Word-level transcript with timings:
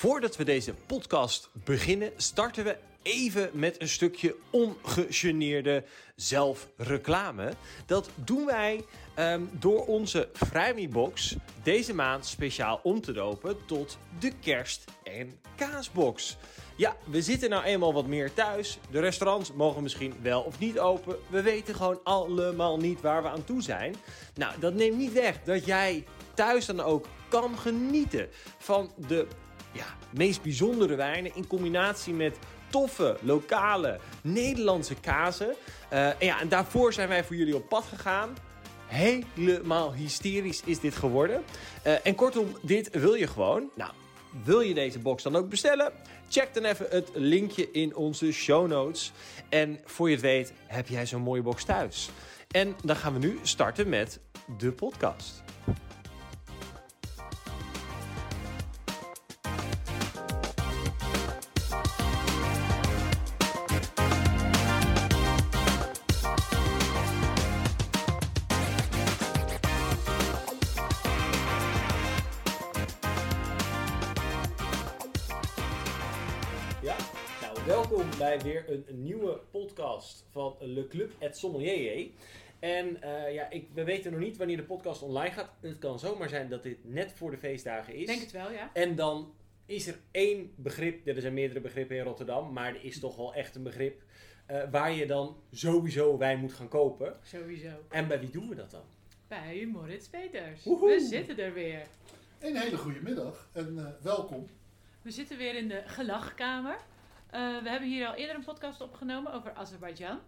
Voordat 0.00 0.36
we 0.36 0.44
deze 0.44 0.74
podcast 0.86 1.50
beginnen, 1.64 2.12
starten 2.16 2.64
we 2.64 2.76
even 3.02 3.50
met 3.52 3.80
een 3.80 3.88
stukje 3.88 4.36
ongegeneerde 4.50 5.84
zelfreclame. 6.16 7.52
Dat 7.86 8.10
doen 8.14 8.46
wij 8.46 8.84
ehm, 9.14 9.42
door 9.52 9.86
onze 9.86 10.28
Vrijmibox 10.32 11.36
deze 11.62 11.94
maand 11.94 12.26
speciaal 12.26 12.80
om 12.82 13.00
te 13.00 13.12
dopen 13.12 13.56
tot 13.66 13.98
de 14.18 14.32
kerst- 14.40 14.84
en 15.02 15.40
kaasbox. 15.56 16.36
Ja, 16.76 16.96
we 17.06 17.22
zitten 17.22 17.50
nou 17.50 17.64
eenmaal 17.64 17.92
wat 17.92 18.06
meer 18.06 18.32
thuis. 18.32 18.78
De 18.90 19.00
restaurants 19.00 19.52
mogen 19.52 19.82
misschien 19.82 20.14
wel 20.22 20.42
of 20.42 20.58
niet 20.58 20.78
open. 20.78 21.16
We 21.30 21.42
weten 21.42 21.74
gewoon 21.74 22.00
allemaal 22.02 22.76
niet 22.76 23.00
waar 23.00 23.22
we 23.22 23.28
aan 23.28 23.44
toe 23.44 23.62
zijn. 23.62 23.94
Nou, 24.34 24.60
dat 24.60 24.74
neemt 24.74 24.96
niet 24.96 25.12
weg 25.12 25.42
dat 25.44 25.64
jij 25.64 26.04
thuis 26.34 26.66
dan 26.66 26.80
ook 26.80 27.06
kan 27.28 27.58
genieten 27.58 28.28
van 28.58 28.92
de 29.08 29.26
ja, 29.72 29.84
meest 30.10 30.42
bijzondere 30.42 30.94
wijnen 30.94 31.34
in 31.34 31.46
combinatie 31.46 32.14
met 32.14 32.38
toffe, 32.70 33.16
lokale, 33.20 33.98
Nederlandse 34.22 34.94
kazen. 34.94 35.54
Uh, 35.92 36.06
en, 36.06 36.14
ja, 36.18 36.40
en 36.40 36.48
daarvoor 36.48 36.92
zijn 36.92 37.08
wij 37.08 37.24
voor 37.24 37.36
jullie 37.36 37.56
op 37.56 37.68
pad 37.68 37.84
gegaan. 37.84 38.36
Helemaal 38.86 39.94
hysterisch 39.94 40.62
is 40.64 40.80
dit 40.80 40.94
geworden. 40.94 41.42
Uh, 41.86 42.06
en 42.06 42.14
kortom, 42.14 42.56
dit 42.62 42.90
wil 42.90 43.14
je 43.14 43.26
gewoon. 43.26 43.70
Nou, 43.74 43.90
wil 44.44 44.60
je 44.60 44.74
deze 44.74 44.98
box 44.98 45.22
dan 45.22 45.36
ook 45.36 45.48
bestellen? 45.48 45.92
Check 46.28 46.54
dan 46.54 46.64
even 46.64 46.86
het 46.90 47.08
linkje 47.14 47.70
in 47.70 47.96
onze 47.96 48.32
show 48.32 48.68
notes. 48.68 49.12
En 49.48 49.80
voor 49.84 50.08
je 50.08 50.14
het 50.14 50.24
weet, 50.24 50.52
heb 50.66 50.88
jij 50.88 51.06
zo'n 51.06 51.22
mooie 51.22 51.42
box 51.42 51.64
thuis. 51.64 52.10
En 52.50 52.76
dan 52.84 52.96
gaan 52.96 53.12
we 53.12 53.18
nu 53.18 53.38
starten 53.42 53.88
met 53.88 54.20
de 54.58 54.72
podcast. 54.72 55.42
Een, 78.70 78.84
een 78.88 79.02
nieuwe 79.02 79.40
podcast 79.50 80.26
van 80.30 80.56
Le 80.60 80.88
Club 80.88 81.12
et 81.18 81.36
Sommelier. 81.36 82.10
En 82.58 82.86
uh, 83.04 83.34
ja, 83.34 83.50
ik, 83.50 83.68
we 83.74 83.84
weten 83.84 84.12
nog 84.12 84.20
niet 84.20 84.36
wanneer 84.36 84.56
de 84.56 84.62
podcast 84.62 85.02
online 85.02 85.34
gaat. 85.34 85.50
Het 85.60 85.78
kan 85.78 85.98
zomaar 85.98 86.28
zijn 86.28 86.48
dat 86.48 86.62
dit 86.62 86.78
net 86.82 87.12
voor 87.12 87.30
de 87.30 87.38
feestdagen 87.38 87.94
is. 87.94 88.06
Denk 88.06 88.20
het 88.20 88.32
wel, 88.32 88.50
ja. 88.50 88.70
En 88.72 88.94
dan 88.94 89.34
is 89.66 89.86
er 89.86 89.98
één 90.10 90.52
begrip, 90.56 91.06
er 91.06 91.20
zijn 91.20 91.34
meerdere 91.34 91.60
begrippen 91.60 91.96
in 91.96 92.02
Rotterdam, 92.02 92.52
maar 92.52 92.68
er 92.68 92.84
is 92.84 92.98
toch 92.98 93.16
wel 93.16 93.34
echt 93.34 93.54
een 93.54 93.62
begrip 93.62 94.02
uh, 94.50 94.62
waar 94.70 94.92
je 94.92 95.06
dan 95.06 95.36
sowieso 95.52 96.18
wijn 96.18 96.38
moet 96.38 96.52
gaan 96.52 96.68
kopen. 96.68 97.16
Sowieso. 97.22 97.68
En 97.88 98.08
bij 98.08 98.20
wie 98.20 98.30
doen 98.30 98.48
we 98.48 98.54
dat 98.54 98.70
dan? 98.70 98.84
Bij 99.28 99.68
Moritz 99.72 100.08
Peters. 100.08 100.64
Woehoe. 100.64 100.88
We 100.88 101.00
zitten 101.00 101.38
er 101.38 101.52
weer. 101.52 101.86
Een 102.38 102.56
hele 102.56 102.76
goede 102.76 103.00
middag 103.02 103.48
en 103.52 103.74
uh, 103.74 103.86
welkom. 104.02 104.48
We 105.02 105.10
zitten 105.10 105.38
weer 105.38 105.54
in 105.54 105.68
de 105.68 105.82
gelachkamer. 105.86 106.76
Uh, 107.34 107.62
we 107.62 107.68
hebben 107.68 107.88
hier 107.88 108.06
al 108.06 108.14
eerder 108.14 108.36
een 108.36 108.44
podcast 108.44 108.80
opgenomen 108.80 109.32
over 109.32 109.52
Azerbeidzjan. 109.52 110.18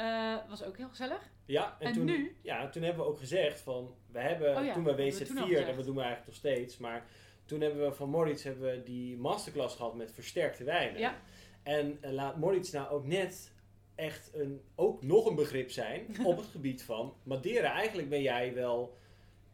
Uh, 0.00 0.36
was 0.48 0.62
ook 0.62 0.76
heel 0.76 0.88
gezellig. 0.88 1.30
Ja, 1.46 1.76
en, 1.78 1.86
En 1.86 1.92
toen, 1.92 2.04
nu? 2.04 2.36
Ja, 2.42 2.68
toen 2.68 2.82
hebben 2.82 3.04
we 3.04 3.10
ook 3.10 3.18
gezegd 3.18 3.60
van, 3.60 3.94
we 4.12 4.18
hebben, 4.18 4.56
Oh 4.56 4.64
ja, 4.64 4.72
toen 4.72 4.82
we 4.82 4.88
hebben 4.88 5.06
we 5.06 5.24
toen 5.24 5.38
al 5.38 5.44
WZ4, 5.44 5.48
gezegd. 5.48 5.68
en 5.68 5.76
dat 5.76 5.84
doen 5.84 5.94
we 5.94 6.02
eigenlijk 6.02 6.26
nog 6.26 6.36
steeds, 6.36 6.78
maar 6.78 7.06
toen 7.44 7.60
hebben 7.60 7.84
we 7.84 7.92
van 7.92 8.08
Moritz 8.08 8.44
hebben 8.44 8.70
we 8.70 8.82
die 8.82 9.16
masterclass 9.16 9.76
gehad 9.76 9.94
met 9.94 10.12
versterkte 10.12 10.64
wijnen. 10.64 11.00
Ja. 11.00 11.20
En 11.62 11.98
eh, 12.00 12.12
laat 12.12 12.36
Moritz 12.36 12.72
nou 12.72 12.88
ook 12.88 13.06
net 13.06 13.52
echt 13.94 14.30
een, 14.34 14.60
ook 14.74 15.02
nog 15.02 15.26
een 15.26 15.34
begrip 15.34 15.70
zijn 15.70 16.06
op 16.24 16.36
het 16.36 16.46
gebied 16.46 16.82
van 16.82 17.14
Madeira. 17.22 17.72
Eigenlijk 17.72 18.08
ben 18.08 18.22
jij 18.22 18.54
wel, 18.54 18.96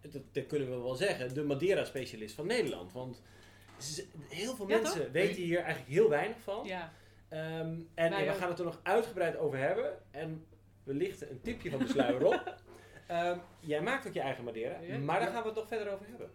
dat, 0.01 0.23
dat 0.33 0.47
kunnen 0.47 0.71
we 0.71 0.77
wel 0.77 0.95
zeggen, 0.95 1.35
de 1.35 1.43
Madeira-specialist 1.43 2.35
van 2.35 2.47
Nederland. 2.47 2.93
Want 2.93 3.23
heel 4.29 4.55
veel 4.57 4.69
Ja, 4.69 4.81
mensen 4.81 5.03
toch? 5.03 5.13
weten 5.13 5.43
hier 5.43 5.59
eigenlijk 5.59 5.93
heel 5.93 6.09
weinig 6.09 6.37
van. 6.43 6.67
Ja. 6.67 6.93
Ehm, 7.29 7.81
en 7.95 8.11
we 8.27 8.33
gaan 8.39 8.49
het 8.49 8.59
er 8.59 8.65
nog 8.65 8.81
uitgebreid 8.83 9.37
over 9.37 9.59
hebben. 9.59 9.99
En 10.11 10.45
we 10.85 10.95
lichten 10.95 11.31
een 11.31 11.41
tipje 11.41 11.71
van 11.71 11.79
de 11.79 11.89
sluier 11.89 12.25
op. 12.25 12.55
Ehm, 13.07 13.39
jij 13.61 13.83
maakt 13.83 14.07
ook 14.07 14.13
je 14.13 14.21
eigen 14.21 14.45
Madeira, 14.45 14.81
Ja. 14.81 14.99
maar 14.99 15.19
daar 15.19 15.29
Ja. 15.29 15.33
gaan 15.35 15.43
we 15.43 15.49
het 15.49 15.59
nog 15.59 15.69
verder 15.69 15.93
over 15.93 16.07
hebben. 16.09 16.31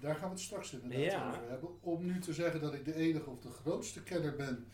Daar 0.00 0.14
gaan 0.14 0.28
we 0.28 0.34
het 0.34 0.40
straks 0.44 0.72
inderdaad 0.72 1.00
Ja. 1.12 1.28
over 1.28 1.48
hebben. 1.50 1.68
Om 1.82 2.04
nu 2.06 2.18
te 2.20 2.32
zeggen 2.32 2.60
dat 2.60 2.74
ik 2.74 2.84
de 2.84 2.94
enige 2.94 3.30
of 3.30 3.38
de 3.40 3.48
grootste 3.50 4.02
kenner 4.02 4.36
ben, 4.36 4.66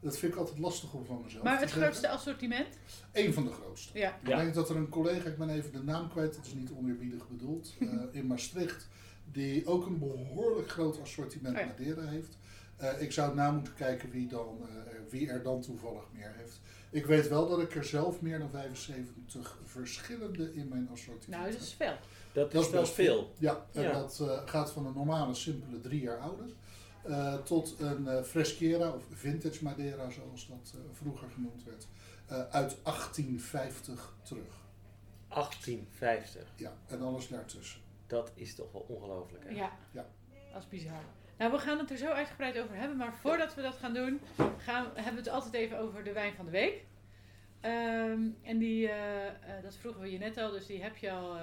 dat 0.00 0.18
vind 0.18 0.32
ik 0.32 0.38
altijd 0.38 0.58
lastig 0.58 0.92
om 0.94 1.04
van 1.04 1.20
mezelf 1.22 1.42
Maar 1.44 1.54
te 1.56 1.60
het 1.60 1.68
zeggen. 1.70 1.86
grootste 1.86 2.08
assortiment? 2.08 2.78
Eén 3.12 3.32
van 3.32 3.44
de 3.44 3.50
grootste. 3.52 3.98
Ja. 3.98 4.18
Ik 4.22 4.28
Ja. 4.28 4.36
denk 4.36 4.54
dat 4.54 4.70
er 4.70 4.76
een 4.76 4.88
collega, 4.88 5.28
ik 5.28 5.38
ben 5.38 5.50
even 5.50 5.72
de 5.72 5.82
naam 5.82 6.08
kwijt, 6.10 6.34
dat 6.34 6.46
is 6.46 6.54
niet 6.54 6.70
oneerbiedig 6.70 7.28
bedoeld, 7.28 7.74
eh, 7.80 7.86
in 8.12 8.26
Maastricht, 8.26 8.88
die 9.32 9.66
ook 9.66 9.86
een 9.86 9.98
behoorlijk 9.98 10.70
groot 10.70 11.00
assortiment 11.00 11.54
Oh 11.54 11.60
ja. 11.60 11.66
Madeira 11.66 12.02
heeft. 12.02 12.38
Eh, 12.76 13.02
ik 13.02 13.12
zou 13.12 13.34
na 13.34 13.50
moeten 13.50 13.74
kijken 13.74 14.10
wie, 14.10 14.26
dan, 14.28 14.58
eh, 14.68 14.74
er- 14.92 15.04
wie 15.08 15.28
er 15.28 15.42
dan 15.42 15.60
toevallig 15.60 16.02
meer 16.12 16.32
heeft. 16.36 16.60
Ik 16.90 17.06
weet 17.06 17.28
wel 17.28 17.48
dat 17.48 17.60
ik 17.60 17.74
er 17.74 17.84
zelf 17.84 18.20
meer 18.20 18.38
dan 18.38 18.50
75 18.50 19.58
verschillende 19.64 20.54
in 20.54 20.68
mijn 20.68 20.88
assortiment 20.92 21.28
Nou, 21.28 21.44
dat 21.44 21.52
heb. 21.52 21.62
is 21.62 21.74
veel. 21.74 21.94
Dat, 22.32 22.52
Dat 22.52 22.64
is 22.64 22.70
wel 22.70 22.80
best 22.80 22.92
veel. 22.92 23.32
Ja, 23.38 23.66
en 23.72 23.82
Ja. 23.82 23.92
dat 23.92 24.20
eh, 24.20 24.40
gaat 24.44 24.70
van 24.72 24.86
een 24.86 24.94
normale, 24.94 25.34
simpele 25.34 25.80
drie 25.80 26.00
jaar 26.00 26.18
ouder 26.18 26.46
eh, 27.02 27.34
tot 27.34 27.74
een 27.78 28.08
eh, 28.08 28.22
Freschiera 28.22 28.90
of 28.90 29.02
Vintage 29.10 29.64
Madeira, 29.64 30.10
zoals 30.10 30.48
dat 30.48 30.72
eh, 30.74 30.80
vroeger 30.92 31.28
genoemd 31.30 31.64
werd, 31.64 31.86
eh, 32.26 32.48
uit 32.48 32.76
1850 32.82 34.14
terug. 34.22 34.58
1850. 35.28 36.52
Ja, 36.56 36.72
en 36.86 37.02
alles 37.02 37.28
daartussen. 37.28 37.80
Dat 38.10 38.32
is 38.34 38.54
toch 38.54 38.72
wel 38.72 38.84
ongelooflijk. 38.88 39.44
hè? 39.44 39.50
Ja. 39.50 39.72
Ja. 39.92 40.06
Dat 40.52 40.62
is 40.62 40.68
bizar. 40.68 41.02
Nou, 41.38 41.52
we 41.52 41.58
gaan 41.58 41.78
het 41.78 41.90
er 41.90 41.96
zo 41.96 42.06
uitgebreid 42.10 42.58
over 42.58 42.76
hebben. 42.76 42.96
Maar 42.96 43.14
voordat 43.14 43.54
we 43.54 43.62
dat 43.62 43.74
gaan 43.76 43.94
doen, 43.94 44.20
gaan, 44.58 44.84
hebben 44.94 45.12
we 45.14 45.18
het 45.20 45.28
altijd 45.28 45.54
even 45.54 45.78
over 45.78 46.04
de 46.04 46.12
wijn 46.12 46.34
van 46.34 46.44
de 46.44 46.50
week. 46.50 46.84
Ehm, 47.60 48.20
en 48.42 48.58
die, 48.58 48.88
eh, 48.88 49.26
eh, 49.26 49.32
dat 49.62 49.76
vroegen 49.76 50.00
we 50.02 50.10
je 50.12 50.18
net 50.18 50.36
al, 50.36 50.50
dus 50.50 50.66
die 50.66 50.82
heb 50.82 50.96
je 50.96 51.10
al 51.10 51.36
eh, 51.36 51.42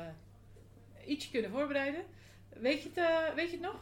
ietsje 1.05 1.31
kunnen 1.31 1.51
voorbereiden. 1.51 2.03
Weet 2.49 2.83
je 2.83 2.89
het, 2.93 3.33
weet 3.35 3.45
je 3.49 3.57
het 3.57 3.61
nog? 3.65 3.75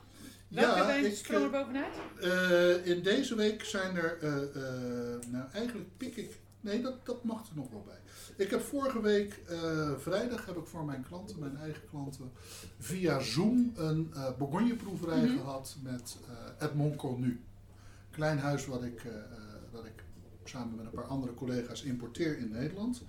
Welke 0.47 0.85
wijn 0.85 1.11
sprong 1.11 1.43
er 1.43 1.49
bovenuit? 1.49 1.93
eh, 2.21 2.85
in 2.85 3.01
deze 3.03 3.35
week 3.35 3.63
zijn 3.63 3.95
er, 3.95 4.17
eh, 4.21 4.41
eh, 4.43 5.21
nou 5.31 5.45
eigenlijk 5.53 5.97
pik 5.97 6.15
ik, 6.15 6.31
nee 6.65 6.81
dat, 6.81 7.05
dat 7.05 7.23
mag 7.23 7.49
er 7.49 7.55
nog 7.55 7.69
wel 7.69 7.83
bij. 7.85 7.99
Ik 8.45 8.49
heb 8.51 8.61
vorige 8.61 9.01
week, 9.01 9.41
eh, 9.47 9.91
vrijdag, 9.97 10.45
heb 10.45 10.57
ik 10.57 10.65
voor 10.65 10.85
mijn 10.85 11.05
klanten, 11.07 11.39
mijn 11.39 11.57
eigen 11.57 11.81
klanten, 11.89 12.31
via 12.79 13.19
Zoom 13.19 13.71
een 13.75 14.11
eh 14.13 14.37
Bourgogne-proeverij 14.37 15.23
Mhm. 15.25 15.37
gehad 15.37 15.77
met 15.83 16.17
eh 16.59 16.67
Edmond 16.67 16.95
Connu. 16.95 17.39
Klein 18.11 18.37
huis 18.39 18.65
wat 18.65 18.83
ik, 18.83 19.01
dat 19.71 19.85
ik 19.85 20.03
samen 20.43 20.75
met 20.75 20.85
een 20.85 20.91
paar 20.91 21.03
andere 21.07 21.33
collega's 21.33 21.83
importeer 21.83 22.37
in 22.37 22.49
Nederland. 22.49 23.01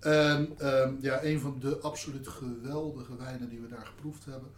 En 0.00 0.58
ehm, 0.58 0.94
ja, 1.00 1.24
een 1.24 1.40
van 1.40 1.58
de 1.60 1.78
absoluut 1.78 2.28
geweldige 2.28 3.16
wijnen 3.16 3.48
die 3.48 3.60
we 3.60 3.68
daar 3.68 3.86
geproefd 3.86 4.24
hebben, 4.24 4.50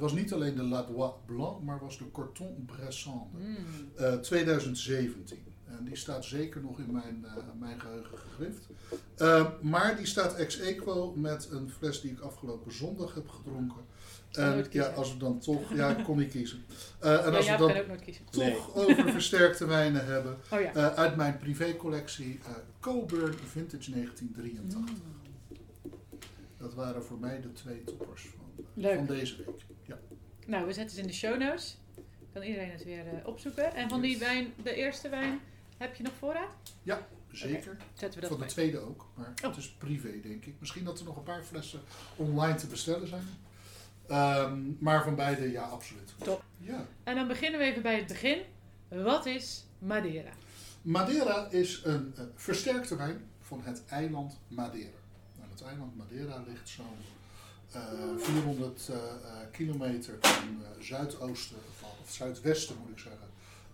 was 0.00 0.12
niet 0.12 0.32
alleen 0.32 0.54
de 0.56 0.62
La 0.62 0.82
Dois 0.82 1.12
Blanc, 1.26 1.62
maar 1.62 1.78
was 1.80 1.98
de 1.98 2.10
Corton 2.10 2.64
Bressande. 2.66 3.38
Mm. 3.38 3.56
Eh, 3.96 4.12
2017. 4.14 5.38
En 5.68 5.84
die 5.84 5.96
staat 5.96 6.24
zeker 6.24 6.60
nog 6.60 6.78
in 6.78 6.92
mijn, 6.92 7.24
eh, 7.24 7.32
mijn 7.58 7.80
geheugen 7.80 8.18
gegrift. 8.18 8.66
Eh, 9.16 9.46
maar 9.62 9.96
die 9.96 10.06
staat 10.06 10.34
ex 10.36 10.58
equo 10.60 11.12
met 11.16 11.48
een 11.50 11.70
fles 11.70 12.00
die 12.00 12.10
ik 12.10 12.20
afgelopen 12.20 12.72
zondag 12.72 13.14
heb 13.14 13.28
gedronken. 13.28 13.84
En 14.32 14.66
ja, 14.70 14.86
als 14.86 15.12
we 15.12 15.18
dan 15.18 15.38
toch, 15.38 15.74
ja, 15.74 15.96
ik 15.96 16.04
kon 16.04 16.18
niet 16.18 16.30
kiezen. 16.30 16.64
Eh, 17.00 17.26
en 17.26 17.30
Ja, 17.30 17.36
als 17.36 17.50
we 17.50 17.56
dan 17.56 17.68
kan 17.72 17.76
ook 17.80 17.86
nooit 17.86 18.02
kiezen. 18.02 18.24
toch 18.30 18.74
over 18.74 19.10
versterkte 19.18 19.66
wijnen 19.66 20.06
hebben, 20.06 20.38
Oh 20.52 20.60
ja. 20.60 20.72
eh, 20.74 20.94
uit 20.94 21.16
mijn 21.16 21.38
privécollectie 21.38 22.38
eh 22.44 22.50
Coburn 22.80 23.34
Vintage 23.34 23.90
1983. 23.90 24.78
Mm. 24.80 24.86
Dat 26.58 26.74
waren 26.74 27.04
voor 27.04 27.18
mij 27.18 27.40
de 27.40 27.52
twee 27.52 27.84
toppers 27.84 28.28
van, 28.36 28.64
van 28.96 29.06
deze 29.06 29.36
week. 29.36 29.64
Ja. 29.86 29.98
Nou, 30.46 30.66
we 30.66 30.72
zetten 30.72 30.94
ze 30.96 31.00
in 31.00 31.06
de 31.06 31.12
show 31.12 31.38
notes. 31.40 31.78
Kan 32.32 32.42
iedereen 32.42 32.70
het 32.70 32.84
weer 32.84 33.06
eh, 33.06 33.26
opzoeken. 33.26 33.74
En 33.74 33.88
van 33.88 34.00
die 34.00 34.18
wijn, 34.18 34.52
de 34.62 34.74
eerste 34.74 35.08
wijn, 35.08 35.40
heb 35.78 35.94
je 35.94 36.02
nog 36.02 36.12
voorraad? 36.18 36.50
Zeker. 37.32 37.76
Zetten 37.94 38.20
we 38.20 38.28
dat 38.28 38.38
Van 38.38 38.46
de 38.46 38.52
tweede 38.52 38.78
ook, 38.78 39.06
maar 39.14 39.32
Oh. 39.42 39.48
het 39.48 39.56
is 39.56 39.70
privé 39.70 40.20
denk 40.22 40.44
ik. 40.44 40.54
Misschien 40.58 40.84
dat 40.84 40.98
er 40.98 41.04
nog 41.04 41.16
een 41.16 41.22
paar 41.22 41.44
flessen 41.44 41.80
online 42.16 42.54
te 42.54 42.66
bestellen 42.66 43.08
zijn. 43.08 43.24
Ehm, 44.06 44.60
maar 44.78 45.04
van 45.04 45.14
beide, 45.14 45.50
ja, 45.50 45.62
absoluut. 45.62 46.14
Top. 46.18 46.44
Ja. 46.58 46.86
En 47.04 47.14
dan 47.14 47.28
beginnen 47.28 47.60
we 47.60 47.66
even 47.66 47.82
bij 47.82 47.96
het 47.96 48.06
begin. 48.06 48.42
Wat 48.88 49.26
is 49.26 49.64
Madeira? 49.78 50.30
Madeira 50.82 51.46
is 51.50 51.80
een 51.84 52.12
eh, 52.16 52.24
versterkte 52.34 52.96
wijn 52.96 53.28
van 53.40 53.60
het 53.64 53.82
eiland 53.88 54.38
Madeira. 54.48 54.98
Nou, 55.38 55.50
het 55.50 55.62
eiland 55.62 55.96
Madeira 55.96 56.44
ligt 56.46 56.68
zo'n 56.68 56.84
eh, 57.72 57.82
400 58.18 58.88
eh, 58.88 58.96
eh, 58.96 59.02
kilometer 59.52 60.18
ten 60.18 60.62
zuidoosten 60.80 61.56
van, 61.78 61.90
of 62.02 62.10
zuidwesten 62.12 62.76
moet 62.80 62.90
ik 62.90 62.98
zeggen, 62.98 63.27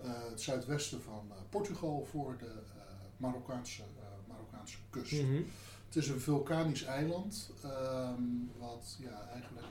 het 0.07 0.41
zuidwesten 0.43 1.03
van 1.03 1.27
eh, 1.31 1.37
Portugal 1.51 2.07
voor 2.11 2.37
de 2.39 2.47
eh, 2.47 2.83
Marokkaanse, 3.17 3.83
eh, 3.83 4.07
Marokkaanse 4.29 4.77
kust. 4.91 5.13
Mhm. 5.13 5.43
Het 5.87 5.97
is 6.03 6.09
een 6.09 6.21
vulkanisch 6.21 6.85
eiland, 6.85 7.51
ehm, 7.63 8.23
wat 8.59 8.97
ja, 9.01 9.29
eigenlijk 9.33 9.67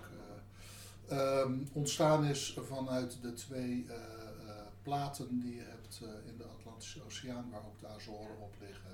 eh, 1.07 1.18
ehm, 1.18 1.53
ontstaan 1.74 2.25
is 2.25 2.57
vanuit 2.68 3.18
de 3.21 3.33
twee 3.33 3.85
eh, 3.89 3.95
eh, 3.95 4.65
platen 4.81 5.39
die 5.39 5.56
je 5.56 5.62
hebt 5.62 6.00
eh, 6.03 6.30
in 6.31 6.38
de 6.38 6.44
Atlantische 6.44 7.03
Oceaan, 7.06 7.50
waar 7.50 7.65
ook 7.65 7.80
de 7.80 7.88
Azoren 7.88 8.39
op 8.39 8.53
liggen. 8.59 8.91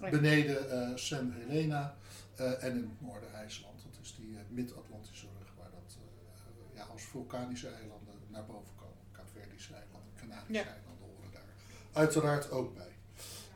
eh, 0.00 0.10
beneden 0.10 0.70
eh 0.70 0.96
San 0.96 1.32
Helena 1.32 1.96
eh, 2.36 2.62
en 2.64 2.72
in 2.76 2.82
het 2.88 3.00
noorden 3.00 3.34
IJsland. 3.34 3.82
Dat 3.82 3.98
is 4.02 4.14
die 4.16 4.36
eh, 4.36 4.42
mid-Atlantische 4.48 5.26
rug 5.38 5.52
waar 5.58 5.70
dat 5.70 5.96
eh, 5.98 6.76
ja, 6.76 6.84
als 6.84 7.02
vulkanische 7.02 7.68
eilanden 7.68 8.14
naar 8.28 8.46
boven 8.46 8.74
komen. 8.76 8.96
Kaapverdische 9.12 9.72
eilanden, 9.74 9.89
Ja. 10.48 10.64
horen 11.00 11.30
daar 11.32 11.42
uiteraard 11.92 12.50
ook 12.50 12.74
bij. 12.74 12.88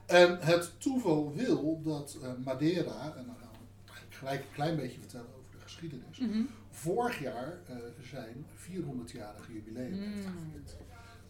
En 0.06 0.38
het 0.40 0.80
toeval 0.80 1.34
wil 1.34 1.82
dat 1.82 2.16
eh, 2.22 2.32
Madeira, 2.44 3.16
en 3.16 3.26
dan 3.26 3.36
gaan 3.36 3.48
we 3.86 3.92
gelijk 4.08 4.40
een 4.40 4.52
klein 4.52 4.76
beetje 4.76 4.98
vertellen 5.00 5.28
over 5.38 5.50
de 5.52 5.58
geschiedenis, 5.62 6.18
Mhm. 6.18 6.42
vorig 6.70 7.20
jaar 7.20 7.58
eh, 7.66 7.76
zijn 8.02 8.46
400-jarige 8.54 9.52
jubileum 9.52 9.92
heeft 9.92 10.26
Mm. 10.26 10.32
gevierd. 10.32 10.76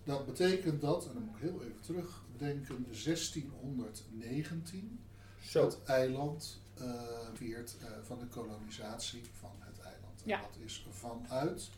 Dat 0.05 0.26
betekent 0.26 0.81
dat, 0.81 1.06
en 1.06 1.12
dan 1.14 1.23
moet 1.23 1.35
ik 1.37 1.43
heel 1.43 1.62
even 1.62 1.81
terugdenken, 1.81 2.87
1619 2.91 5.00
Zo. 5.43 5.64
het 5.64 5.82
eiland 5.85 6.62
eh 6.75 6.93
viert 7.35 7.76
eh, 7.81 7.87
van 8.02 8.19
de 8.19 8.26
kolonisatie 8.26 9.23
van 9.38 9.50
het 9.58 9.79
eiland. 9.81 10.23
En 10.23 10.29
Ja. 10.29 10.41
dat 10.41 10.56
is 10.64 10.87
vanuit, 10.91 11.70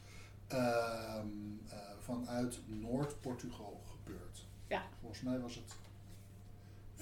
vanuit 2.00 2.58
Noord-Portugal 2.66 3.82
gebeurd. 3.90 4.46
Ja. 4.68 4.82
Volgens 5.00 5.20
mij 5.20 5.38
was 5.38 5.54
het 5.54 5.72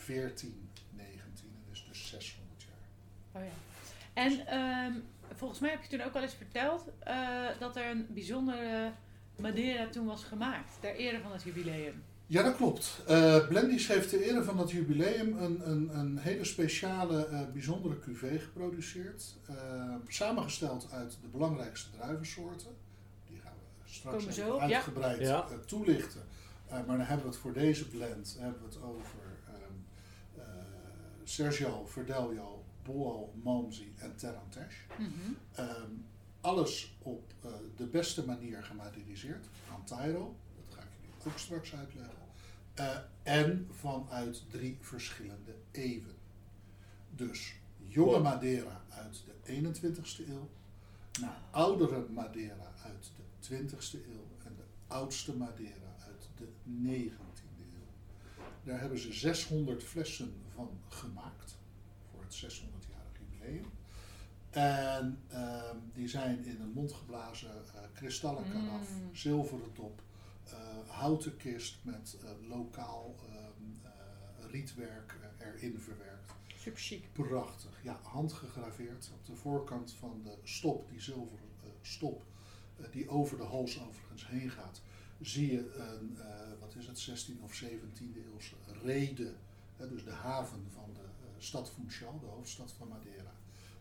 1419, 0.07 1.49
en 1.55 1.73
is 1.73 1.85
dus 1.89 2.09
600 2.09 2.63
jaar. 2.63 3.43
Oh 3.43 3.49
ja. 3.49 3.55
En 4.13 4.47
ehm, 4.47 4.93
volgens 5.35 5.61
mij 5.61 5.71
heb 5.71 5.83
je 5.83 5.89
toen 5.89 6.07
ook 6.07 6.15
al 6.15 6.23
eens 6.23 6.35
verteld 6.35 6.85
eh, 6.99 7.47
dat 7.59 7.77
er 7.77 7.91
een 7.91 8.07
bijzondere 8.11 8.93
Madeira 9.41 9.89
toen 9.89 10.07
was 10.07 10.25
gemaakt. 10.25 10.71
Ter 10.81 10.97
ere 10.97 11.21
van 11.21 11.33
het 11.33 11.43
jubileum. 11.43 12.03
Ja, 12.27 12.43
dat 12.43 12.57
klopt. 12.57 13.03
Eh 13.07 13.49
Blendies 13.49 13.89
heeft 13.89 14.09
ter 14.09 14.21
ere 14.21 14.43
van 14.43 14.57
dat 14.57 14.71
jubileum 14.71 15.39
een, 15.39 15.71
een, 15.71 15.99
een 15.99 16.19
hele 16.19 16.45
speciale, 16.45 17.27
eh, 17.27 17.41
bijzondere 17.53 17.99
cuvée 17.99 18.39
geproduceerd. 18.39 19.35
Eh, 19.47 19.95
samengesteld 20.09 20.89
uit 20.93 21.19
de 21.23 21.29
belangrijkste 21.29 21.91
druivensoorten. 21.91 22.71
Straks 24.05 24.25
Komen 24.25 24.35
we 24.37 24.43
even 24.43 24.53
zo 24.53 24.59
uitgebreid 24.75 25.21
Ja. 25.21 25.49
eh, 25.51 25.59
toelichten. 25.59 26.23
Eh, 26.67 26.73
maar 26.73 26.97
dan 26.97 27.07
hebben 27.07 27.27
we 27.27 27.33
het 27.33 27.41
voor 27.41 27.53
deze 27.53 27.89
blend 27.89 28.37
hebben 28.41 28.61
we 28.61 28.67
het 28.67 28.83
over 28.83 29.19
ehm, 29.47 30.41
eh, 30.41 30.45
Sergio, 31.25 31.87
Verdelio, 31.87 32.65
Boal, 32.83 33.35
Malmsey 33.43 33.93
en 33.97 34.17
Terrantesh. 34.17 34.75
Mhm. 34.99 35.09
Ehm, 35.53 35.91
alles 36.41 36.97
op 37.03 37.33
eh, 37.43 37.51
de 37.77 37.87
beste 37.87 38.27
manier 38.27 38.63
gemaderiseerd. 38.63 39.47
Antairo, 39.75 40.37
dat 40.67 40.75
ga 40.75 40.83
ik 40.83 40.89
jullie 41.01 41.33
ook 41.33 41.39
straks 41.39 41.75
uitleggen. 41.75 42.15
Eh, 42.75 42.97
en 43.23 43.69
vanuit 43.73 44.43
drie 44.51 44.79
verschillende 44.81 45.55
eeuwen. 45.71 46.15
Dus 47.11 47.55
jonge. 47.89 48.19
Madeira 48.19 48.85
uit 48.89 49.25
de 49.27 49.53
21ste 49.53 50.29
eeuw, 50.29 50.49
naar 51.21 51.39
oudere 51.51 52.07
Madeira 52.11 52.73
uit 52.85 53.11
de 53.17 53.23
20ste 53.51 53.95
eeuw 54.09 54.29
en 54.45 54.55
de 54.57 54.65
oudste 54.87 55.37
Madeira 55.37 55.97
uit 56.07 56.29
de 56.37 56.49
19e 56.67 57.63
eeuw. 57.75 58.45
Daar 58.63 58.81
hebben 58.81 58.99
ze 58.99 59.13
600 59.13 59.83
flessen 59.83 60.35
van 60.55 60.71
gemaakt 60.89 61.57
voor 62.11 62.21
het 62.23 62.35
600-jarig 62.35 63.19
jubileum. 63.19 63.67
En 64.51 65.19
ehm, 65.29 65.77
die 65.93 66.09
zijn 66.09 66.45
in 66.45 66.61
een 66.61 66.73
mondgeblazen 66.73 67.51
eh 67.75 67.81
kristallen 67.95 68.51
karaf, 68.53 68.91
Mm. 68.91 69.15
zilveren 69.17 69.73
top, 69.73 70.03
eh, 70.45 70.55
houten 70.89 71.37
kist 71.37 71.77
met 71.83 72.17
eh, 72.25 72.49
lokaal 72.49 73.15
ehm, 73.29 73.87
eh, 73.87 74.51
rietwerk 74.51 75.17
erin 75.39 75.79
verwerkt. 75.81 76.33
Super 76.57 76.81
chic. 76.81 77.13
Prachtig, 77.13 77.83
ja, 77.83 77.99
handgegraveerd. 78.03 79.11
Op 79.15 79.27
de 79.27 79.35
voorkant 79.35 79.93
van 79.93 80.21
de 80.23 80.39
stop, 80.43 80.89
die 80.89 81.01
zilveren 81.01 81.49
stop, 81.83 82.25
die 82.91 83.09
over 83.09 83.37
de 83.37 83.43
hals 83.43 83.81
overigens 83.81 84.27
heen 84.29 84.51
gaat, 84.51 84.83
zie 85.21 85.53
je 85.53 85.75
een, 85.75 86.17
eh, 86.21 86.27
wat 86.61 86.75
is 86.75 86.87
het, 86.87 86.99
16 86.99 87.39
of 87.43 87.55
17e 87.55 88.21
eeuwse 88.33 88.55
rede. 88.83 89.33
dus 89.77 90.05
de 90.05 90.11
haven 90.13 90.67
van 90.73 90.91
de 90.95 91.01
eh, 91.01 91.29
stad 91.39 91.71
Funchal, 91.71 92.19
de 92.21 92.27
hoofdstad 92.27 92.73
van 92.79 92.89
Madeira. 92.89 93.33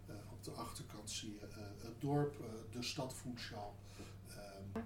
Eh, 0.08 0.16
op 0.32 0.44
de 0.44 0.52
achterkant 0.52 1.10
zie 1.10 1.32
je 1.40 1.46
eh, 1.48 1.58
het 1.84 2.02
dorp, 2.02 2.40
eh, 2.40 2.46
de 2.72 2.84
stad 2.84 3.14
Funchal. 3.16 3.76
Ehm, 4.30 4.84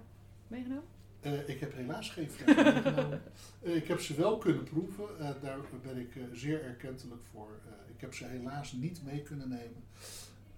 Meegenomen? 0.48 0.84
eh, 1.20 1.48
ik 1.48 1.60
heb 1.60 1.74
helaas 1.74 2.10
geen 2.10 2.28
meegenomen. 2.46 3.22
Eh, 3.62 3.76
ik 3.76 3.88
heb 3.88 4.00
ze 4.00 4.14
wel 4.14 4.38
kunnen 4.38 4.64
proeven. 4.64 5.18
eh, 5.18 5.30
daar 5.42 5.58
ben 5.82 5.96
ik 5.98 6.16
eh, 6.16 6.22
zeer 6.32 6.62
erkentelijk 6.64 7.22
voor. 7.32 7.60
Eh, 7.66 7.94
ik 7.94 8.00
heb 8.00 8.14
ze 8.14 8.24
helaas 8.24 8.72
niet 8.72 9.02
mee 9.04 9.22
kunnen 9.22 9.48
nemen. 9.48 9.82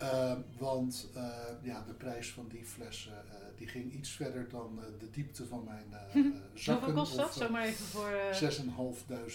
Eh, 0.00 0.32
want 0.58 1.08
eh, 1.14 1.28
ja, 1.62 1.84
de 1.86 1.92
prijs 1.92 2.30
van 2.32 2.48
die 2.48 2.64
flessen 2.64 3.12
eh, 3.30 3.36
die 3.56 3.66
ging 3.68 3.92
iets 3.92 4.10
verder 4.10 4.48
dan 4.48 4.78
eh, 4.82 4.84
de 4.98 5.10
diepte 5.10 5.46
van 5.46 5.64
mijn 5.64 5.92
eh 5.92 6.14
eh, 6.16 6.24
zakken. 6.54 6.84
Hoeveel 6.84 7.02
kost 7.02 7.16
dat? 7.16 7.34
Zomaar 7.34 7.64
even 7.64 7.84
voor... 7.84 8.08
eh 8.08 8.42
6.500 8.42 8.66
euro. 8.66 8.94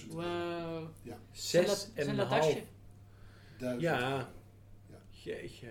wow. 0.09 0.87
Zes 1.31 1.89
en 1.93 2.03
Zo'n 2.03 2.09
een 2.09 2.15
latasje. 2.15 2.51
half. 2.53 2.63
Duizend 3.57 3.81
Ja. 3.81 4.11
euro. 4.11 4.27
Jeetje. 5.09 5.69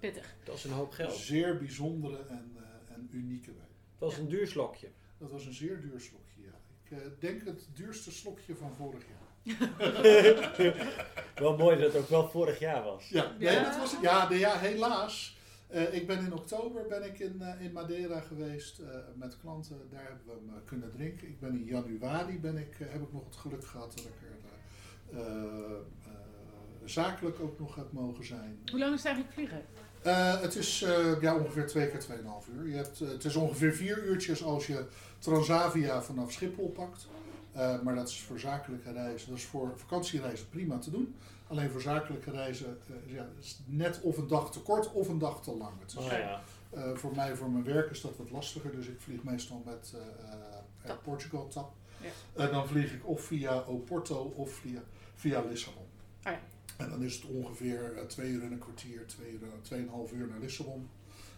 Pittig. 0.00 0.34
Dat 0.44 0.54
is 0.56 0.64
een 0.64 0.70
hoop 0.70 0.90
geld. 0.92 1.12
Zeer 1.12 1.58
bijzondere 1.58 2.18
en, 2.28 2.52
eh, 2.56 2.94
en 2.94 3.08
unieke 3.12 3.52
wijn. 3.52 3.68
Dat 3.98 4.08
was 4.10 4.18
een 4.18 4.28
duur 4.28 4.46
slokje. 4.46 4.88
Dat 5.18 5.30
was 5.30 5.46
een 5.46 5.54
zeer 5.54 5.80
duur 5.80 6.00
slokje, 6.00 6.42
ja. 6.42 6.60
Ik 6.84 6.90
eh, 6.90 6.98
denk 7.18 7.44
het 7.44 7.68
duurste 7.74 8.12
slokje 8.12 8.54
van 8.56 8.74
vorig 8.74 9.02
jaar. 9.08 9.15
wel 11.34 11.56
mooi 11.56 11.76
dat 11.78 11.92
het 11.92 12.02
ook 12.02 12.08
wel 12.08 12.28
vorig 12.28 12.58
jaar 12.58 12.82
was. 12.84 13.08
Ja, 13.08 13.32
nee, 13.38 13.52
Ja. 13.52 13.62
dat 13.62 13.78
was, 13.78 13.96
ja, 14.02 14.28
nee, 14.28 14.38
ja 14.38 14.58
helaas. 14.58 15.34
Eh, 15.66 15.94
ik 15.94 16.06
ben 16.06 16.18
in 16.24 16.32
oktober 16.32 16.86
ben 16.88 17.04
ik 17.04 17.18
in, 17.18 17.42
eh, 17.42 17.64
in 17.64 17.72
Madeira 17.72 18.20
geweest 18.20 18.78
eh, 18.78 18.86
met 19.14 19.36
klanten. 19.40 19.76
Daar 19.90 20.02
hebben 20.02 20.22
we 20.26 20.32
hem 20.52 20.64
kunnen 20.64 20.90
drinken. 20.90 21.28
Ik 21.28 21.40
ben 21.40 21.50
in 21.52 21.64
januari 21.64 22.40
ben 22.40 22.56
ik, 22.56 22.76
heb 22.78 23.02
ik 23.02 23.12
nog 23.12 23.24
het 23.24 23.36
geluk 23.36 23.64
gehad 23.66 23.92
dat 23.96 24.04
ik 24.04 24.12
er 24.22 24.36
eh, 25.18 25.26
eh, 25.26 25.70
eh, 26.04 26.10
zakelijk 26.84 27.40
ook 27.40 27.58
nog 27.58 27.74
heb 27.74 27.92
mogen 27.92 28.24
zijn. 28.26 28.58
Hoe 28.70 28.78
lang 28.78 28.92
is 28.94 29.02
het 29.02 29.06
eigenlijk 29.06 29.34
vliegen? 29.34 29.62
Eh, 30.02 30.40
het 30.40 30.54
is 30.54 30.82
eh, 30.82 31.20
ja, 31.20 31.36
ongeveer 31.36 31.66
twee 31.66 31.88
keer 31.90 32.00
2,5 32.00 32.48
uur. 32.54 32.68
Je 32.68 32.76
hebt, 32.76 32.98
het 32.98 33.24
is 33.24 33.36
ongeveer 33.36 33.72
vier 33.74 34.04
uurtjes 34.04 34.44
als 34.44 34.66
je 34.66 34.84
Transavia 35.18 36.02
vanaf 36.02 36.32
Schiphol 36.32 36.68
pakt. 36.70 37.06
Eh, 37.56 37.80
maar 37.80 37.94
dat 37.94 38.08
is 38.08 38.20
voor 38.22 38.38
zakelijke 38.38 38.92
reizen, 38.92 39.28
dat 39.28 39.38
is 39.38 39.44
voor 39.44 39.78
vakantiereizen 39.78 40.48
prima 40.48 40.78
te 40.78 40.90
doen. 40.90 41.14
Alleen 41.48 41.70
voor 41.70 41.80
zakelijke 41.80 42.30
reizen 42.30 42.78
eh, 43.06 43.12
ja, 43.14 43.28
is 43.38 43.58
net 43.66 44.00
of 44.00 44.16
een 44.18 44.26
dag 44.26 44.52
te 44.52 44.60
kort 44.60 44.92
of 44.92 45.08
een 45.08 45.18
dag 45.18 45.42
te 45.42 45.56
lang. 45.56 45.80
Het 45.80 45.90
is, 45.90 45.96
Oh 45.96 46.10
ja. 46.10 46.42
eh, 46.70 46.94
voor 46.94 47.14
mij, 47.14 47.36
voor 47.36 47.50
mijn 47.50 47.64
werk 47.64 47.90
is 47.90 48.00
dat 48.00 48.16
wat 48.16 48.30
lastiger. 48.30 48.72
Dus 48.76 48.86
ik 48.86 49.00
vlieg 49.00 49.22
meestal 49.22 49.62
met 49.64 49.94
eh, 49.94 50.00
eh, 50.32 50.90
Air. 50.90 50.98
Portugal 50.98 51.48
TAP. 51.48 51.72
Ja. 52.00 52.42
En 52.44 52.50
dan 52.50 52.66
vlieg 52.68 52.92
ik 52.94 53.06
of 53.08 53.20
via 53.20 53.60
Oporto 53.62 54.22
of 54.36 54.50
via, 54.52 54.82
via 55.14 55.40
Lissabon. 55.48 55.86
Ah 56.22 56.32
ja. 56.32 56.40
En 56.76 56.90
dan 56.90 57.02
is 57.02 57.14
het 57.14 57.24
ongeveer 57.24 58.04
twee 58.06 58.30
uur 58.30 58.42
en 58.42 58.52
een 58.52 58.58
kwartier, 58.58 59.06
twee 59.06 59.32
uur, 59.32 59.42
en- 59.42 59.62
tweeënhalf 59.62 60.12
uur 60.12 60.26
naar 60.26 60.38
Lissabon. 60.38 60.88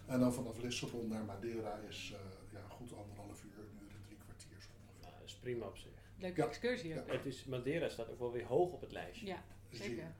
En 0.05 0.19
dan 0.19 0.33
vanaf 0.33 0.61
Lissabon 0.61 1.07
naar 1.07 1.23
Madeira 1.23 1.79
is 1.89 2.13
eh, 2.15 2.19
ja, 2.53 2.59
goed 2.69 2.91
anderhalf 2.97 3.43
uur, 3.43 3.57
een 3.57 3.79
uur 3.85 3.91
en 3.95 4.01
drie 4.05 4.17
kwartier 4.25 4.57
zo 4.61 4.67
ongeveer. 4.87 5.19
Dat 5.19 5.27
is 5.27 5.33
prima 5.33 5.65
op 5.65 5.77
zich. 5.77 5.88
Leuke 6.19 6.41
Ja. 6.41 6.47
excursie 6.47 6.99
ook. 6.99 7.11
Het 7.11 7.25
is, 7.25 7.45
Madeira 7.45 7.89
staat 7.89 8.09
ook 8.09 8.19
wel 8.19 8.31
weer 8.31 8.45
hoog 8.45 8.71
op 8.71 8.81
het 8.81 8.91
lijstje. 8.91 9.25
Ja, 9.25 9.43
zeker. 9.71 10.11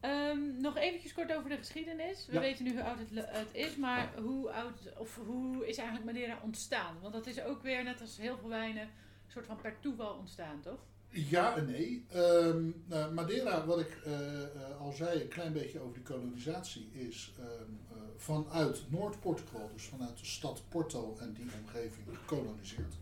Ehm, 0.00 0.60
nog 0.60 0.76
eventjes 0.76 1.14
kort 1.14 1.32
over 1.34 1.50
de 1.50 1.56
geschiedenis. 1.56 2.26
We 2.26 2.32
Ja. 2.32 2.40
weten 2.40 2.64
nu 2.64 2.70
hoe 2.72 2.82
oud 2.82 2.98
het, 2.98 3.46
is, 3.52 3.76
maar 3.76 4.12
hoe 4.18 4.50
oud 4.50 4.98
of 4.98 5.16
hoe 5.26 5.66
is 5.68 5.76
eigenlijk 5.76 6.06
Madeira 6.12 6.40
ontstaan? 6.42 6.96
Want 7.00 7.12
dat 7.12 7.26
is 7.26 7.42
ook 7.42 7.62
weer 7.62 7.84
net 7.84 8.00
als 8.00 8.16
heel 8.16 8.36
veel 8.38 8.48
wijnen 8.48 8.82
een 8.82 9.32
soort 9.32 9.46
van 9.46 9.56
per 9.60 9.80
toeval 9.80 10.14
ontstaan, 10.14 10.60
toch? 10.60 10.78
Ja 11.08 11.56
en 11.56 11.66
nee. 11.66 12.04
Ehm, 12.10 12.70
nou, 12.86 13.12
Madeira, 13.14 13.66
wat 13.66 13.80
ik 13.80 14.00
eh, 14.04 14.42
eh, 14.42 14.80
al 14.80 14.92
zei, 14.92 15.20
een 15.20 15.28
klein 15.28 15.52
beetje 15.52 15.80
over 15.80 15.94
die 15.94 16.02
kolonisatie, 16.02 16.90
is 16.92 17.32
ehm, 17.38 17.48
eh, 17.90 17.96
vanuit 18.16 18.84
Noord-Portugal, 18.90 19.70
dus 19.72 19.84
vanuit 19.84 20.18
de 20.18 20.24
stad 20.24 20.62
Porto 20.68 21.16
en 21.20 21.32
die 21.32 21.46
omgeving, 21.62 22.06
gekoloniseerd. 22.18 22.94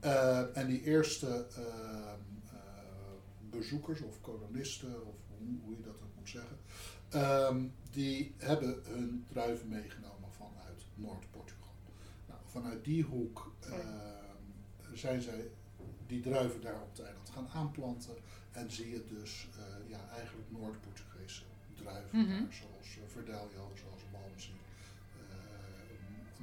Eh, 0.00 0.56
en 0.56 0.66
die 0.66 0.82
eerste 0.82 1.46
ehm, 1.56 2.20
eh, 2.52 2.58
bezoekers 3.50 4.00
of 4.00 4.20
kolonisten, 4.20 5.06
of 5.06 5.14
hoe, 5.38 5.58
hoe 5.64 5.76
je 5.76 5.82
dat 5.82 5.94
ook 6.02 6.14
moet 6.18 6.28
zeggen, 6.28 6.58
Ehm, 7.10 7.64
die 7.90 8.34
hebben 8.38 8.80
hun 8.84 9.24
druiven 9.32 9.68
meegenomen 9.68 10.30
vanuit 10.32 10.84
Noord-Portugal. 10.94 11.72
Nou, 12.28 12.40
vanuit 12.46 12.84
die 12.84 13.02
hoek 13.02 13.54
ehm, 13.60 14.94
zijn 14.94 15.22
zij 15.22 15.50
die 16.06 16.20
druiven 16.20 16.60
daar 16.60 16.80
op 16.82 16.90
het 16.96 17.06
eiland 17.06 17.30
gaan 17.30 17.48
aanplanten. 17.48 18.14
En 18.52 18.70
zie 18.70 18.90
je 18.90 19.04
dus 19.04 19.48
eh, 19.58 19.90
ja, 19.90 20.08
eigenlijk 20.08 20.50
Noord-Portugese 20.50 21.42
druiven 21.74 22.18
Mhm. 22.18 22.28
daar, 22.28 22.52
zoals 22.52 22.98
Verdelho, 23.12 23.70
zoals 23.74 24.02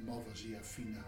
Malvasia 0.04 0.62
fina. 0.62 1.04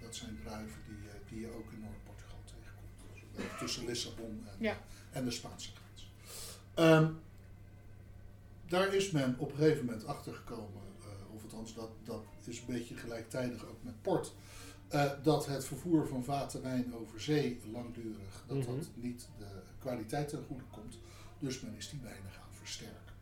Dat 0.00 0.14
zijn 0.16 0.38
druiven 0.44 0.80
die, 0.86 0.96
uh, 0.96 1.12
die 1.28 1.40
je 1.40 1.54
ook 1.54 1.72
in 1.72 1.80
Noord-Portugal 1.80 2.38
tegenkomt. 2.44 3.58
Tussen 3.58 3.84
Lissabon 3.86 4.46
en, 4.46 4.56
Ja. 4.58 4.76
en 5.12 5.24
de 5.24 5.30
Spaanse 5.30 5.70
grens. 5.74 6.10
Ehm, 6.74 7.12
daar 8.68 8.94
is 8.94 9.10
men 9.10 9.34
op 9.38 9.50
een 9.50 9.56
gegeven 9.56 9.84
moment 9.84 10.06
achtergekomen, 10.06 10.82
uh, 11.00 11.34
of 11.34 11.42
althans 11.42 11.74
dat, 11.74 11.90
dat 12.04 12.24
is 12.44 12.58
een 12.60 12.66
beetje 12.66 12.94
gelijktijdig 12.96 13.64
ook 13.66 13.82
met 13.82 14.02
port, 14.02 14.34
uh, 14.94 15.12
dat 15.22 15.46
het 15.46 15.64
vervoer 15.64 16.06
van 16.08 16.24
vaten 16.24 16.62
wijn 16.62 16.94
over 16.94 17.20
zee 17.20 17.60
langdurig, 17.72 18.44
dat 18.46 18.56
Mhm. 18.56 18.66
dat 18.66 18.88
niet 18.94 19.28
de 19.38 19.46
kwaliteit 19.78 20.28
ten 20.28 20.44
goede 20.46 20.64
komt. 20.70 20.98
Dus 21.38 21.60
men 21.60 21.74
is 21.76 21.90
die 21.90 22.00
wijnen 22.02 22.30
gaan 22.30 22.52
versterken. 22.52 23.14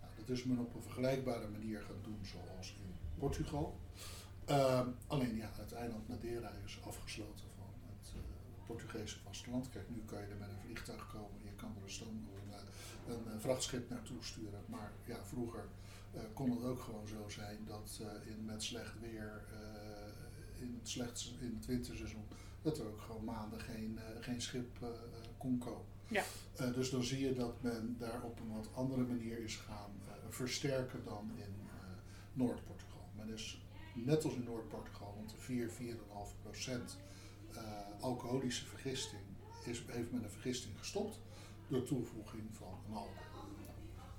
Nou, 0.00 0.12
dat 0.18 0.28
is 0.36 0.44
men 0.44 0.58
op 0.58 0.74
een 0.74 0.82
vergelijkbare 0.82 1.48
manier 1.48 1.80
gaan 1.80 2.02
doen 2.02 2.18
zoals 2.22 2.68
in 2.78 2.94
Portugal. 3.18 3.78
Uh, 4.50 4.80
alleen 5.06 5.36
ja, 5.36 5.50
het 5.52 5.72
eiland 5.72 6.08
Madeira 6.08 6.50
is 6.64 6.78
afgesloten 6.86 7.44
van 7.56 7.72
het 7.86 8.12
uh, 8.16 8.22
Portugese 8.66 9.18
vasteland. 9.18 9.68
Kijk, 9.70 9.90
nu 9.90 10.02
kan 10.06 10.18
je 10.18 10.26
er 10.26 10.36
met 10.38 10.48
een 10.48 10.60
vliegtuig 10.64 11.08
komen, 11.12 11.42
je 11.44 11.52
kan 11.56 11.74
er 11.76 12.06
een, 12.06 12.28
eh, 12.50 13.14
een, 13.14 13.32
een 13.32 13.40
vrachtschip 13.40 13.90
naartoe 13.90 14.16
sturen. 14.20 14.60
Maar 14.66 14.92
ja, 15.04 15.24
vroeger 15.24 15.64
uh, 16.14 16.20
kon 16.34 16.50
het 16.50 16.64
ook 16.64 16.80
gewoon 16.80 17.08
zo 17.08 17.28
zijn 17.28 17.64
dat 17.66 18.00
in, 18.24 18.44
met 18.44 18.62
slecht 18.62 19.00
weer, 19.00 19.44
in, 20.60 20.74
het 20.78 20.88
slecht, 20.88 21.32
in 21.40 21.54
het 21.56 21.66
winterseizoen, 21.66 22.26
dat 22.62 22.78
er 22.78 22.86
ook 22.86 23.00
gewoon 23.00 23.24
maanden 23.24 23.60
geen, 23.60 23.98
geen 24.20 24.40
schip 24.40 24.78
kon 25.38 25.58
komen. 25.58 25.86
Ja. 26.08 26.24
Dus 26.72 26.90
dan 26.90 27.04
zie 27.04 27.20
je 27.20 27.34
dat 27.34 27.62
men 27.62 27.96
daar 27.98 28.22
op 28.22 28.40
een 28.40 28.52
wat 28.52 28.68
andere 28.74 29.02
manier 29.02 29.38
is 29.38 29.56
gaan 29.56 29.90
versterken 30.28 31.04
dan 31.04 31.30
in 31.36 31.54
Noord-Portugal. 32.32 33.08
Men 33.16 33.28
is 33.28 33.67
net 34.04 34.24
als 34.24 34.34
in 34.34 34.44
Noord-Portugal 34.44 35.24
de 35.26 35.36
4, 35.36 35.70
4,5 35.70 35.76
procent 36.42 36.98
uh, 37.52 37.62
alcoholische 38.00 38.66
vergisting, 38.66 39.22
is, 39.64 39.82
heeft 39.86 40.12
men 40.12 40.24
een 40.24 40.30
vergisting 40.30 40.78
gestopt 40.78 41.20
door 41.68 41.82
toevoeging 41.82 42.42
van 42.52 42.78
een 42.88 42.94
alcohol. 42.94 43.26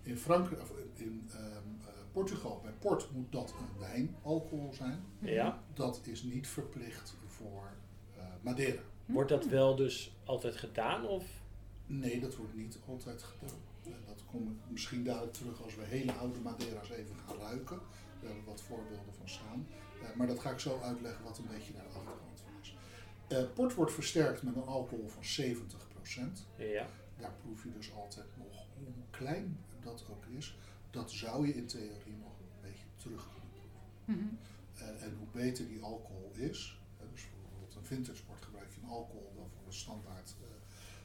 In, 0.02 0.18
Frankrijk, 0.18 0.62
in 0.94 1.30
um, 1.34 1.78
Portugal, 2.12 2.60
bij 2.64 2.72
port 2.72 3.12
moet 3.12 3.32
dat 3.32 3.54
een 3.60 3.80
wijnalcohol 3.80 4.74
zijn. 4.74 5.04
Ja. 5.20 5.64
Dat 5.74 6.02
is 6.04 6.24
niet 6.24 6.48
verplicht 6.48 7.16
voor 7.28 7.72
Madeira. 8.42 8.82
Wordt 9.06 9.30
dat 9.30 9.46
wel 9.46 9.76
dus 9.76 10.16
altijd 10.24 10.56
gedaan? 10.56 11.06
Of? 11.06 11.26
Nee, 11.86 12.20
dat 12.20 12.36
wordt 12.36 12.56
niet 12.56 12.80
altijd 12.88 13.24
gedaan. 13.24 13.58
Dat 14.06 14.24
kom 14.26 14.48
ik 14.48 14.72
misschien 14.72 15.04
dadelijk 15.04 15.34
terug 15.34 15.64
als 15.64 15.76
we 15.76 15.84
hele 15.84 16.12
oude 16.14 16.40
Madeira's 16.40 16.90
even 16.90 17.16
gaan 17.16 17.38
ruiken. 17.38 17.80
Daar 18.20 18.30
hebben 18.30 18.46
we 18.46 18.50
wat 18.50 18.62
voorbeelden 18.62 19.14
van 19.14 19.30
staan. 19.30 19.68
Uh, 20.02 20.16
maar 20.16 20.28
dat 20.28 20.40
ga 20.40 20.52
ik 20.52 20.60
zo 20.60 20.80
uitleggen 20.80 21.24
wat 21.24 21.38
een 21.38 21.48
beetje 21.48 21.74
naar 21.74 21.84
de 21.84 21.90
achtergrond 21.90 22.40
van 22.40 22.52
is. 22.62 22.76
Uh, 23.30 23.54
port 23.54 23.74
wordt 23.74 23.94
versterkt 23.94 24.44
met 24.44 24.56
een 24.56 24.64
alcohol 24.64 25.08
van 25.08 25.24
70%. 25.24 26.46
Ja. 26.56 26.88
Daar 27.18 27.34
proef 27.42 27.64
je 27.64 27.72
dus 27.72 27.94
altijd 27.94 28.28
nog 28.38 28.66
hoe 28.74 28.94
klein 29.10 29.58
dat 29.82 30.06
ook 30.10 30.26
is. 30.26 30.58
Dat 30.92 31.12
zou 31.12 31.48
je 31.48 31.56
in 31.56 31.68
theorie 31.68 32.18
nog 32.22 32.40
een 32.40 32.62
beetje 32.62 32.86
terug 32.96 33.30
kunnen 33.32 33.50
proeven. 33.50 33.80
Mm 34.06 34.16
-hmm. 34.16 34.38
uh, 34.76 35.04
en 35.04 35.16
hoe 35.18 35.28
beter 35.32 35.68
die 35.68 35.82
alcohol 35.82 36.32
is, 36.36 36.80
dus 37.12 37.28
bijvoorbeeld 37.42 37.76
een 37.76 37.86
vintage 37.86 38.26
port 38.26 38.46
gebruik 38.46 38.70
je 38.74 38.82
een 38.82 38.90
alcohol 38.90 39.32
dan 39.36 39.50
voor 39.50 39.66
de 39.66 39.72
standaard 39.72 40.36
uh, 40.42 40.48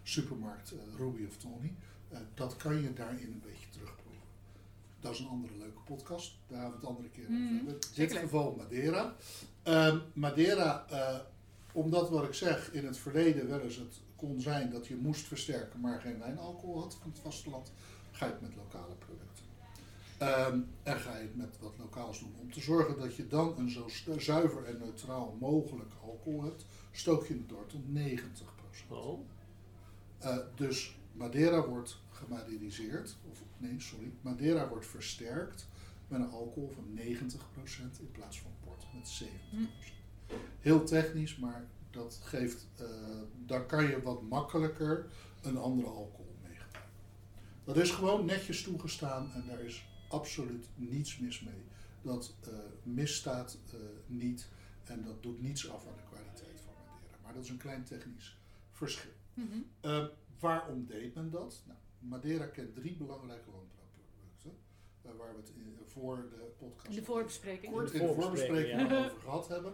supermarkt 0.02 0.72
uh, 0.72 0.80
Ruby 0.96 1.24
of 1.26 1.36
Tony. 1.36 1.74
Uh, 2.12 2.18
dat 2.34 2.56
kan 2.56 2.82
je 2.82 2.92
daarin 2.92 3.32
een 3.32 3.42
beetje 3.46 3.68
terugproeven. 3.68 4.03
Dat 5.04 5.12
is 5.12 5.18
een 5.18 5.28
andere 5.28 5.56
leuke 5.56 5.80
podcast. 5.84 6.36
Daar 6.46 6.60
gaan 6.60 6.70
we 6.70 6.76
het 6.76 6.86
andere 6.86 7.08
keer 7.08 7.24
over 7.24 7.34
Mm, 7.34 7.56
hebben. 7.56 7.74
In 7.74 7.80
dit 7.94 8.12
geval 8.12 8.54
Madeira. 8.56 9.14
Uh, 9.68 9.96
Madeira, 10.12 10.86
uh, 10.90 11.18
omdat 11.72 12.10
wat 12.10 12.24
ik 12.24 12.34
zeg, 12.34 12.72
in 12.72 12.86
het 12.86 12.98
verleden 12.98 13.48
wel 13.48 13.60
eens 13.60 13.76
het 13.76 14.00
kon 14.16 14.40
zijn 14.40 14.70
dat 14.70 14.86
je 14.86 14.96
moest 14.96 15.26
versterken, 15.26 15.80
maar 15.80 16.00
geen 16.00 16.18
wijnalcohol 16.18 16.80
had 16.80 16.96
van 17.00 17.10
het 17.10 17.18
vasteland, 17.18 17.72
ga 18.10 18.26
je 18.26 18.32
het 18.32 18.40
met 18.40 18.56
lokale 18.56 18.94
producten. 18.94 19.44
Um, 20.54 20.68
en 20.82 21.00
ga 21.00 21.16
je 21.16 21.22
het 21.22 21.36
met 21.36 21.58
wat 21.60 21.74
lokaals 21.78 22.18
doen. 22.18 22.34
Om 22.40 22.52
te 22.52 22.60
zorgen 22.60 22.98
dat 22.98 23.14
je 23.14 23.26
dan 23.26 23.54
een 23.58 23.70
zo 23.70 23.88
zuiver 24.18 24.64
en 24.64 24.78
neutraal 24.78 25.36
mogelijk 25.40 25.92
alcohol 26.02 26.42
hebt, 26.42 26.66
stook 26.92 27.26
je 27.26 27.34
het 27.34 27.48
door 27.48 27.66
tot 27.66 27.80
90%. 27.94 28.88
Oh. 28.88 29.20
Uh, 30.24 30.36
dus 30.54 30.96
Madeira 31.12 31.68
wordt 31.68 31.98
gemaderiseerd, 32.24 33.16
of 33.30 33.42
nee, 33.56 33.80
sorry, 33.80 34.12
Madeira 34.20 34.68
wordt 34.68 34.86
versterkt 34.86 35.68
met 36.08 36.20
een 36.20 36.30
alcohol 36.30 36.68
van 36.68 36.98
90% 36.98 38.00
in 38.00 38.10
plaats 38.12 38.40
van 38.40 38.50
port 38.64 38.86
met 38.94 39.22
70%. 39.24 39.26
Heel 40.60 40.84
technisch, 40.84 41.36
maar 41.36 41.68
dat 41.90 42.20
geeft, 42.22 42.66
uh, 42.80 42.86
daar 43.46 43.66
kan 43.66 43.84
je 43.84 44.02
wat 44.02 44.22
makkelijker 44.22 45.06
een 45.42 45.56
andere 45.56 45.88
alcohol 45.88 46.36
mee 46.42 46.56
gebruiken. 46.56 46.92
Dat 47.64 47.76
is 47.76 47.90
gewoon 47.90 48.24
netjes 48.24 48.62
toegestaan 48.62 49.32
en 49.32 49.44
daar 49.46 49.60
is 49.60 49.86
absoluut 50.08 50.68
niets 50.74 51.18
mis 51.18 51.40
mee. 51.40 51.62
Dat 52.02 52.34
uh, 52.48 52.54
misstaat 52.82 53.58
uh, 53.74 53.80
niet 54.06 54.48
en 54.84 55.04
dat 55.04 55.22
doet 55.22 55.42
niets 55.42 55.70
af 55.70 55.86
aan 55.86 55.96
de 55.96 56.16
kwaliteit 56.16 56.60
van 56.60 56.72
Madeira. 56.78 57.16
Maar 57.22 57.34
dat 57.34 57.44
is 57.44 57.50
een 57.50 57.56
klein 57.56 57.84
technisch 57.84 58.36
verschil. 58.70 59.12
Mm 59.34 59.48
-hmm. 59.50 59.90
uh, 59.90 60.06
waarom 60.38 60.86
deed 60.86 61.14
men 61.14 61.30
dat? 61.30 61.62
Nou, 61.66 61.78
Madeira 62.08 62.46
kent 62.46 62.74
drie 62.74 62.96
belangrijke 62.96 63.50
landbouwproducten. 63.50 64.58
Uh, 65.06 65.10
waar 65.18 65.34
we 65.34 65.40
het 65.40 65.52
in, 65.56 65.78
voor 65.84 66.16
de 66.16 66.52
podcast 66.58 66.88
in 66.88 66.94
de 66.94 67.04
voorbespreking, 67.04 67.72
kort 67.72 67.92
in 67.92 68.06
de 68.06 68.14
voorbespreking 68.14 68.90
ja. 68.90 69.04
over 69.04 69.20
gehad 69.20 69.48
hebben. 69.48 69.72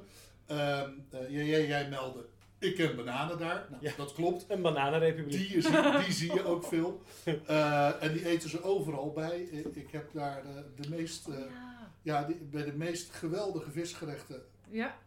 Um, 0.51 1.07
uh, 1.15 1.31
jij, 1.31 1.67
jij 1.67 1.89
meldde, 1.89 2.27
ik 2.59 2.75
ken 2.75 2.97
bananen 2.97 3.39
daar. 3.39 3.67
Nou, 3.71 3.83
ja. 3.83 3.93
dat 3.97 4.13
klopt. 4.13 4.45
Een 4.49 4.63
bananenrepubliek. 4.63 5.51
Die, 5.53 5.63
zie, 5.63 6.01
die 6.05 6.13
zie 6.13 6.33
je 6.33 6.45
ook 6.45 6.65
veel. 6.65 7.03
Uh, 7.27 8.03
en 8.03 8.13
die 8.13 8.27
eten 8.27 8.51
ze 8.51 8.63
overal 8.63 9.13
bij. 9.13 9.41
Ik 9.73 9.91
heb 9.91 10.13
daar 10.13 10.43
de, 10.43 10.83
de 10.83 10.89
meest, 10.89 11.29
oh, 11.29 11.35
ja. 11.39 11.93
ja 12.03 12.25
die, 12.25 12.37
bij 12.37 12.65
de 12.65 12.73
meest 12.73 13.11
geweldige 13.11 13.71
visgerechten 13.71 14.43
ja. 14.69 14.99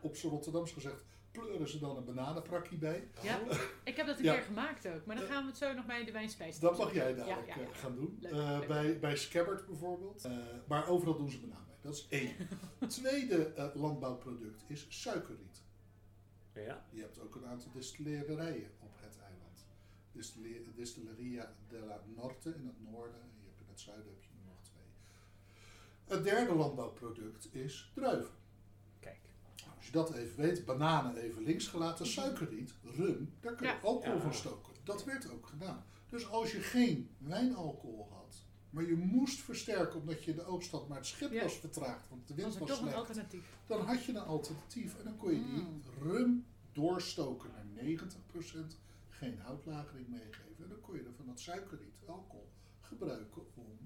op 0.00 0.16
z'n 0.16 0.28
Rotterdams 0.28 0.72
gezegd 0.72 1.04
pleuren 1.32 1.68
ze 1.68 1.78
dan 1.78 1.96
een 1.96 2.04
bananenprakkie 2.04 2.78
bij. 2.78 3.08
Ja, 3.22 3.40
ik 3.84 3.96
heb 3.96 4.06
dat 4.06 4.18
een 4.18 4.24
Ja. 4.24 4.34
keer 4.34 4.42
gemaakt 4.42 4.86
ook. 4.88 5.04
Maar 5.06 5.16
dan 5.16 5.24
gaan 5.26 5.42
we 5.42 5.48
het 5.48 5.58
zo 5.58 5.72
nog 5.72 5.86
bij 5.86 6.04
de 6.04 6.12
wijnspijs 6.12 6.58
Dat 6.58 6.78
mag 6.78 6.94
jij 6.94 7.14
dadelijk 7.14 7.46
Ja, 7.48 7.54
ja, 7.54 7.60
ja. 7.62 7.68
eh, 7.68 7.76
gaan 7.78 7.94
doen. 7.94 8.16
Leuk, 8.20 8.32
Eh, 8.32 8.56
leuk. 8.58 8.66
bij, 8.68 8.98
bij 8.98 9.16
Scabbard 9.16 9.66
bijvoorbeeld. 9.66 10.24
Eh, 10.24 10.36
maar 10.68 10.88
overal 10.88 11.16
doen 11.16 11.30
ze 11.30 11.40
banaan 11.40 11.64
bij. 11.66 11.76
Dat 11.80 11.94
is 11.94 12.06
één. 12.08 12.34
Tweede 12.88 13.70
landbouwproduct 13.74 14.64
is 14.66 14.86
suikerriet. 14.88 15.62
Ja. 16.54 16.84
Je 16.90 17.00
hebt 17.00 17.20
ook 17.20 17.34
een 17.34 17.46
aantal 17.46 17.70
distillerijen 17.72 18.70
op 18.80 18.92
het 18.96 19.18
eiland. 19.18 19.66
Distille- 20.12 20.72
Distilleria 20.74 21.54
della 21.68 22.02
Norte 22.16 22.54
in 22.54 22.66
het 22.66 22.90
noorden. 22.90 23.20
En 23.20 23.28
je 23.40 23.46
hebt 23.46 23.60
in 23.60 23.66
het 23.68 23.80
zuiden 23.80 24.06
heb 24.12 24.22
je 24.22 24.28
er 24.28 24.44
nog 24.46 24.62
twee. 24.62 24.82
Het 26.16 26.24
derde 26.24 26.54
landbouwproduct 26.54 27.54
is 27.54 27.90
druiven. 27.94 28.34
Als 29.82 29.90
je 29.90 29.96
dat 29.96 30.12
even 30.14 30.36
weet, 30.36 30.64
bananen 30.64 31.16
even 31.16 31.42
links 31.42 31.66
gelaten, 31.66 32.06
suikerriet, 32.06 32.74
rum, 32.82 33.34
daar 33.40 33.54
kun 33.54 33.66
je 33.66 33.72
Ja. 33.72 33.78
alcohol 33.82 34.14
Ja. 34.16 34.20
van 34.20 34.34
stoken. 34.34 34.72
Dat 34.84 35.04
werd 35.04 35.30
ook 35.30 35.46
gedaan. 35.46 35.84
Dus 36.08 36.28
als 36.28 36.52
je 36.52 36.60
geen 36.60 37.10
wijnalcohol 37.18 38.08
had, 38.12 38.36
maar 38.70 38.84
je 38.84 38.94
moest 38.96 39.40
versterken 39.40 40.00
omdat 40.00 40.24
je 40.24 40.34
de 40.34 40.44
oogst 40.44 40.70
had, 40.70 40.88
maar 40.88 40.96
het 40.98 41.06
schip 41.06 41.32
Ja. 41.32 41.42
was 41.42 41.58
vertraagd, 41.58 42.08
want 42.08 42.28
de 42.28 42.34
wind 42.34 42.58
was 42.58 42.68
toch 42.68 42.78
een 42.78 42.82
slecht, 42.84 42.96
alternatief. 42.96 43.56
dan 43.66 43.80
had 43.80 44.04
je 44.04 44.12
een 44.12 44.18
alternatief 44.18 44.98
en 44.98 45.04
dan 45.04 45.16
kon 45.16 45.32
je 45.32 45.42
die 45.44 45.62
Mm. 45.62 45.82
rum 46.00 46.44
doorstoken 46.72 47.50
naar 47.50 47.66
90%, 47.84 48.78
geen 49.08 49.38
houtlagering 49.38 50.08
meegeven 50.08 50.62
en 50.62 50.68
dan 50.68 50.80
kon 50.80 50.94
je 50.96 51.02
er 51.02 51.14
van 51.16 51.26
dat 51.26 51.40
suikerriet, 51.40 51.94
alcohol, 52.06 52.48
gebruiken 52.80 53.42
om 53.54 53.81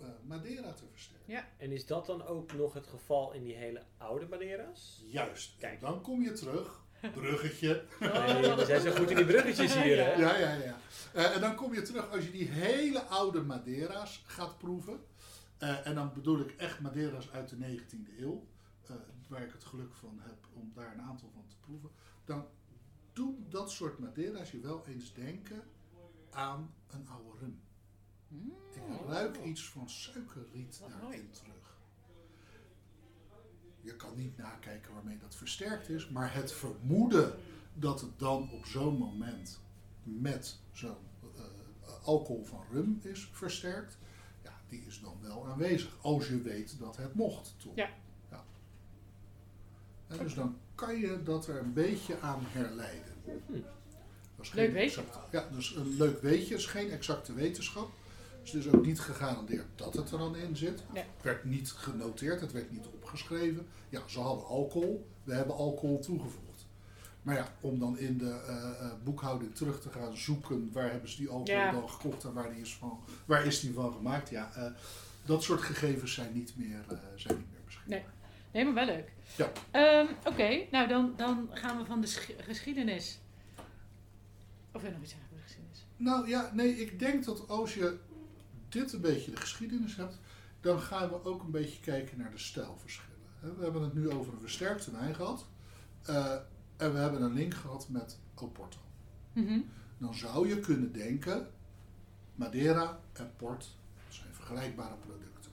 eh, 0.00 0.06
Madeira 0.22 0.72
te 0.72 0.84
versterken. 0.90 1.32
Ja. 1.32 1.48
En 1.58 1.72
is 1.72 1.86
dat 1.86 2.06
dan 2.06 2.26
ook 2.26 2.52
nog 2.52 2.74
het 2.74 2.86
geval 2.86 3.32
in 3.32 3.42
die 3.42 3.54
hele 3.54 3.82
oude 3.96 4.26
Madeira's? 4.26 5.04
Juist. 5.06 5.56
Kijk. 5.58 5.80
Dan 5.80 6.00
kom 6.00 6.22
je 6.22 6.32
terug, 6.32 6.84
bruggetje. 7.14 7.84
Nee, 8.00 8.54
we 8.54 8.64
zijn 8.64 8.80
zo 8.80 8.90
goed 8.90 9.10
in 9.10 9.16
die 9.16 9.24
bruggetjes 9.26 9.74
hier, 9.82 10.04
hè? 10.04 10.12
Ja, 10.12 10.36
ja, 10.36 10.52
ja. 10.54 10.78
Eh, 11.12 11.34
en 11.34 11.40
dan 11.40 11.54
kom 11.54 11.74
je 11.74 11.82
terug 11.82 12.10
als 12.10 12.24
je 12.24 12.30
die 12.30 12.48
hele 12.48 13.02
oude 13.02 13.42
Madeira's 13.42 14.22
gaat 14.26 14.58
proeven. 14.58 15.00
Eh, 15.58 15.86
en 15.86 15.94
dan 15.94 16.12
bedoel 16.14 16.40
ik 16.40 16.50
echt 16.56 16.80
Madeira's 16.80 17.30
uit 17.30 17.48
de 17.48 17.56
19e 17.56 18.20
eeuw. 18.20 18.46
eh, 18.86 18.96
waar 19.28 19.42
ik 19.42 19.52
het 19.52 19.64
geluk 19.64 19.94
van 19.94 20.18
heb 20.22 20.36
om 20.52 20.72
daar 20.74 20.92
een 20.94 21.00
aantal 21.02 21.30
van 21.34 21.46
te 21.48 21.56
proeven. 21.60 21.90
Dan 22.24 22.46
doen 23.12 23.46
dat 23.48 23.70
soort 23.70 23.98
Madeira's 23.98 24.50
je 24.50 24.60
wel 24.60 24.86
eens 24.86 25.14
denken 25.14 25.62
aan 26.30 26.74
een 26.86 27.06
oude 27.08 27.38
rum. 27.38 27.60
Mm. 28.28 28.52
Ik 28.74 28.82
ruik 29.08 29.36
iets 29.44 29.68
van 29.68 29.90
suikerriet 29.90 30.78
Wat 30.80 30.90
daarin 30.90 31.08
mooi. 31.08 31.30
terug. 31.30 31.54
Je 33.80 33.96
kan 33.96 34.16
niet 34.16 34.36
nakijken 34.36 34.92
waarmee 34.94 35.18
dat 35.18 35.34
versterkt 35.34 35.88
is, 35.88 36.08
maar 36.08 36.34
het 36.34 36.52
vermoeden 36.52 37.34
dat 37.74 38.00
het 38.00 38.18
dan 38.18 38.50
op 38.52 38.66
zo'n 38.66 38.96
moment 38.96 39.60
met 40.02 40.58
zo'n 40.72 40.96
eh, 41.36 41.42
alcohol 42.04 42.44
van 42.44 42.64
rum 42.70 43.00
is 43.02 43.28
versterkt, 43.32 43.98
ja, 44.42 44.52
die 44.68 44.84
is 44.86 45.00
dan 45.00 45.16
wel 45.20 45.46
aanwezig. 45.46 45.96
Als 46.02 46.28
je 46.28 46.40
weet 46.42 46.78
dat 46.78 46.96
het 46.96 47.14
mocht 47.14 47.54
toen. 47.58 47.72
Ja. 47.74 47.90
Ja. 48.30 48.44
En 50.06 50.18
dus 50.18 50.34
dan 50.34 50.58
kan 50.74 50.96
je 50.96 51.22
dat 51.22 51.46
er 51.48 51.58
een 51.60 51.72
beetje 51.72 52.20
aan 52.20 52.40
herleiden. 52.46 53.14
Dat 54.36 54.44
is 54.46 54.50
geen 54.50 54.64
Leuk 54.64 54.72
weetje. 54.72 55.00
exacte- 55.00 55.36
Ja, 55.36 55.48
dus 55.48 55.74
een 55.74 55.88
leuk 55.96 56.20
weetje 56.22 56.54
is 56.54 56.66
geen 56.66 56.90
exacte 56.90 57.32
wetenschap. 57.32 57.90
Dus 58.52 58.66
is 58.66 58.72
ook 58.72 58.84
niet 58.86 59.00
gegarandeerd 59.00 59.66
dat 59.74 59.94
het 59.94 60.10
er 60.10 60.18
dan 60.18 60.36
in 60.36 60.56
zit. 60.56 60.82
Nee. 60.92 61.02
Het 61.14 61.22
werd 61.22 61.44
niet 61.44 61.70
genoteerd, 61.72 62.40
het 62.40 62.52
werd 62.52 62.70
niet 62.70 62.86
opgeschreven. 62.86 63.66
Ja, 63.88 64.00
ze 64.06 64.20
hadden 64.20 64.46
alcohol, 64.46 65.06
we 65.24 65.34
hebben 65.34 65.54
alcohol 65.56 65.98
toegevoegd. 66.00 66.66
Maar 67.22 67.34
ja, 67.36 67.48
om 67.60 67.78
dan 67.78 67.98
in 67.98 68.18
de 68.18 68.30
eh, 68.46 68.56
eh, 68.80 68.92
boekhouding 69.04 69.54
terug 69.54 69.80
te 69.80 69.90
gaan 69.90 70.16
zoeken 70.16 70.70
waar 70.72 70.90
hebben 70.90 71.10
ze 71.10 71.16
die 71.16 71.28
alcohol 71.28 71.60
Ja. 71.60 71.70
dan 71.72 71.90
gekocht 71.90 72.24
en 72.24 72.32
waar, 72.32 72.50
die 72.52 72.60
is 72.60 72.74
van, 72.74 73.00
waar 73.24 73.46
is 73.46 73.60
die 73.60 73.72
van 73.72 73.92
gemaakt. 73.92 74.30
Ja, 74.30 74.52
eh, 74.54 74.70
dat 75.24 75.42
soort 75.42 75.60
gegevens 75.60 76.14
zijn 76.14 76.32
niet 76.32 76.52
meer, 76.56 76.84
zijn 77.14 77.36
niet 77.36 77.50
meer 77.52 77.60
beschikbaar. 77.64 78.04
Nee, 78.52 78.64
maar 78.64 78.74
wel 78.74 78.84
leuk. 78.86 79.12
Ja. 79.36 79.52
Ehm, 79.70 80.06
Oké, 80.24 80.66
nou 80.70 80.88
dan, 80.88 81.12
dan 81.16 81.48
gaan 81.52 81.78
we 81.78 81.84
van 81.84 82.00
de 82.00 82.06
schi- 82.06 82.34
geschiedenis. 82.38 83.18
Of 84.72 84.80
wil 84.80 84.90
je 84.90 84.96
nog 84.96 85.02
iets 85.04 85.12
zeggen 85.12 85.28
over 85.32 85.42
de 85.42 85.48
geschiedenis? 85.52 85.84
Nou 85.96 86.28
ja, 86.28 86.50
nee, 86.54 86.76
ik 86.80 86.98
denk 86.98 87.24
dat 87.24 87.48
als 87.48 87.74
je 87.74 87.98
dit 88.76 88.92
een 88.92 89.00
beetje 89.00 89.30
de 89.30 89.36
geschiedenis 89.36 89.96
hebt, 89.96 90.18
dan 90.60 90.80
gaan 90.80 91.08
we 91.08 91.24
ook 91.24 91.42
een 91.42 91.50
beetje 91.50 91.80
kijken 91.80 92.18
naar 92.18 92.30
de 92.30 92.38
stijlverschillen. 92.38 93.10
We 93.40 93.62
hebben 93.62 93.82
het 93.82 93.94
nu 93.94 94.10
over 94.10 94.32
een 94.32 94.40
versterkte 94.40 94.90
wijn 94.90 95.14
gehad. 95.14 95.46
eh, 96.02 96.32
en 96.76 96.92
we 96.92 96.98
hebben 96.98 97.22
een 97.22 97.32
link 97.32 97.54
gehad 97.54 97.88
met 97.88 98.18
Oporto. 98.34 98.78
Mhm. 99.32 99.60
Dan 99.98 100.14
zou 100.14 100.48
je 100.48 100.60
kunnen 100.60 100.92
denken, 100.92 101.50
Madeira 102.34 103.00
en 103.12 103.32
Port 103.36 103.74
zijn 104.08 104.34
vergelijkbare 104.34 104.94
producten. 105.06 105.50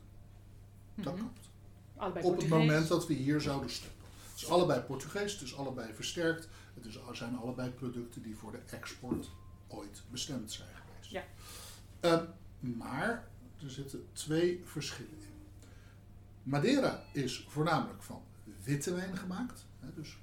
Dat 0.96 1.06
Mhm. 1.14 1.16
klopt. 1.24 1.50
Allebei 1.98 2.26
Op 2.26 2.38
het 2.38 2.50
moment 2.50 2.88
dat 2.88 3.08
we 3.08 3.14
hier 3.14 3.42
zouden 3.42 3.70
stemmen. 3.70 3.98
Het 4.32 4.42
is 4.42 4.50
allebei 4.50 4.82
Portugees, 4.82 5.34
het 5.34 5.42
is 5.42 5.56
allebei 5.56 5.94
versterkt. 5.94 6.48
Het 6.74 6.86
is, 6.86 7.00
zijn 7.12 7.38
allebei 7.38 7.70
producten 7.70 8.22
die 8.22 8.36
voor 8.38 8.52
de 8.52 8.60
export 8.66 9.30
ooit 9.68 10.02
bestemd 10.12 10.52
zijn 10.52 10.70
geweest. 10.76 11.12
Ja. 11.12 11.24
Ehm, 12.00 12.26
maar 12.64 13.28
er 13.64 13.70
zitten 13.70 14.06
twee 14.14 14.62
verschillen 14.66 15.12
in. 15.22 15.32
Madeira 16.44 17.04
is 17.14 17.46
voornamelijk 17.50 18.04
van 18.04 18.22
witte 18.64 18.94
wijn 18.94 19.18
gemaakt. 19.18 19.66
Hè, 19.80 19.94
dus 19.94 20.18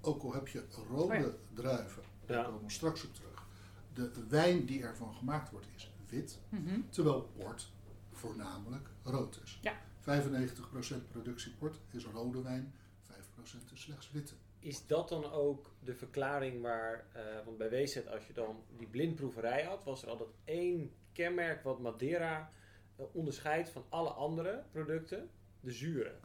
ook 0.00 0.22
al 0.22 0.32
heb 0.32 0.48
je 0.48 0.64
rode 0.88 1.14
Oh 1.16 1.20
ja. 1.20 1.30
druiven, 1.54 2.02
daar 2.26 2.36
Ja. 2.38 2.44
komen 2.44 2.62
we 2.62 2.70
straks 2.70 3.04
op 3.04 3.14
terug. 3.14 3.46
De 3.94 4.26
wijn 4.28 4.66
die 4.66 4.82
ervan 4.82 5.14
gemaakt 5.14 5.50
wordt 5.50 5.66
is 5.76 5.90
wit. 6.08 6.38
Mhm. 6.48 6.80
Terwijl 6.88 7.22
port 7.38 7.72
voornamelijk 8.12 8.88
rood 9.02 9.40
is. 9.44 9.58
Ja. 9.62 9.74
95% 10.00 11.08
productie 11.08 11.52
port 11.52 11.80
is 11.90 12.04
rode 12.04 12.42
wijn, 12.42 12.74
5% 13.02 13.72
is 13.72 13.80
slechts 13.80 14.10
witte. 14.10 14.34
Is 14.58 14.86
dat 14.86 15.08
dan 15.08 15.24
ook 15.24 15.70
de 15.84 15.94
verklaring 15.94 16.62
waar, 16.62 17.06
eh, 17.12 17.22
want 17.44 17.58
bij 17.58 17.70
WZ 17.70 17.96
als 18.06 18.26
je 18.26 18.32
dan 18.32 18.62
die 18.76 18.86
blindproeverij 18.86 19.64
had, 19.64 19.84
was 19.84 20.02
er 20.02 20.08
altijd 20.08 20.28
één 20.44 20.90
kenmerk 21.16 21.62
wat 21.62 21.80
Madeira 21.80 22.50
eh, 22.96 23.04
onderscheidt 23.12 23.68
van 23.68 23.84
alle 23.88 24.08
andere 24.08 24.64
producten, 24.72 25.30
de 25.60 25.72
zuren. 25.72 26.18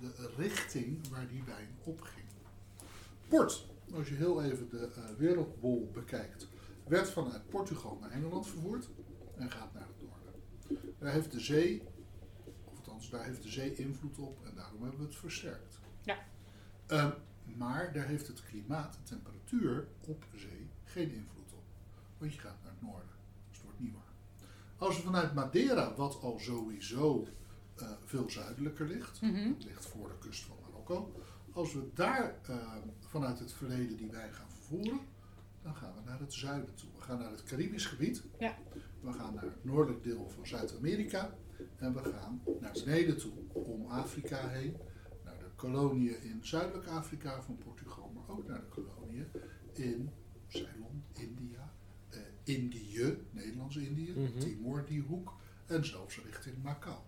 Met 0.00 0.16
de 0.16 0.32
richting 0.36 1.08
waar 1.08 1.28
die 1.28 1.42
wijn 1.44 1.78
op 1.84 2.00
ging. 2.00 2.26
Port, 3.28 3.66
als 3.94 4.08
je 4.08 4.14
heel 4.14 4.42
even 4.42 4.68
de 4.68 4.92
eh, 4.94 5.16
wereldbol 5.16 5.90
bekijkt, 5.92 6.48
werd 6.86 7.10
vanuit 7.10 7.48
Portugal 7.48 7.98
naar 8.00 8.10
Engeland 8.10 8.46
vervoerd 8.46 8.88
en 9.36 9.50
gaat 9.50 9.74
naar 9.74 9.86
het 9.86 10.02
noorden. 10.02 10.94
Daar 10.98 11.12
heeft 11.12 11.32
de 11.32 11.40
zee, 11.40 11.82
of 12.64 12.76
althans 12.76 13.10
daar 13.10 13.24
heeft 13.24 13.42
de 13.42 13.50
zee 13.50 13.74
invloed 13.74 14.18
op 14.18 14.46
en 14.46 14.54
daarom 14.54 14.82
hebben 14.82 15.00
we 15.00 15.06
het 15.06 15.16
versterkt. 15.16 15.78
Ja. 16.02 16.18
Ehm, 16.86 17.10
maar 17.56 17.92
daar 17.92 18.06
heeft 18.06 18.26
het 18.26 18.42
klimaat, 18.42 18.92
de 18.92 19.02
temperatuur 19.02 19.88
op 20.06 20.24
zee 20.34 20.70
geen 20.84 21.10
invloed 21.10 21.52
op. 21.52 21.64
Want 22.18 22.34
je 22.34 22.40
gaat 22.40 22.62
naar 22.62 22.72
het 22.72 22.82
noorden, 22.82 23.10
dus 23.48 23.56
het 23.56 23.62
wordt 23.62 23.80
niet 23.80 23.92
warm. 23.92 24.07
Als 24.78 24.96
we 24.96 25.02
vanuit 25.02 25.34
Madeira, 25.34 25.94
wat 25.94 26.18
al 26.22 26.38
sowieso 26.38 27.26
eh, 27.76 27.88
veel 28.04 28.30
zuidelijker 28.30 28.86
ligt, 28.86 29.20
Mhm. 29.22 29.48
het 29.48 29.64
ligt 29.64 29.86
voor 29.86 30.08
de 30.08 30.18
kust 30.18 30.44
van 30.44 30.56
Marokko. 30.62 31.12
Als 31.52 31.72
we 31.74 31.90
daar 31.94 32.34
eh, 32.46 32.56
vanuit 33.00 33.38
het 33.38 33.52
verleden 33.52 33.96
die 33.96 34.10
wijn 34.10 34.32
gaan 34.32 34.50
vervoeren, 34.50 35.00
dan 35.62 35.74
gaan 35.76 35.94
we 35.94 36.00
naar 36.04 36.20
het 36.20 36.32
zuiden 36.32 36.74
toe. 36.74 36.88
We 36.96 37.00
gaan 37.02 37.18
naar 37.18 37.30
het 37.30 37.42
Caribisch 37.42 37.86
gebied. 37.86 38.22
Ja. 38.38 38.56
We 39.00 39.12
gaan 39.12 39.34
naar 39.34 39.44
het 39.44 39.64
noordelijk 39.64 40.02
deel 40.04 40.28
van 40.28 40.46
Zuid-Amerika. 40.46 41.34
En 41.76 41.94
we 41.94 42.02
gaan 42.12 42.42
naar 42.60 42.72
beneden 42.84 43.16
toe, 43.18 43.32
om 43.52 43.86
Afrika 43.86 44.48
heen. 44.48 44.76
Naar 45.24 45.38
de 45.38 45.50
koloniën 45.56 46.22
in 46.22 46.38
zuidelijk 46.42 46.86
Afrika 46.86 47.42
van 47.42 47.58
Portugal, 47.58 48.12
maar 48.14 48.36
ook 48.36 48.46
naar 48.46 48.60
de 48.60 48.66
koloniën 48.82 49.26
in 49.72 50.10
Ceylon, 50.46 51.04
India, 51.12 51.67
Indië, 52.48 53.26
Nederlands-Indië, 53.30 54.10
Mhm. 54.12 54.38
Timor, 54.38 54.84
die 54.84 55.00
hoek. 55.02 55.32
En 55.66 55.84
zelfs 55.86 56.20
richting 56.20 56.62
Macau. 56.62 56.98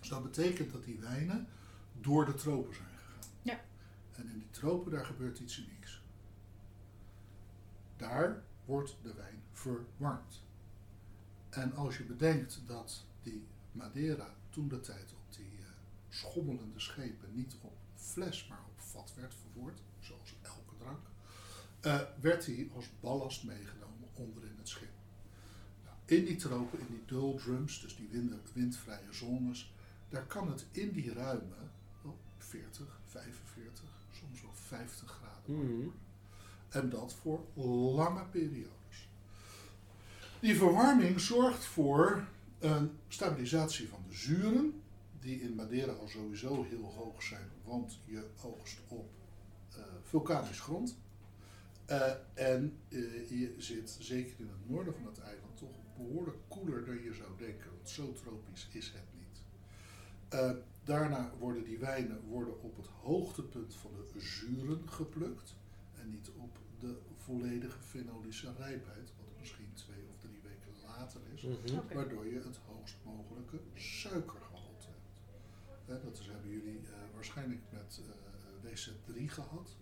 Dus 0.00 0.08
dat 0.08 0.22
betekent 0.22 0.72
dat 0.72 0.84
die 0.84 0.98
wijnen 0.98 1.46
door 2.00 2.24
de 2.26 2.34
tropen 2.34 2.74
zijn 2.74 2.88
gegaan. 2.88 3.30
Ja. 3.42 3.60
En 4.16 4.28
in 4.28 4.38
die 4.38 4.50
tropen, 4.50 4.90
daar 4.92 5.04
gebeurt 5.06 5.38
iets 5.38 5.58
unieks. 5.58 6.02
Daar 7.96 8.42
wordt 8.64 8.96
de 9.02 9.14
wijn 9.14 9.42
verwarmd. 9.52 10.42
En 11.50 11.74
als 11.74 11.96
je 11.98 12.04
bedenkt 12.04 12.60
dat 12.66 13.04
die 13.22 13.46
Madeira 13.72 14.34
toen 14.50 14.68
de 14.68 14.80
tijd 14.80 15.12
op 15.12 15.34
die 15.36 15.58
eh, 15.58 15.64
schommelende 16.08 16.80
schepen 16.80 17.34
niet 17.34 17.56
op 17.60 17.76
fles, 17.96 18.46
maar 18.48 18.64
op 18.68 18.80
vat 18.80 19.12
werd 19.16 19.34
vervoerd, 19.34 19.80
zoals 20.00 20.34
elke 20.42 20.76
drank, 20.78 21.06
eh, 21.80 22.00
werd 22.20 22.44
die 22.44 22.70
als 22.74 22.86
ballast 23.00 23.44
meegenomen 23.44 23.89
onderin 24.20 24.54
het 24.58 24.68
schip. 24.68 24.88
Nou, 25.84 25.96
in 26.04 26.24
die 26.24 26.36
tropen, 26.36 26.78
in 26.78 26.86
die 26.88 27.02
doldrums, 27.06 27.80
dus 27.80 27.96
die 27.96 28.08
wind- 28.10 28.52
windvrije 28.52 29.12
zones, 29.12 29.72
daar 30.08 30.26
kan 30.26 30.50
het 30.50 30.66
in 30.70 30.92
die 30.92 31.12
ruime 31.12 31.56
wel 32.02 32.18
40, 32.38 33.00
45, 33.04 33.84
soms 34.12 34.42
wel 34.42 34.54
50 34.54 35.10
graden 35.10 35.28
Mhm. 35.56 35.88
En 36.68 36.90
dat 36.90 37.14
voor 37.14 37.44
lange 37.94 38.24
periodes. 38.24 39.08
Die 40.40 40.56
verwarming 40.56 41.20
zorgt 41.20 41.64
voor 41.64 42.24
een 42.58 42.90
stabilisatie 43.08 43.88
van 43.88 44.02
de 44.08 44.14
zuren, 44.14 44.82
die 45.20 45.40
in 45.40 45.54
Madeira 45.54 45.92
al 45.92 46.08
sowieso 46.08 46.62
heel 46.62 46.92
hoog 46.96 47.22
zijn, 47.22 47.48
want 47.64 47.98
je 48.04 48.26
oogst 48.42 48.78
op 48.88 49.10
eh, 49.70 49.82
vulkanisch 50.02 50.60
grond. 50.60 50.98
Eh, 51.90 52.12
en 52.34 52.78
eh, 52.88 53.30
je 53.30 53.54
zit 53.58 53.96
zeker 54.00 54.34
in 54.38 54.48
het 54.48 54.68
noorden 54.68 54.94
van 54.94 55.06
het 55.06 55.18
eiland 55.18 55.56
toch 55.56 55.76
behoorlijk 55.96 56.36
koeler 56.48 56.84
dan 56.84 57.02
je 57.02 57.14
zou 57.14 57.28
denken, 57.38 57.70
want 57.76 57.88
zo 57.88 58.12
tropisch 58.12 58.68
is 58.72 58.92
het 58.92 59.04
niet. 59.18 59.42
Eh, 60.28 60.50
daarna 60.84 61.32
worden 61.38 61.64
die 61.64 61.78
wijnen 61.78 62.20
worden 62.20 62.62
op 62.62 62.76
het 62.76 62.86
hoogtepunt 62.86 63.74
van 63.74 63.90
de 63.94 64.20
zuren 64.20 64.88
geplukt 64.88 65.54
en 65.94 66.10
niet 66.10 66.30
op 66.36 66.58
de 66.78 66.98
volledige 67.16 67.78
fenolische 67.80 68.52
rijpheid, 68.58 69.12
wat 69.18 69.38
misschien 69.38 69.72
twee 69.74 70.04
of 70.08 70.16
drie 70.18 70.40
weken 70.42 70.72
later 70.82 71.20
is, 71.34 71.42
Mhm. 71.42 71.94
Waardoor 71.94 72.26
je 72.26 72.40
het 72.40 72.58
hoogst 72.66 72.96
mogelijke 73.04 73.60
suikergehalte 73.74 74.86
hebt. 74.86 75.20
Hè, 75.86 76.04
dat 76.10 76.18
is, 76.18 76.26
hebben 76.26 76.50
jullie 76.50 76.78
eh, 76.78 76.92
waarschijnlijk 77.14 77.60
met 77.70 78.00
eh, 78.04 78.70
WZ3 78.70 79.28
gehad. 79.28 79.76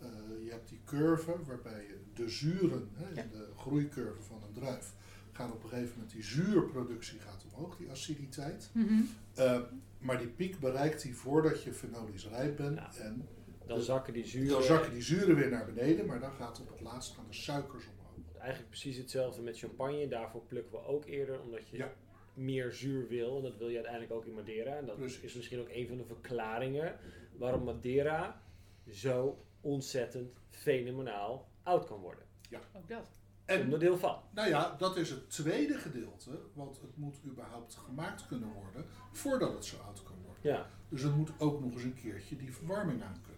Eh, 0.00 0.06
je 0.44 0.50
hebt 0.50 0.68
die 0.68 0.80
curve 0.84 1.34
waarbij 1.46 1.82
je 1.82 1.98
de 2.14 2.28
zuren, 2.28 2.88
hè, 2.92 3.08
Ja. 3.08 3.26
de 3.32 3.48
groeicurve 3.56 4.22
van 4.22 4.42
een 4.42 4.52
druif, 4.52 4.94
gaan 5.32 5.52
op 5.52 5.62
een 5.62 5.68
gegeven 5.68 5.92
moment 5.94 6.12
die 6.12 6.22
zuurproductie 6.24 7.18
gaat 7.18 7.44
omhoog, 7.52 7.76
die 7.76 7.90
aciditeit. 7.90 8.70
Mhm. 8.72 8.94
Eh, 9.34 9.60
maar 9.98 10.18
die 10.18 10.28
piek 10.28 10.58
bereikt 10.58 11.02
hij 11.02 11.12
voordat 11.12 11.62
je 11.62 11.72
fenolisch 11.72 12.28
rijp 12.28 12.56
bent. 12.56 12.78
Ja. 12.78 12.94
En 12.96 13.28
Dan 13.66 13.80
zakken 13.80 14.12
die 14.12 14.26
zuren. 14.26 14.48
dan 14.48 14.62
zakken 14.62 14.92
die 14.92 15.02
zuren 15.02 15.34
weer 15.36 15.50
naar 15.50 15.64
beneden, 15.66 16.06
maar 16.06 16.20
dan 16.20 16.32
gaat 16.32 16.60
op 16.60 16.68
het 16.70 16.80
laatst 16.80 17.14
gaan 17.14 17.24
de 17.28 17.34
suikers 17.34 17.84
omhoog. 17.86 18.36
Eigenlijk 18.38 18.68
precies 18.70 18.96
hetzelfde 18.96 19.42
met 19.42 19.58
champagne. 19.58 20.08
Daarvoor 20.08 20.42
plukken 20.48 20.72
we 20.72 20.84
ook 20.84 21.04
eerder, 21.06 21.40
omdat 21.40 21.68
je 21.68 21.76
Ja. 21.76 21.92
meer 22.34 22.72
zuur 22.72 23.08
wil. 23.08 23.36
En 23.36 23.42
dat 23.42 23.56
wil 23.56 23.68
je 23.68 23.74
uiteindelijk 23.74 24.12
ook 24.12 24.24
in 24.26 24.34
Madeira. 24.34 24.76
En 24.76 24.86
dat 24.86 24.96
Precies. 24.96 25.20
is 25.22 25.34
misschien 25.34 25.60
ook 25.60 25.68
een 25.70 25.86
van 25.88 25.96
de 25.96 26.04
verklaringen 26.04 26.96
waarom 27.36 27.64
Madeira 27.64 28.42
zo 28.90 29.44
ontzettend 29.64 30.32
fenomenaal 30.50 31.48
oud 31.62 31.86
kan 31.86 32.00
worden. 32.00 32.24
Ook 32.72 32.88
dat. 32.88 33.08
En 33.44 33.60
Onderdeel 33.60 33.98
van. 33.98 34.18
nou 34.30 34.48
ja, 34.48 34.74
dat 34.78 34.96
is 34.96 35.10
het 35.10 35.30
tweede 35.30 35.78
gedeelte, 35.78 36.30
want 36.52 36.80
het 36.80 36.96
moet 36.96 37.16
überhaupt 37.26 37.74
gemaakt 37.74 38.26
kunnen 38.26 38.52
worden 38.52 38.84
voordat 39.12 39.52
het 39.52 39.64
zo 39.64 39.76
oud 39.76 40.02
kan 40.02 40.16
worden. 40.24 40.52
Ja. 40.52 40.66
Dus 40.88 41.02
het 41.02 41.16
moet 41.16 41.30
ook 41.38 41.60
nog 41.60 41.72
eens 41.72 41.82
een 41.82 41.94
keertje 41.94 42.36
die 42.36 42.52
verwarming 42.52 43.02
aan 43.02 43.20
kunnen. 43.22 43.34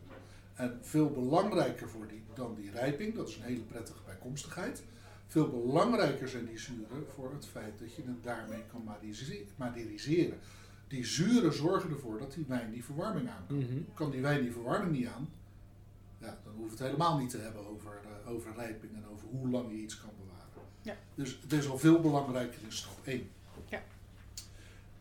En 0.54 0.78
veel 0.84 1.10
belangrijker 1.10 1.88
voor 1.88 2.08
die, 2.08 2.22
dan 2.34 2.54
die 2.54 2.70
rijping, 2.70 3.14
dat 3.14 3.28
is 3.28 3.36
een 3.36 3.42
hele 3.42 3.60
prettige 3.62 4.02
bijkomstigheid. 4.04 4.84
Veel 5.26 5.50
belangrijker 5.50 6.28
zijn 6.28 6.46
die 6.46 6.58
zuren 6.58 7.06
voor 7.14 7.32
het 7.32 7.46
feit 7.46 7.78
dat 7.78 7.94
je 7.94 8.02
het 8.02 8.22
daarmee 8.22 8.62
kan 8.70 8.84
maderiseren. 9.56 10.38
Die 10.88 11.04
zuren 11.04 11.52
zorgen 11.52 11.90
ervoor 11.90 12.18
dat 12.18 12.32
die 12.32 12.44
wijn 12.48 12.70
die 12.70 12.84
verwarming 12.84 13.28
aan 13.28 13.44
kan. 13.48 13.58
Mhm. 13.58 13.78
Kan 13.94 14.10
die 14.10 14.20
wijn 14.20 14.42
die 14.42 14.52
verwarming 14.52 14.92
niet 14.92 15.06
aan, 15.06 15.28
ja, 16.26 16.38
dan 16.44 16.52
hoeven 16.52 16.76
we 16.76 16.82
het 16.82 16.92
helemaal 16.92 17.18
niet 17.18 17.30
te 17.30 17.38
hebben 17.38 17.66
over, 17.66 18.00
eh, 18.04 18.30
over 18.30 18.54
rijping 18.54 18.94
en 18.94 19.06
over 19.12 19.28
hoe 19.28 19.48
lang 19.48 19.70
je 19.70 19.76
iets 19.76 20.00
kan 20.00 20.10
bewaren. 20.18 20.70
Ja. 20.82 20.96
Dus 21.14 21.38
het 21.42 21.52
is 21.52 21.68
al 21.68 21.78
veel 21.78 22.00
belangrijker 22.00 22.62
in 22.62 22.72
stap 22.72 23.06
1. 23.06 23.30
Ja. 23.68 23.82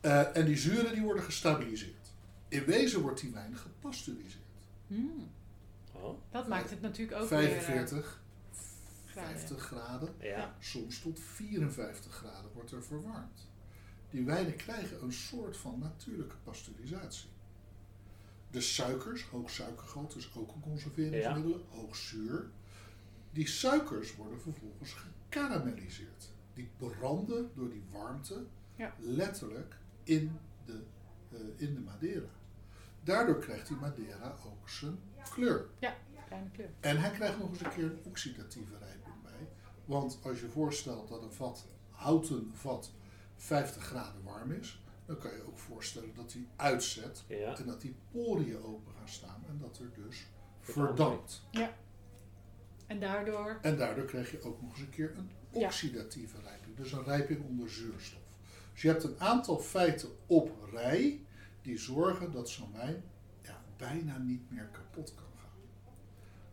Eh, 0.02 0.38
en 0.38 0.46
die 0.46 0.58
zuren 0.58 0.94
die 0.94 1.04
worden 1.04 1.24
gestabiliseerd. 1.24 2.14
In 2.48 2.66
wezen 2.66 3.02
wordt 3.02 3.22
die 3.22 3.32
wijn 3.32 3.56
gepasteuriseerd. 3.56 4.44
Hmm. 4.88 5.30
Oh, 5.92 6.18
Dat 6.32 6.48
maakt 6.48 6.70
het 6.70 6.82
natuurlijk 6.82 7.22
ook 7.22 7.30
weer... 7.30 7.40
45, 7.40 7.98
eh, 7.98 9.12
graden. 9.12 9.40
50 9.40 9.62
graden, 9.62 10.14
ja. 10.20 10.56
soms 10.60 11.00
tot 11.00 11.20
54 11.20 12.14
graden 12.14 12.52
wordt 12.54 12.72
er 12.72 12.84
verwarmd. 12.84 13.48
Die 14.10 14.24
wijnen 14.24 14.56
krijgen 14.56 15.04
een 15.04 15.14
soort 15.14 15.58
van 15.58 15.80
natuurlijke 15.80 16.36
pasteurisatie. 16.44 17.30
De 18.52 18.62
suikers, 18.62 19.24
hoog 19.24 19.50
suikergehalte 19.50 20.18
is 20.18 20.32
ook 20.36 20.54
een 20.56 20.62
conserveringsmiddel, 20.62 21.66
hoog 21.70 21.96
zuur. 21.96 22.50
Die 23.32 23.48
suikers 23.48 24.16
worden 24.16 24.42
vervolgens 24.42 24.94
gekarameliseerd. 24.94 26.30
Die 26.54 26.70
branden 26.78 27.52
door 27.56 27.70
die 27.70 27.84
warmte 27.92 28.46
Ja. 28.76 28.94
letterlijk 29.00 29.78
in 30.04 30.40
de, 30.66 30.84
eh, 31.32 31.40
in 31.56 31.74
de 31.74 31.80
Madeira. 31.80 32.30
Daardoor 33.04 33.40
krijgt 33.40 33.68
die 33.68 33.78
Madeira 33.78 34.36
ook 34.46 34.70
zijn 34.70 35.00
kleur. 35.30 35.66
Kleine 36.28 36.50
kleur. 36.52 36.70
En 36.80 36.98
hij 36.98 37.12
krijgt 37.12 37.40
nog 37.40 37.50
eens 37.50 37.60
een 37.62 37.70
keer 37.74 37.84
een 37.84 38.00
oxidatieve 38.04 38.78
rijping 38.78 39.22
bij. 39.24 39.48
Want 39.86 40.20
als 40.24 40.40
je 40.40 40.48
voorstelt 40.50 41.08
dat 41.08 41.22
een 41.24 41.32
vat, 41.32 41.66
houten 41.90 42.52
vat, 42.54 42.92
50 43.36 43.84
graden 43.84 44.24
warm 44.24 44.52
is, 44.52 44.84
dan 45.06 45.18
kan 45.18 45.32
je 45.32 45.44
ook 45.48 45.58
voorstellen 45.58 46.14
dat 46.16 46.34
hij 46.34 46.48
uitzet 46.56 47.24
Ja. 47.28 47.58
en 47.58 47.66
dat 47.66 47.82
die 47.82 47.96
poriën 48.12 48.64
open 48.64 48.94
gaan 48.98 49.08
staan 49.10 49.44
en 49.48 49.58
dat 49.58 49.80
er 49.80 49.92
dus 50.04 50.26
Verdampt. 50.60 51.42
verdampt. 51.52 51.76
En 52.88 53.00
daardoor... 53.00 53.60
En 53.62 53.78
daardoor 53.78 54.06
krijg 54.06 54.32
je 54.32 54.42
ook 54.42 54.62
nog 54.62 54.72
eens 54.72 54.80
een 54.80 54.90
keer 54.90 55.14
een 55.18 55.30
Ja. 55.52 55.66
oxidatieve 55.66 56.42
rijping, 56.42 56.76
dus 56.76 56.92
een 56.92 57.04
rijping 57.04 57.44
onder 57.46 57.70
zuurstof. 57.70 58.20
Dus 58.74 58.82
je 58.82 58.88
hebt 58.88 59.04
een 59.04 59.20
aantal 59.20 59.60
feiten 59.60 60.10
op 60.26 60.52
rij 60.72 61.22
die 61.62 61.78
zorgen 61.78 62.32
dat 62.32 62.50
zo'n 62.50 62.72
wijn 62.74 63.04
ja, 63.42 63.62
bijna 63.78 64.18
niet 64.18 64.52
meer 64.52 64.68
kapot 64.72 65.14
kan 65.16 65.26
gaan. 65.38 65.60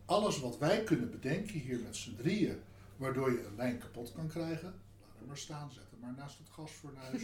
Alles 0.05 0.39
wat 0.39 0.57
wij 0.57 0.83
kunnen 0.83 1.11
bedenken 1.11 1.59
hier 1.59 1.79
met 1.79 1.95
z'n 1.95 2.15
drieën, 2.15 2.59
waardoor 2.97 3.31
je 3.31 3.43
een 3.45 3.55
wijn 3.55 3.77
kapot 3.77 4.11
kan 4.11 4.27
krijgen, 4.27 4.73
laat 5.01 5.17
hem 5.17 5.27
maar 5.27 5.37
staan, 5.37 5.71
zet 5.71 5.83
hem 5.91 5.92
maar 6.03 6.13
naast 6.17 6.37
het 6.37 6.49
gasfornuis. 6.49 7.21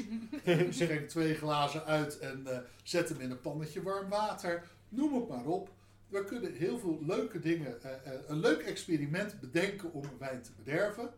Schenk 0.75 1.09
twee 1.09 1.35
glazen 1.35 1.85
uit 1.85 2.19
en 2.19 2.47
eh, 2.47 2.59
zet 2.83 3.09
hem 3.09 3.19
in 3.19 3.31
een 3.31 3.41
pannetje 3.41 3.81
warm 3.83 4.09
water. 4.09 4.67
Noem 4.89 5.13
het 5.15 5.27
maar 5.27 5.45
op. 5.45 5.69
We 6.07 6.23
kunnen 6.23 6.53
heel 6.53 6.79
veel 6.79 6.99
leuke 7.05 7.39
dingen, 7.39 7.81
eh, 7.83 8.13
eh, 8.13 8.19
een 8.27 8.39
leuk 8.39 8.61
experiment 8.61 9.39
bedenken 9.39 9.93
om 9.93 10.03
een 10.03 10.17
wijn 10.19 10.41
te 10.41 10.51
bederven. 10.57 11.09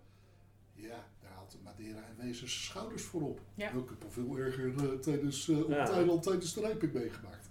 Ja, 0.73 1.07
daar 1.21 1.31
haalt 1.31 1.51
de 1.51 1.57
Madeira 1.63 1.99
en 1.99 2.15
wezen 2.25 2.49
zijn 2.49 2.49
schouders 2.61 3.03
voor 3.03 3.21
op. 3.21 3.39
Ja. 3.55 3.67
Ik 3.69 3.89
heb 3.89 4.03
al 4.03 4.11
veel 4.11 4.37
erger 4.37 4.99
tijdens, 4.99 5.49
eh, 5.49 5.59
op 5.59 5.69
Ja. 5.69 5.79
het 5.79 5.89
eiland 5.89 6.23
tijdens 6.23 6.53
de 6.53 6.61
rijping 6.61 6.93
meegemaakt. 6.93 7.47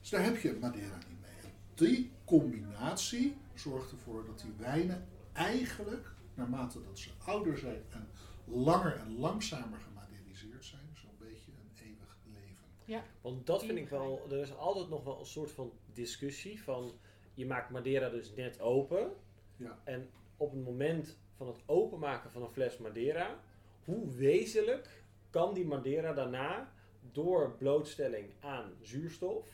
Dus 0.00 0.10
daar 0.10 0.24
heb 0.24 0.36
je 0.38 0.56
Madeira 0.60 0.96
niet 1.08 1.20
mee. 1.20 1.30
En 1.42 1.50
die 1.74 2.10
combinatie 2.24 3.36
zorgt 3.54 3.90
ervoor 3.90 4.24
dat 4.26 4.40
die 4.40 4.52
wijnen 4.58 5.06
eigenlijk, 5.32 6.06
naarmate 6.34 6.82
dat 6.82 6.98
ze 6.98 7.10
ouder 7.24 7.58
zijn 7.58 7.82
en 7.90 8.08
langer 8.44 8.96
en 8.96 9.18
langzamer 9.18 9.78
gemaderiseerd 9.78 10.64
zijn, 10.64 10.90
zo'n 10.92 11.16
beetje 11.18 11.52
een 11.52 11.86
eeuwig 11.86 12.16
leven. 12.24 13.04
Want 13.20 13.46
dat 13.46 13.64
vind 13.64 13.78
ik 13.78 13.88
wel, 13.88 14.26
er 14.30 14.38
is 14.38 14.56
altijd 14.56 14.88
nog 14.88 15.04
wel 15.04 15.20
een 15.20 15.26
soort 15.26 15.50
van 15.50 15.72
discussie 15.92 16.62
van, 16.62 16.92
je 17.34 17.46
maakt 17.46 17.70
Madeira 17.70 18.08
dus 18.08 18.34
net 18.34 18.60
open. 18.60 19.12
Ja. 19.56 19.78
En 19.84 20.10
op 20.36 20.50
het 20.50 20.64
moment 20.64 21.16
van 21.36 21.46
het 21.46 21.62
openmaken 21.66 22.30
van 22.30 22.42
een 22.42 22.50
fles 22.50 22.78
Madeira, 22.78 23.40
hoe 23.84 24.10
wezenlijk 24.10 25.04
kan 25.30 25.54
die 25.54 25.66
Madeira 25.66 26.12
daarna 26.12 26.72
door 27.12 27.54
blootstelling 27.58 28.32
aan 28.40 28.72
zuurstof 28.80 29.46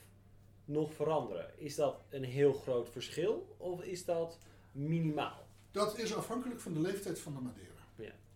nog 0.65 0.93
veranderen? 0.93 1.59
Is 1.59 1.75
dat 1.75 2.03
een 2.09 2.23
heel 2.23 2.53
groot 2.53 2.89
verschil 2.89 3.55
of 3.57 3.83
is 3.83 4.05
dat 4.05 4.39
minimaal? 4.71 5.47
Dat 5.71 5.97
is 5.97 6.15
afhankelijk 6.15 6.59
van 6.59 6.73
de 6.73 6.79
leeftijd 6.79 7.19
van 7.19 7.33
de 7.33 7.39
Madeira. 7.39 7.70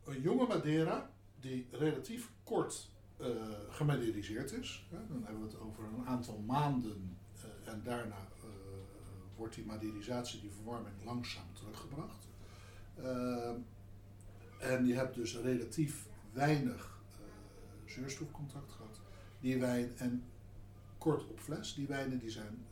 Een 0.05 0.21
jonge 0.21 0.47
Madeira 0.47 1.09
die 1.39 1.67
relatief 1.71 2.31
kort 2.43 2.89
gemaderiseerd 3.69 4.51
is, 4.51 4.87
dan 4.89 5.23
hebben 5.23 5.41
we 5.41 5.47
het 5.47 5.59
over 5.59 5.83
een 5.83 6.05
aantal 6.05 6.37
maanden 6.37 7.17
eh, 7.35 7.71
en 7.71 7.81
daarna 7.83 8.27
eh, 8.43 8.49
wordt 9.35 9.55
die 9.55 9.65
maderisatie, 9.65 10.41
die 10.41 10.51
verwarming, 10.51 10.95
langzaam 11.03 11.53
teruggebracht. 11.53 12.27
En 14.59 14.85
je 14.85 14.93
hebt 14.93 15.15
dus 15.15 15.37
relatief 15.37 16.07
weinig 16.31 16.99
zuurstofcontact 17.85 18.71
gehad. 18.71 18.99
Die 19.39 19.59
wijn, 19.59 19.97
en 19.97 20.23
kort 20.97 21.27
op 21.27 21.39
fles, 21.39 21.73
die 21.73 21.87
wijnen 21.87 22.19
die 22.19 22.29
zijn 22.29 22.65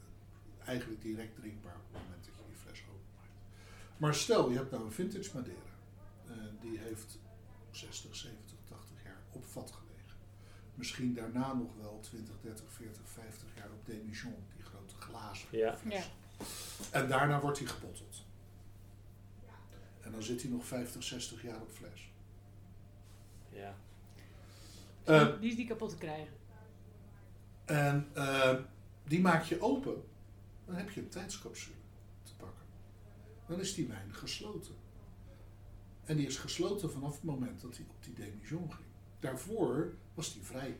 eigenlijk 0.66 1.02
direct 1.02 1.36
drinkbaar 1.36 1.76
op 1.76 1.94
het 1.94 2.02
moment 2.02 2.26
dat 2.26 2.36
je 2.36 2.42
die 2.48 2.56
fles 2.56 2.80
openmaakt. 2.80 3.40
Maar 3.98 4.16
stel, 4.16 4.50
je 4.50 4.58
hebt 4.58 4.72
nou 4.72 4.84
een 4.84 4.92
vintage 4.92 5.30
Madeira. 5.34 5.63
En 7.86 7.90
die 7.90 8.00
heeft 8.00 8.16
60, 8.16 8.16
70, 8.16 8.58
80 8.68 9.04
jaar 9.04 9.22
op 9.32 9.46
vat 9.46 9.72
gelegen. 9.72 10.18
Misschien 10.76 11.14
daarna 11.14 11.54
nog 11.54 11.76
wel 11.82 12.00
20, 12.02 12.36
30, 12.42 12.66
40, 12.72 13.02
50 13.10 13.48
jaar 13.56 13.70
op 13.72 13.86
demijon, 13.86 14.36
die 14.56 14.64
grote 14.66 14.96
glazen 14.96 15.48
Ja. 15.58 15.78
fles. 15.78 16.12
En 16.92 17.08
daarna 17.08 17.40
wordt 17.42 17.60
hij 17.60 17.68
gebotteld. 17.68 18.26
En 20.02 20.12
dan 20.12 20.24
zit 20.24 20.42
hij 20.42 20.52
nog 20.52 20.66
50, 20.66 21.04
60 21.04 21.42
jaar 21.44 21.62
op 21.62 21.72
fles. 21.72 22.10
Ja. 23.50 23.76
Eh, 25.04 25.40
die 25.40 25.52
is 25.52 25.58
niet 25.58 25.68
kapot 25.68 25.90
te 25.90 25.98
krijgen. 25.98 26.34
En 27.66 28.10
eh, 28.14 28.56
die 29.04 29.22
maak 29.22 29.44
je 29.44 29.62
open. 29.62 30.04
Dan 30.66 30.76
heb 30.76 30.90
je 30.90 31.02
een 31.02 31.10
tijdscapsule 31.10 31.76
te 32.24 32.36
pakken. 32.36 32.66
Dan 33.48 33.60
is 33.60 33.74
die 33.74 33.88
wijn 33.88 34.14
gesloten. 34.14 34.76
En 36.06 36.18
die 36.18 36.28
is 36.28 36.38
gesloten 36.38 36.92
vanaf 36.92 37.14
het 37.14 37.24
moment 37.24 37.62
dat 37.62 37.78
hij 37.78 37.86
op 37.90 38.04
die 38.04 38.14
demijon 38.14 38.74
ging. 38.74 38.88
Daarvoor 39.20 39.94
was 40.14 40.34
die 40.34 40.44
vrij. 40.44 40.78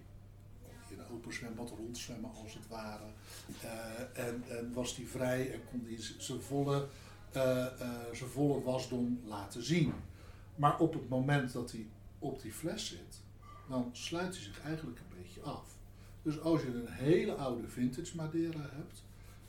Hij 0.62 0.94
in 0.94 1.00
een 1.00 1.12
open 1.12 1.34
zwembad 1.34 1.70
rondzwemmen 1.70 2.32
als 2.44 2.54
het 2.54 2.68
ware. 2.68 3.04
Eh, 3.62 4.28
en, 4.28 4.44
en 4.50 4.74
was 4.74 4.96
die 4.96 5.08
vrij 5.08 5.54
en 5.54 5.60
kon 5.72 5.86
hij 5.86 5.98
zijn 6.18 6.42
volle, 6.42 6.88
eh, 7.32 7.66
eh, 7.66 7.90
zijn 8.14 8.30
volle 8.30 8.62
wasdom 8.62 9.22
laten 9.26 9.64
zien. 9.64 9.94
Maar 10.56 10.80
op 10.80 10.94
het 10.94 11.10
moment 11.10 11.54
dat 11.54 11.72
hij 11.72 11.88
op 12.20 12.42
die 12.42 12.54
fles 12.54 12.88
zit, 12.88 13.22
dan 13.70 13.90
sluit 13.92 14.34
hij 14.34 14.44
zich 14.44 14.62
eigenlijk 14.62 15.00
een 15.00 15.22
beetje 15.22 15.42
af. 15.42 15.76
Dus 16.22 16.40
als 16.40 16.62
je 16.62 16.68
een 16.68 16.92
hele 16.92 17.36
oude 17.36 17.68
vintage 17.68 18.16
Madeira 18.16 18.70
hebt, 18.72 19.04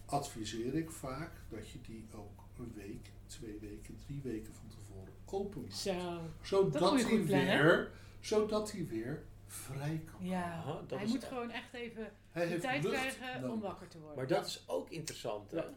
adviseer 0.06 0.74
ik 0.74 0.90
vaak 0.90 1.30
dat 1.48 1.70
je 1.70 1.78
die 1.80 2.04
ook 2.14 2.44
een 2.58 2.72
week, 2.74 3.10
twee 3.26 3.58
weken, 3.60 3.98
drie 4.06 4.20
weken 4.22 4.54
van 4.54 4.68
tevoren 4.68 4.83
open 5.24 5.60
maakt. 5.62 5.76
Zo. 5.76 5.92
Dat 5.94 6.38
Zodat 6.42 6.98
je 7.00 7.06
hij 7.06 7.24
weer, 7.24 7.90
zodat 8.20 8.72
hij 8.72 8.86
weer 8.86 9.22
vrij 9.46 10.02
kan. 10.12 10.26
Ja. 10.26 10.42
Aha, 10.42 10.80
dat 10.86 10.98
Hij 10.98 11.06
is- 11.06 11.12
moet 11.12 11.24
gewoon 11.24 11.50
echt 11.50 11.74
even 11.74 12.12
Hij 12.30 12.48
de 12.48 12.58
tijd 12.58 12.84
krijgen 12.88 13.40
nodig. 13.40 13.50
om 13.50 13.60
wakker 13.60 13.88
te 13.88 13.98
worden. 13.98 14.16
Maar 14.16 14.26
dat 14.26 14.46
is 14.46 14.64
ook 14.66 14.90
interessant, 14.90 15.50
hè? 15.50 15.56
Ja. 15.56 15.70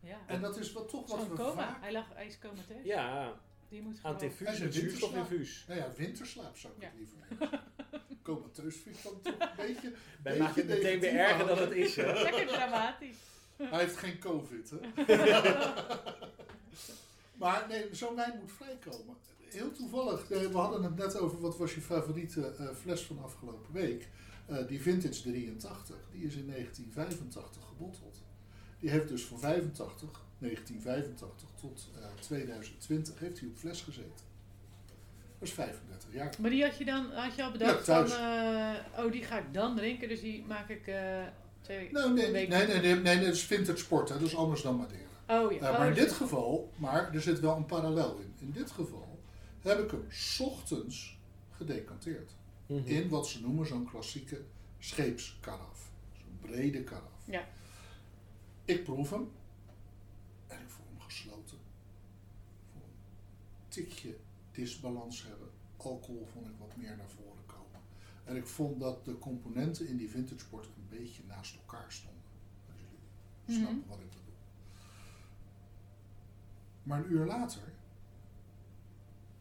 Ja. 0.00 0.18
En 0.26 0.40
dat 0.40 0.58
is 0.58 0.72
wat 0.72 0.88
toch 0.88 1.08
wat 1.08 1.18
Zo'n 1.20 1.28
we 1.28 1.34
coma. 1.36 1.52
vaak... 1.54 1.80
Hij, 1.82 1.92
lag, 1.92 2.04
hij 2.14 2.26
is 2.26 2.38
comateus. 2.38 2.84
Ja, 2.84 3.32
Die 3.68 3.82
moet 3.82 3.94
aan 3.94 4.00
gewoon... 4.00 4.16
Hij 4.16 4.26
infuus, 4.28 4.48
is 4.48 4.60
een 4.60 4.72
zuurstofinfuus. 4.72 5.64
Nou 5.68 5.80
ja, 5.80 5.88
winterslaap 5.96 6.56
zou 6.58 6.72
ik 6.76 6.82
Ja. 6.82 6.88
het 6.88 6.96
liever. 6.98 7.60
Comateus 8.22 8.76
vind 8.76 8.96
ik 8.96 9.02
dan 9.02 9.20
toch 9.22 9.34
een 9.40 9.56
beetje... 9.56 9.92
Wij 10.22 10.38
maken 10.38 10.54
het 10.54 10.66
meteen 10.78 11.00
weer 11.00 11.14
erger 11.16 11.46
dan 11.46 11.58
het 11.58 11.70
is, 11.70 11.96
hè? 11.96 12.22
Lekker 12.22 12.46
dramatisch. 12.46 13.16
Hij 13.56 13.78
heeft 13.80 13.96
geen 13.96 14.18
covid, 14.18 14.70
hè? 14.70 14.78
maar 17.38 17.66
nee, 17.68 17.88
zo'n 17.92 18.14
wijn 18.14 18.38
moet 18.40 18.52
vrijkomen. 18.52 19.16
Heel 19.50 19.72
toevallig, 19.72 20.30
eh, 20.30 20.40
we 20.40 20.56
hadden 20.58 20.82
het 20.82 20.96
net 20.96 21.16
over 21.18 21.40
wat 21.40 21.56
was 21.56 21.74
je 21.74 21.80
favoriete 21.80 22.54
eh, 22.58 22.66
fles 22.80 23.02
van 23.02 23.22
afgelopen 23.22 23.72
week. 23.72 24.08
Eh, 24.46 24.56
die 24.66 24.82
Vintage 24.82 25.22
83, 25.22 25.96
die 26.12 26.24
is 26.26 26.34
in 26.34 26.46
1985 26.46 27.62
gebotteld. 27.68 28.22
Die 28.80 28.90
heeft 28.90 29.08
dus 29.08 29.24
van 29.24 29.38
85, 29.38 30.24
1985 30.38 31.48
tot 31.60 31.88
eh, 31.96 32.04
2020 32.20 33.18
heeft 33.18 33.40
hij 33.40 33.48
op 33.48 33.56
fles 33.56 33.80
gezeten. 33.82 34.26
Dat 35.38 35.48
is 35.48 35.54
35 35.54 36.12
jaar. 36.12 36.34
Maar 36.40 36.50
die 36.50 36.64
had 36.64 36.76
je 36.78 36.84
dan 36.84 37.10
had 37.12 37.34
je 37.34 37.42
al 37.44 37.50
bedacht 37.52 37.86
Ja, 37.86 38.06
van, 38.06 39.04
oh 39.04 39.12
die 39.12 39.22
ga 39.24 39.38
ik 39.38 39.54
dan 39.54 39.76
drinken, 39.76 40.08
dus 40.08 40.20
die 40.20 40.44
maak 40.46 40.68
ik 40.68 40.90
twee 41.60 41.92
Nou, 41.92 42.12
nee, 42.12 42.30
nee, 42.30 42.32
week. 42.32 42.68
nee, 42.68 42.80
nee, 42.80 42.94
nee, 42.94 43.24
dat 43.24 43.34
is 43.34 43.42
vintage 43.42 43.78
sport, 43.78 44.08
hè, 44.08 44.18
dat 44.18 44.26
is 44.28 44.36
anders 44.36 44.62
dan 44.62 44.76
Madeira. 44.76 45.06
Oh 45.28 45.52
ja. 45.52 45.58
Eh, 45.58 45.68
oh, 45.70 45.78
maar 45.78 45.88
in 45.88 45.94
dus- 45.94 46.04
dit 46.04 46.12
geval, 46.12 46.72
maar 46.76 47.14
er 47.14 47.20
zit 47.22 47.40
wel 47.40 47.56
een 47.56 47.66
parallel 47.66 48.16
in. 48.18 48.34
In 48.38 48.50
dit 48.52 48.70
geval 48.70 49.18
heb 49.60 49.78
ik 49.78 49.90
hem 49.90 50.04
's 50.10 50.40
ochtends 50.40 51.18
gedecanteerd. 51.50 52.32
Mhm. 52.66 52.86
In 52.86 53.08
wat 53.08 53.26
ze 53.28 53.40
noemen 53.40 53.66
zo'n 53.66 53.84
klassieke 53.90 54.44
scheepskaraf. 54.78 55.90
Zo'n 56.12 56.38
brede 56.50 56.82
karaf. 56.84 57.22
Ja. 57.24 57.48
Ik 58.64 58.84
proef 58.84 59.10
hem 59.10 59.30
en 60.46 60.60
ik 60.60 60.68
voel 60.68 60.84
hem 60.90 61.00
gesloten. 61.00 61.56
Ik 61.58 62.72
voel 62.72 62.82
een 62.82 63.68
tikje 63.68 64.16
disbalans 64.52 65.22
hebben. 65.26 65.48
Alcohol 65.76 66.26
vond 66.32 66.46
ik 66.46 66.52
wat 66.58 66.76
meer 66.76 66.96
naar 66.96 67.08
voren 67.08 67.46
komen. 67.46 67.80
En 68.24 68.36
ik 68.36 68.46
vond 68.46 68.80
dat 68.80 69.04
de 69.04 69.18
componenten 69.18 69.88
in 69.88 69.96
die 69.96 70.10
vintage 70.10 70.40
sport 70.40 70.66
een 70.66 70.98
beetje 70.98 71.22
naast 71.26 71.54
elkaar 71.56 71.92
stonden. 71.92 72.22
Als 72.72 72.76
jullie 72.80 72.98
Mhm. 73.44 73.66
snappen 73.68 73.88
wat 73.88 73.98
ik 73.98 74.08
bedoel. 74.10 74.27
Maar 76.88 76.98
een 77.04 77.12
uur 77.12 77.26
later 77.26 77.62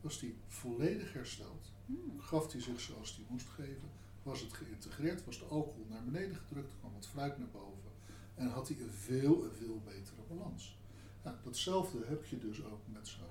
was 0.01 0.19
die 0.19 0.35
volledig 0.47 1.13
hersteld. 1.13 1.71
Hmm. 1.85 2.19
Gaf 2.19 2.51
hij 2.51 2.61
zich 2.61 2.79
zoals 2.79 3.15
hij 3.15 3.25
moest 3.29 3.47
geven. 3.47 3.89
Was 4.23 4.41
het 4.41 4.53
geïntegreerd, 4.53 5.25
was 5.25 5.39
de 5.39 5.45
alcohol 5.45 5.85
naar 5.89 6.03
beneden 6.03 6.35
gedrukt, 6.35 6.73
kwam 6.79 6.95
het 6.95 7.07
fruit 7.07 7.37
naar 7.37 7.47
boven. 7.51 7.91
En 8.35 8.47
had 8.47 8.67
hij 8.67 8.77
een 8.79 8.91
veel, 8.91 9.43
een 9.43 9.53
veel 9.55 9.81
betere 9.85 10.21
balans. 10.27 10.77
Nou, 11.23 11.35
datzelfde 11.43 12.05
heb 12.05 12.25
je 12.25 12.37
dus 12.37 12.63
ook 12.63 12.81
met 12.85 13.07
zo'n 13.07 13.25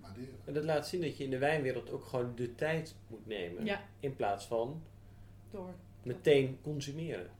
Madeira. 0.00 0.36
En 0.44 0.54
dat 0.54 0.64
laat 0.64 0.88
zien 0.88 1.00
dat 1.00 1.16
je 1.16 1.24
in 1.24 1.30
de 1.30 1.38
wijnwereld 1.38 1.90
ook 1.90 2.04
gewoon 2.04 2.34
de 2.34 2.54
tijd 2.54 2.94
moet 3.06 3.26
nemen. 3.26 3.64
Ja, 3.64 3.84
In 4.00 4.16
plaats 4.16 4.46
van 4.46 4.82
door. 5.50 5.74
meteen 6.02 6.58
consumeren. 6.62 7.30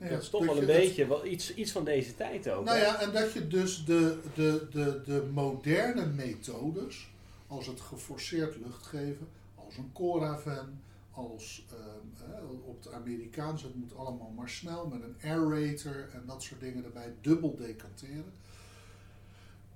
Nou 0.00 0.12
dat 0.12 0.22
is 0.22 0.30
toch 0.30 0.44
wel 0.44 0.58
een 0.58 0.66
beetje 0.66 1.06
wel 1.06 1.26
iets, 1.26 1.54
iets 1.54 1.72
van 1.72 1.84
deze 1.84 2.16
tijd 2.16 2.50
ook. 2.50 2.64
Nou 2.64 2.78
hè? 2.78 2.84
ja, 2.84 3.00
en 3.00 3.12
dat 3.12 3.32
je 3.32 3.48
dus 3.48 3.84
de, 3.84 4.18
de, 4.34 4.66
de, 4.70 5.00
de 5.04 5.28
moderne 5.32 6.06
methodes, 6.06 7.10
als 7.46 7.66
het 7.66 7.80
geforceerd 7.80 8.56
luchtgeven, 8.56 9.28
als 9.54 9.76
een 9.76 9.90
Coravan, 9.92 10.80
als 11.10 11.64
eh, 11.70 12.68
op 12.68 12.84
het 12.84 12.92
Amerikaans, 12.92 13.62
het 13.62 13.74
moet 13.74 13.96
allemaal 13.96 14.32
maar 14.36 14.48
snel 14.48 14.86
met 14.86 15.02
een 15.02 15.16
aerator 15.30 16.08
en 16.12 16.22
dat 16.26 16.42
soort 16.42 16.60
dingen 16.60 16.84
erbij, 16.84 17.14
dubbel 17.20 17.56
decanteren. 17.56 18.32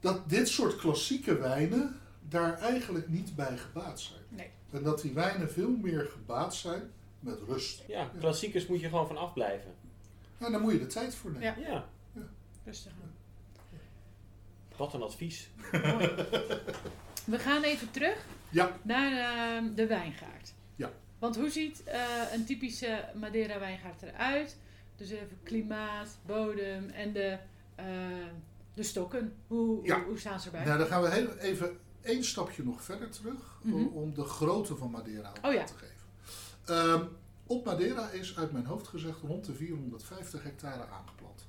Dat 0.00 0.28
dit 0.28 0.48
soort 0.48 0.76
klassieke 0.76 1.38
wijnen 1.38 2.00
daar 2.28 2.58
eigenlijk 2.58 3.08
niet 3.08 3.36
bij 3.36 3.56
gebaat 3.56 4.00
zijn. 4.00 4.20
Nee. 4.28 4.50
En 4.70 4.82
dat 4.82 5.00
die 5.00 5.12
wijnen 5.12 5.50
veel 5.50 5.70
meer 5.70 6.06
gebaat 6.12 6.54
zijn 6.54 6.90
met 7.20 7.38
rust. 7.46 7.82
Ja, 7.86 8.10
klassiekers 8.18 8.66
moet 8.66 8.80
je 8.80 8.88
gewoon 8.88 9.06
van 9.06 9.16
afblijven. 9.16 9.74
En 10.46 10.52
daar 10.52 10.60
moet 10.60 10.72
je 10.72 10.78
de 10.78 10.86
tijd 10.86 11.14
voor 11.14 11.30
nemen. 11.30 11.60
Ja. 11.60 11.68
Ja, 11.68 11.84
Rustig 12.64 12.92
aan. 13.02 13.12
wat 14.76 14.94
een 14.94 15.02
advies. 15.02 15.50
Mooi. 15.72 16.14
We 17.24 17.38
gaan 17.38 17.62
even 17.62 17.90
terug 17.90 18.26
Ja. 18.50 18.76
naar 18.82 19.12
ehm, 19.12 19.74
de 19.74 19.86
wijngaard. 19.86 20.52
Ja. 20.76 20.90
Want 21.18 21.36
hoe 21.36 21.50
ziet 21.50 21.82
eh, 21.84 22.02
een 22.32 22.44
typische 22.44 23.04
Madeira 23.20 23.58
wijngaard 23.58 24.02
eruit? 24.02 24.56
Dus 24.96 25.10
even 25.10 25.38
klimaat, 25.42 26.18
bodem 26.26 26.88
en 26.90 27.12
de, 27.12 27.38
eh, 27.74 27.86
de 28.74 28.82
stokken. 28.82 29.34
Hoe, 29.46 29.84
Ja. 29.86 29.96
hoe, 29.96 30.04
hoe 30.04 30.18
staan 30.18 30.40
ze 30.40 30.46
erbij? 30.46 30.64
Nou, 30.64 30.78
dan 30.78 30.86
gaan 30.86 31.02
we 31.02 31.10
heel 31.10 31.36
even 31.36 31.78
één 32.02 32.24
stapje 32.24 32.64
nog 32.64 32.82
verder 32.82 33.10
terug 33.10 33.58
om- 33.64 33.70
Mhm. 33.70 33.86
om 33.86 34.14
de 34.14 34.24
grootte 34.24 34.76
van 34.76 34.90
Madeira 34.90 35.28
ook 35.28 35.44
Oh 35.46 35.52
ja. 35.52 35.64
te 35.64 35.74
geven. 35.74 35.92
Ehm, 36.64 37.04
op 37.46 37.64
Madeira 37.64 38.10
is 38.10 38.36
uit 38.36 38.52
mijn 38.52 38.64
hoofd 38.64 38.88
gezegd 38.88 39.20
rond 39.20 39.44
de 39.44 39.54
450 39.54 40.42
hectare 40.42 40.86
aangeplant. 40.86 41.46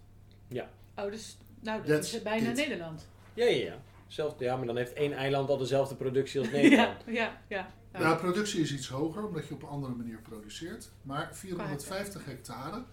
Oh, 0.97 1.11
dus 1.11 1.37
nou, 1.59 1.77
dat 1.77 1.87
That's 1.87 2.13
is 2.13 2.21
bijna 2.21 2.49
it. 2.49 2.55
Nederland. 2.55 3.07
Ja, 3.33 3.45
ja, 3.45 3.63
ja. 3.65 3.81
Zelfde, 4.07 4.43
ja, 4.43 4.55
maar 4.57 4.65
dan 4.65 4.77
heeft 4.77 4.93
één 4.93 5.13
eiland 5.13 5.49
al 5.49 5.57
dezelfde 5.57 5.95
productie 5.95 6.39
als 6.39 6.49
Ja, 6.49 6.53
Nederland. 6.61 7.03
ja, 7.05 7.41
ja. 7.47 7.71
ja. 7.93 7.99
Nou, 7.99 8.17
productie 8.17 8.61
is 8.61 8.73
iets 8.73 8.87
hoger 8.89 9.27
omdat 9.27 9.47
je 9.47 9.53
op 9.53 9.61
een 9.61 9.67
andere 9.69 9.93
manier 9.93 10.19
produceert. 10.21 10.89
Maar 11.01 11.35
450 11.35 12.25
hectare, 12.25 12.83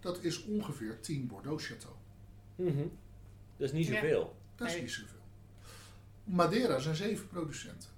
dat 0.00 0.22
is 0.24 0.44
ongeveer 0.44 1.00
10 1.00 1.26
Bordeaux 1.26 1.66
Chateau. 1.66 1.94
Mhm. 2.54 2.76
Dat 3.56 3.66
is 3.68 3.72
niet 3.72 3.86
Ja. 3.86 3.92
zoveel. 3.94 4.36
Dat 4.56 4.66
is 4.66 4.72
Nee. 4.72 4.82
niet 4.82 4.90
zoveel. 4.92 5.14
Madeira 6.24 6.78
zijn 6.78 6.94
zeven 6.96 7.28
producenten. 7.28 7.88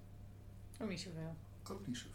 Ook 0.82 0.88
niet 0.88 1.00
zoveel. 1.00 1.34
Ook 1.70 1.86
niet 1.86 1.96
zoveel. 1.96 2.12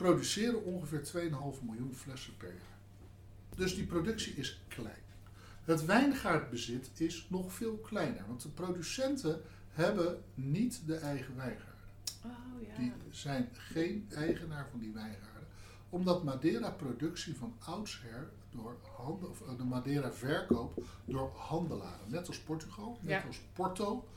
Produceren 0.00 0.64
ongeveer 0.64 1.02
2,5 1.04 1.64
miljoen 1.64 1.94
flessen 1.94 2.36
per 2.36 2.48
jaar. 2.48 2.78
Dus 3.56 3.74
die 3.74 3.86
productie 3.86 4.34
is 4.34 4.60
klein. 4.68 5.02
Het 5.64 5.84
wijngaardbezit 5.84 6.90
is 6.94 7.26
nog 7.30 7.52
veel 7.52 7.76
kleiner, 7.76 8.24
want 8.26 8.42
de 8.42 8.48
producenten 8.48 9.40
hebben 9.70 10.22
niet 10.34 10.82
de 10.86 10.94
eigen 10.94 11.36
wijngaarden. 11.36 11.74
Oh 12.24 12.62
ja. 12.68 12.76
Die 12.78 12.92
zijn 13.10 13.48
geen 13.52 14.08
eigenaar 14.14 14.68
van 14.70 14.80
die 14.80 14.92
wijngaarden, 14.92 15.46
omdat 15.90 16.24
Madeira 16.24 16.70
productie 16.70 17.36
van 17.36 17.54
oudsher 17.58 18.30
door 18.50 18.76
handen, 18.96 19.30
of 19.30 19.40
eh, 19.40 19.56
de 19.56 19.64
Madeira 19.64 20.12
verkoop 20.12 20.82
door 21.04 21.30
handelaren, 21.36 22.10
net 22.10 22.26
als 22.26 22.38
Portugal, 22.40 22.98
net 23.00 23.10
Ja. 23.10 23.26
als 23.26 23.40
Porto. 23.52 24.08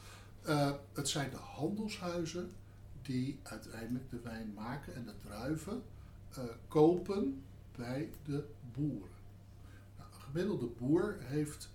Eh, 0.41 0.71
het 0.93 1.09
zijn 1.09 1.29
de 1.29 1.37
handelshuizen 1.37 2.51
die 3.03 3.39
uiteindelijk 3.43 4.09
de 4.09 4.19
wijn 4.19 4.53
maken 4.53 4.95
en 4.95 5.05
de 5.05 5.17
druiven 5.17 5.83
eh, 6.35 6.43
kopen 6.67 7.43
bij 7.75 8.09
de 8.25 8.45
boeren. 8.73 9.09
Nou, 9.97 10.09
een 10.13 10.21
gemiddelde 10.21 10.65
boer 10.65 11.17
heeft, 11.19 11.69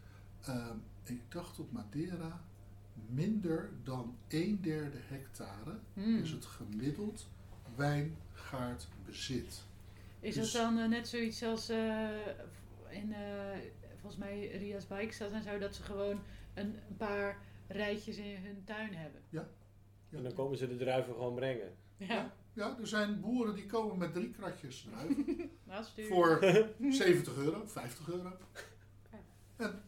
eh, 0.45 0.71
ik 1.05 1.21
dacht 1.29 1.59
op 1.59 1.73
Madeira, 1.73 2.41
minder 3.07 3.71
dan 3.85 4.17
een 4.29 4.59
derde 4.61 4.99
hectare 5.09 5.79
Hmm. 5.95 6.19
is 6.19 6.31
het 6.31 6.45
gemiddeld 6.47 7.29
wijngaardbezit. 7.77 9.63
Is 10.21 10.35
Dus- 10.35 10.53
dat 10.53 10.63
dan 10.63 10.79
eh, 10.79 10.89
net 10.89 11.09
zoiets 11.09 11.43
als 11.43 11.71
in, 12.89 13.15
volgens 14.01 14.17
mij 14.17 14.49
Ria's 14.49 14.87
Bikestad 14.87 15.33
en 15.33 15.43
zo, 15.43 15.59
dat 15.59 15.75
ze 15.75 15.83
gewoon 15.83 16.21
een, 16.55 16.75
paar 16.97 17.39
rijtjes 17.69 18.17
in 18.17 18.37
hun 18.45 18.63
tuin 18.65 18.95
hebben? 18.95 19.21
En 20.11 20.23
dan 20.23 20.33
komen 20.33 20.59
ze 20.59 20.69
de 20.69 20.77
druiven 20.77 21.15
gewoon 21.15 21.35
brengen. 21.35 21.75
Ja, 21.97 22.33
Ja, 22.53 22.77
er 22.81 22.87
zijn 22.87 23.21
boeren 23.21 23.55
die 23.55 23.67
komen 23.67 23.99
met 23.99 24.13
drie 24.15 24.31
kratjes 24.31 24.81
druiven 24.91 25.51
nou 25.65 25.85
stuur. 25.85 26.07
voor 26.07 26.39
70 26.91 27.37
euro, 27.37 27.67
50 27.67 28.09
euro. 28.09 28.33
En 29.57 29.83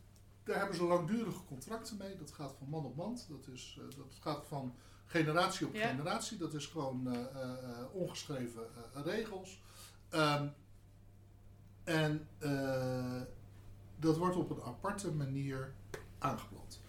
daar 0.44 0.58
hebben 0.58 0.76
ze 0.76 0.84
langdurige 0.84 1.44
contracten 1.44 1.96
mee. 1.96 2.16
Dat 2.16 2.30
gaat 2.32 2.54
van 2.58 2.68
man 2.68 2.84
op 2.84 2.96
man. 2.96 3.18
Dat, 3.28 3.46
is, 3.54 3.78
eh, 3.80 3.96
dat 3.96 4.16
gaat 4.20 4.46
van 4.46 4.74
generatie 5.06 5.66
op 5.66 5.74
Ja. 5.74 5.88
generatie. 5.88 6.38
Dat 6.38 6.54
is 6.54 6.66
gewoon 6.66 7.06
eh, 7.12 7.20
eh, 7.20 7.52
eh, 7.52 7.94
ongeschreven 7.94 8.62
eh, 8.94 9.02
regels. 9.04 9.62
Ehm, 10.08 10.46
en 11.84 12.28
eh, 12.38 13.22
dat 13.98 14.16
wordt 14.16 14.36
op 14.36 14.50
een 14.50 14.62
aparte 14.62 15.12
manier 15.12 15.74
aangeplant. 16.18 16.79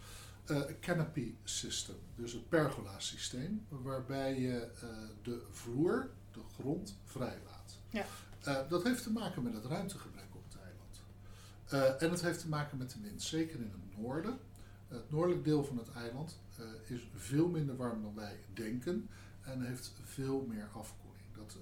Eh, 0.52 0.62
canopy 0.80 1.34
system, 1.44 1.96
dus 2.16 2.32
het 2.32 2.50
pergola 2.50 3.00
systeem, 3.00 3.66
waarbij 3.70 4.40
je 4.40 4.60
eh, 4.82 4.88
de 5.22 5.42
vloer, 5.52 6.10
de 6.32 6.40
grond, 6.54 6.98
vrijlaat. 7.06 7.78
Ja. 7.90 8.06
Eh, 8.44 8.70
dat 8.70 8.84
heeft 8.84 9.04
te 9.04 9.12
maken 9.12 9.44
met 9.44 9.54
het 9.54 9.66
ruimtegebrek 9.66 10.28
op 10.36 10.44
het 10.44 10.58
eiland. 10.62 12.02
En 12.02 12.12
het 12.12 12.22
heeft 12.22 12.40
te 12.40 12.48
maken 12.48 12.78
met 12.78 12.92
de 12.92 13.00
wind, 13.02 13.22
zeker 13.22 13.60
in 13.60 13.72
het 13.72 13.98
noorden. 13.98 14.40
Het 14.88 15.12
noordelijk 15.12 15.44
deel 15.44 15.64
van 15.64 15.78
het 15.78 15.92
eiland 15.92 16.40
is 16.88 17.08
veel 17.16 17.48
minder 17.48 17.76
warm 17.76 18.02
dan 18.02 18.16
wij 18.16 18.40
denken 18.54 19.10
en 19.42 19.62
heeft 19.62 19.94
veel 20.04 20.46
meer 20.50 20.70
afkoeling. 20.74 21.26
Dat 21.36 21.58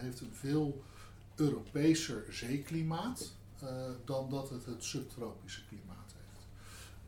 heeft 0.00 0.20
een 0.20 0.34
veel 0.34 0.84
Europeeser 1.34 2.32
zeeklimaat 2.32 3.32
dan 4.04 4.30
dat 4.30 4.50
het 4.50 4.64
het 4.64 4.84
subtropische 4.84 5.66
klimaat 5.66 5.97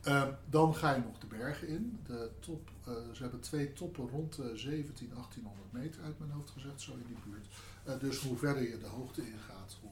heeft. 0.03 0.17
Eh, 0.17 0.29
dan 0.51 0.75
ga 0.75 0.95
je 0.95 1.01
nog 1.03 1.19
de 1.19 1.27
bergen 1.27 1.69
in. 1.69 1.99
De 2.07 2.31
top, 2.41 2.71
eh, 2.87 2.93
ze 3.13 3.23
hebben 3.23 3.41
twee 3.41 3.73
toppen 3.73 4.09
rond 4.09 4.35
de 4.37 4.53
17, 4.57 5.11
1800 5.15 5.73
meter 5.73 6.03
uit 6.03 6.19
mijn 6.19 6.31
hoofd 6.31 6.51
gezegd, 6.51 6.81
zo 6.81 6.93
in 6.93 7.05
die 7.07 7.17
buurt. 7.25 7.47
Eh, 7.85 8.01
dus 8.01 8.19
hoe 8.23 8.37
verder 8.37 8.63
je 8.63 8.79
de 8.79 8.87
hoogte 8.87 9.21
ingaat, 9.27 9.79
hoe 9.81 9.91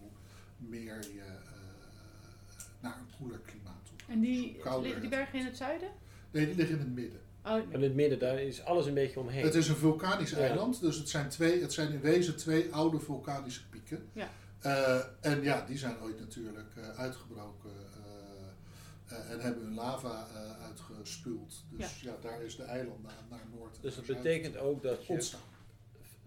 meer 0.69 0.99
je 1.15 1.21
eh, 1.21 1.33
naar 2.81 2.97
een 2.99 3.17
koeler 3.19 3.39
klimaat 3.39 3.85
toe 3.89 3.99
gaat. 3.99 4.09
En 4.09 4.21
die, 4.21 4.61
liggen 4.83 5.01
die 5.01 5.11
bergen 5.11 5.39
in 5.39 5.45
het 5.45 5.57
zuiden? 5.57 5.89
Nee, 6.31 6.47
die 6.47 6.55
liggen 6.55 6.75
in 6.79 6.81
het 6.85 6.95
midden. 6.95 7.21
Oh, 7.45 7.73
In 7.73 7.83
het 7.83 7.95
midden, 7.95 8.19
daar 8.19 8.41
is 8.43 8.65
alles 8.65 8.87
een 8.87 8.95
beetje 8.95 9.21
omheen. 9.21 9.45
Het 9.45 9.55
is 9.55 9.69
een 9.69 9.77
vulkanisch 9.77 10.31
Ja. 10.31 10.37
eiland, 10.37 10.81
dus 10.81 10.97
het 10.97 11.09
zijn, 11.09 11.29
twee, 11.29 11.61
het 11.63 11.73
zijn 11.73 11.93
in 11.93 12.01
wezen 12.01 12.37
twee 12.37 12.75
oude 12.75 13.01
vulkanische 13.01 13.69
pieken. 13.69 14.09
Ja. 14.13 14.29
Eh, 14.59 14.99
en 15.21 15.43
ja, 15.43 15.65
die 15.67 15.79
zijn 15.79 16.01
ooit 16.01 16.19
natuurlijk 16.21 16.69
eh, 16.77 16.89
uitgebroken 16.89 17.71
eh, 19.09 19.31
en 19.31 19.41
hebben 19.41 19.63
hun 19.65 19.75
lava 19.75 20.27
eh, 20.35 20.65
uitgespuwd. 20.65 21.65
Dus 21.71 22.01
ja. 22.01 22.17
daar 22.21 22.43
is 22.43 22.57
de 22.57 22.63
eiland 22.63 23.03
naar, 23.03 23.25
naar 23.31 23.45
noord. 23.55 23.83
Dus 23.83 23.95
dat 23.95 24.07
betekent 24.07 24.57
ook 24.57 24.83
dat 24.83 25.07
je 25.07 25.13
ontstaan. 25.13 25.41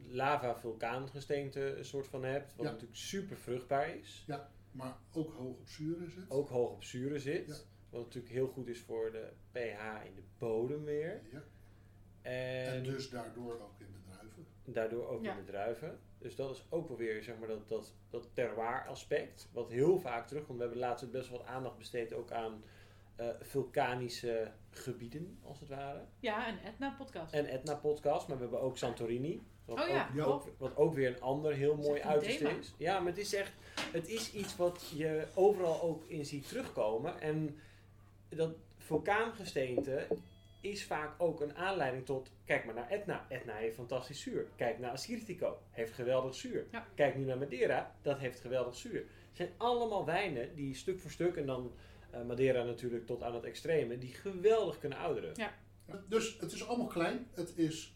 lava-vulkaangesteente 0.10 1.78
een 1.78 1.86
soort 1.86 2.08
van 2.08 2.24
hebt. 2.24 2.56
Wat 2.56 2.66
Ja. 2.66 2.72
natuurlijk 2.72 3.00
super 3.00 3.38
vruchtbaar 3.38 3.96
is. 3.96 4.26
Maar 4.72 4.98
ook 5.14 5.34
hoog 5.34 5.58
op 5.58 5.68
zuren 5.68 6.12
zit. 6.12 6.30
Ook 6.30 6.50
hoog 6.50 6.72
op 6.72 6.84
zuren 6.84 7.20
zit. 7.20 7.48
Ja. 7.48 7.56
Wat 7.90 8.04
natuurlijk 8.04 8.34
heel 8.34 8.48
goed 8.48 8.68
is 8.68 8.80
voor 8.82 9.12
de 9.12 9.28
pH 9.52 10.06
in 10.06 10.16
de 10.16 10.24
bodem 10.38 10.84
weer. 10.84 11.22
Ja. 11.32 11.44
En, 12.22 12.74
En 12.74 12.84
dus 12.84 13.10
daardoor 13.10 13.54
ook 13.62 13.80
in. 13.80 13.91
Daardoor 14.66 15.08
ook 15.08 15.24
Ja. 15.24 15.32
in 15.32 15.38
de 15.46 15.52
druiven. 15.52 16.00
Dus 16.18 16.36
dat 16.36 16.52
is 16.52 16.66
ook 16.70 16.88
wel 16.88 16.98
weer 16.98 17.24
zeg 17.24 17.38
maar, 17.40 17.48
dat, 17.48 17.70
dat, 17.70 17.94
dat 18.10 18.30
terroir 18.34 18.86
aspect. 18.88 19.50
Wat 19.52 19.70
heel 19.70 20.00
vaak 20.00 20.28
terugkomt. 20.28 20.58
We 20.58 20.64
hebben 20.64 20.82
laatst 20.82 21.12
best 21.12 21.30
wel 21.30 21.38
wat 21.38 21.48
aandacht 21.48 21.78
besteed 21.78 22.14
ook 22.14 22.32
aan 22.32 22.64
eh, 23.16 23.28
vulkanische 23.42 24.52
gebieden, 24.70 25.38
als 25.44 25.60
het 25.60 25.70
ware. 25.70 26.00
Ja, 26.20 26.48
een 26.50 26.60
Etna-podcast. 26.60 27.34
En 27.34 27.46
Etna 27.46 27.76
podcast, 27.76 28.28
maar 28.28 28.38
we 28.38 28.42
hebben 28.44 28.62
ook 28.62 28.78
Santorini. 28.78 29.42
Wat, 29.66 29.80
Oh 29.80 29.88
ja, 29.88 30.10
ook, 30.24 30.44
wat 30.58 30.76
ook 30.76 30.94
weer 30.94 31.08
een 31.08 31.22
ander 31.22 31.54
heel 31.54 31.76
mooi 31.76 31.94
echt 32.00 32.04
een 32.04 32.10
uiterst 32.12 32.38
thema. 32.38 32.50
is. 32.60 32.74
Ja, 32.78 33.00
maar 33.00 33.08
het 33.12 33.18
is 33.22 33.34
echt, 33.34 33.52
het 33.92 34.08
is 34.10 34.34
iets 34.34 34.56
wat 34.56 34.92
je 34.96 35.28
overal 35.36 35.82
ook 35.82 36.04
in 36.08 36.26
ziet 36.26 36.48
terugkomen. 36.48 37.22
En 37.22 37.60
dat 38.30 38.56
vulkaangesteente 38.78 40.08
is 40.62 40.86
vaak 40.86 41.14
ook 41.18 41.42
een 41.42 41.56
aanleiding 41.56 42.06
tot, 42.06 42.32
kijk 42.46 42.66
maar 42.66 42.76
naar 42.76 42.90
Etna. 42.90 43.26
Etna 43.30 43.56
heeft 43.56 43.76
fantastisch 43.76 44.22
zuur. 44.22 44.48
Kijk 44.56 44.80
naar 44.80 44.92
Assyrtiko, 44.92 45.58
heeft 45.70 45.94
geweldig 45.94 46.36
zuur. 46.36 46.66
Ja. 46.72 46.88
Kijk 46.96 47.16
nu 47.16 47.24
naar 47.26 47.38
Madeira, 47.38 47.96
dat 48.02 48.18
heeft 48.20 48.40
geweldig 48.40 48.76
zuur. 48.76 49.00
Het 49.00 49.38
zijn 49.38 49.50
allemaal 49.58 50.06
wijnen 50.06 50.56
die 50.56 50.76
stuk 50.76 51.00
voor 51.00 51.12
stuk, 51.12 51.36
en 51.36 51.46
dan 51.46 51.72
eh, 52.12 52.22
Madeira 52.24 52.64
natuurlijk 52.64 53.06
tot 53.06 53.24
aan 53.24 53.34
het 53.36 53.44
extreme, 53.44 53.98
die 53.98 54.14
geweldig 54.14 54.80
kunnen 54.80 54.98
ouderen. 54.98 55.32
Ja, 55.36 55.54
Dus 56.08 56.38
het 56.40 56.52
is 56.52 56.68
allemaal 56.68 56.88
klein. 56.88 57.28
Het 57.34 57.58
is 57.58 57.96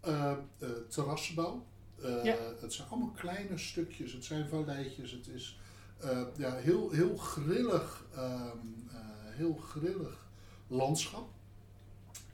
eh, 0.00 0.32
eh, 0.58 0.70
terrassenbouw. 0.88 1.66
Eh, 2.02 2.24
Ja. 2.24 2.36
Het 2.60 2.72
zijn 2.72 2.88
allemaal 2.88 3.10
kleine 3.10 3.58
stukjes. 3.58 4.12
Het 4.12 4.24
zijn 4.24 4.48
valleitjes. 4.48 5.10
Het 5.10 5.26
is 5.26 5.58
eh, 6.00 6.26
ja, 6.36 6.54
heel, 6.56 6.90
heel 6.90 7.16
grillig, 7.16 8.06
ehm, 8.14 8.58
eh, 8.90 8.96
heel 9.24 9.54
grillig 9.54 10.26
landschap. 10.68 11.28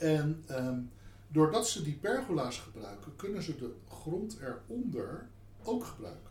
En 0.01 0.43
ehm, 0.47 0.79
doordat 1.29 1.69
ze 1.69 1.83
die 1.83 1.95
pergola's 1.97 2.59
gebruiken, 2.59 3.17
kunnen 3.17 3.43
ze 3.43 3.57
de 3.57 3.75
grond 3.89 4.39
eronder 4.41 5.29
ook 5.63 5.85
gebruiken. 5.85 6.31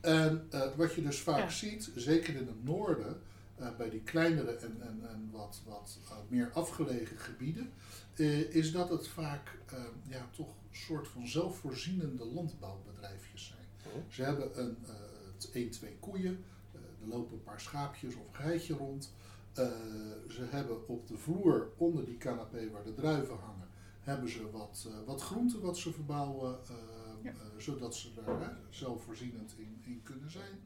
En 0.00 0.46
eh, 0.50 0.62
wat 0.76 0.94
je 0.94 1.02
dus 1.02 1.20
vaak 1.20 1.38
Ja. 1.38 1.48
ziet, 1.50 1.90
zeker 1.94 2.34
in 2.36 2.46
het 2.46 2.64
noorden, 2.64 3.20
eh, 3.56 3.68
bij 3.76 3.90
die 3.90 4.00
kleinere 4.02 4.50
en, 4.52 4.76
en, 4.80 5.00
en 5.10 5.28
wat, 5.32 5.60
wat 5.66 5.98
eh, 6.08 6.16
meer 6.28 6.50
afgelegen 6.52 7.18
gebieden, 7.18 7.70
eh, 8.14 8.54
is 8.54 8.72
dat 8.72 8.88
het 8.90 9.08
vaak 9.08 9.58
eh, 9.66 9.78
ja, 10.06 10.28
toch 10.36 10.48
een 10.48 10.76
soort 10.76 11.08
van 11.08 11.26
zelfvoorzienende 11.28 12.24
landbouwbedrijfjes 12.24 13.46
zijn. 13.46 13.94
Oh. 13.96 14.02
Ze 14.12 14.22
hebben 14.22 14.60
een, 14.60 14.76
eh, 14.86 14.92
het 15.34 15.50
1, 15.52 15.70
2 15.70 15.96
koeien, 16.00 16.44
eh, 16.74 16.80
er 17.02 17.08
lopen 17.08 17.32
een 17.36 17.42
paar 17.42 17.60
schaapjes 17.60 18.14
of 18.14 18.20
een 18.28 18.34
geitje 18.44 18.74
rond. 18.74 19.12
Eh, 19.54 19.66
ze 20.28 20.44
hebben 20.50 20.88
op 20.88 21.08
de 21.08 21.16
vloer 21.16 21.70
onder 21.76 22.04
die 22.04 22.16
canapé 22.16 22.70
waar 22.70 22.84
de 22.84 22.94
druiven 22.94 23.36
hangen, 23.36 23.68
hebben 24.00 24.28
ze 24.30 24.50
wat, 24.50 24.86
eh, 24.88 24.94
wat 25.06 25.22
groenten 25.22 25.60
wat 25.60 25.78
ze 25.78 25.92
verbouwen, 25.92 26.58
eh, 26.68 26.74
Ja. 27.22 27.32
zodat 27.56 27.94
ze 27.96 28.14
daar 28.14 28.40
hè, 28.40 28.50
zelfvoorzienend 28.70 29.54
in, 29.56 29.80
in 29.84 30.02
kunnen 30.02 30.30
zijn. 30.30 30.60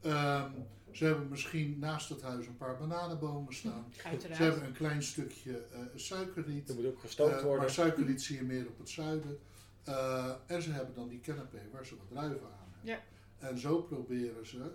Ehm, 0.00 0.50
ze 0.92 1.04
hebben 1.04 1.28
misschien 1.28 1.78
naast 1.78 2.08
het 2.08 2.22
huis 2.22 2.46
een 2.46 2.56
paar 2.56 2.76
bananenbomen 2.78 3.54
staan. 3.54 3.84
Uiteraard. 4.04 4.36
Ze 4.36 4.42
hebben 4.42 4.64
een 4.64 4.72
klein 4.72 5.02
stukje 5.02 5.58
eh 5.58 5.80
suikerriet. 5.94 6.68
Er 6.68 6.74
moet 6.74 6.86
ook 6.86 7.00
gestookt 7.00 7.42
worden. 7.42 7.58
maar 7.60 7.70
suikerriet 7.70 8.22
zie 8.22 8.36
je 8.36 8.42
meer 8.44 8.66
op 8.66 8.78
het 8.78 8.88
zuiden. 8.88 9.38
Eh, 9.84 10.32
en 10.46 10.62
ze 10.62 10.70
hebben 10.70 10.94
dan 10.94 11.08
die 11.08 11.20
canapé 11.20 11.58
waar 11.72 11.86
ze 11.86 11.96
wat 11.96 12.08
druiven 12.08 12.46
aan 12.46 12.68
hebben. 12.72 12.80
Ja. 12.92 13.48
En 13.48 13.58
zo 13.58 13.82
proberen 13.82 14.46
ze 14.46 14.72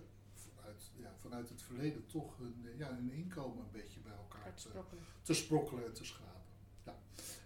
vanuit, 1.21 1.49
het 1.49 1.61
verleden 1.61 2.05
toch 2.05 2.37
hun, 2.37 2.65
eh, 2.65 2.77
ja, 2.77 2.95
hun 2.95 3.11
inkomen 3.11 3.63
een 3.63 3.71
beetje 3.71 3.99
bij 3.99 4.13
elkaar 4.13 4.53
te, 4.53 4.61
sprokkelen. 4.61 5.03
te 5.21 5.33
sprokkelen 5.33 5.85
en 5.85 5.93
te 5.93 6.05
schrapen. 6.05 6.41
Ja. 6.85 6.95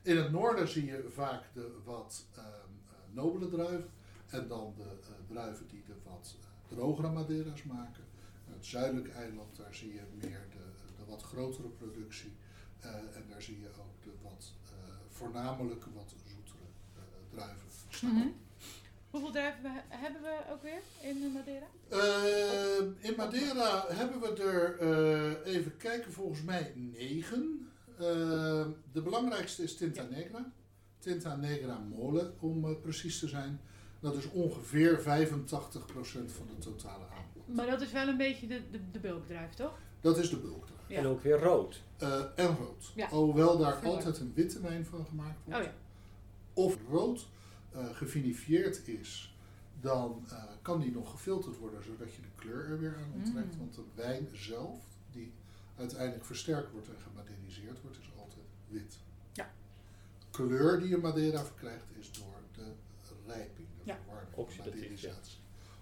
In 0.02 0.18
het 0.18 0.32
noorden 0.32 0.68
zie 0.68 0.86
je 0.86 1.10
vaak 1.10 1.44
de 1.54 1.82
wat 1.84 2.26
ehm, 2.36 2.46
eh, 2.46 3.14
nobele 3.14 3.50
druiven. 3.50 3.90
En 4.26 4.48
dan 4.48 4.74
de 4.78 4.84
eh, 4.84 5.28
druiven 5.28 5.68
die 5.68 5.84
de 5.86 5.96
wat 6.04 6.36
drogere 6.68 7.12
Madeira's 7.12 7.64
maken. 7.64 8.04
En 8.48 8.54
het 8.54 8.66
zuidelijke 8.66 9.12
eiland, 9.12 9.56
daar 9.56 9.74
zie 9.74 9.94
je 9.94 10.02
meer 10.22 10.48
de, 10.52 10.96
de 10.98 11.06
wat 11.12 11.22
grotere 11.22 11.68
productie. 11.68 12.34
Eh, 12.80 13.18
en 13.18 13.26
daar 13.30 13.42
zie 13.42 13.60
je 13.60 13.68
ook 13.68 14.04
de 14.04 14.12
wat 14.22 14.54
eh, 14.64 14.96
voornamelijk 15.10 15.86
wat 15.94 16.16
zoetere 16.26 16.64
eh, 16.96 17.02
druiven 17.30 17.70
staan. 17.90 18.14
Mhm. 18.14 18.28
Hoeveel 19.16 19.34
druiven 19.34 19.72
hebben 19.88 20.22
we 20.22 20.38
ook 20.52 20.62
weer 20.62 20.82
in 21.02 21.32
Madeira? 21.34 21.66
Eh, 21.90 23.10
in 23.10 23.14
Madeira 23.18 23.86
hebben 23.88 24.20
we 24.20 24.44
er, 24.44 24.80
eh, 24.80 25.54
even 25.54 25.78
kijken, 25.78 26.12
volgens 26.12 26.42
mij 26.42 26.74
negen. 26.76 27.70
Eh, 27.98 28.66
de 28.92 29.02
belangrijkste 29.02 29.64
is 29.64 29.76
Tinta. 29.76 30.04
Negra. 30.10 30.52
Tinta 31.00 31.36
Negra 31.36 31.80
Mole, 31.80 32.34
om 32.40 32.82
precies 32.82 33.20
te 33.20 33.28
zijn. 33.28 33.60
Dat 34.00 34.16
is 34.16 34.30
ongeveer 34.30 35.02
85% 35.02 36.32
van 36.32 36.48
de 36.48 36.58
totale 36.58 37.06
aanbod. 37.18 37.56
Maar 37.56 37.68
dat 37.68 37.82
is 37.82 37.92
wel 37.92 38.08
een 38.08 38.18
beetje 38.18 38.48
de, 38.48 38.62
de, 38.72 38.80
de 38.92 39.00
bulkdruif, 39.00 39.54
toch? 39.54 39.78
Dat 40.02 40.18
is 40.18 40.30
de 40.30 40.38
bulkdruif. 40.38 40.82
Ja. 40.88 40.98
En 40.98 41.06
ook 41.06 41.22
weer 41.22 41.40
rood. 41.40 41.82
Eh, 41.98 42.20
en 42.36 42.58
rood. 42.58 42.92
Ja. 42.96 43.08
Alhoewel 43.08 43.58
daar 43.58 43.86
altijd 43.86 44.20
een 44.20 44.32
witte 44.36 44.62
wijn 44.62 44.86
van 44.86 45.06
gemaakt 45.06 45.40
wordt. 45.44 45.60
Oh 45.60 45.66
ja. 45.66 45.74
Of 46.54 46.78
rood 46.90 47.28
gevinifieerd 47.84 48.88
is, 48.88 49.36
dan 49.82 50.26
eh, 50.30 50.44
kan 50.62 50.80
die 50.80 50.92
nog 50.92 51.12
gefilterd 51.12 51.58
worden 51.58 51.84
zodat 51.84 52.14
je 52.14 52.22
de 52.22 52.28
kleur 52.36 52.66
er 52.70 52.80
weer 52.80 52.96
aan 52.98 53.12
onttrekt. 53.14 53.54
Mm. 53.54 53.60
Want 53.60 53.76
de 53.76 53.84
wijn 53.96 54.28
zelf, 54.34 54.80
die 55.12 55.32
uiteindelijk 55.78 56.26
versterkt 56.26 56.72
wordt 56.72 56.88
en 56.88 56.96
gemaderiseerd 57.10 57.82
wordt, 57.82 57.98
is 57.98 58.12
altijd 58.18 58.46
wit. 58.68 58.98
Ja. 59.34 59.52
Kleur 60.32 60.80
die 60.80 60.90
je 60.90 60.98
Madeira 60.98 61.46
verkrijgt 61.46 61.86
is 62.00 62.12
door 62.12 62.42
de 62.56 62.72
rijping, 63.28 63.68
de 63.78 63.82
Ja. 63.84 63.96
verwarming, 63.96 64.36
Oxidatief, 64.36 64.74
de 64.74 64.80
maderisatie. 64.80 65.38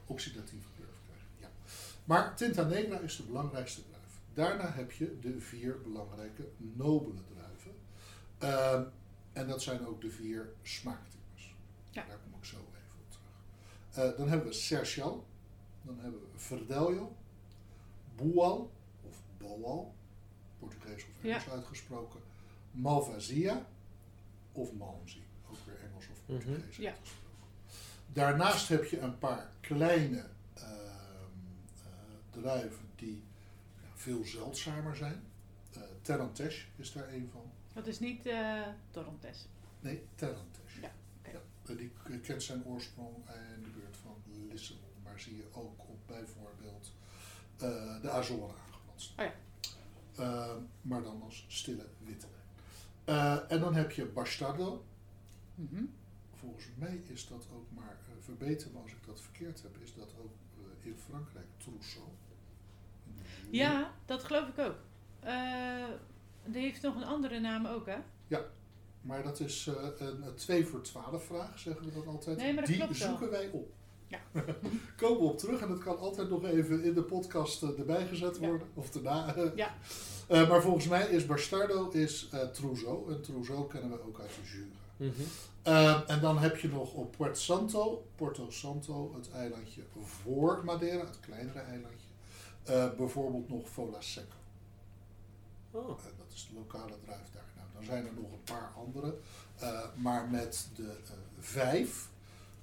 Oxidatieve 0.06 0.68
kleur 0.76 0.88
verkrijgen, 0.94 1.28
ja. 1.40 1.50
Maar 2.06 2.36
Tinta 2.36 2.64
Negra 2.64 3.00
is 3.00 3.16
de 3.16 3.24
belangrijkste 3.24 3.82
druif. 3.82 4.20
Daarna 4.34 4.72
heb 4.72 4.92
je 4.92 5.20
de 5.20 5.40
vier 5.40 5.82
belangrijke 5.82 6.48
nobele 6.58 7.22
druiven. 7.34 7.72
Ehm, 8.38 8.84
en 9.34 9.48
dat 9.48 9.62
zijn 9.62 9.86
ook 9.88 10.02
de 10.02 10.10
vier 10.10 10.50
smaaktypes. 10.62 11.22
Ja. 11.94 12.06
Daar 12.08 12.18
kom 12.18 12.34
ik 12.40 12.46
zo 12.46 12.56
even 12.58 13.00
op 13.00 13.12
terug. 13.12 14.12
Eh, 14.12 14.18
dan 14.18 14.28
hebben 14.30 14.48
we 14.48 14.54
Sercial. 14.54 15.26
Dan 15.82 16.00
hebben 16.00 16.20
we 16.22 16.28
Verdelho. 16.40 17.16
Boal 18.16 18.72
of 19.04 19.22
Boal. 19.38 19.94
Portugees 20.60 21.04
of 21.06 21.24
Engels 21.24 21.50
uitgesproken. 21.50 22.20
Malvasia 22.72 23.66
of 24.52 24.74
Malmsey. 24.74 25.22
Ook 25.50 25.58
weer 25.66 25.80
Engels 25.90 26.08
of 26.12 26.18
Mhm. 26.28 26.42
Portugees 26.42 26.76
Ja. 26.78 26.90
uitgesproken. 26.90 27.22
Daarnaast 28.14 28.68
heb 28.70 28.84
je 28.86 29.00
een 29.00 29.18
paar 29.18 29.52
kleine 29.62 30.26
ehm, 30.54 30.66
eh, 31.76 31.92
druiven 32.30 32.90
die 32.96 33.24
ja, 33.82 33.88
veel 33.96 34.24
zeldzamer 34.26 34.96
zijn. 34.96 35.24
Eh 35.74 35.82
Terrantes 36.02 36.68
is 36.76 36.92
daar 36.92 37.14
een 37.14 37.30
van. 37.32 37.52
Dat 37.74 37.88
is 37.88 38.00
niet 38.00 38.26
eh 38.26 38.62
Torontes. 38.92 39.48
Nee, 39.80 40.04
Terrantes. 40.16 40.63
Ja, 41.66 41.72
eh, 41.74 41.78
die 41.78 41.92
k- 42.20 42.24
kent 42.24 42.44
zijn 42.44 42.66
oorsprong 42.66 43.16
in 43.56 43.64
de 43.64 43.70
buurt 43.70 43.98
van 43.98 44.16
Lissabon. 44.50 44.90
Maar 45.04 45.20
zie 45.20 45.36
je 45.38 45.48
ook 45.54 45.80
op 45.80 45.98
bijvoorbeeld 46.08 46.94
eh, 47.58 48.02
de 48.02 48.10
Azoren 48.10 48.56
aangepast. 48.68 49.14
Oh 49.20 49.26
ja. 49.26 49.34
Eh, 50.24 50.56
maar 50.82 51.04
dan 51.04 51.22
als 51.22 51.46
stille 51.48 51.86
witte 51.98 52.28
wijn. 52.32 53.18
Eh, 53.20 53.52
en 53.52 53.60
dan 53.60 53.76
heb 53.76 53.92
je 53.92 54.06
Bastardo. 54.06 54.86
Mhm. 55.56 55.84
Volgens 56.34 56.66
mij 56.76 57.02
is 57.08 57.28
dat 57.28 57.48
ook 57.54 57.72
maar, 57.72 57.98
eh, 58.08 58.14
verbeter 58.24 58.72
me 58.74 58.80
als 58.80 58.92
ik 58.92 59.06
dat 59.06 59.22
verkeerd 59.22 59.62
heb, 59.62 59.78
is 59.78 59.94
dat 59.96 60.14
ook 60.22 60.32
eh, 60.58 60.86
in 60.88 60.98
Frankrijk 60.98 61.46
Trousseau. 61.58 62.08
Ja, 63.50 63.94
dat 64.06 64.24
geloof 64.24 64.48
ik 64.48 64.58
ook. 64.60 64.76
Eh, 65.20 65.86
die 66.46 66.62
heeft 66.62 66.82
nog 66.82 66.96
een 66.96 67.04
andere 67.04 67.40
naam 67.40 67.66
ook, 67.66 67.86
hè? 67.86 67.98
Maar 69.04 69.24
dat 69.24 69.40
is 69.40 69.68
eh, 69.68 70.08
een, 70.08 70.24
een 70.28 70.36
2 70.36 70.66
voor 70.66 70.82
12 70.82 71.26
vraag, 71.26 71.60
zeggen 71.60 71.86
we 71.86 71.92
dat 71.92 72.08
altijd. 72.08 72.38
Nee, 72.38 72.54
maar 72.54 72.64
dat 72.64 72.66
Die 72.74 72.78
klopt 72.78 72.98
wel. 73.00 73.08
zoeken 73.10 73.30
wij 73.30 73.50
op. 73.52 73.72
Ja. 74.08 74.20
Komen 74.98 75.20
we 75.22 75.26
op 75.28 75.38
terug 75.38 75.62
en 75.62 75.68
dat 75.70 75.80
kan 75.84 75.98
altijd 76.00 76.30
nog 76.30 76.44
even 76.46 76.84
in 76.84 76.94
de 76.94 77.02
podcast 77.04 77.64
eh, 77.64 77.80
erbij 77.80 78.08
gezet 78.08 78.38
Ja. 78.40 78.48
worden. 78.48 78.68
Of 78.74 78.90
daarna. 78.92 79.36
Ja. 79.56 79.74
Eh, 80.28 80.50
maar 80.50 80.62
volgens 80.62 80.88
mij 80.88 81.08
is 81.08 81.26
Bastardo 81.26 81.90
is, 81.90 82.30
eh 82.32 82.40
Trousseau. 82.40 83.14
En 83.14 83.22
Trousseau 83.22 83.68
kennen 83.70 83.90
we 83.90 84.02
ook 84.08 84.20
uit 84.20 84.30
de 84.30 84.50
jury. 84.50 84.68
Mhm. 85.12 85.22
Eh, 85.62 86.10
en 86.10 86.20
dan 86.22 86.38
heb 86.38 86.58
je 86.58 86.68
nog 86.68 86.94
op 86.94 87.16
Puerto 87.18 87.40
Santo, 87.40 88.06
Porto 88.16 88.50
Santo, 88.50 89.14
het 89.16 89.32
eilandje 89.32 89.82
voor 90.04 90.62
Madeira, 90.66 91.06
het 91.06 91.20
kleinere 91.20 91.60
eilandje. 91.60 92.08
eh, 92.64 92.90
bijvoorbeeld 92.98 93.50
nog 93.50 93.70
Fola 93.70 94.02
Seco. 94.02 94.36
Oh. 95.74 95.90
Eh, 96.00 96.06
dat 96.18 96.32
is 96.34 96.48
de 96.48 96.54
lokale 96.54 97.00
druif 97.06 97.30
daar. 97.34 97.44
Nou, 97.56 97.68
dan 97.74 97.84
zijn 97.84 98.06
er 98.06 98.14
nog 98.14 98.32
een 98.32 98.44
paar 98.44 98.72
andere. 98.76 99.18
eh, 99.60 99.96
maar 99.96 100.30
met 100.30 100.70
de 100.76 100.88
eh, 101.08 101.14
vijf 101.40 102.10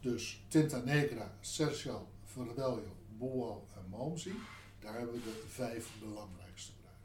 Dus 0.01 0.43
Tinta 0.49 0.79
Negra, 0.79 1.35
Sercial, 1.41 2.09
Verdelho, 2.25 2.97
Boal 3.19 3.67
en 3.77 3.89
Malmsey. 3.89 4.33
Daar 4.79 4.95
hebben 4.95 5.15
we 5.15 5.21
de 5.23 5.45
vijf 5.49 5.91
belangrijkste 6.01 6.73
druiven. 6.81 7.05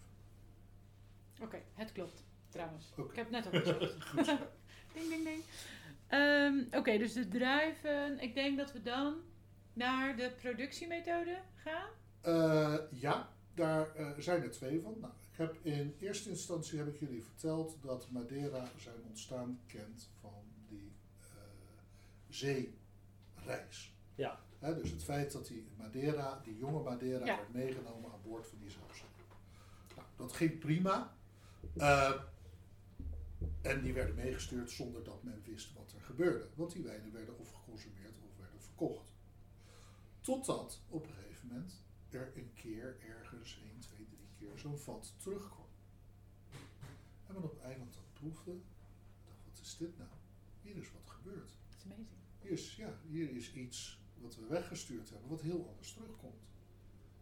Oké, 1.41 1.61
het 1.73 1.91
klopt 1.91 2.23
trouwens. 2.49 2.85
Ik 2.97 3.15
heb 3.15 3.31
het 3.31 3.43
net 3.43 3.45
al 3.45 3.59
gezegd. 3.59 3.95
Ding, 4.93 5.09
ding, 5.09 5.23
ding. 5.23 5.43
Ehm, 6.07 6.79
Oké, 6.79 6.97
dus 6.97 7.13
de 7.13 7.27
druiven. 7.27 8.19
Ik 8.19 8.33
denk 8.35 8.57
dat 8.57 8.71
we 8.71 8.81
dan 8.81 9.15
naar 9.73 10.15
de 10.17 10.31
productiemethode 10.41 11.37
gaan. 11.55 11.89
Eh, 12.21 12.75
ja, 12.91 13.29
daar 13.53 13.95
eh, 13.95 14.07
zijn 14.17 14.43
er 14.43 14.51
twee 14.51 14.81
van. 14.81 14.95
Nou, 15.01 15.13
heb 15.37 15.57
in 15.61 15.95
eerste 15.99 16.29
instantie 16.29 16.77
heb 16.77 16.87
ik 16.87 16.99
jullie 16.99 17.23
verteld 17.23 17.77
dat 17.81 18.09
Madeira 18.11 18.71
zijn 18.77 19.03
ontstaan 19.07 19.59
kent 19.67 20.09
van 20.21 20.43
die 20.67 20.91
eh, 21.19 21.25
zeereis. 22.29 23.93
Ja. 24.15 24.39
Hè, 24.59 24.75
dus 24.75 24.91
het 24.91 25.03
feit 25.03 25.31
dat 25.31 25.47
die 25.47 25.67
Madeira, 25.77 26.41
die 26.43 26.57
jonge 26.57 26.83
Madeira, 26.83 27.25
Ja. 27.25 27.35
werd 27.35 27.53
meegenomen 27.53 28.11
aan 28.11 28.21
boord 28.23 28.47
van 28.47 28.57
die 28.59 28.69
zeilschip. 28.69 29.07
Nou, 29.95 30.07
dat 30.15 30.33
ging 30.33 30.59
prima. 30.59 31.15
Eh, 31.77 32.21
en 33.61 33.81
die 33.81 33.93
werden 33.93 34.15
meegestuurd 34.15 34.71
zonder 34.71 35.03
dat 35.03 35.23
men 35.23 35.41
wist 35.45 35.73
wat 35.73 35.93
er 35.95 36.01
gebeurde. 36.01 36.47
Want 36.55 36.71
die 36.71 36.83
wijnen 36.83 37.11
werden 37.11 37.37
of 37.39 37.51
geconsumeerd 37.51 38.13
of 38.23 38.37
werden 38.37 38.61
verkocht. 38.61 39.13
Totdat 40.21 40.81
op 40.89 41.03
een 41.07 41.13
gegeven 41.13 41.47
moment 41.47 41.83
er 42.09 42.31
een 42.35 42.51
keer 42.53 42.97
ergens 43.07 43.59
1, 43.63 43.74
2, 43.74 43.74
3 43.74 43.74
keer 43.74 43.74
zo'n 44.65 44.77
vat 44.77 45.13
terugkwam. 45.17 45.67
En 47.27 47.33
men 47.33 47.43
op 47.43 47.51
het 47.51 47.61
eiland 47.61 47.93
dat 47.93 48.13
proefde, 48.13 48.51
dacht 49.25 49.43
wat 49.45 49.59
is 49.61 49.77
dit 49.77 49.97
nou? 49.97 50.09
Hier 50.61 50.75
is 50.75 50.91
wat 50.91 51.09
gebeurd. 51.09 51.57
Dat 51.69 51.77
is 51.77 51.83
amazing. 51.85 52.19
Hier 52.41 52.51
is, 52.51 52.75
ja, 52.75 52.97
hier 53.07 53.31
is 53.31 53.53
iets 53.53 53.99
wat 54.17 54.35
we 54.35 54.45
weggestuurd 54.47 55.09
hebben, 55.09 55.29
wat 55.29 55.41
heel 55.41 55.67
anders 55.67 55.93
terugkomt. 55.93 56.43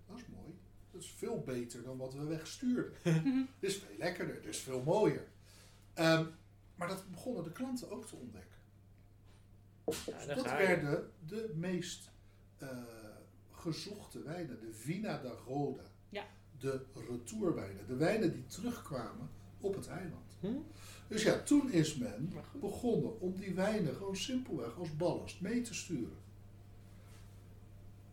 Dat 0.08 0.18
is 0.18 0.28
mooi. 0.28 0.60
Dat 0.91 1.02
is 1.02 1.12
veel 1.12 1.41
beter 1.41 1.84
dan 1.84 1.98
wat 1.98 2.14
we 2.14 2.24
wegstuurden. 2.24 2.94
Dit 3.60 3.70
is 3.70 3.78
veel 3.78 3.98
lekkerder, 3.98 4.36
dit 4.36 4.46
is 4.46 4.60
veel 4.60 4.84
mooier. 4.84 5.28
Ehm, 5.94 6.26
maar 6.76 6.88
dat 6.88 7.10
begonnen 7.10 7.44
de 7.44 7.52
klanten 7.52 7.91
ook 7.91 8.06
te 8.06 8.16
ontdekken. 8.16 8.60
Ja, 10.06 10.26
daar 10.26 10.36
dat 10.36 10.46
je. 10.46 10.52
werden 10.52 11.12
de 11.26 11.52
meest 11.56 12.12
eh, 12.58 12.84
gezochte 13.52 14.24
wijnen. 14.24 14.60
De 14.60 14.74
Vina 14.74 15.22
da 15.22 15.30
Roda. 15.30 15.91
Ja. 16.10 16.26
De 16.64 16.82
retourwijnen. 17.09 17.88
De 17.88 17.95
wijnen 17.95 18.32
die 18.34 18.45
terugkwamen 18.45 19.30
op 19.59 19.76
het 19.76 19.88
eiland. 19.88 20.38
Hm? 20.39 20.47
Dus 21.07 21.24
ja, 21.24 21.39
toen 21.43 21.72
is 21.72 21.95
men 21.95 22.34
begonnen 22.59 23.20
om 23.22 23.36
die 23.39 23.53
wijnen 23.53 23.95
gewoon 23.95 24.16
simpelweg 24.16 24.78
als 24.78 24.95
ballast 24.95 25.41
mee 25.41 25.61
te 25.61 25.74
sturen. 25.74 26.18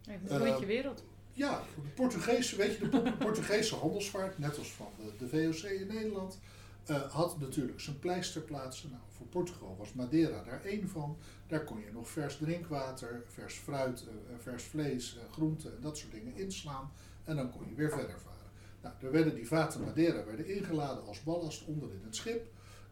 Eh, 0.06 0.14
een 0.26 0.38
rondje 0.46 0.66
wereld. 0.66 1.04
Ja, 1.32 1.62
de 1.82 1.88
Portugese, 1.88 2.56
weet 2.56 2.76
je, 2.76 2.88
de 2.88 3.00
Po- 3.00 3.12
Portugese 3.18 3.74
handelsvaart, 3.74 4.38
net 4.38 4.58
als 4.58 4.72
van 4.72 4.92
de, 4.96 5.12
de 5.18 5.28
VOC 5.28 5.70
in 5.70 5.86
Nederland, 5.86 6.38
eh, 6.86 7.12
had 7.12 7.38
natuurlijk 7.40 7.80
zijn 7.80 7.98
pleisterplaatsen. 7.98 8.90
Nou, 8.90 9.02
voor 9.16 9.26
Portugal 9.26 9.76
was 9.78 9.92
Madeira 9.92 10.42
daar 10.44 10.64
één 10.64 10.88
van. 10.88 11.16
Daar 11.46 11.64
kon 11.64 11.78
je 11.80 11.92
nog 11.92 12.08
vers 12.08 12.36
drinkwater, 12.36 13.22
vers 13.26 13.54
fruit, 13.54 14.04
eh, 14.08 14.34
vers 14.38 14.62
vlees, 14.64 15.16
eh, 15.16 15.32
groenten 15.32 15.74
en 15.76 15.80
dat 15.80 15.98
soort 15.98 16.12
dingen 16.12 16.36
inslaan. 16.36 16.92
En 17.24 17.36
dan 17.36 17.50
kon 17.50 17.68
je 17.68 17.74
weer 17.74 17.90
verder 17.90 18.20
varen. 18.20 18.38
Nou, 18.82 18.94
er 19.00 19.12
werden 19.12 19.34
die 19.34 19.46
vaten 19.46 19.84
Madeira 19.84 20.24
werden 20.24 20.46
ingeladen 20.46 21.06
als 21.06 21.22
ballast 21.22 21.66
onderin 21.66 22.00
het 22.04 22.16
schip. 22.16 22.46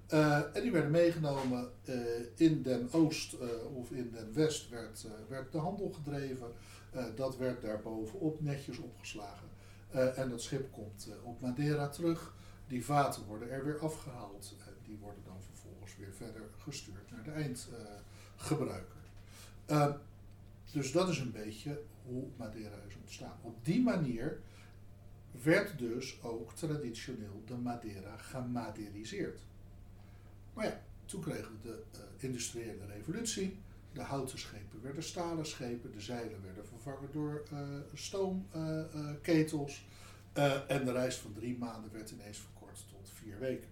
Eh, 0.09 0.57
en 0.57 0.62
die 0.62 0.72
werden 0.72 0.91
meegenomen 0.91 1.70
eh, 1.84 1.95
in 2.34 2.62
den 2.62 2.93
Oost 2.93 3.32
eh, 3.32 3.76
of 3.76 3.91
in 3.91 4.11
den 4.11 4.34
West 4.34 4.68
werd, 4.68 5.07
werd 5.28 5.53
de 5.53 5.59
handel 5.59 5.91
gedreven. 5.91 6.53
Dat 7.14 7.36
werd 7.36 7.62
daar 7.62 7.80
bovenop 7.80 8.41
netjes 8.41 8.78
opgeslagen. 8.78 9.49
En 9.91 10.30
dat 10.30 10.43
schip 10.43 10.72
komt 10.72 11.09
op 11.22 11.41
Madeira 11.41 11.89
terug. 11.89 12.34
Die 12.66 12.84
vaten 12.84 13.24
worden 13.26 13.51
er 13.51 13.64
weer 13.64 13.78
afgehaald. 13.78 14.55
En 14.66 14.72
die 14.84 14.99
worden 15.01 15.22
dan 15.24 15.43
vervolgens 15.43 15.97
weer 15.97 16.12
verder 16.12 16.43
gestuurd 16.59 17.11
naar 17.11 17.22
de 17.24 17.30
eindgebruiker. 17.30 18.97
Dus 20.72 20.93
dat 20.93 21.09
is 21.09 21.18
een 21.18 21.32
beetje 21.32 21.82
hoe 22.07 22.24
Madeira 22.36 22.76
is 22.89 22.97
ontstaan. 23.01 23.36
Op 23.43 23.64
die 23.64 23.82
manier 23.82 24.41
werd 25.43 25.78
dus 25.78 26.22
ook 26.22 26.53
traditioneel 26.53 27.43
de 27.47 27.55
Madeira 27.57 28.16
gemaderiseerd. 28.16 29.41
Maar 30.55 30.64
ja, 30.64 30.82
toen 31.05 31.20
kregen 31.20 31.53
we 31.53 31.68
de 31.68 31.82
eh, 31.93 32.01
industriële 32.16 32.86
revolutie. 32.86 33.59
De 33.93 34.03
houten 34.03 34.39
schepen 34.39 34.82
werden 34.82 35.03
stalen 35.03 35.47
schepen. 35.47 35.93
De 35.93 36.01
zeilen 36.01 36.43
werden 36.45 36.66
vervangen 36.66 37.09
door 37.12 37.43
stoomketels. 37.95 39.86
Eh, 40.32 40.70
en 40.70 40.84
de 40.84 40.93
reis 40.93 41.16
van 41.16 41.32
drie 41.32 41.59
maanden 41.59 41.93
werd 41.93 42.11
ineens 42.11 42.39
verkort 42.39 42.84
tot 42.91 43.11
vier 43.14 43.39
weken. 43.39 43.68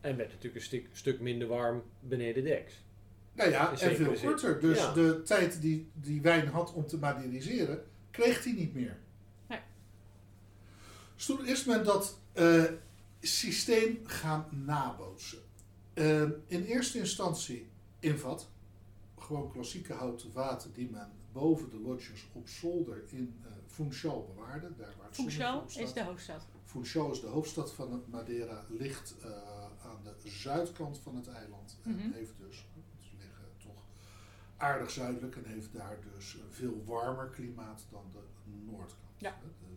En 0.00 0.16
werd 0.16 0.28
natuurlijk 0.28 0.54
een 0.54 0.60
stuk, 0.62 0.86
stuk 0.92 1.20
minder 1.20 1.48
warm 1.48 1.82
beneden 2.00 2.44
deks. 2.44 2.84
Nou 3.32 3.50
ja, 3.50 3.70
en 3.78 3.96
veel 3.96 4.12
korter. 4.12 4.60
Dus 4.60 4.78
Ja. 4.78 4.92
de 4.92 5.22
tijd 5.22 5.60
die, 5.60 5.90
die 5.94 6.20
wijn 6.22 6.48
had 6.48 6.72
om 6.72 6.86
te 6.86 6.98
maderiseren, 6.98 7.84
kreeg 8.10 8.44
hij 8.44 8.52
niet 8.52 8.74
meer. 8.74 8.96
Dus 11.20 11.28
toen 11.28 11.46
is 11.46 11.64
men 11.64 11.84
dat 11.84 12.18
eh, 12.32 12.64
systeem 13.20 14.00
gaan 14.04 14.46
nabootsen. 14.50 15.38
Eh, 15.94 16.22
in 16.46 16.64
eerste 16.64 16.98
instantie 16.98 17.68
in 17.98 18.18
vat. 18.18 18.48
Gewoon 19.18 19.52
klassieke 19.52 19.92
houten 19.92 20.32
vaten 20.32 20.72
die 20.72 20.90
men 20.90 21.10
boven 21.32 21.70
de 21.70 21.80
lodges 21.80 22.26
op 22.32 22.48
zolder 22.48 23.02
in 23.06 23.40
eh 23.44 23.50
Funchal 23.66 24.32
bewaarde. 24.34 24.76
Daar 24.76 24.94
waar 24.96 25.06
het 25.06 25.14
Funchal 25.14 25.64
is 25.66 25.92
de 25.92 26.04
hoofdstad. 26.04 26.46
Funchal 26.64 27.10
is 27.10 27.20
de 27.20 27.26
hoofdstad 27.26 27.72
van 27.72 28.02
Madeira, 28.06 28.64
ligt 28.68 29.14
aan 29.82 30.00
de 30.04 30.28
zuidkant 30.30 30.98
van 30.98 31.16
het 31.16 31.28
eiland. 31.28 31.78
En 31.84 31.90
Mhm. 31.90 32.12
heeft 32.12 32.32
dus, 32.38 32.56
ze 33.00 33.10
liggen 33.18 33.44
toch 33.62 33.82
aardig 34.56 34.90
zuidelijk 34.90 35.36
en 35.36 35.44
heeft 35.44 35.72
daar 35.72 35.98
dus 36.14 36.34
een 36.34 36.52
veel 36.52 36.84
warmer 36.84 37.28
klimaat 37.28 37.86
dan 37.90 38.04
de 38.12 38.20
noordkant. 38.64 39.10
Ja. 39.18 39.38
De 39.60 39.69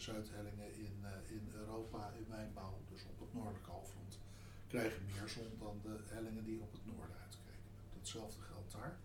zuidhellingen 0.00 0.74
in, 0.76 0.94
eh, 1.02 1.34
in 1.36 1.50
Europa, 1.54 2.12
in 2.18 2.26
wijnbouw, 2.28 2.78
dus 2.92 3.02
op 3.10 3.20
het 3.20 3.34
noordelijke 3.34 3.70
halfrond, 3.70 4.18
krijgen 4.66 5.02
meer 5.04 5.28
zon 5.28 5.50
dan 5.58 5.80
de 5.82 5.96
hellingen 6.14 6.44
die 6.44 6.60
op 6.60 6.72
het 6.72 6.86
noorden 6.86 7.16
uitkijken. 7.16 7.62
Datzelfde 7.94 8.42
geldt 8.42 8.72
daar. 8.72 8.98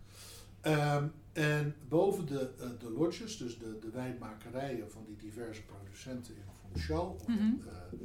Ehm, 0.60 1.06
en 1.32 1.74
boven 1.88 2.26
de, 2.26 2.50
eh, 2.58 2.68
de 2.78 2.90
lodges, 2.90 3.36
dus 3.36 3.58
de, 3.58 3.78
de 3.78 3.90
wijnmakerijen 3.90 4.90
van 4.90 5.04
die 5.04 5.16
diverse 5.16 5.62
producenten 5.62 6.34
in 6.34 6.42
Funchal, 6.72 7.10
of 7.10 7.28
eh, 7.28 7.98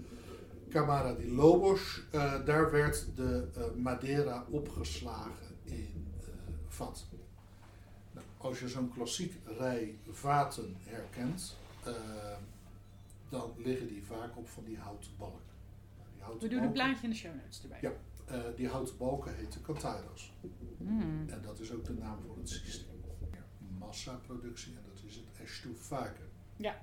Camara 0.69 1.13
di 1.13 1.31
Lobos, 1.31 2.01
daar 2.45 2.71
werd 2.71 3.07
de 3.15 3.71
Madeira 3.77 4.45
opgeslagen 4.49 5.55
in 5.63 6.07
vat. 6.67 7.05
Nou, 8.11 8.25
als 8.37 8.59
je 8.59 8.69
zo'n 8.69 8.93
klassiek 8.93 9.33
rij 9.57 9.97
vaten 10.09 10.75
herkent, 10.79 11.57
eh, 11.83 11.93
dan 13.31 13.53
liggen 13.57 13.87
die 13.87 14.03
vaak 14.03 14.37
op 14.37 14.47
van 14.49 14.63
die 14.63 14.77
houten 14.77 15.11
balken. 15.17 15.55
Die 16.13 16.21
houten 16.23 16.49
We 16.49 16.55
doen 16.55 16.63
een 16.63 16.71
plaatje 16.71 17.03
in 17.03 17.09
de 17.09 17.15
show 17.15 17.35
notes 17.35 17.61
erbij. 17.63 17.79
Ja. 17.81 17.91
eh, 18.25 18.41
die 18.55 18.67
houten 18.67 18.97
balken 18.97 19.35
heten 19.35 19.61
cantairos. 19.61 20.33
Mm. 20.77 21.29
En 21.29 21.41
dat 21.41 21.59
is 21.59 21.71
ook 21.73 21.85
de 21.85 21.93
naam 21.93 22.19
voor 22.27 22.37
het 22.37 22.49
systeem. 22.49 22.99
Massaproductie 23.77 24.75
en 24.75 24.83
dat 24.93 25.03
is 25.05 25.15
het 25.15 25.25
estufagen. 25.41 26.29
Ja. 26.55 26.81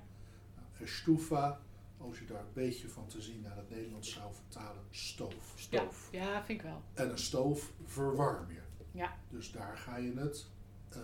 Nou, 0.55 0.67
estufa, 0.83 1.59
als 1.97 2.19
je 2.19 2.25
daar 2.25 2.39
een 2.41 2.53
beetje 2.53 2.89
van 2.89 3.07
te 3.07 3.21
zien 3.21 3.41
naar 3.41 3.55
het 3.57 3.69
Nederlands 3.69 4.11
zou 4.13 4.33
vertalen, 4.33 4.83
stoof. 4.89 5.53
Stoof. 5.55 6.09
Ja, 6.11 6.43
vind 6.43 6.59
ik 6.59 6.65
wel. 6.65 6.81
En 6.93 7.09
een 7.09 7.17
stoof 7.17 7.71
verwarm 7.85 8.51
je. 8.51 8.61
Ja. 8.91 9.17
Dus 9.29 9.51
daar 9.51 9.77
ga 9.77 9.97
je 9.97 10.13
het 10.19 10.47
eh, 10.89 10.99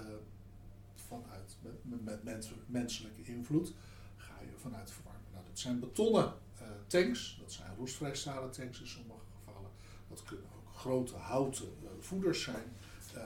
vanuit, 0.94 1.58
met, 1.62 1.74
met, 1.84 2.04
met 2.04 2.24
mens- 2.24 2.52
menselijke 2.68 3.24
invloed, 3.24 3.74
ga 4.16 4.34
je 4.42 4.58
vanuit 4.58 4.92
verwarmen. 4.92 5.15
Dat 5.56 5.64
zijn 5.64 5.80
betonnen 5.80 6.34
eh, 6.60 6.68
tanks, 6.88 7.38
dat 7.40 7.52
zijn 7.52 7.76
roestvrij 7.78 8.16
stalen 8.16 8.52
tanks 8.52 8.80
in 8.82 8.88
sommige 8.88 9.20
gevallen. 9.46 9.70
Dat 10.10 10.24
kunnen 10.24 10.46
ook 10.46 10.76
grote 10.76 11.16
houten 11.16 11.66
eh, 11.84 11.90
voeders 12.00 12.44
zijn, 12.44 12.76
eh, 13.14 13.24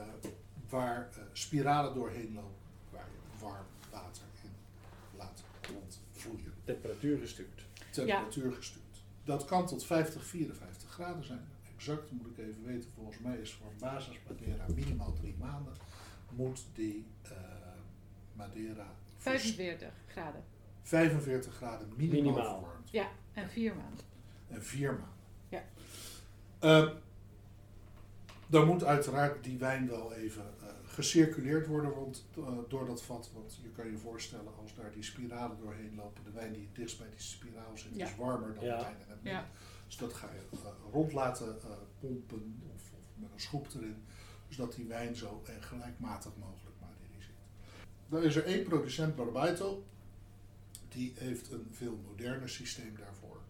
waar 0.69 1.09
eh, 1.13 1.23
spiralen 1.33 1.93
doorheen 1.93 2.33
lopen, 2.33 2.55
waar 2.91 3.05
je 3.11 3.39
warm 3.45 3.65
water 3.91 4.23
in 4.43 4.49
laat 5.17 5.43
rondvloeien 5.73 6.53
Temperatuur 6.63 7.17
gestuurd. 7.19 7.65
temperatuur 7.91 8.53
gestuurd. 8.53 8.83
Dat 9.23 9.45
kan 9.45 9.65
tot 9.67 9.85
50, 9.85 10.25
54 10.25 10.89
graden 10.91 11.23
zijn. 11.23 11.47
Exact 11.75 12.11
moet 12.11 12.25
ik 12.27 12.37
even 12.37 12.63
weten, 12.65 12.89
volgens 12.95 13.19
mij 13.19 13.37
is 13.37 13.51
voor 13.53 13.67
een 13.71 13.77
basis 13.79 14.19
Madeira 14.27 14.65
minimaal 14.75 15.13
drie 15.13 15.35
maanden. 15.39 15.73
Moet 16.29 16.65
die 16.73 17.05
eh, 17.21 17.31
Madeira 18.33 18.85
vers- 19.17 19.41
45 19.41 19.91
graden. 20.07 20.43
45 20.89 21.53
graden 21.55 21.87
minimaal, 21.97 22.21
Minimaal. 22.21 22.57
verwarmd. 22.59 22.89
Ja, 22.91 23.07
en 23.33 23.49
vier 23.49 23.75
maanden. 23.75 24.05
En 24.47 24.63
vier 24.63 24.91
maanden. 24.91 25.17
Ja. 25.49 25.63
Ehm, 26.59 26.93
Dan 28.47 28.67
moet 28.67 28.83
uiteraard 28.83 29.43
die 29.43 29.57
wijn 29.57 29.87
wel 29.87 30.13
even 30.13 30.43
eh, 30.61 30.67
gecirculeerd 30.85 31.67
worden 31.67 31.95
want, 31.95 32.25
eh, 32.37 32.43
door 32.69 32.85
dat 32.85 33.03
vat. 33.03 33.29
Want 33.33 33.59
je 33.63 33.69
kan 33.69 33.91
je 33.91 33.97
voorstellen 33.97 34.57
als 34.61 34.75
daar 34.75 34.91
die 34.91 35.03
spiralen 35.03 35.57
doorheen 35.59 35.95
lopen. 35.95 36.23
De 36.23 36.31
wijn 36.31 36.53
die 36.53 36.61
het 36.65 36.75
dichtst 36.75 36.97
bij 36.99 37.09
die 37.09 37.19
spiraal 37.19 37.77
zit 37.77 37.95
Ja. 37.95 38.05
is 38.05 38.15
warmer 38.15 38.53
dan 38.53 38.63
Ja. 38.63 38.77
de 38.77 38.83
wijn 38.83 38.95
in 38.95 39.09
het 39.09 39.23
midden. 39.23 39.41
Ja. 39.41 39.47
Dus 39.87 39.97
dat 39.97 40.13
ga 40.13 40.27
je 40.31 40.57
eh, 40.57 40.71
rond 40.91 41.13
laten 41.13 41.61
eh, 41.61 41.69
pompen 41.99 42.61
of, 42.75 42.81
of 42.99 43.05
met 43.15 43.31
een 43.33 43.39
schroep 43.39 43.67
erin. 43.75 44.03
Zodat 44.47 44.75
die 44.75 44.85
wijn 44.85 45.15
zo 45.15 45.43
gelijkmatig 45.59 46.31
mogelijk 46.37 46.75
maderiseert. 46.79 47.37
Dan 48.07 48.23
is 48.23 48.35
er 48.35 48.45
één 48.45 48.63
producent, 48.63 49.15
Barbaito. 49.15 49.83
Die 50.89 51.13
heeft 51.15 51.51
een 51.51 51.67
veel 51.71 51.95
moderner 52.07 52.49
systeem 52.49 52.95
daarvoor. 52.97 53.41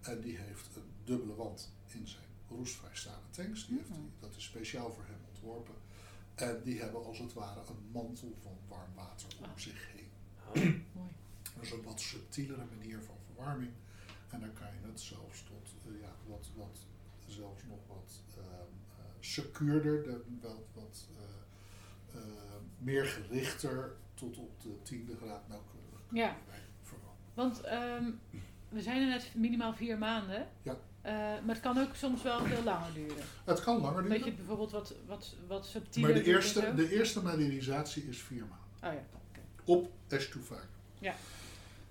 En 0.00 0.20
die 0.20 0.36
heeft 0.38 0.76
een 0.76 0.90
dubbele 1.04 1.34
wand 1.34 1.72
in 1.86 2.08
zijn 2.08 2.24
roestvrijstaande 2.48 3.30
tanks. 3.30 3.66
Die 3.66 3.76
heeft 3.76 3.88
Mhm. 3.88 4.00
die, 4.00 4.10
dat 4.20 4.36
is 4.36 4.44
speciaal 4.44 4.92
voor 4.92 5.04
hem 5.04 5.20
ontworpen. 5.32 5.74
En 6.34 6.62
die 6.62 6.80
hebben 6.80 7.04
als 7.04 7.18
het 7.18 7.32
ware 7.32 7.60
een 7.68 7.90
mantel 7.92 8.34
van 8.42 8.56
warm 8.68 8.94
water 8.94 9.28
om 9.38 9.44
Ah. 9.44 9.50
zich 9.56 9.88
heen. 9.92 10.10
Mooi. 10.92 11.10
Dat 11.54 11.62
is 11.64 11.70
een 11.70 11.82
wat 11.82 12.00
subtielere 12.00 12.64
manier 12.76 13.02
van 13.02 13.16
verwarming. 13.26 13.70
En 14.30 14.40
dan 14.40 14.52
kan 14.52 14.66
je 14.66 14.86
het 14.88 15.00
zelfs 15.00 15.42
tot 15.42 15.74
eh, 15.86 16.00
ja, 16.00 16.14
wat, 16.26 16.48
wat, 16.56 16.78
zelfs 17.26 17.62
nog 17.68 17.78
wat 17.86 18.22
ehm 18.36 18.44
eh, 18.98 19.04
secuurder, 19.20 20.02
de, 20.02 20.22
wel 20.40 20.68
wat 20.74 21.08
eh, 21.16 22.18
eh, 22.20 22.22
meer 22.78 23.04
gerichter 23.06 23.96
tot 24.14 24.36
op 24.38 24.60
de 24.60 24.82
tiende 24.82 25.16
graad 25.16 25.48
nauwkeurig 25.48 26.00
Ja. 26.10 26.36
Want 27.34 27.60
ehm, 27.60 28.10
we 28.68 28.82
zijn 28.82 29.02
er 29.02 29.08
net 29.08 29.30
minimaal 29.34 29.74
vier 29.74 29.98
maanden. 29.98 30.48
Ja. 30.62 30.76
Eh, 31.00 31.12
maar 31.14 31.54
het 31.54 31.60
kan 31.60 31.78
ook 31.78 31.94
soms 31.94 32.22
wel 32.22 32.44
veel 32.44 32.62
langer 32.62 32.92
duren. 32.94 33.24
Het 33.44 33.60
kan 33.60 33.80
langer 33.80 34.02
Dat 34.02 34.12
je 34.12 34.18
duren, 34.18 34.36
bijvoorbeeld 34.36 34.70
wat, 34.70 34.94
wat, 35.06 35.34
wat 35.48 35.66
subtieler 35.66 36.10
maar 36.10 36.22
de 36.22 36.26
eerste, 36.30 36.74
de 36.74 36.94
eerste 36.96 37.22
maderisatie 37.22 38.04
is 38.08 38.22
vier 38.22 38.46
maanden. 38.46 38.66
Oh 38.84 38.92
ja, 38.92 39.18
oké. 39.30 39.40
Op 39.64 39.90
estufaar. 40.08 40.68
Ja. 40.98 41.14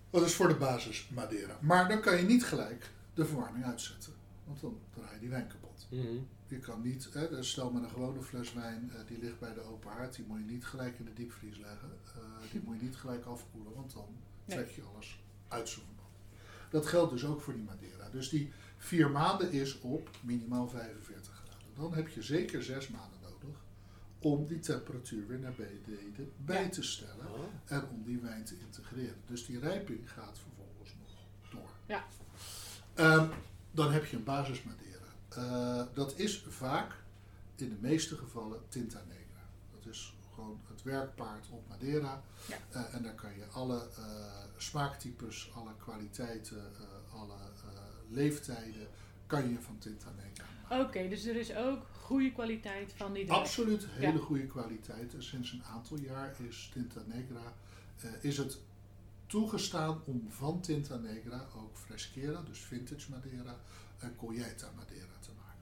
Dat 0.09 0.25
is 0.25 0.33
voor 0.33 0.47
de 0.47 0.55
basis 0.55 1.09
Madeira. 1.13 1.57
Maar 1.61 1.87
dan 1.87 2.01
kan 2.01 2.17
je 2.17 2.23
niet 2.23 2.45
gelijk 2.45 2.89
de 3.13 3.25
verwarming 3.25 3.65
uitzetten. 3.65 4.13
Want 4.45 4.61
dan 4.61 4.79
draai 4.93 5.13
je 5.13 5.19
die 5.19 5.29
wijn 5.29 5.47
kapot. 5.47 5.87
Mhm. 5.89 6.17
Je 6.47 6.59
kan 6.59 6.81
niet, 6.81 7.09
hè, 7.13 7.29
dus 7.29 7.49
stel 7.49 7.71
met 7.71 7.83
een 7.83 7.89
gewone 7.89 8.21
fles 8.21 8.53
wijn, 8.53 8.91
eh, 8.93 8.99
die 9.07 9.19
ligt 9.19 9.39
bij 9.39 9.53
de 9.53 9.61
open 9.61 9.91
haard, 9.91 10.15
die 10.15 10.25
moet 10.27 10.39
je 10.39 10.45
niet 10.51 10.65
gelijk 10.65 10.99
in 10.99 11.05
de 11.05 11.13
diepvries 11.13 11.57
leggen. 11.57 11.89
Eh, 12.15 12.21
die 12.51 12.61
moet 12.63 12.79
je 12.79 12.85
niet 12.85 12.95
gelijk 12.95 13.25
afkoelen, 13.25 13.73
want 13.73 13.93
dan 13.93 14.07
Nee. 14.45 14.57
trek 14.57 14.69
je 14.69 14.81
alles 14.93 15.19
Dat 16.69 16.85
geldt 16.87 17.11
dus 17.11 17.25
ook 17.25 17.41
voor 17.41 17.53
die 17.53 17.63
Madeira. 17.63 18.09
Dus 18.09 18.29
die 18.29 18.51
vier 18.77 19.11
maanden 19.11 19.51
is 19.51 19.79
op 19.79 20.09
minimaal 20.21 20.67
45 20.67 21.33
graden. 21.33 21.67
Dan 21.75 21.93
heb 21.93 22.07
je 22.07 22.21
zeker 22.21 22.63
zes 22.63 22.87
maanden 22.87 23.19
nodig 23.21 23.59
om 24.19 24.45
die 24.45 24.59
temperatuur 24.59 25.27
weer 25.27 25.39
naar 25.39 25.53
beneden 25.53 26.31
bij 26.37 26.69
te 26.69 26.83
stellen 26.83 27.27
Oh. 27.33 27.39
en 27.65 27.89
om 27.89 28.03
die 28.03 28.19
wijn 28.19 28.43
te 28.43 28.57
integreren. 28.59 29.21
Dus 29.27 29.45
die 29.45 29.59
rijping 29.59 30.11
gaat 30.11 30.39
vervolgens 30.39 30.95
nog 30.99 31.17
door. 31.51 31.69
Ja. 31.85 32.05
Ehm, 32.93 33.29
dan 33.71 33.91
heb 33.91 34.05
je 34.05 34.17
een 34.17 34.23
basis 34.23 34.63
Madeira. 34.63 34.89
Eh, 35.29 35.85
dat 35.93 36.17
is 36.19 36.45
vaak, 36.47 36.93
in 37.55 37.69
de 37.69 37.77
meeste 37.79 38.17
gevallen, 38.17 38.61
Tinta 38.69 39.01
Negra. 39.07 39.49
Dat 39.71 39.85
is 39.93 40.13
gewoon 40.41 40.61
het 40.67 40.83
werkpaard 40.83 41.47
op 41.49 41.67
Madeira. 41.69 42.23
Ja. 42.47 42.57
Eh, 42.69 42.95
en 42.95 43.03
daar 43.03 43.15
kan 43.15 43.35
je 43.35 43.45
alle 43.45 43.87
eh, 43.97 44.03
smaaktypes, 44.57 45.51
alle 45.55 45.75
kwaliteiten, 45.77 46.71
eh, 46.79 47.19
alle 47.19 47.37
leeftijden, 48.09 48.87
kan 49.27 49.49
je 49.49 49.59
van 49.59 49.77
Tinta 49.77 50.11
Negra 50.15 50.45
maken. 50.61 50.85
Oké, 50.85 51.09
dus 51.09 51.25
er 51.25 51.35
is 51.35 51.55
ook 51.55 51.85
goede 52.01 52.31
kwaliteit 52.31 52.93
van 52.95 53.13
die 53.13 53.25
druif. 53.25 53.39
Absoluut 53.39 53.87
hele 53.89 54.17
Ja. 54.17 54.23
goede 54.23 54.47
kwaliteit. 54.47 55.13
En 55.13 55.23
sinds 55.23 55.51
een 55.51 55.63
aantal 55.63 55.97
jaar 55.99 56.35
is 56.47 56.69
Tinta 56.73 57.01
Negra 57.05 57.53
is 58.21 58.37
het 58.37 58.59
toegestaan 59.25 60.01
om 60.05 60.25
van 60.29 60.61
Tinta 60.61 60.95
Negra 60.95 61.45
ook 61.55 61.77
Fresquera, 61.77 62.41
dus 62.41 62.59
vintage 62.59 63.09
Madeira, 63.11 63.55
en 63.99 64.15
Colheita 64.15 64.71
Madeira 64.75 65.13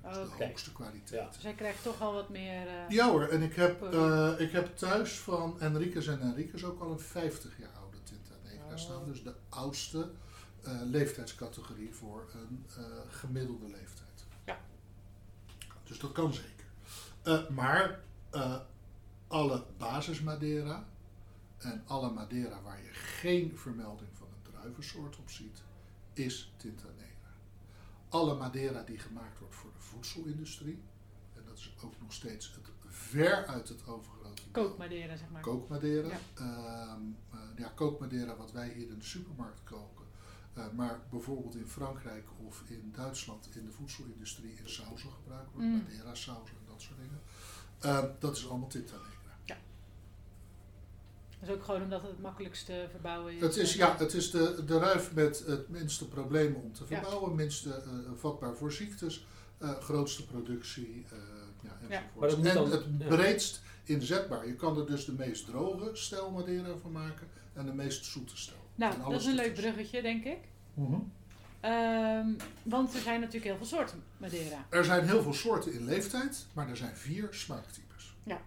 de 0.02 0.28
hoogste 0.46 0.72
kwaliteit. 0.72 1.34
Dus 1.34 1.44
hij 1.44 1.54
krijgt 1.54 1.84
toch 1.84 2.02
al 2.02 2.14
wat 2.14 2.30
meer... 2.30 2.68
eh, 2.68 2.90
Ja 2.90 3.10
hoor, 3.10 3.24
en 3.28 3.42
ik 3.42 3.56
heb, 3.56 3.82
eh, 3.94 4.34
ik 4.38 4.52
heb 4.52 4.78
thuis 4.78 5.18
van 5.20 5.60
Enriquez 5.62 6.08
en 6.08 6.22
Enriquez 6.22 6.64
ook 6.64 6.82
al 6.82 6.92
een 6.92 7.00
50 7.00 7.58
jaar 7.60 7.74
oude 7.80 7.98
Tinta 8.04 8.34
Negra 8.44 8.72
Oh. 8.72 8.78
staan. 8.78 9.06
Dus 9.06 9.24
de 9.24 9.34
oudste 9.50 10.12
eh, 10.64 10.82
leeftijdscategorie 10.84 11.94
voor 11.94 12.30
een 12.34 12.66
gemiddelde 13.10 13.66
leeftijd. 13.70 14.26
Ja. 14.46 14.60
Dus 15.84 16.00
dat 16.00 16.12
kan 16.12 16.34
zeker. 16.34 17.52
Maar 17.52 18.00
alle 19.28 19.64
basis 19.78 20.22
Madeira 20.22 20.86
en 21.58 21.84
alle 21.88 22.10
Madeira 22.12 22.62
waar 22.62 22.82
je 22.84 22.90
geen 22.94 23.58
vermelding 23.58 24.10
van 24.14 24.28
een 24.28 24.52
druivensoort 24.52 25.18
op 25.18 25.30
ziet, 25.30 25.62
is 26.14 26.54
Tinta 26.58 26.86
Negra. 26.98 27.08
Alle 28.10 28.36
Madeira 28.36 28.82
die 28.84 28.98
gemaakt 29.00 29.40
wordt 29.40 29.56
voor 29.56 29.72
de 29.74 29.79
voedselindustrie, 29.90 30.82
en 31.36 31.42
dat 31.46 31.58
is 31.58 31.76
ook 31.84 31.94
nog 32.02 32.14
steeds 32.14 32.52
het 32.56 32.70
ver 32.88 33.46
uit 33.46 33.70
het 33.70 33.88
overgrote 33.88 34.42
deel. 34.52 34.64
kookmaderen, 34.64 35.18
zeg 35.18 35.30
maar. 35.30 35.42
Kookmadera. 35.42 36.08
Ja. 36.08 36.18
Eh, 36.34 37.40
ja, 37.56 38.36
wat 38.36 38.52
wij 38.52 38.70
hier 38.70 38.90
in 38.90 39.00
de 39.00 39.06
supermarkt 39.06 39.64
koken. 39.64 40.06
Eh, 40.54 40.72
maar 40.76 41.00
bijvoorbeeld 41.10 41.56
in 41.56 41.68
Frankrijk 41.68 42.28
of 42.48 42.64
in 42.68 42.92
Duitsland 42.96 43.56
in 43.56 43.66
de 43.66 43.72
voedselindustrie 43.72 44.54
in 44.54 44.70
sauzen 44.70 45.12
gebruikt 45.12 45.52
wordt. 45.52 45.68
Mm. 45.68 45.78
Madeira 45.78 46.16
sauzen 46.16 46.56
en 46.56 46.64
dat 46.68 46.82
soort 46.82 46.98
dingen. 46.98 47.22
Ehm, 47.80 48.08
dat 48.20 48.38
is 48.38 48.50
allemaal 48.50 48.68
Tinta 48.68 48.96
Negra. 48.96 49.18
Dat 51.40 51.50
is 51.50 51.56
ook 51.56 51.64
gewoon 51.64 51.82
omdat 51.82 52.02
het 52.02 52.12
het 52.12 52.22
makkelijkste 52.22 52.88
verbouwen 52.92 53.34
is. 53.34 53.42
Het 53.42 53.56
is, 53.56 53.74
ja, 53.74 53.98
het 53.98 54.14
is 54.14 54.32
de, 54.32 54.64
de 54.66 54.78
ruif 54.78 55.14
met 55.14 55.44
het 55.46 55.70
minste 55.70 56.08
problemen 56.08 56.62
om 56.62 56.74
te 56.74 56.84
Ja. 56.88 56.88
verbouwen, 56.88 57.36
minste 57.36 57.74
eh, 57.74 57.92
vatbaar 58.16 58.56
voor 58.56 58.72
ziektes, 58.72 59.28
eh, 59.60 59.80
grootste 59.80 60.26
productie, 60.26 61.06
eh 61.12 61.18
ja, 61.62 62.02
enzovoort. 62.20 62.34
En 62.48 62.54
dan- 62.54 62.72
het 62.72 62.86
ja. 63.00 63.08
breedst 63.08 63.62
inzetbaar. 63.84 64.48
Je 64.48 64.56
kan 64.56 64.78
er 64.78 64.86
dus 64.86 65.06
de 65.06 65.14
meest 65.14 65.46
droge 65.46 65.90
stijl 65.94 66.32
Madeira 66.32 66.78
van 66.82 66.92
maken 66.92 67.28
en 67.54 67.66
de 67.66 67.74
meest 67.74 68.06
zoete 68.06 68.38
stijl. 68.38 68.58
Nou, 68.76 69.10
dat 69.10 69.20
is 69.20 69.26
een 69.26 69.36
leuk 69.36 69.54
bruggetje, 69.54 70.02
denk 70.02 70.24
ik. 70.26 70.38
Mhm. 70.74 71.00
Ehm, 71.60 72.28
want 72.64 72.94
er 72.94 73.02
zijn 73.02 73.20
natuurlijk 73.20 73.46
heel 73.46 73.58
veel 73.58 73.78
soorten 73.78 74.04
Madeira. 74.18 74.66
Er 74.70 74.86
zijn 74.86 75.08
heel 75.08 75.22
veel 75.22 75.34
soorten 75.34 75.74
in 75.74 75.86
leeftijd, 75.86 76.46
maar 76.54 76.70
er 76.70 76.78
zijn 76.78 76.96
vier 76.96 77.28
smaaktypes. 77.32 78.16
Ja. 78.24 78.42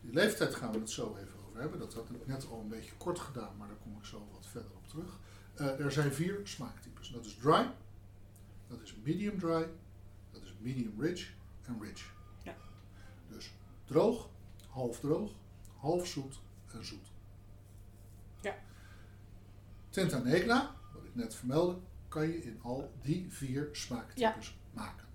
Die 0.00 0.12
leeftijd 0.12 0.54
gaan 0.54 0.72
we 0.72 0.78
het 0.78 0.90
zo 0.90 1.16
even 1.20 1.38
over 1.48 1.60
hebben. 1.60 1.78
Dat 1.78 1.94
had 1.94 2.10
ik 2.10 2.26
net 2.26 2.46
al 2.50 2.60
een 2.60 2.68
beetje 2.68 2.92
kort 2.96 3.18
gedaan, 3.18 3.56
maar 3.58 3.68
daar 3.68 3.76
kom 3.82 3.96
ik 3.98 4.04
zo 4.04 4.28
wat 4.32 4.46
verder 4.46 4.70
op 4.76 4.88
terug. 4.88 5.18
Eh, 5.54 5.84
er 5.84 5.92
zijn 5.92 6.12
vier 6.12 6.40
smaaktypes. 6.44 7.08
Dat 7.08 7.24
is 7.24 7.34
dry, 7.34 7.70
dat 8.68 8.80
is 8.82 8.94
medium 9.04 9.38
dry, 9.38 9.66
medium 10.66 11.00
rich 11.00 11.32
en 11.66 11.78
rich. 11.80 12.10
Ja. 12.42 12.54
Dus 13.28 13.50
droog, 13.84 14.28
half 14.68 15.00
droog, 15.00 15.32
half 15.76 16.06
zoet 16.06 16.38
en 16.72 16.84
zoet. 16.84 17.06
Ja. 18.40 18.54
Tinta 19.90 20.18
Negra, 20.18 20.74
wat 20.94 21.04
ik 21.04 21.14
net 21.14 21.34
vermeldde, 21.34 21.78
kan 22.08 22.28
je 22.28 22.42
in 22.42 22.58
al 22.62 22.92
die 23.02 23.26
vier 23.28 23.68
smaaktypes 23.72 24.56
maken. 24.72 25.06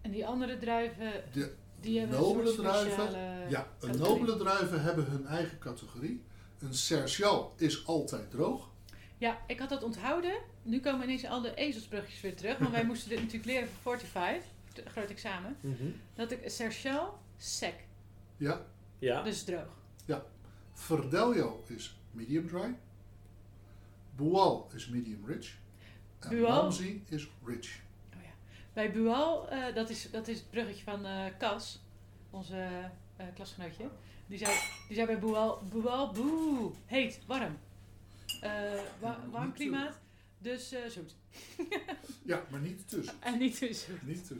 En 0.00 0.10
die 0.10 0.26
andere 0.26 0.58
druiven, 0.58 1.24
De 1.32 1.54
die 1.80 1.98
hebben 1.98 2.20
nobele 2.20 2.54
druiven, 2.54 3.10
ja, 3.50 3.68
een 3.80 3.98
nobele 3.98 4.36
druiven 4.36 4.82
hebben 4.82 5.04
hun 5.04 5.26
eigen 5.26 5.58
categorie. 5.58 6.22
Een 6.58 6.74
Sercial 6.74 7.54
is 7.56 7.86
altijd 7.86 8.30
droog. 8.30 8.68
Ja, 9.18 9.38
ik 9.46 9.58
had 9.58 9.68
dat 9.68 9.82
onthouden. 9.82 10.40
Nu 10.62 10.80
komen 10.80 11.02
ineens 11.02 11.26
al 11.26 11.40
de 11.40 11.54
ezelsbrugjes 11.54 12.20
weer 12.20 12.36
terug. 12.36 12.58
Want 12.58 12.70
wij 12.70 12.84
moesten 12.90 13.08
dit 13.08 13.18
natuurlijk 13.18 13.44
leren 13.44 13.68
voor 13.82 13.98
45, 13.98 14.42
het 14.42 14.59
groot 14.84 15.10
examen. 15.10 15.56
Mhm. 15.60 15.90
Dat 16.14 16.30
ik 16.30 16.48
Sercial 16.50 17.18
sec, 17.36 17.74
Ja. 18.36 18.66
Ja. 18.98 19.22
dus 19.22 19.42
droog. 19.44 19.78
Verdelho 20.74 21.64
is 21.66 21.96
medium 22.10 22.48
dry. 22.48 22.74
Boal 24.16 24.68
is 24.74 24.88
medium 24.88 25.26
rich. 25.26 25.56
En 26.20 26.28
Bual? 26.28 26.68
Is 26.68 27.28
rich. 27.44 27.80
Oh 28.16 28.22
ja. 28.22 28.30
Bij 28.72 28.92
Bual, 28.92 29.48
eh, 29.48 29.74
dat, 29.74 29.90
is, 29.90 30.10
dat 30.10 30.28
is 30.28 30.38
het 30.38 30.50
bruggetje 30.50 30.82
van 30.84 31.06
eh 31.06 31.24
Cas, 31.38 31.80
onze 32.30 32.90
eh, 33.16 33.26
klasgenootje. 33.34 33.88
Die 34.26 34.38
zei, 34.38 34.52
die 34.86 34.94
zei 34.96 35.06
bij 35.06 35.18
Bual, 35.18 35.62
Bual, 35.72 36.12
boe, 36.12 36.70
heet, 36.86 37.20
warm. 37.26 37.58
Eh, 38.40 38.50
wa- 39.00 39.20
warm 39.30 39.52
klimaat, 39.52 39.98
dus 40.38 40.72
eh, 40.72 40.86
zoet. 40.88 41.14
Ja, 42.22 42.42
maar 42.50 42.60
niet 42.60 42.82
zoet. 42.86 43.14
En 43.20 43.38
niet 43.38 43.56
zoet. 43.56 43.86
Niet 44.02 44.26
te 44.26 44.34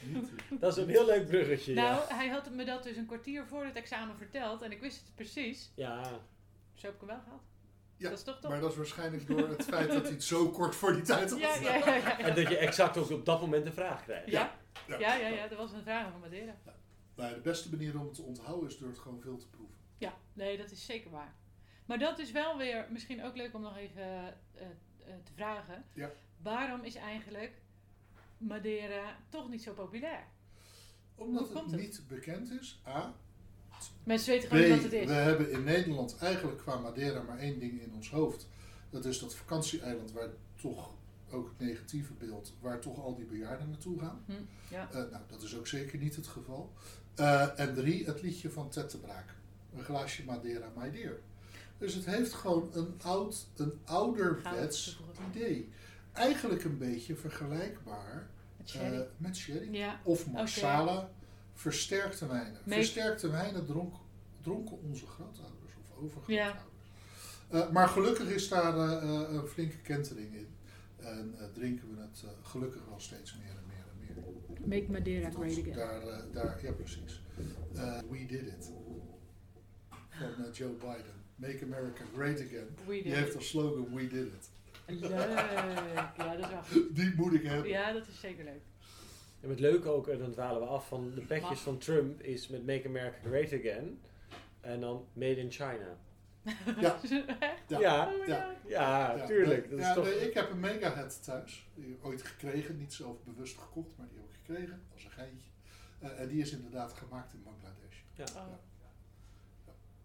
Dat 0.60 0.76
is 0.76 0.82
een 0.82 0.88
heel 0.88 1.06
leuk 1.06 1.26
bruggetje. 1.26 1.74
Nou, 1.74 2.00
hij 2.08 2.28
had 2.28 2.50
me 2.50 2.64
dat 2.64 2.82
dus 2.82 2.96
een 2.96 3.06
kwartier 3.06 3.46
voor 3.46 3.64
het 3.64 3.74
examen 3.76 4.16
verteld 4.16 4.62
en 4.62 4.72
ik 4.72 4.80
wist 4.80 4.96
het 5.00 5.14
precies. 5.14 5.72
ja. 5.74 6.20
Zo 6.74 6.86
heb 6.86 6.94
ik 6.94 7.00
hem 7.00 7.08
wel 7.08 7.20
gehad. 7.24 7.40
Ja, 7.96 8.08
dat 8.08 8.18
is 8.18 8.24
toch 8.24 8.40
toch? 8.40 8.50
Maar 8.50 8.60
dat 8.60 8.70
is 8.70 8.76
waarschijnlijk 8.76 9.26
door 9.26 9.48
het 9.48 9.64
feit 9.64 9.88
dat 9.92 10.02
hij 10.02 10.10
het 10.12 10.24
zo 10.24 10.50
kort 10.50 10.74
voor 10.76 10.92
die 10.92 11.02
tijd 11.02 11.30
had. 11.30 11.38
Ja, 11.38 11.54
ja, 11.54 11.74
ja, 11.76 11.94
ja. 11.94 12.18
En 12.18 12.34
dat 12.34 12.48
je 12.48 12.56
exact 12.58 12.96
ook 12.96 13.10
op 13.10 13.24
dat 13.24 13.40
moment 13.40 13.64
de 13.64 13.72
vraag 13.72 14.02
krijgt. 14.02 14.30
Ja, 14.30 14.56
Ja. 14.86 14.98
ja, 14.98 15.14
ja, 15.14 15.28
ja, 15.28 15.46
dat 15.48 15.58
was 15.58 15.72
een 15.72 15.82
vraag 15.82 16.06
over 16.06 16.18
Madeira. 16.18 16.54
Nou, 17.14 17.28
ja, 17.28 17.34
de 17.34 17.40
beste 17.40 17.70
manier 17.70 17.98
om 18.00 18.04
het 18.06 18.14
te 18.14 18.22
onthouden 18.22 18.68
is 18.68 18.78
door 18.78 18.88
het 18.88 18.98
gewoon 18.98 19.20
veel 19.20 19.36
te 19.36 19.48
proeven. 19.48 19.74
Ja, 19.98 20.14
nee, 20.32 20.56
dat 20.56 20.70
is 20.70 20.86
zeker 20.86 21.10
waar. 21.10 21.34
Maar 21.86 21.98
dat 21.98 22.18
is 22.18 22.30
wel 22.32 22.56
weer 22.56 22.86
misschien 22.90 23.24
ook 23.24 23.36
leuk 23.36 23.54
om 23.54 23.62
nog 23.62 23.76
even 23.76 24.02
eh, 24.02 24.26
eh, 25.06 25.14
te 25.24 25.32
vragen. 25.34 25.84
Ja. 25.92 26.10
Waarom 26.42 26.84
is 26.84 26.94
eigenlijk 26.94 27.52
Madeira 28.38 29.16
toch 29.28 29.48
niet 29.48 29.62
zo 29.62 29.72
populair? 29.72 30.24
Omdat 31.14 31.48
het 31.48 31.70
het? 31.70 31.80
niet 31.80 32.02
bekend 32.08 32.50
is. 32.50 32.80
A. 32.86 33.14
Mensen 34.04 34.32
weten 34.32 34.48
gewoon 34.48 34.64
niet 34.64 34.74
wat 34.74 34.82
het 34.82 34.92
is. 34.92 35.06
We 35.06 35.12
hebben 35.12 35.50
in 35.50 35.64
Nederland 35.64 36.18
eigenlijk 36.18 36.58
qua 36.58 36.78
Madeira 36.78 37.22
maar 37.22 37.38
één 37.38 37.58
ding 37.58 37.80
in 37.80 37.92
ons 37.94 38.10
hoofd. 38.10 38.48
Dat 38.90 39.04
is 39.04 39.18
dat 39.18 39.34
vakantieeiland 39.34 40.12
waar 40.12 40.28
toch 40.60 40.94
ook 41.30 41.48
het 41.48 41.68
negatieve 41.68 42.12
beeld, 42.12 42.52
waar 42.60 42.80
toch 42.80 42.98
al 42.98 43.14
die 43.14 43.24
bejaarden 43.24 43.68
naartoe 43.68 43.98
gaan. 43.98 44.24
Hm, 44.26 44.32
ja. 44.70 44.88
Eh, 44.90 44.94
nou, 44.94 45.22
dat 45.26 45.42
is 45.42 45.56
ook 45.56 45.66
zeker 45.66 45.98
niet 45.98 46.16
het 46.16 46.26
geval. 46.26 46.72
Eh, 47.14 47.58
en 47.60 47.74
drie, 47.74 48.04
het 48.04 48.22
liedje 48.22 48.50
van 48.50 48.68
Ted 48.68 48.90
de 48.90 48.98
Braak. 48.98 49.34
Een 49.76 49.84
glaasje 49.84 50.24
Madeira, 50.24 50.72
my 50.76 50.90
dear. 50.90 51.18
Dus 51.78 51.94
het 51.94 52.04
heeft 52.04 52.32
gewoon 52.32 52.70
een, 52.72 52.94
oud, 53.02 53.46
een 53.56 53.72
ouderwets 53.84 54.98
idee. 55.30 55.68
Eigenlijk 56.18 56.64
een 56.64 56.78
beetje 56.78 57.16
vergelijkbaar 57.16 58.30
Met 58.56 58.68
sherry. 58.68 58.96
eh, 58.96 59.06
met 59.16 59.36
sherry. 59.36 59.74
ja. 59.74 60.00
Of 60.04 60.30
marsala, 60.30 61.10
versterkte 61.54 62.26
wijnen. 62.26 62.60
Make- 62.64 62.74
Versterkte 62.74 63.30
wijnen 63.30 63.66
dronk, 63.66 63.94
dronken 64.40 64.82
onze 64.82 65.06
grootouders 65.06 65.72
of 65.76 65.96
overgrootouders. 66.02 66.36
Ja. 66.36 66.66
Eh, 67.60 67.70
maar 67.70 67.88
gelukkig 67.88 68.28
is 68.30 68.48
daar 68.48 68.76
eh, 68.76 68.92
eh, 69.02 69.32
een 69.34 69.46
flinke 69.46 69.76
kentering 69.78 70.34
in. 70.34 70.48
En 70.96 71.34
eh, 71.38 71.44
drinken 71.52 71.94
we 71.94 72.00
het 72.00 72.22
eh, 72.24 72.30
gelukkig 72.42 72.84
wel 72.88 73.00
steeds 73.00 73.36
meer 73.38 73.48
en 73.50 73.64
meer 73.66 73.84
en 74.14 74.22
meer. 74.66 74.78
Make 74.80 74.92
Madeira 74.92 75.30
great 75.30 75.50
again. 75.58 75.72
Daar, 75.74 76.00
daar, 76.32 76.58
ja, 76.62 76.72
precies. 76.72 77.22
Eh, 77.74 77.98
we 78.10 78.26
did 78.26 78.42
it. 78.46 78.70
Van 80.08 80.50
Joe 80.52 80.70
Biden. 80.72 81.16
Make 81.34 81.64
America 81.64 82.02
great 82.14 82.40
again. 82.40 82.68
We 82.86 82.92
Die 82.92 83.02
did 83.02 83.12
heeft 83.14 83.28
it. 83.30 83.36
als 83.36 83.48
slogan 83.48 83.94
We 83.94 84.06
did 84.06 84.26
it. 84.26 84.50
Leuk. 84.88 85.10
Ja, 86.16 86.36
dat 86.36 86.38
is 86.38 86.50
wel 86.50 86.62
goed. 86.62 86.96
Die 86.96 87.14
moet 87.16 87.32
ik 87.32 87.42
hebben. 87.42 87.68
Ja, 87.68 87.92
dat 87.92 88.06
is 88.06 88.20
zeker 88.20 88.44
leuk. 88.44 88.62
En 89.40 89.48
het 89.48 89.60
leuke 89.60 89.88
ook, 89.88 90.08
en 90.08 90.18
dan 90.18 90.32
dwalen 90.32 90.60
we 90.60 90.66
af 90.66 90.88
van 90.88 91.12
de 91.14 91.20
petjes 91.20 91.48
Mag. 91.48 91.60
van 91.60 91.78
Trump 91.78 92.20
is 92.20 92.48
met 92.48 92.66
Make 92.66 92.88
America 92.88 93.16
Great 93.24 93.52
Again. 93.52 94.00
En 94.60 94.80
dan 94.80 95.06
Made 95.12 95.36
in 95.36 95.50
China. 95.50 95.96
Ja. 96.80 96.98
Echt? 97.38 97.62
Ja. 97.66 97.78
Ja, 97.80 98.06
Oh 98.06 98.26
ja. 98.26 98.54
Ja, 98.66 99.16
Ja, 99.16 99.26
tuurlijk. 99.26 99.70
Dat 99.70 99.78
ja, 99.78 99.88
is 99.88 99.94
toch... 99.94 100.04
nee, 100.04 100.28
ik 100.28 100.34
heb 100.34 100.50
een 100.50 100.60
mega 100.60 100.94
head 100.94 101.24
thuis. 101.24 101.68
Die 101.74 101.84
heb 101.84 101.94
ik 101.94 102.04
ooit 102.04 102.22
gekregen, 102.22 102.76
niet 102.76 102.92
zelf 102.92 103.22
bewust 103.24 103.58
gekocht, 103.58 103.96
maar 103.96 104.06
die 104.08 104.18
heb 104.18 104.28
ik 104.28 104.36
gekregen 104.44 104.82
als 104.94 105.04
een 105.04 105.10
geintje. 105.10 105.48
Eh, 105.98 106.20
en 106.20 106.28
die 106.28 106.40
is 106.40 106.52
inderdaad 106.52 106.92
gemaakt 106.92 107.32
in 107.32 107.42
Bangladesh. 107.42 108.36
Oh. 108.36 108.52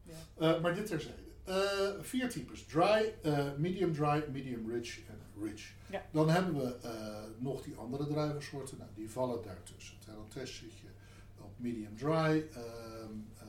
Ja. 0.03 0.13
Eh, 0.55 0.61
maar 0.61 0.75
dit 0.75 0.85
terzijde. 0.85 1.21
Eh 1.43 1.55
vier 2.01 2.29
types. 2.29 2.65
Dry, 2.65 3.13
eh, 3.23 3.47
medium 3.57 3.93
dry, 3.93 4.23
medium 4.31 4.71
rich 4.71 4.99
en 5.07 5.43
rich. 5.43 5.73
Ja. 5.89 6.05
Dan 6.11 6.29
hebben 6.29 6.55
we 6.55 6.75
eh, 6.87 7.23
nog 7.37 7.61
die 7.61 7.75
andere 7.75 8.07
druivensoorten. 8.07 8.77
Nou, 8.77 8.89
die 8.95 9.09
vallen 9.11 9.41
daartussen. 9.43 9.95
Terrantes 9.99 10.57
zit 10.57 10.77
je 10.79 10.87
op 11.37 11.51
medium 11.57 11.95
dry. 11.97 12.47
Ehm 12.53 13.13
eh, 13.37 13.45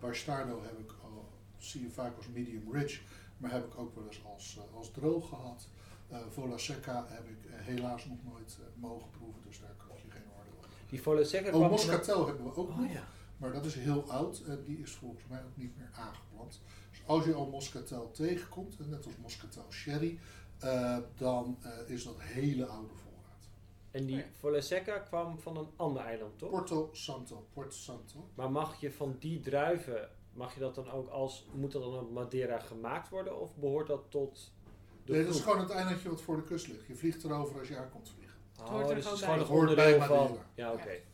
Bastardo 0.00 0.62
heb 0.62 0.78
ik 0.78 0.90
al, 1.02 1.28
zie 1.58 1.82
je 1.82 1.90
vaak 1.90 2.16
als 2.16 2.28
medium 2.28 2.72
rich. 2.72 3.00
Maar 3.36 3.50
heb 3.52 3.64
ik 3.64 3.78
ook 3.78 3.94
wel 3.94 4.06
eens 4.06 4.20
als, 4.24 4.58
als 4.74 4.90
droog 4.90 5.28
gehad. 5.28 5.68
Eh 6.08 6.18
Vola 6.30 6.58
Secca 6.58 7.04
heb 7.08 7.28
ik 7.28 7.38
helaas 7.50 8.04
nog 8.04 8.18
nooit 8.32 8.58
mogen 8.74 9.10
proeven. 9.10 9.40
Dus 9.46 9.60
daar 9.60 9.74
kan 9.76 9.96
ik 9.96 10.02
je 10.04 10.10
geen 10.10 10.22
oordeel 10.38 10.52
over. 10.58 10.70
Die 10.88 11.02
Volle 11.02 11.24
Secca 11.24 11.56
Oh. 11.58 11.70
Moscatel 11.70 12.26
hebben 12.26 12.44
we 12.44 12.56
ook 12.56 12.68
Oh 12.68 12.78
nog. 12.78 12.92
ja. 12.92 13.04
Maar 13.44 13.52
dat 13.52 13.64
is 13.64 13.74
heel 13.74 14.10
oud 14.10 14.42
en 14.46 14.62
die 14.64 14.78
is 14.78 14.92
volgens 14.92 15.24
mij 15.28 15.38
ook 15.38 15.56
niet 15.56 15.76
meer 15.76 15.90
aangeplant. 15.94 16.60
Dus 16.90 17.02
als 17.06 17.24
je 17.24 17.34
al 17.34 17.46
Moscatel 17.46 18.10
tegenkomt, 18.10 18.76
en 18.78 18.88
net 18.88 19.06
als 19.06 19.16
Moscatel 19.16 19.64
Sherry, 19.70 20.18
eh, 20.58 20.98
dan 21.16 21.58
eh, 21.62 21.70
is 21.86 22.04
dat 22.04 22.14
hele 22.18 22.66
oude 22.66 22.94
voorraad. 22.94 23.48
En 23.90 24.06
die 24.06 24.16
Oh 24.16 24.20
ja. 24.20 24.26
Volle 24.38 24.60
Secca 24.60 24.98
kwam 24.98 25.38
van 25.38 25.56
een 25.56 25.68
ander 25.76 26.04
eiland, 26.04 26.38
toch? 26.38 26.50
Porto 26.50 26.88
Santo, 26.92 27.46
Porto 27.52 27.76
Santo. 27.76 28.28
Maar 28.34 28.50
mag 28.50 28.80
je 28.80 28.92
van 28.92 29.16
die 29.18 29.40
druiven, 29.40 30.08
mag 30.32 30.54
je 30.54 30.60
dat 30.60 30.74
dan 30.74 30.90
ook 30.90 31.08
als, 31.08 31.46
moet 31.52 31.72
dat 31.72 31.82
dan 31.82 31.98
op 31.98 32.10
Madeira 32.10 32.58
gemaakt 32.58 33.08
worden? 33.08 33.40
Of 33.40 33.56
behoort 33.56 33.86
dat 33.86 34.02
tot 34.08 34.52
de 35.04 35.12
Nee, 35.12 35.24
dat 35.24 35.34
is 35.34 35.40
gewoon 35.40 35.60
het 35.60 35.70
eilandje 35.70 36.08
wat 36.08 36.22
voor 36.22 36.36
de 36.36 36.44
kust 36.44 36.68
ligt. 36.68 36.86
Je 36.86 36.96
vliegt 36.96 37.24
erover 37.24 37.58
als 37.58 37.68
je 37.68 37.76
aankomt 37.76 38.10
vliegen. 38.14 38.38
Oh, 38.60 38.68
hoort 38.68 38.88
er 38.88 38.94
dus 38.94 39.04
het 39.04 39.14
is 39.14 39.22
gewoon 39.22 39.46
gewoon 39.46 39.68
een 39.68 39.74
bij. 39.74 39.84
Hoort 39.84 39.98
bij 39.98 40.08
van... 40.08 40.18
Madeira. 40.18 40.46
Ja, 40.54 40.72
oké. 40.72 40.90
Ja. 40.90 41.12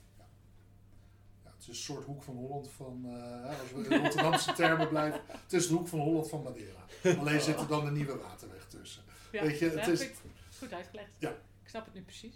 Ja, 1.70 1.76
een 1.76 1.82
soort 1.82 2.04
hoek 2.04 2.22
van 2.22 2.34
Holland 2.36 2.70
van, 2.70 3.02
eh, 3.04 3.60
als 3.60 3.72
we 3.72 3.88
in 3.94 4.00
Rotterdamse 4.02 4.52
termen 4.52 4.88
blijven, 4.88 5.20
het 5.26 5.52
is 5.52 5.68
de 5.68 5.74
hoek 5.74 5.88
van 5.88 5.98
Holland 6.00 6.28
van 6.28 6.42
Madeira. 6.42 6.84
Alleen 7.18 7.40
zit 7.40 7.60
er 7.60 7.66
dan 7.66 7.86
een 7.86 7.92
nieuwe 7.92 8.16
waterweg 8.16 8.66
tussen. 8.68 9.02
Ja, 9.32 9.42
Weet 9.42 9.58
je, 9.58 9.68
het 9.70 9.86
is- 9.86 10.00
ik 10.00 10.14
goed 10.58 10.72
uitgelegd. 10.72 11.16
Ja. 11.18 11.30
Ik 11.62 11.68
snap 11.68 11.84
het 11.84 11.94
nu 11.94 12.02
precies. 12.02 12.34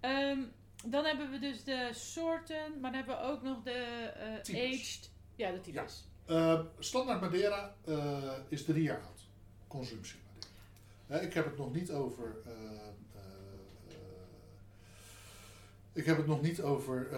Ehm, 0.00 0.38
dan 0.86 1.04
hebben 1.04 1.30
we 1.30 1.38
dus 1.38 1.64
de 1.64 1.88
soorten, 1.92 2.80
maar 2.80 2.92
dan 2.92 2.94
hebben 3.00 3.16
we 3.16 3.22
ook 3.22 3.42
nog 3.42 3.62
de 3.62 4.40
Types. 4.42 4.80
aged. 4.80 5.10
Ja, 5.36 5.50
de 5.50 5.60
types. 5.60 6.08
Eh, 6.26 6.60
standaard 6.78 7.20
Madeira 7.20 7.74
eh, 7.84 8.32
is 8.48 8.64
drie 8.64 8.82
jaar 8.82 9.00
oud. 9.02 9.20
Consumptie 9.68 10.18
Madeira. 11.06 11.26
Ik 11.28 11.34
heb 11.34 11.44
het 11.44 11.56
nog 11.56 11.72
niet 11.74 11.90
over. 11.90 12.36
eh, 12.46 12.52
eh, 12.52 12.58
eh, 13.88 13.94
ik 15.92 16.04
heb 16.04 16.16
het 16.16 16.26
nog 16.26 16.42
niet 16.42 16.62
over 16.62 17.08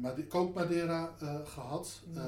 Made- 0.00 0.26
koop 0.26 0.54
Madeira 0.54 1.14
eh, 1.20 1.46
gehad. 1.46 2.02
Mm. 2.06 2.16
Eh, 2.16 2.22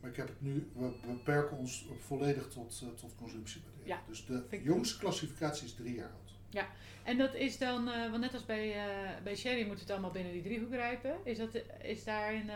maar 0.00 0.10
ik 0.10 0.16
heb 0.16 0.28
het 0.28 0.40
nu. 0.40 0.70
We 0.76 0.90
beperken 1.06 1.56
ons 1.56 1.86
volledig 1.98 2.48
tot, 2.48 2.82
tot 3.00 3.14
consumptie 3.18 3.62
Madeira. 3.66 3.94
Ja, 3.94 4.08
Dus 4.08 4.26
de 4.26 4.60
jongste 4.62 4.98
klassificatie 4.98 5.66
is 5.66 5.74
drie 5.74 5.94
jaar 5.94 6.10
oud. 6.10 6.22
En 7.04 7.18
dat 7.18 7.34
is 7.34 7.58
dan, 7.58 7.84
want 7.84 8.18
net 8.18 8.32
als 8.34 8.44
bij, 8.46 8.74
bij 9.24 9.36
Sherry 9.36 9.66
moet 9.66 9.80
het 9.80 9.90
allemaal 9.90 10.10
binnen 10.10 10.32
die 10.32 10.42
driehoek 10.42 10.70
rijpen. 10.70 11.14
Is, 11.24 11.38
dat, 11.38 11.48
is 11.82 12.04
daarin, 12.04 12.50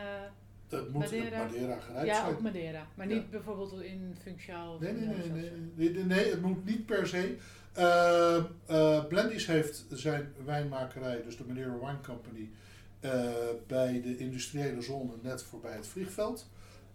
Dat 0.69 0.89
moet 0.89 1.03
Madeira? 1.03 1.45
Madeira, 1.45 1.79
gerijpt 1.81 2.07
ja, 2.07 2.15
zijn. 2.15 2.27
ook 2.35 2.41
Madeira. 2.41 2.87
Maar 2.95 3.09
Ja. 3.09 3.15
niet 3.15 3.31
bijvoorbeeld 3.31 3.81
in 3.81 4.17
Functional 4.23 4.75
of 4.75 4.81
Nee, 4.81 4.93
nee, 4.93 5.31
nee, 5.31 5.51
nee, 5.91 6.05
nee, 6.05 6.31
het 6.31 6.43
moet 6.43 6.65
niet 6.65 6.87
per 6.87 7.07
se. 7.07 7.37
Eh, 7.73 9.05
Blendies 9.09 9.47
heeft 9.47 9.85
zijn 9.91 10.33
wijnmakerij, 10.45 11.23
dus 11.23 11.37
de 11.37 11.45
Madeira 11.47 11.79
Wine 11.79 12.01
Company, 12.01 12.51
eh, 13.01 13.31
bij 13.67 14.01
de 14.01 14.17
industriële 14.17 14.83
zone 14.83 15.13
net 15.23 15.43
voorbij 15.43 15.75
het 15.75 15.87
vliegveld. 15.87 16.49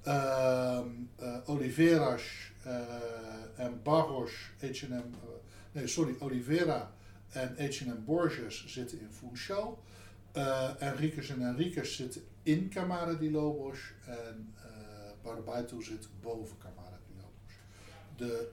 Ehm 0.03 0.87
eh, 1.15 1.37
Oliveras 1.45 2.51
en 3.55 3.79
Barros, 3.83 4.51
H&M, 4.59 5.15
nee 5.71 5.87
sorry, 5.87 6.15
Olivera 6.19 6.91
en 7.29 7.55
H&M 7.57 8.03
Borges 8.05 8.65
zitten 8.67 8.99
in 8.99 9.11
Funchal. 9.11 9.83
Enriquez 10.79 11.29
en 11.29 11.41
Enriquez 11.41 11.95
zitten 11.95 12.21
in 12.43 12.69
Camara 12.69 13.13
di 13.13 13.31
Lobos 13.31 13.79
en 14.05 14.53
Barbaito 15.21 15.81
zit 15.81 16.07
boven 16.21 16.57
Camara 16.57 16.99
di 17.07 17.13
Lobos. 17.15 17.53
De 18.15 18.49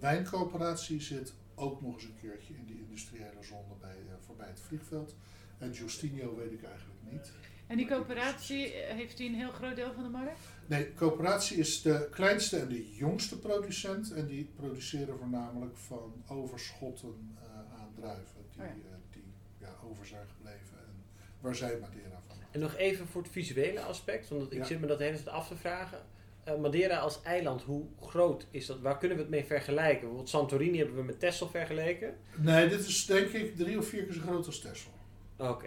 wijncoöperatie 0.00 1.00
zit 1.00 1.34
ook 1.54 1.80
nog 1.82 1.94
eens 1.94 2.04
een 2.04 2.16
keertje 2.20 2.54
in 2.54 2.64
die 2.66 2.78
industriële 2.78 3.42
zone 3.42 3.74
bij, 3.80 3.90
eh, 4.08 4.14
voorbij 4.26 4.48
het 4.48 4.60
vliegveld. 4.60 5.16
En 5.58 5.70
Justinho 5.72 6.36
weet 6.36 6.52
ik 6.52 6.62
eigenlijk 6.64 7.00
niet. 7.10 7.32
En 7.66 7.76
die 7.76 7.86
coöperatie, 7.86 8.72
eh, 8.72 8.94
heeft 8.96 9.16
die 9.16 9.28
een 9.28 9.34
heel 9.34 9.50
groot 9.50 9.76
deel 9.76 9.92
van 9.92 10.02
de 10.02 10.08
markt? 10.08 10.38
Nee, 10.66 10.94
coöperatie 10.94 11.56
is 11.56 11.82
de 11.82 12.08
kleinste 12.10 12.56
en 12.58 12.68
de 12.68 12.94
jongste 12.94 13.38
producent. 13.38 14.12
En 14.12 14.26
die 14.26 14.44
produceren 14.56 15.18
voornamelijk 15.18 15.76
van 15.76 16.12
overschotten 16.28 17.36
eh, 17.42 17.80
aan 17.80 17.92
druiven 17.94 18.44
die, 18.52 18.60
Oh 18.62 18.66
ja. 18.66 18.72
eh, 18.72 18.96
die 19.10 19.22
ja, 19.58 19.74
over 19.90 20.06
zijn 20.06 20.26
gebleven 20.36 20.78
en 20.78 20.94
waar 21.40 21.54
zij 21.54 21.78
Madeira 21.80 22.20
van 22.26 22.36
maken. 22.36 22.48
En 22.52 22.60
nog 22.60 22.76
even 22.76 23.06
voor 23.06 23.22
het 23.22 23.30
visuele 23.30 23.80
aspect, 23.80 24.28
want 24.28 24.52
ik 24.52 24.58
Ja. 24.58 24.64
zit 24.64 24.80
me 24.80 24.86
dat 24.86 24.98
de 24.98 25.04
hele 25.04 25.16
tijd 25.16 25.28
af 25.28 25.48
te 25.48 25.56
vragen. 25.56 25.98
Eh, 26.44 26.56
Madeira 26.56 26.96
als 26.98 27.22
eiland, 27.22 27.62
hoe 27.62 27.84
groot 28.00 28.46
is 28.50 28.66
dat? 28.66 28.80
Waar 28.80 28.98
kunnen 28.98 29.16
we 29.16 29.22
het 29.22 29.32
mee 29.32 29.44
vergelijken? 29.44 29.98
Bijvoorbeeld 29.98 30.28
Santorini 30.28 30.78
hebben 30.78 30.96
we 30.96 31.02
met 31.02 31.20
Texel 31.20 31.48
vergeleken. 31.48 32.14
Nee, 32.36 32.68
dit 32.68 32.86
is 32.86 33.06
denk 33.06 33.28
ik 33.28 33.56
drie 33.56 33.78
of 33.78 33.86
vier 33.86 34.04
keer 34.04 34.12
zo 34.14 34.20
groot 34.20 34.46
als 34.46 34.60
Texel. 34.60 34.90
Oké. 35.38 35.66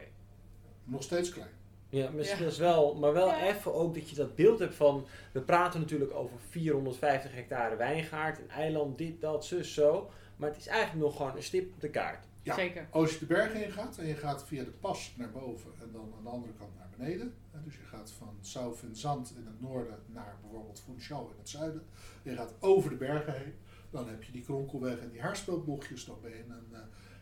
Nog 0.84 1.04
steeds 1.04 1.30
klein. 1.30 1.50
Ja, 1.90 2.10
misschien 2.10 2.44
Ja. 2.44 2.50
is 2.50 2.58
wel, 2.58 2.96
maar 2.96 3.14
wel 3.14 3.28
Ja. 3.28 3.48
even 3.48 3.74
ook 3.74 3.94
dat 3.94 4.10
je 4.10 4.16
dat 4.16 4.36
beeld 4.36 4.60
hebt 4.60 4.76
van, 4.76 5.06
we 5.32 5.42
praten 5.42 5.80
natuurlijk 5.80 6.14
over 6.14 6.38
450 6.50 7.34
hectare 7.34 7.76
wijngaard, 7.76 8.40
een 8.40 8.50
eiland, 8.50 8.98
dit, 8.98 9.22
dat, 9.22 9.46
zus, 9.46 9.74
zo. 9.74 10.10
Maar 10.36 10.50
het 10.50 10.58
is 10.58 10.68
eigenlijk 10.68 11.06
nog 11.06 11.16
gewoon 11.18 11.36
een 11.36 11.44
stip 11.44 11.74
op 11.74 11.82
de 11.82 11.90
kaart. 11.90 12.26
Ja. 12.48 12.56
Zeker. 12.56 12.88
Als 12.92 13.14
je 13.14 13.20
de 13.20 13.26
bergen 13.26 13.64
in 13.66 13.72
gaat 13.72 13.98
en 13.98 14.06
je 14.08 14.16
gaat 14.16 14.46
via 14.46 14.64
de 14.64 14.70
pas 14.72 15.14
naar 15.18 15.32
boven 15.32 15.72
en 15.82 15.92
dan 15.92 16.14
aan 16.18 16.24
de 16.24 16.30
andere 16.30 16.54
kant 16.54 16.78
naar 16.78 16.90
beneden. 16.98 17.34
hè, 17.52 17.60
Dus 17.64 17.76
je 17.76 17.84
gaat 17.84 18.12
van 18.12 18.36
São 18.42 18.78
Vincent 18.80 19.34
in 19.38 19.46
het 19.46 19.62
noorden 19.62 20.00
naar 20.06 20.38
bijvoorbeeld 20.42 20.80
Funchal 20.86 21.30
in 21.32 21.38
het 21.38 21.50
zuiden. 21.50 21.84
Je 22.24 22.36
gaat 22.36 22.54
over 22.60 22.90
de 22.90 22.96
bergen 22.96 23.34
heen. 23.34 23.54
Dan 23.90 24.08
heb 24.10 24.24
je 24.24 24.32
die 24.32 24.44
kronkelweg 24.44 25.00
en 25.00 25.10
die 25.10 25.22
haarspeelbochtjes. 25.22 26.06
Dan 26.06 26.18
ben 26.22 26.32
je 26.32 26.44
een 26.48 26.74
eh, 26.74 26.80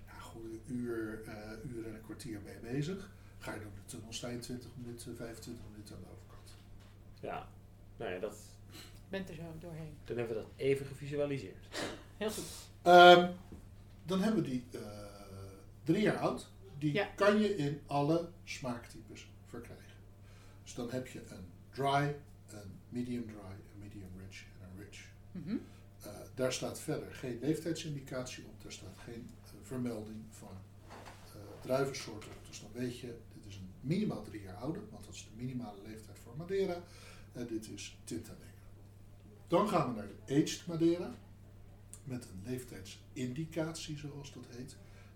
ja, 0.08 0.14
goede 0.20 0.58
uur, 0.68 1.22
eh, 1.26 1.72
uur 1.72 1.86
en 1.88 1.94
een 1.96 2.02
kwartier 2.02 2.40
mee 2.44 2.74
bezig. 2.74 3.12
Ga 3.38 3.54
je 3.54 3.60
door 3.60 3.72
de 3.76 3.86
tunnel, 3.86 4.14
sta 4.14 4.28
je 4.28 4.40
20 4.40 4.70
minuten, 4.76 5.16
25 5.16 5.64
minuten 5.72 5.96
aan 5.96 6.02
de 6.02 6.08
overkant. 6.16 6.58
Ja, 7.20 7.48
nou 7.98 8.12
ja, 8.12 8.20
dat, 8.20 8.36
Bent 9.10 9.30
er 9.30 9.36
zo 9.36 9.42
doorheen. 9.60 9.94
dan 10.04 10.18
hebben 10.18 10.36
we 10.36 10.42
dat 10.42 10.52
even 10.56 10.86
gevisualiseerd. 10.86 11.68
Heel 12.18 12.30
goed. 12.30 12.44
Ehm, 12.82 13.32
dan 14.06 14.22
hebben 14.22 14.44
we 14.44 14.50
die 14.50 14.64
eh, 14.72 14.80
drie 15.86 16.02
jaar 16.02 16.18
oud. 16.18 16.52
Die 16.78 16.94
Ja. 16.94 17.06
kan 17.16 17.40
je 17.40 17.56
in 17.56 17.80
alle 17.86 18.30
smaaktypes 18.44 19.28
verkrijgen. 19.46 19.84
Dus 20.64 20.74
dan 20.74 20.90
heb 20.90 21.08
je 21.08 21.20
een 21.30 21.46
dry, 21.72 22.16
een 22.50 22.72
medium 22.90 23.26
dry, 23.26 23.36
een 23.74 23.80
medium 23.80 24.10
rich 24.28 24.46
en 24.62 24.70
een 24.70 24.84
rich. 24.86 25.06
Mhm. 25.32 25.56
Eh, 26.02 26.12
daar 26.36 26.54
staat 26.54 26.80
verder 26.80 27.14
geen 27.14 27.40
leeftijdsindicatie 27.42 28.44
op. 28.46 28.62
Daar 28.62 28.72
staat 28.72 28.98
geen 29.04 29.30
eh, 29.44 29.50
vermelding 29.62 30.24
van 30.30 30.58
eh, 31.28 31.36
druivensoorten. 31.62 32.32
Dus 32.48 32.60
dan 32.62 32.70
weet 32.74 33.00
je, 33.00 33.18
dit 33.34 33.46
is 33.48 33.56
een 33.56 33.70
minimaal 33.82 34.22
drie 34.24 34.42
jaar 34.42 34.56
oude, 34.56 34.80
want 34.92 35.06
dat 35.06 35.14
is 35.14 35.24
de 35.32 35.44
minimale 35.44 35.82
leeftijd 35.86 36.20
voor 36.20 36.38
Madeira. 36.38 36.82
En 37.34 37.48
dit 37.48 37.70
is 37.70 37.98
Tinta 38.04 38.32
Negra. 38.32 38.46
Dan 39.48 39.70
gaan 39.70 39.90
we 39.90 39.96
naar 40.00 40.08
de 40.08 40.34
aged 40.44 40.68
Madeira. 40.68 41.16
Met 42.04 42.24
een 42.26 42.42
leeftijdsindicatie, 42.52 43.98
zoals 43.98 44.34
dat 44.34 44.44
heet. 44.50 44.76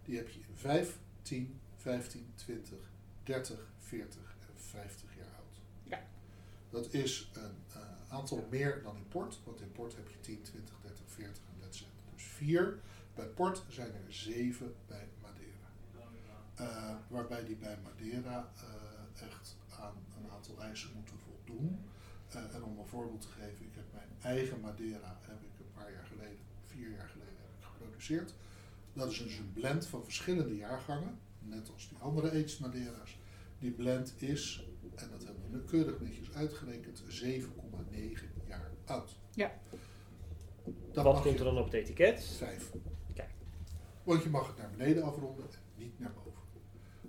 Die 0.10 0.18
heb 0.18 0.30
je 0.30 0.40
in 0.40 0.56
5, 0.56 0.98
10, 1.22 1.60
15, 1.76 2.32
20, 2.36 2.78
30, 3.24 3.60
40 3.78 4.22
en 4.40 4.54
50 4.56 5.16
jaar 5.16 5.36
oud. 5.38 5.62
Ja. 5.84 6.02
Dat 6.70 6.94
is 6.94 7.32
een 7.34 7.56
eh, 7.74 7.82
aantal 8.08 8.48
meer 8.50 8.82
dan 8.84 8.96
in 8.96 9.08
port. 9.08 9.40
Want 9.44 9.62
in 9.62 9.72
port 9.72 9.96
heb 9.96 10.10
je 10.10 10.20
10, 10.20 10.42
20, 10.42 10.76
30, 10.82 11.04
40 11.08 11.44
en 11.54 11.60
that's 11.60 11.82
it. 11.82 11.88
Dus 12.14 12.24
vier. 12.24 12.80
Bij 13.16 13.26
port 13.26 13.64
zijn 13.68 13.94
er 13.94 14.14
zeven 14.14 14.76
bij 14.88 15.08
Madeira. 15.22 15.70
Eh, 16.56 16.96
waarbij 17.08 17.46
die 17.46 17.56
bij 17.56 17.78
Madeira 17.84 18.52
eh, 18.56 19.26
echt 19.28 19.58
aan 19.80 19.96
een 20.18 20.32
aantal 20.32 20.62
eisen 20.62 20.90
moeten 20.96 21.18
voldoen. 21.20 21.80
Eh, 22.30 22.56
en 22.56 22.64
om 22.64 22.80
een 22.80 22.88
voorbeeld 22.88 23.22
te 23.22 23.28
geven, 23.28 23.66
ik 23.66 23.76
heb 23.76 23.86
mijn 23.94 24.10
eigen 24.22 24.60
Madeira 24.60 25.18
heb 25.22 25.42
ik 25.42 25.60
een 25.60 25.74
paar 25.74 25.92
jaar 25.92 26.06
geleden, 26.06 26.46
vier 26.66 26.90
jaar 26.90 27.10
geleden 27.10 27.38
heb 27.38 27.52
ik 27.60 27.66
geproduceerd. 27.66 28.34
Dat 29.00 29.12
is 29.12 29.18
dus 29.24 29.38
een 29.38 29.54
blend 29.54 29.86
van 29.88 30.04
verschillende 30.04 30.56
jaargangen, 30.56 31.20
net 31.40 31.72
als 31.74 31.90
die 31.90 31.98
andere 31.98 32.30
aged 32.30 32.60
Madeira's. 32.60 33.18
Die 33.60 33.72
blend 33.72 34.14
is, 34.22 34.64
en 34.96 35.10
dat 35.12 35.24
hebben 35.24 35.52
we 35.52 35.64
keurig 35.64 36.00
netjes 36.00 36.32
uitgerekend, 36.34 37.04
7,9 37.08 38.48
jaar 38.48 38.72
oud. 38.86 39.16
Ja. 39.34 39.52
Dat 40.92 41.04
Wat 41.04 41.22
komt 41.22 41.38
er 41.40 41.46
dan 41.46 41.58
op 41.58 41.66
het 41.66 41.74
etiket? 41.74 42.24
Vijf. 42.38 42.72
Kijk. 43.14 43.30
Want 44.04 44.24
je 44.24 44.30
mag 44.30 44.48
het 44.48 44.58
naar 44.58 44.70
beneden 44.78 45.04
afronden 45.04 45.46
en 45.46 45.60
niet 45.76 46.00
naar 46.00 46.14
boven. 46.14 46.32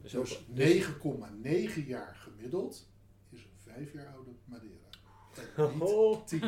Dus, 0.03 0.13
Dus 0.13 0.39
ook- 0.39 0.57
9,9 0.57 1.87
jaar 1.87 2.15
gemiddeld 2.17 2.89
is 3.31 3.41
een 3.43 3.73
vijf 3.73 3.93
jaar 3.93 4.07
oude 4.15 4.31
Madeira. 4.45 4.77
En 5.57 5.71
niet 5.79 5.83
Oh. 5.83 6.25
10. 6.27 6.41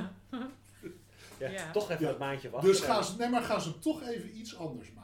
ja, 1.39 1.49
Ja. 1.51 1.71
toch 1.73 1.91
even 1.91 2.03
Ja. 2.05 2.11
dat 2.11 2.19
maandje 2.19 2.51
wachten. 2.51 2.71
Dus 2.71 2.81
gaan 2.81 3.05
ze, 3.05 3.17
nee, 3.17 3.29
maar 3.29 3.43
gaan 3.43 3.61
ze 3.61 3.79
toch 3.79 4.03
even 4.03 4.39
iets 4.39 4.57
anders 4.57 4.93
maken, 4.93 5.02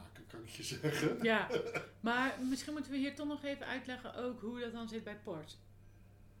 je 0.55 0.63
zeggen. 0.63 1.23
Ja, 1.23 1.47
maar 1.99 2.35
misschien 2.49 2.73
moeten 2.73 2.91
we 2.91 2.97
hier 2.97 3.15
toch 3.15 3.27
nog 3.27 3.43
even 3.43 3.65
uitleggen 3.65 4.15
ook 4.15 4.41
hoe 4.41 4.59
dat 4.59 4.71
dan 4.71 4.89
zit 4.89 5.03
bij 5.03 5.17
port. 5.23 5.57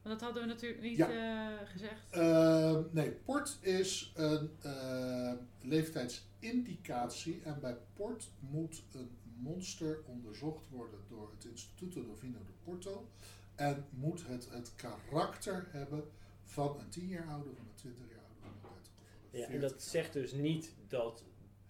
Want 0.01 0.19
dat 0.19 0.21
hadden 0.21 0.41
we 0.43 0.53
natuurlijk 0.53 0.81
niet 0.81 0.99
eh, 0.99 1.47
gezegd. 1.65 2.11
Eh, 2.11 2.77
nee, 2.91 3.11
port 3.11 3.57
is 3.61 4.11
een 4.15 4.51
eh, 4.61 5.33
leeftijdsindicatie. 5.61 7.41
En 7.43 7.59
bij 7.59 7.77
port 7.93 8.31
moet 8.39 8.83
een 8.93 9.09
monster 9.37 10.01
onderzocht 10.05 10.69
worden 10.69 10.99
door 11.07 11.31
het 11.35 11.45
Instituto 11.45 12.05
do 12.05 12.15
Vinho 12.15 12.39
de 12.45 12.51
Porto. 12.63 13.09
En 13.55 13.85
moet 13.89 14.27
het 14.27 14.49
het 14.49 14.75
karakter 14.75 15.67
hebben 15.71 16.03
van 16.43 16.79
een 16.79 16.89
10 16.89 17.07
jaar 17.07 17.27
oude, 17.27 17.49
van 17.55 17.65
een 17.65 17.75
20 17.75 18.09
jaar 18.09 18.19
oude, 18.19 18.35
van 18.39 18.49
een 18.49 18.61
30 18.61 18.73
of 19.01 19.07
van 19.09 19.17
een 19.31 19.39
Ja, 19.39 19.47
40 19.47 19.55
en 19.55 19.61
dat 19.61 19.83
zegt 19.83 20.13
dus 20.13 20.31
niet 20.31 20.73
dat 20.87 21.23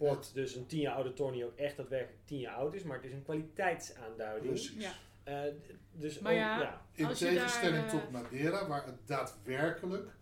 port, 0.06 0.34
dus 0.34 0.54
een 0.54 0.66
10 0.66 0.80
jaar 0.80 0.94
oude 0.94 1.12
Tornio, 1.12 1.52
echt 1.56 1.76
daadwerkelijk 1.76 2.26
10 2.26 2.38
jaar 2.38 2.54
oud 2.54 2.74
is, 2.74 2.82
maar 2.82 2.96
het 2.96 3.04
is 3.06 3.12
een 3.12 3.22
kwaliteitsaanduiding. 3.22 4.52
Precies. 4.52 4.82
Ja. 4.82 4.92
Eh, 5.22 5.52
dus 5.92 6.18
Maar 6.18 6.32
ook- 6.32 6.38
ja. 6.38 6.86
In 6.92 7.06
tegenstelling 7.14 7.84
daar, 7.84 7.94
eh, 7.94 8.00
tot 8.00 8.10
Madeira, 8.10 8.68
waar 8.68 8.86
het 8.86 9.06
daadwerkelijk 9.06 10.16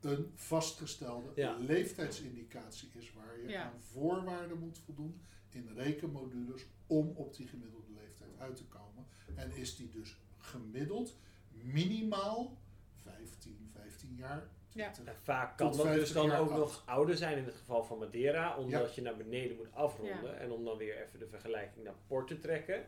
een 0.00 0.32
vastgestelde 0.34 1.30
Ja. 1.34 1.56
leeftijdsindicatie 1.58 2.90
is, 2.98 3.12
waar 3.12 3.40
je 3.40 3.48
Ja. 3.48 3.62
aan 3.62 3.80
voorwaarden 3.80 4.58
moet 4.58 4.78
voldoen 4.78 5.20
in 5.50 5.68
rekenmodules 5.74 6.66
om 6.86 7.08
op 7.14 7.36
die 7.36 7.46
gemiddelde 7.48 7.92
leeftijd 7.92 8.30
uit 8.38 8.56
te 8.56 8.64
komen. 8.64 9.06
En 9.34 9.52
is 9.52 9.76
die 9.76 9.90
dus 9.90 10.16
gemiddeld 10.38 11.16
minimaal 11.50 12.58
15, 13.02 13.70
15 13.72 14.14
jaar. 14.16 14.48
Ja. 14.74 14.90
20. 14.90 15.14
En 15.14 15.20
vaak 15.22 15.56
kan 15.56 15.66
dat 15.66 15.76
dus 15.76 15.86
50 15.86 16.12
dan 16.14 16.32
ook 16.32 16.50
nog 16.50 16.82
ouder 16.86 17.16
zijn 17.16 17.38
in 17.38 17.44
het 17.44 17.54
geval 17.54 17.84
van 17.84 17.98
Madeira, 17.98 18.56
omdat 18.56 18.80
Ja. 18.88 18.92
je 18.94 19.02
naar 19.02 19.16
beneden 19.16 19.56
moet 19.56 19.72
afronden 19.74 20.30
Ja. 20.30 20.32
en 20.34 20.50
om 20.52 20.64
dan 20.64 20.76
weer 20.76 21.02
even 21.02 21.18
de 21.18 21.26
vergelijking 21.28 21.84
naar 21.84 21.94
port 22.06 22.26
te 22.28 22.38
trekken. 22.38 22.84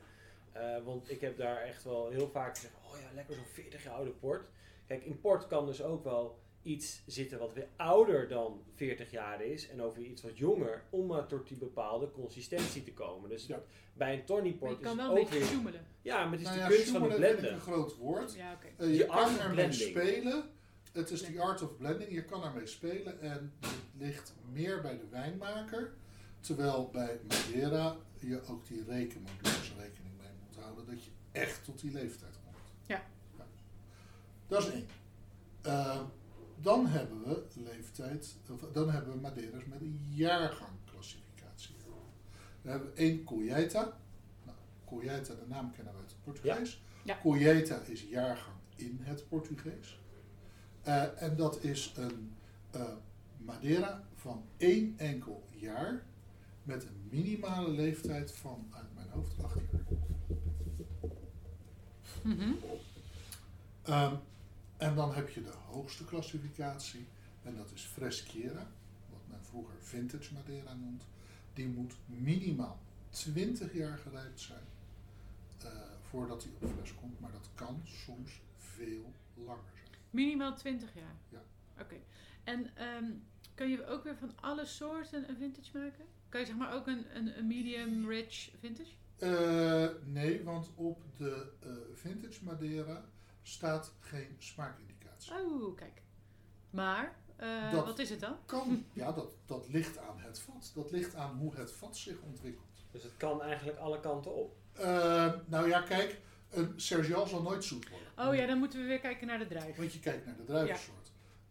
Eh, 0.52 0.76
want 0.84 1.10
ik 1.10 1.20
heb 1.20 1.36
daar 1.36 1.62
echt 1.62 1.84
wel 1.84 2.08
heel 2.10 2.28
vaak 2.28 2.54
gezegd, 2.56 2.74
oh 2.86 2.98
ja, 3.00 3.14
lekker 3.14 3.34
zo'n 3.34 3.44
40 3.52 3.82
jaar 3.84 3.94
oude 3.94 4.10
port. 4.10 4.48
Kijk, 4.86 5.04
in 5.04 5.20
port 5.20 5.46
kan 5.46 5.66
dus 5.66 5.82
ook 5.82 6.04
wel 6.04 6.40
iets 6.62 7.02
zitten 7.06 7.38
wat 7.38 7.52
weer 7.52 7.66
ouder 7.76 8.28
dan 8.28 8.62
40 8.74 9.10
jaar 9.10 9.42
is 9.42 9.68
en 9.68 9.82
over 9.82 10.02
iets 10.02 10.22
wat 10.22 10.38
jonger, 10.38 10.82
om 10.90 11.06
maar 11.06 11.26
tot 11.26 11.48
die 11.48 11.56
bepaalde 11.56 12.10
consistentie 12.10 12.82
te 12.84 12.92
komen. 12.92 13.28
Dus 13.30 13.46
Ja. 13.46 13.60
bij 13.94 14.12
een 14.12 14.42
Maar 14.42 14.52
port 14.52 14.72
is 14.80 14.86
kan 14.86 14.98
het 14.98 15.06
wel 15.06 15.16
een 15.16 15.22
ook 15.22 15.30
beetje 15.30 15.38
weer... 15.38 15.48
zoemelen. 15.48 15.86
Ja, 16.02 16.22
maar 16.24 16.32
het 16.32 16.40
is 16.40 16.46
Nou 16.46 16.56
de 16.58 16.62
ja, 16.62 16.68
kunst 16.68 16.90
van 16.90 17.02
het 17.02 17.14
blenden. 17.16 17.52
een 17.52 17.60
groot 17.60 17.96
woord. 17.96 18.34
Ja, 18.34 18.52
oké. 18.52 18.66
Eh, 18.82 18.88
je 18.88 18.94
Je 18.96 19.06
kan 19.06 19.38
ermee 19.40 19.72
spelen. 19.72 20.50
Het 20.92 21.10
is 21.10 21.22
the 21.22 21.40
art 21.40 21.62
of 21.62 21.76
blending. 21.76 22.12
Je 22.12 22.24
kan 22.24 22.44
ermee 22.44 22.66
spelen 22.66 23.20
en 23.20 23.52
het 23.60 23.74
ligt 23.98 24.34
meer 24.52 24.80
bij 24.80 24.98
de 24.98 25.08
wijnmaker. 25.10 25.92
Terwijl 26.40 26.90
bij 26.92 27.20
Madeira 27.28 27.96
je 28.18 28.42
ook 28.46 28.66
die 28.66 28.84
rekenmodules 28.84 29.74
rekening 29.78 30.14
mee 30.18 30.30
moet 30.46 30.62
houden. 30.62 30.86
Dat 30.86 31.04
je 31.04 31.10
echt 31.32 31.64
tot 31.64 31.80
die 31.80 31.92
leeftijd 31.92 32.38
komt. 32.44 32.56
Ja. 32.86 33.02
Dat 34.46 34.62
is 34.62 34.70
één. 34.70 34.86
Eh, 35.62 36.00
dan 36.60 36.86
hebben 36.86 37.24
we 37.24 37.42
leeftijd, 37.54 38.36
of, 38.50 38.60
dan 38.72 38.90
hebben 38.90 39.14
we 39.14 39.20
Madeiras 39.20 39.64
met 39.64 39.80
een 39.80 40.06
jaargangclassificatie. 40.10 41.74
Dan 42.62 42.70
hebben 42.70 42.90
we 42.90 42.96
één 42.96 43.24
Colheita. 43.24 43.98
Nou, 44.44 44.56
Colheita, 44.84 45.34
de 45.34 45.46
naam 45.48 45.72
kennen 45.72 45.92
we 45.92 46.00
uit 46.00 46.10
het 46.10 46.22
Portugees. 46.24 46.82
Ja. 47.04 47.18
Colheita 47.20 47.80
is 47.80 48.02
jaargang 48.02 48.56
in 48.76 48.98
het 49.02 49.28
Portugees. 49.28 50.00
Eh, 50.82 51.22
en 51.22 51.36
dat 51.36 51.62
is 51.64 51.92
een 51.96 52.32
eh, 52.70 52.82
Madeira 53.36 54.02
van 54.14 54.44
één 54.56 54.94
enkel 54.98 55.44
jaar 55.50 56.02
met 56.62 56.84
een 56.84 57.08
minimale 57.10 57.70
leeftijd 57.70 58.32
van, 58.32 58.66
uit 58.70 58.94
mijn 58.94 59.08
hoofd, 59.08 59.42
acht 59.42 59.58
jaar. 59.70 59.80
Mhm. 62.22 62.52
Ehm, 63.82 64.14
en 64.76 64.94
dan 64.94 65.14
heb 65.14 65.28
je 65.28 65.42
de 65.42 65.52
hoogste 65.70 66.04
klassificatie, 66.04 67.06
en 67.42 67.56
dat 67.56 67.70
is 67.74 67.82
Freschiera, 67.82 68.70
wat 69.10 69.20
men 69.28 69.40
vroeger 69.42 69.74
vintage 69.80 70.32
Madeira 70.32 70.74
noemt. 70.74 71.02
Die 71.54 71.68
moet 71.68 71.94
minimaal 72.06 72.78
20 73.10 73.74
jaar 73.74 73.98
gerijpt 73.98 74.40
zijn 74.40 74.64
eh, 75.58 75.70
voordat 76.02 76.42
hij 76.42 76.52
op 76.58 76.70
fles 76.76 76.94
komt, 76.94 77.20
maar 77.20 77.32
dat 77.32 77.48
kan 77.54 77.82
soms 77.84 78.40
veel 78.56 79.12
langer 79.34 79.70
zijn. 79.72 79.81
Minimaal 80.12 80.54
20 80.54 80.94
jaar? 80.94 81.16
Ja. 81.28 81.42
Oké. 81.80 81.96
En 82.44 82.76
ehm, 82.76 83.04
kun 83.54 83.68
je 83.68 83.86
ook 83.86 84.04
weer 84.04 84.16
van 84.16 84.32
alle 84.40 84.64
soorten 84.64 85.28
een 85.28 85.36
vintage 85.36 85.78
maken? 85.78 86.04
Kan 86.28 86.40
je 86.40 86.46
zeg 86.46 86.56
maar 86.56 86.74
ook 86.74 86.86
een, 86.86 87.16
een, 87.16 87.38
een 87.38 87.46
medium 87.46 88.08
rich 88.08 88.50
vintage? 88.60 88.92
Eh, 89.18 89.88
nee, 90.04 90.44
want 90.44 90.70
op 90.74 91.02
de 91.16 91.52
eh, 91.60 91.70
vintage 91.94 92.44
Madeira 92.44 93.04
staat 93.42 93.92
geen 94.00 94.36
smaakindicatie. 94.38 95.32
Oh, 95.32 95.76
kijk. 95.76 96.02
Maar, 96.70 97.16
eh, 97.36 97.72
wat 97.72 97.98
is 97.98 98.10
het 98.10 98.20
dan? 98.20 98.36
Kan, 98.46 98.84
ja, 98.92 99.12
dat, 99.12 99.34
dat 99.46 99.68
ligt 99.68 99.98
aan 99.98 100.20
het 100.20 100.38
vat. 100.38 100.72
Dat 100.74 100.90
ligt 100.90 101.14
aan 101.14 101.36
hoe 101.36 101.54
het 101.54 101.72
vat 101.72 101.96
zich 101.96 102.20
ontwikkelt. 102.20 102.84
Dus 102.90 103.02
het 103.02 103.16
kan 103.16 103.42
eigenlijk 103.42 103.78
alle 103.78 104.00
kanten 104.00 104.34
op. 104.34 104.56
Eh, 104.72 105.32
nou 105.46 105.68
ja, 105.68 105.80
kijk, 105.80 106.20
een 106.52 106.72
Sergial 106.76 107.26
zal 107.26 107.42
nooit 107.42 107.64
zoet 107.64 107.88
worden. 107.88 108.28
Oh 108.28 108.34
ja, 108.34 108.46
dan 108.46 108.58
moeten 108.58 108.80
we 108.80 108.86
weer 108.86 109.00
kijken 109.00 109.26
naar 109.26 109.38
de 109.38 109.46
druif. 109.46 109.76
Want 109.76 109.92
je 109.92 110.00
kijkt 110.00 110.26
naar 110.26 110.36
de 110.36 110.44
druivensoort. 110.44 111.10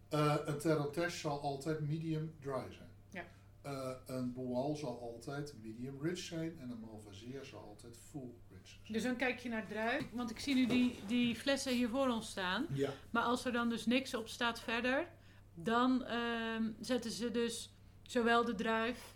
Eh, 0.10 0.36
een 0.46 0.58
Terrotesh 0.58 1.22
zal 1.22 1.42
altijd 1.42 1.80
medium 1.80 2.36
dry 2.40 2.72
zijn. 2.72 2.90
Ja. 3.10 3.24
Eh, 3.62 4.16
een 4.16 4.34
Boal 4.34 4.76
zal 4.76 5.00
altijd 5.02 5.54
medium 5.62 6.02
rich 6.02 6.18
zijn. 6.18 6.60
En 6.60 6.70
een 6.70 6.80
Malvasia 6.80 7.44
zal 7.44 7.60
altijd 7.60 7.98
full 8.10 8.30
rich 8.50 8.68
zijn. 8.68 8.94
Dus 8.94 9.04
dan 9.04 9.16
kijk 9.16 9.40
je 9.40 9.50
naar 9.50 9.68
druif. 9.68 10.04
Want 10.14 10.30
ik 10.30 10.40
zie 10.40 10.56
nu 10.56 10.66
die, 10.66 11.00
die 11.08 11.36
flessen 11.36 11.74
hier 11.74 11.90
voor 11.90 12.08
ons 12.08 12.30
staan. 12.30 12.68
Ja. 12.74 12.90
Maar 13.10 13.24
als 13.24 13.46
er 13.46 13.52
dan 13.52 13.70
dus 13.70 13.86
niks 13.86 14.14
op 14.14 14.28
staat 14.28 14.60
verder, 14.60 15.08
dan 15.54 16.06
ehm, 16.06 16.72
zetten 16.80 17.12
ze 17.12 17.32
dus 17.32 17.74
zowel 18.02 18.46
de 18.46 18.56
druif 18.56 19.16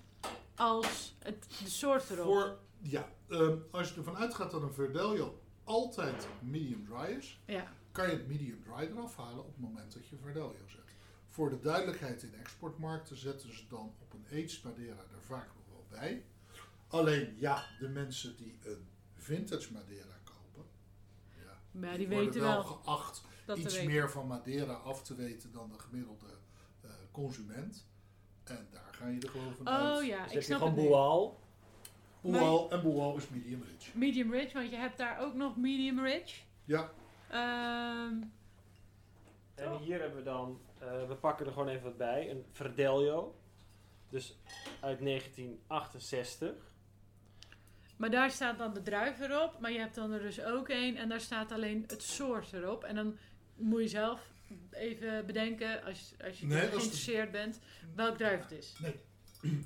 als 0.55 1.15
het, 1.19 1.47
de 1.63 1.69
soort 1.69 2.09
erop. 2.09 2.25
Voor, 2.25 2.57
ja, 2.81 3.09
ehm, 3.29 3.57
als 3.71 3.89
je 3.89 3.95
ervan 3.95 4.17
uitgaat 4.17 4.51
dat 4.51 4.61
een 4.61 4.73
Verdelho 4.73 5.39
altijd 5.65 6.27
medium 6.41 6.85
dry 6.85 7.15
is, 7.17 7.39
Ja. 7.45 7.73
kan 7.91 8.05
je 8.09 8.11
het 8.15 8.27
medium 8.27 8.63
dry 8.63 8.87
eraf 8.91 9.15
halen 9.17 9.39
op 9.39 9.47
het 9.47 9.59
moment 9.59 9.93
dat 9.93 10.07
je 10.07 10.15
Verdelho 10.15 10.55
zet. 10.67 10.83
Voor 11.29 11.49
de 11.49 11.59
duidelijkheid 11.59 12.23
in 12.23 12.33
exportmarkten 12.35 13.17
zetten 13.17 13.55
ze 13.55 13.67
dan 13.67 13.93
op 14.01 14.13
een 14.13 14.25
aged 14.31 14.63
Madeira 14.63 14.99
er 14.99 15.21
vaak 15.21 15.47
nog 15.55 15.65
wel 15.69 15.85
bij. 15.89 16.25
Alleen 16.87 17.35
ja, 17.37 17.65
de 17.79 17.87
mensen 17.89 18.37
die 18.37 18.57
een 18.63 18.87
vintage 19.13 19.73
Madeira 19.73 20.17
kopen, 20.23 20.65
ja, 21.43 21.59
Maar 21.71 21.97
die 21.97 22.07
worden 22.07 22.25
weten 22.25 22.41
wel 22.41 22.63
geacht 22.63 23.23
iets 23.55 23.83
meer 23.83 24.09
van 24.11 24.27
Madeira 24.27 24.73
af 24.73 25.03
te 25.03 25.15
weten 25.15 25.51
dan 25.51 25.69
de 25.69 25.79
gemiddelde 25.79 26.37
eh, 26.81 26.89
consument. 27.11 27.85
En 28.43 28.67
daar 28.71 28.89
ga 28.91 29.07
je 29.07 29.19
er 29.19 29.29
gewoon 29.29 29.55
vanuit. 29.55 29.97
Oh 29.99 30.05
ja, 30.05 30.23
Dus 30.23 30.31
ik 30.31 30.37
je 30.37 30.41
snap 30.45 30.57
gewoon 30.59 30.73
het 30.73 30.83
Boal 32.31 32.71
en 32.71 32.81
Boal 32.81 33.17
is 33.17 33.29
medium 33.29 33.63
rich. 33.71 33.93
Medium 33.93 34.31
rich, 34.31 34.53
want 34.53 34.69
je 34.69 34.75
hebt 34.75 34.97
daar 34.97 35.19
ook 35.19 35.33
nog 35.33 35.57
medium 35.57 35.99
rich. 35.99 36.43
Ja, 36.65 36.91
Ehm, 37.29 38.21
En 39.55 39.71
Oh. 39.71 39.81
hier 39.81 39.99
hebben 39.99 40.17
we 40.17 40.23
dan, 40.23 40.59
eh, 40.79 41.07
we 41.07 41.15
pakken 41.15 41.45
er 41.45 41.51
gewoon 41.51 41.67
even 41.67 41.83
wat 41.83 41.97
bij, 41.97 42.29
een 42.31 42.45
Verdelio. 42.51 43.35
Dus 44.09 44.37
uit 44.79 44.99
1968. 44.99 46.53
maar 47.97 48.09
daar 48.09 48.31
staat 48.31 48.57
dan 48.57 48.73
de 48.73 48.81
druif 48.81 49.19
erop. 49.19 49.59
Maar 49.59 49.71
je 49.71 49.79
hebt 49.79 49.95
dan 49.95 50.11
er 50.11 50.21
dus 50.21 50.41
ook 50.43 50.69
één 50.69 50.95
en 50.95 51.09
daar 51.09 51.19
staat 51.21 51.51
alleen 51.51 51.83
het 51.87 52.01
soort 52.03 52.53
erop. 52.53 52.83
En 52.83 52.95
dan 52.95 53.17
moet 53.55 53.81
je 53.81 53.87
zelf 53.87 54.21
even 54.71 55.25
bedenken, 55.25 55.83
als, 55.83 56.13
als 56.25 56.39
je 56.39 56.45
Nee, 56.45 56.57
als 56.61 56.69
de- 56.71 56.75
geïnteresseerd 56.77 57.31
bent, 57.31 57.59
welk 57.95 58.17
druif 58.17 58.41
het 58.41 58.51
is. 58.51 58.75
nee. 58.79 58.95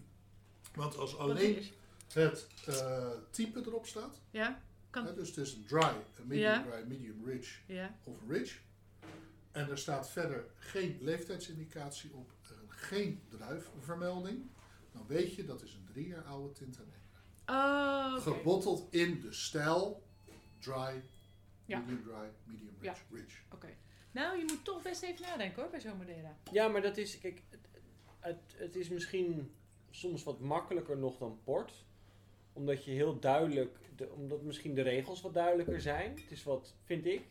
Want 0.76 0.97
als 0.97 1.18
alleen 1.18 1.55
is. 1.57 1.72
Het 2.14 2.47
eh, 2.66 3.10
type 3.30 3.60
erop 3.60 3.86
staat, 3.86 4.22
Ja? 4.32 4.62
Kan, 4.89 5.05
hè, 5.05 5.14
dus 5.14 5.28
het 5.28 5.38
is 5.38 5.53
een 5.53 5.66
dry, 5.66 5.93
een 6.16 6.28
medium 6.28 6.49
Ja. 6.51 6.64
dry, 6.64 6.84
medium 6.88 7.26
rich 7.26 7.62
ja. 7.66 7.95
of 8.03 8.16
rich. 8.28 8.62
En 9.51 9.70
er 9.70 9.78
staat 9.78 10.10
verder 10.10 10.45
geen 10.55 10.97
leeftijdsindicatie 11.01 12.14
op, 12.14 12.32
geen 12.68 13.22
druifvermelding. 13.30 14.49
Dan 14.91 15.07
weet 15.07 15.36
je 15.36 15.45
dat 15.45 15.62
is 15.62 15.74
een 15.74 15.86
drie 15.93 16.07
jaar 16.07 16.24
oude 16.24 16.53
Tintanegra. 16.53 16.97
Oh. 17.45 18.22
Gebotteld 18.22 18.93
in 18.93 19.22
de 19.22 19.34
stijl 19.34 20.03
dry, 20.60 21.03
Ja. 21.66 21.80
medium 21.80 22.03
dry, 22.03 22.30
medium 22.43 22.76
Ja. 22.82 22.91
rich, 22.91 23.03
rich. 23.12 23.41
Oké. 23.53 23.76
Nou, 24.12 24.38
je 24.38 24.43
moet 24.47 24.64
toch 24.66 24.82
best 24.82 25.03
even 25.03 25.22
nadenken 25.22 25.62
hoor, 25.62 25.72
bij 25.72 25.80
zo'n 25.80 25.97
Madeira. 25.97 26.38
Ja, 26.51 26.68
maar 26.68 26.82
dat 26.82 26.97
is, 26.97 27.20
kijk, 27.20 27.43
het, 27.49 27.68
het, 28.20 28.55
het 28.55 28.76
is 28.76 28.89
misschien 28.89 29.55
soms 29.89 30.24
wat 30.24 30.39
makkelijker 30.39 30.97
nog 30.97 31.18
dan 31.18 31.39
port. 31.43 31.86
Omdat 32.60 32.86
je 32.86 32.91
heel 32.91 33.20
duidelijk, 33.20 33.78
de, 33.95 34.10
omdat 34.16 34.41
misschien 34.41 34.74
de 34.74 34.82
regels 34.82 35.22
wat 35.22 35.34
duidelijker 35.34 35.82
zijn. 35.82 36.12
Het 36.12 36.32
is 36.32 36.43
wat, 36.43 36.76
vind 36.84 37.05
ik. 37.05 37.22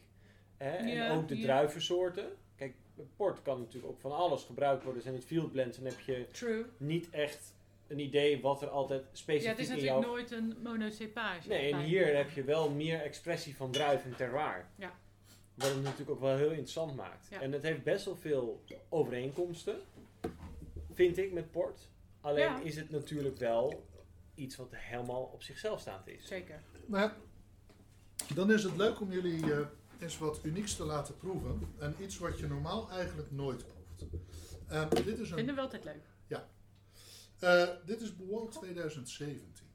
Hè? 0.56 0.78
Ja, 0.78 1.08
en 1.08 1.16
ook 1.16 1.28
de 1.28 1.36
ja. 1.36 1.42
druivensoorten. 1.42 2.28
Kijk, 2.56 2.74
port 3.16 3.42
kan 3.42 3.58
natuurlijk 3.58 3.92
ook 3.92 4.00
van 4.00 4.12
alles 4.12 4.44
gebruikt 4.44 4.84
worden. 4.84 5.02
Zijn 5.02 5.14
het 5.14 5.24
field 5.24 5.52
blends, 5.52 5.76
dan 5.76 5.86
heb 5.86 6.00
je 6.00 6.26
True. 6.30 6.64
niet 6.76 7.10
echt 7.10 7.54
een 7.86 7.98
idee 7.98 8.40
wat 8.40 8.62
er 8.62 8.68
altijd 8.68 9.02
Ja, 9.02 9.08
specifiek 9.12 9.50
het 9.50 9.58
is 9.58 9.68
in 9.68 9.74
natuurlijk 9.74 10.02
jouw... 10.02 10.10
nooit 10.10 10.30
een 10.30 10.56
monocepage. 10.62 11.48
Nee, 11.48 11.72
en 11.72 11.80
hier 11.80 12.16
heb 12.16 12.30
je 12.30 12.44
wel 12.44 12.70
meer 12.70 13.00
expressie 13.00 13.56
van 13.56 13.70
druif 13.70 14.04
en 14.04 14.16
terroir. 14.16 14.66
Ja. 14.76 14.92
Wat 15.54 15.68
het 15.68 15.82
natuurlijk 15.82 16.10
ook 16.10 16.20
wel 16.20 16.36
heel 16.36 16.50
interessant 16.50 16.96
maakt. 16.96 17.28
Ja. 17.30 17.40
En 17.40 17.52
het 17.52 17.62
heeft 17.62 17.82
best 17.82 18.04
wel 18.04 18.16
veel 18.16 18.62
overeenkomsten, 18.88 19.80
vind 20.92 21.18
ik, 21.18 21.32
met 21.32 21.50
port. 21.50 21.88
Alleen 22.20 22.44
Ja. 22.44 22.60
is 22.60 22.76
het 22.76 22.90
natuurlijk 22.90 23.36
wel 23.36 23.84
iets 24.38 24.56
wat 24.56 24.74
helemaal 24.74 25.22
op 25.22 25.42
zichzelf 25.42 25.80
staand 25.80 26.06
is. 26.06 26.26
Zeker. 26.26 26.62
Maar 26.86 27.16
dan 28.34 28.52
is 28.52 28.62
het 28.62 28.76
leuk 28.76 29.00
om 29.00 29.12
jullie 29.12 29.52
eh, 29.52 29.66
eens 30.00 30.18
wat 30.18 30.44
unieks 30.44 30.76
te 30.76 30.84
laten 30.84 31.16
proeven. 31.16 31.74
En 31.78 31.94
iets 32.00 32.18
wat 32.18 32.38
je 32.38 32.46
normaal 32.46 32.90
eigenlijk 32.90 33.30
nooit 33.30 33.64
proeft. 33.66 34.12
Eh, 34.68 34.90
dit, 34.90 35.06
is 35.06 35.28
Vinden 35.28 35.48
een, 35.48 35.54
we 35.54 35.60
altijd 35.60 35.84
leuk. 35.84 36.02
eh, 37.38 37.68
dit 37.86 38.00
is 38.00 38.16
Boal 38.16 38.48
2017. 38.48 39.66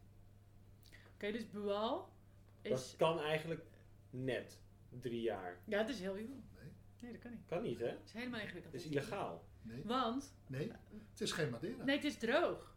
Oké, 1.14 1.32
dus 1.32 1.50
Bual 1.50 2.14
is... 2.62 2.70
Dat 2.70 2.94
kan 2.98 3.20
eigenlijk 3.20 3.66
net 4.10 4.60
drie 4.90 5.22
jaar. 5.22 5.62
Ja, 5.66 5.78
het 5.78 5.90
is 5.90 6.00
heel 6.00 6.18
jong. 6.18 6.30
Nee. 6.30 6.72
Nee, 7.00 7.12
dat 7.12 7.22
kan 7.22 7.32
niet. 7.32 7.46
Kan 7.46 7.62
niet, 7.62 7.80
hè? 7.80 7.88
Het 7.88 8.02
is 8.06 8.14
helemaal 8.14 8.40
ingewikkeld. 8.40 8.74
Dat 8.74 8.82
is 8.84 8.88
illegaal. 8.88 9.46
Nee, 9.62 9.82
Want, 9.86 10.34
nee, 10.48 10.72
het 11.12 11.22
is 11.22 11.32
geen 11.32 11.50
Madeira. 11.50 11.84
nee, 11.84 11.96
het 11.96 12.06
is 12.06 12.18
droog. 12.18 12.73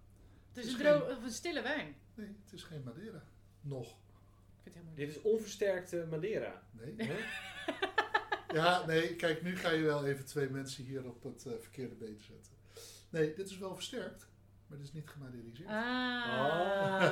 Het 0.57 0.65
is, 0.65 0.71
is 0.73 0.79
een, 0.81 0.87
droog, 0.87 1.19
stille 1.29 1.63
wijn. 1.63 1.97
Nee, 2.15 2.37
het 2.45 2.53
is 2.53 2.63
geen 2.63 2.83
Madeira. 2.83 3.23
Nog. 3.61 3.89
Ik 3.89 4.73
vind 4.73 4.75
het 4.75 4.75
helemaal 4.75 4.95
Dit 4.95 5.09
is 5.09 5.23
onversterkte 5.23 6.07
Madeira. 6.11 6.63
Nee. 6.71 6.95
Hè? 6.97 7.17
Ja, 8.53 8.87
nee, 8.87 9.17
kijk, 9.17 9.43
nu 9.43 9.57
ga 9.57 9.71
je 9.71 9.83
wel 9.83 10.07
even 10.07 10.25
twee 10.25 10.49
mensen 10.49 10.85
hier 10.85 11.05
op 11.05 11.23
het 11.23 11.47
eh, 11.47 11.53
verkeerde 11.61 11.95
been 11.95 12.21
zetten. 12.21 12.53
Nee, 13.11 13.35
dit 13.35 13.51
is 13.51 13.59
wel 13.59 13.75
versterkt, 13.75 14.29
maar 14.67 14.79
dit 14.79 14.87
is 14.87 14.93
niet 14.93 15.09
gemadeiriseerd. 15.09 15.69
Ah. 15.69 17.03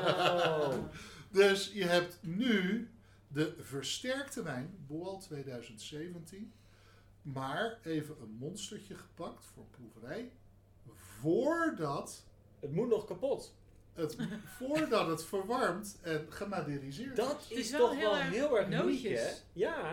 Oh. 0.60 0.84
Dus 1.40 1.72
je 1.72 1.84
hebt 1.84 2.18
nu 2.22 2.90
de 3.28 3.54
versterkte 3.58 4.42
wijn, 4.42 4.84
Boal 4.86 5.18
2017, 5.18 6.52
maar 7.22 7.78
even 7.82 8.20
een 8.20 8.36
monstertje 8.38 8.94
gepakt 8.94 9.44
voor 9.44 9.66
proeverij, 9.66 10.32
voordat 10.94 12.24
Het 12.64 12.72
moet 12.74 12.88
nog 12.88 13.04
kapot. 13.04 13.54
het, 13.92 14.16
voordat 14.58 15.06
het 15.06 15.24
verwarmt 15.24 15.98
en 16.02 16.26
gemadeiriseerd 16.28 17.16
Dat 17.16 17.40
is. 17.40 17.48
Het 17.48 17.58
is, 17.58 17.64
is 17.64 17.70
wel 17.70 17.80
toch 17.88 17.96
heel 17.96 18.10
wel 18.10 18.18
erg 18.18 18.30
heel 18.30 18.58
erg 18.58 18.66
uniek, 18.66 18.78
nootjes. 18.82 19.20
hè? 19.20 19.30
Ja. 19.52 19.90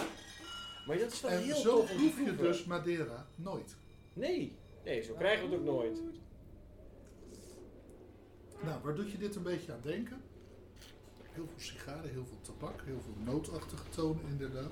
Maar 0.87 0.97
dat 0.97 1.11
is 1.11 1.21
wel 1.21 1.31
En 1.31 1.41
heel 1.41 1.55
zo 1.55 1.69
tof 1.79 1.81
om 1.81 1.87
te 1.87 1.93
proef 1.95 2.17
je 2.17 2.23
proeven. 2.23 2.43
dus 2.43 2.63
Madeira 2.65 3.27
nooit. 3.35 3.75
Nee. 4.13 4.55
Nee, 4.83 5.01
zo 5.01 5.13
krijgen 5.13 5.45
we 5.49 5.55
het 5.55 5.59
ook 5.59 5.65
nooit. 5.65 6.01
Nou, 8.63 8.81
waar 8.83 8.95
doet 8.95 9.11
je 9.11 9.17
dit 9.17 9.35
een 9.35 9.43
beetje 9.43 9.71
aan 9.71 9.79
denken? 9.81 10.21
Heel 11.31 11.47
veel 11.47 11.59
sigaren, 11.59 12.09
heel 12.09 12.25
veel 12.25 12.41
tabak, 12.41 12.81
heel 12.85 13.01
veel 13.01 13.33
nootachtige 13.33 13.89
tonen 13.89 14.23
inderdaad. 14.29 14.71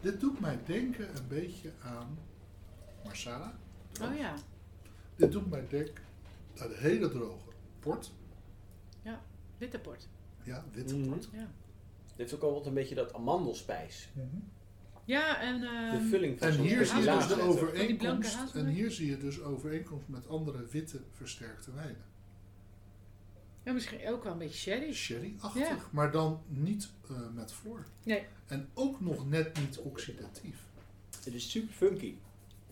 Dit 0.00 0.20
doet 0.20 0.40
mij 0.40 0.58
denken 0.66 1.16
een 1.16 1.28
beetje 1.28 1.70
aan 1.84 2.18
Marsala. 3.04 3.58
Oh 4.02 4.16
ja. 4.18 4.34
Dit 5.16 5.32
doet 5.32 5.50
mij 5.50 5.66
denken 5.68 6.04
de 6.54 6.76
hele 6.76 7.08
droge 7.08 7.48
port. 7.78 8.10
Witte 9.58 9.78
port. 9.78 10.08
Ja, 10.42 10.64
witte 10.72 10.96
Mhm. 10.96 11.08
port. 11.08 11.28
Ja. 11.32 11.38
Het 12.06 12.16
heeft 12.16 12.34
ook 12.34 12.42
altijd 12.42 12.66
een 12.66 12.74
beetje 12.74 12.94
dat 12.94 13.14
amandelspijs. 13.14 14.08
Ja, 15.04 15.40
en... 15.40 15.60
De 15.60 15.66
ehm, 15.66 16.04
vulling 16.08 16.38
van 16.38 16.48
En 16.48 16.54
hier 16.58 16.86
zie 16.86 16.98
je 16.98 17.10
dus 17.10 17.26
de 17.28 17.40
overeenkomst. 17.42 18.54
En 18.54 18.66
hier 18.66 18.90
zie 18.90 19.10
je 19.10 19.18
dus 19.18 19.40
overeenkomst 19.42 20.08
met 20.08 20.28
andere 20.28 20.66
witte 20.66 21.00
versterkte 21.12 21.72
wijnen. 21.74 22.04
ja, 23.62 23.72
misschien 23.72 24.08
ook 24.08 24.22
wel 24.24 24.32
een 24.32 24.38
beetje 24.38 24.58
sherry. 24.58 24.92
Sherry-achtig, 24.92 25.68
Ja. 25.68 25.76
maar 25.90 26.10
dan 26.12 26.42
niet 26.46 26.90
eh, 27.10 27.16
met 27.34 27.52
floor. 27.52 27.86
Nee, 28.02 28.26
En 28.46 28.68
ook 28.74 29.00
nog 29.00 29.28
net 29.28 29.58
niet 29.58 29.78
oxidatief. 29.78 30.58
Het 31.24 31.34
is 31.34 31.50
super 31.50 31.74
funky. 31.74 32.14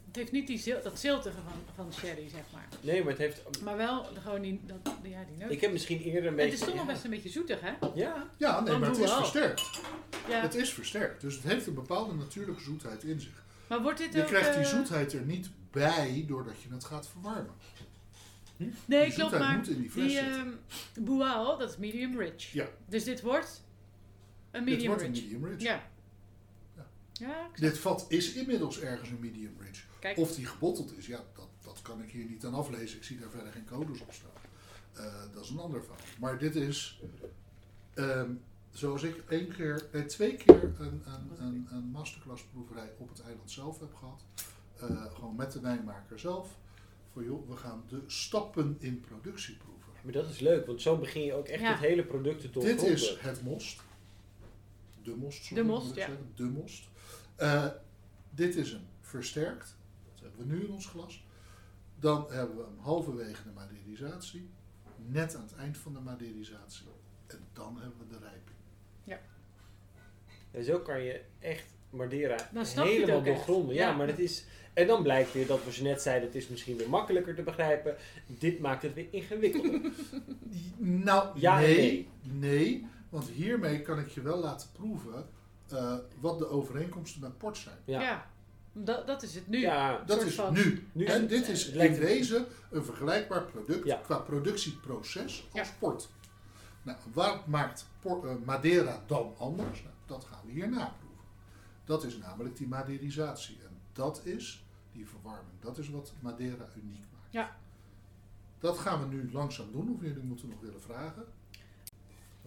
Het 0.09 0.17
heeft 0.17 0.33
niet 0.33 0.47
die 0.47 0.59
zil 0.59 0.83
dat 0.83 0.99
ziltige 0.99 1.37
van, 1.37 1.53
van 1.75 1.93
sherry, 1.93 2.29
zeg 2.29 2.43
maar. 2.53 2.69
Nee, 2.81 3.01
maar 3.01 3.09
het 3.11 3.19
heeft... 3.19 3.61
Maar 3.63 3.77
wel 3.77 4.15
de- 4.15 4.21
gewoon 4.21 4.41
die, 4.43 4.61
dat, 4.67 4.77
ja, 5.03 5.25
die 5.25 5.37
noot. 5.39 5.51
Ik 5.51 5.61
heb 5.61 5.73
misschien 5.73 6.01
eerder 6.01 6.21
een 6.21 6.27
het 6.27 6.37
beetje... 6.37 6.53
is 6.53 6.59
toch 6.59 6.69
nog 6.75 6.87
ja. 6.87 6.93
best 6.93 7.05
een 7.05 7.11
beetje 7.11 7.29
zoetig, 7.29 7.61
hè? 7.61 7.73
Ja. 7.95 8.27
Ja, 8.37 8.61
nee, 8.61 8.79
maar 8.79 8.89
het 8.89 8.99
is 8.99 9.13
versterkt. 9.13 9.81
Ja. 10.29 10.41
Het 10.41 10.55
is 10.55 10.73
versterkt. 10.73 11.21
Dus 11.21 11.35
het 11.35 11.43
heeft 11.45 11.67
een 11.67 11.75
bepaalde 11.75 12.15
natuurlijke 12.15 12.63
zoetheid 12.63 13.03
in 13.05 13.21
zich. 13.21 13.43
Maar 13.69 13.83
wordt 13.83 13.99
dit 13.99 14.13
Je 14.15 14.21
ook... 14.21 14.27
krijgt 14.27 14.55
die 14.55 14.63
eh, 14.63 14.69
zoetheid 14.69 15.13
er 15.13 15.23
niet 15.25 15.49
bij 15.71 16.25
doordat 16.29 16.63
je 16.63 16.69
het 16.75 16.85
gaat 16.85 17.09
verwarmen. 17.09 17.55
Nee, 18.57 18.71
die 18.87 18.99
klopt, 18.99 19.15
zoetheid 19.15 19.43
maar 19.43 19.57
moet 19.57 19.69
in 19.69 19.81
die 19.81 19.91
fles 19.91 20.05
die 20.07 20.15
zitten. 20.15 20.59
ehm 20.95 21.05
Boal, 21.05 21.59
dat 21.59 21.71
is 21.71 21.77
medium 21.77 22.19
rich. 22.19 22.53
Ja. 22.53 22.67
Dus 22.87 23.05
dit 23.05 23.21
wordt 23.21 23.63
een 24.51 24.65
Dit 24.65 24.75
medium 24.75 24.87
wordt 24.89 25.03
een 25.03 25.13
rich. 25.13 25.23
medium 25.23 25.47
rich. 25.47 25.61
Ja. 25.63 25.83
Ja. 27.13 27.49
Dit 27.55 27.79
vat 27.79 28.05
is 28.09 28.33
inmiddels 28.33 28.81
ergens 28.81 29.09
een 29.11 29.21
medium 29.21 29.57
rich. 29.61 29.87
Kijk, 30.01 30.19
Of 30.19 30.35
die 30.35 30.47
gebotteld 30.47 30.97
is, 30.97 31.07
ja, 31.07 31.25
dat, 31.35 31.49
dat 31.63 31.83
kan 31.83 32.03
ik 32.03 32.11
hier 32.11 32.25
niet 32.25 32.45
aan 32.45 32.55
aflezen. 32.55 32.97
Ik 32.97 33.05
zie 33.05 33.19
daar 33.19 33.31
verder 33.31 33.53
geen 33.53 33.65
codes 33.65 34.01
op 34.01 34.13
staan. 34.13 34.31
Eh, 34.93 35.35
dat 35.35 35.45
is 35.45 35.51
een 35.51 35.59
ander 35.59 35.81
verhaal. 35.83 36.05
Maar 36.19 36.39
dit 36.39 36.57
is, 36.57 37.01
ehm, 37.95 38.31
zoals 38.71 39.03
ik 39.03 39.23
één 39.29 39.49
keer, 39.53 39.89
eh, 39.93 40.03
twee 40.03 40.37
keer 40.37 40.63
een, 40.79 41.03
een, 41.07 41.31
een, 41.45 41.67
een 41.71 41.85
masterclass 41.85 42.43
proeverij 42.45 42.93
op 42.99 43.09
het 43.09 43.21
eiland 43.21 43.51
zelf 43.51 43.81
heb 43.81 43.95
gehad. 43.95 44.23
Eh, 44.77 45.15
gewoon 45.15 45.37
met 45.37 45.53
de 45.53 45.61
wijnmaker 45.61 46.19
zelf. 46.19 46.57
Voor 47.13 47.25
joh, 47.25 47.49
we 47.49 47.57
gaan 47.57 47.83
de 47.89 48.03
stappen 48.07 48.77
in 48.79 49.01
productie 49.01 49.57
proeven. 49.57 49.93
Maar 50.03 50.13
dat 50.13 50.29
is 50.29 50.39
leuk, 50.39 50.67
want 50.67 50.83
zo 50.83 50.97
begin 50.99 51.23
je 51.25 51.33
ook 51.35 51.47
echt 51.47 51.61
Ja. 51.63 51.71
het 51.71 51.81
hele 51.81 52.05
product 52.05 52.41
te 52.53 52.59
Dit 52.61 52.83
is 52.83 53.17
het 53.21 53.43
most. 53.43 53.81
De 55.03 55.17
most, 55.17 55.45
sorry, 55.45 55.63
De 55.63 55.69
most, 55.69 55.87
ja. 55.89 55.95
zeggen. 55.95 56.33
De 56.35 56.43
most. 56.45 56.89
Eh, 57.37 57.67
dit 58.31 58.57
is 58.57 58.73
een 58.73 58.87
versterkt. 59.01 59.77
We 60.39 60.45
nu 60.45 60.65
in 60.65 60.71
ons 60.73 60.87
glas. 60.87 61.27
Dan 62.01 62.27
hebben 62.31 62.57
we 62.57 62.63
hem 62.63 62.79
halverwege 62.79 63.43
de 63.43 63.51
maderisatie. 63.55 64.51
Net 65.07 65.35
aan 65.37 65.43
het 65.43 65.55
eind 65.55 65.79
van 65.79 65.93
de 65.93 66.01
maderisatie. 66.01 66.87
En 67.27 67.39
dan 67.53 67.79
hebben 67.81 67.99
we 67.99 68.07
de 68.09 68.19
rijping. 68.19 68.57
Ja. 69.05 69.21
En 70.51 70.65
zo 70.65 70.79
kan 70.79 71.03
je 71.03 71.21
echt 71.39 71.65
Madeira 71.91 72.37
helemaal 72.53 73.23
doorgronden. 73.23 73.75
Ja, 73.75 73.89
Ja. 73.89 73.97
maar 73.97 74.07
het 74.07 74.19
is... 74.19 74.45
En 74.75 74.87
dan 74.87 75.03
blijkt 75.03 75.33
weer 75.33 75.47
dat 75.47 75.65
we 75.65 75.73
ze 75.73 75.83
net 75.83 76.03
zeiden, 76.03 76.27
het 76.29 76.37
is 76.37 76.49
misschien 76.49 76.77
weer 76.77 76.89
makkelijker 76.89 77.35
te 77.35 77.43
begrijpen. 77.43 77.97
Dit 78.27 78.59
maakt 78.61 78.83
het 78.83 78.95
weer 78.95 79.09
ingewikkelder. 79.11 79.81
Nou, 80.77 81.39
Ja 81.41 81.59
nee. 81.59 82.09
nee. 82.23 82.87
Want 83.09 83.29
hiermee 83.29 83.83
kan 83.83 83.99
ik 83.99 84.09
je 84.09 84.23
wel 84.23 84.39
laten 84.39 84.69
proeven 84.73 85.29
eh, 85.69 85.97
wat 86.21 86.39
de 86.39 86.49
overeenkomsten 86.49 87.21
met 87.21 87.39
port 87.39 87.57
zijn. 87.57 87.77
Ja. 87.85 88.01
Ja. 88.01 88.31
Dat, 88.85 89.07
dat 89.07 89.23
is 89.23 89.35
het 89.35 89.49
nu. 89.49 89.59
ja, 89.61 90.03
Dat 90.07 90.23
is 90.23 90.35
van- 90.35 90.53
nu. 90.53 90.89
Nu- 90.93 91.05
en 91.05 91.27
dit 91.27 91.49
is 91.49 91.69
in 91.69 91.95
wezen 91.95 92.47
een 92.71 92.85
vergelijkbaar 92.85 93.43
product 93.45 93.85
Ja. 93.85 93.97
qua 94.05 94.19
productieproces 94.19 95.49
als 95.53 95.69
Ja. 95.69 95.75
port. 95.79 96.09
Nou, 96.83 96.99
wat 97.13 97.47
maakt 97.47 97.87
eh, 98.05 98.35
Madeira 98.45 99.03
dan 99.07 99.35
anders? 99.39 99.83
Nou, 99.83 99.95
dat 100.07 100.25
gaan 100.25 100.41
we 100.47 100.53
hier 100.53 100.69
naproeven. 100.69 101.25
Dat 101.85 102.05
is 102.05 102.17
namelijk 102.19 102.57
die 102.57 102.69
maderisatie. 102.69 103.59
En 103.67 103.79
dat 103.93 104.21
is 104.25 104.65
die 104.93 105.07
verwarming. 105.09 105.61
Dat 105.61 105.79
is 105.79 105.89
wat 105.89 106.13
Madeira 106.21 106.69
uniek 106.77 107.05
maakt. 107.13 107.27
Ja. 107.33 107.57
Dat 108.59 108.79
gaan 108.79 109.01
we 109.09 109.15
nu 109.15 109.33
langzaam 109.33 109.73
doen. 109.73 109.95
Of 109.95 110.03
jullie 110.03 110.23
moeten 110.23 110.49
nog 110.49 110.61
willen 110.61 110.83
vragen? 110.83 111.25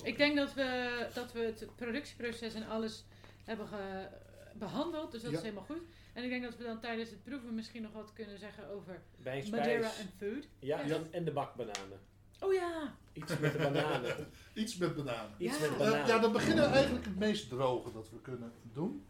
Ik 0.04 0.18
denk 0.18 0.36
dat 0.36 0.54
we, 0.54 1.08
dat 1.14 1.32
we 1.32 1.40
het 1.40 1.68
productieproces 1.76 2.54
en 2.54 2.68
alles 2.68 3.06
hebben 3.44 3.68
ge- 3.68 4.08
behandeld. 4.56 5.12
Dus 5.12 5.22
dat 5.22 5.32
Ja. 5.32 5.38
is 5.38 5.44
helemaal 5.44 5.64
goed. 5.66 5.82
En 6.14 6.24
ik 6.24 6.30
denk 6.30 6.43
dat 6.43 6.57
we 6.57 6.64
dan 6.64 6.80
tijdens 6.80 7.09
het 7.09 7.24
proeven 7.24 7.55
misschien 7.55 7.82
nog 7.82 7.91
wat 7.91 8.14
kunnen 8.14 8.39
zeggen 8.39 8.70
over 8.70 9.01
bij 9.24 9.47
Madeira 9.51 9.91
en 9.99 10.09
food. 10.18 10.47
Ja, 10.59 10.80
Ja. 10.86 10.95
en, 10.95 11.07
en 11.12 11.24
de 11.26 11.32
bakbananen. 11.32 11.99
Oh 12.39 12.53
ja! 12.53 12.95
Iets 13.14 13.38
met 13.39 13.51
de 13.51 13.57
bananen. 13.57 14.16
Iets 14.53 14.78
met 14.78 14.95
bananen. 14.95 15.32
Iets 15.38 15.53
Ja. 15.57 15.62
met 15.62 15.72
Eh, 15.72 15.78
bananen. 15.78 16.07
ja, 16.07 16.20
dan 16.20 16.32
beginnen 16.32 16.64
we 16.70 16.76
eigenlijk 16.76 17.05
het 17.05 17.18
meest 17.20 17.49
droge 17.49 17.91
dat 17.93 18.09
we 18.09 18.22
kunnen 18.22 18.51
doen. 18.74 19.05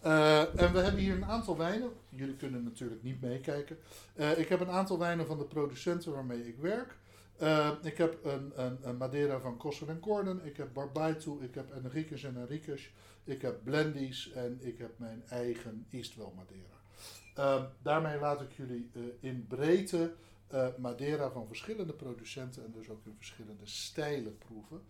Eh, 0.00 0.40
en 0.60 0.72
we 0.72 0.78
hebben 0.78 1.00
hier 1.00 1.14
een 1.14 1.24
aantal 1.24 1.56
wijnen. 1.56 1.90
Jullie 2.08 2.36
kunnen 2.36 2.64
natuurlijk 2.64 3.02
niet 3.02 3.20
meekijken. 3.20 3.78
Eh, 4.14 4.38
ik 4.38 4.48
heb 4.48 4.60
een 4.60 4.70
aantal 4.70 4.98
wijnen 4.98 5.26
van 5.26 5.38
de 5.38 5.44
producenten 5.44 6.12
waarmee 6.12 6.46
ik 6.48 6.56
werk. 6.58 6.96
Eh, 7.36 7.70
ik 7.82 7.98
heb 7.98 8.24
een, 8.24 8.52
een, 8.64 8.78
een 8.82 8.96
Madeira 8.96 9.40
van 9.40 9.56
Kosser 9.56 9.88
en 9.88 10.02
Gordon. 10.02 10.44
Ik 10.44 10.56
heb 10.56 10.72
Barbaitu. 10.72 11.30
Ik 11.40 11.54
heb 11.54 11.70
Enriquez 11.70 12.24
en 12.24 12.36
Enriquez. 12.36 12.90
Ik 13.24 13.42
heb 13.42 13.64
Blendies. 13.64 14.32
En 14.32 14.58
ik 14.60 14.78
heb 14.78 14.98
mijn 14.98 15.22
eigen 15.28 15.86
Eastwell 15.90 16.32
Madeira. 16.36 16.74
Eh, 17.34 17.64
daarmee 17.82 18.18
laat 18.18 18.40
ik 18.40 18.52
jullie 18.52 18.90
eh, 18.94 19.02
in 19.20 19.46
breedte 19.46 20.14
eh, 20.46 20.68
Madeira 20.78 21.30
van 21.30 21.46
verschillende 21.46 21.92
producenten. 21.92 22.64
En 22.64 22.72
dus 22.72 22.88
ook 22.88 23.06
in 23.06 23.14
verschillende 23.16 23.66
stijlen 23.66 24.38
proeven. 24.38 24.82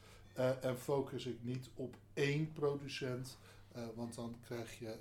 En 0.61 0.79
focus 0.79 1.27
ik 1.27 1.39
niet 1.43 1.71
op 1.75 1.97
één 2.15 2.53
producent, 2.53 3.39
want 3.95 4.15
dan 4.15 4.37
krijg 4.41 4.79
je 4.79 4.97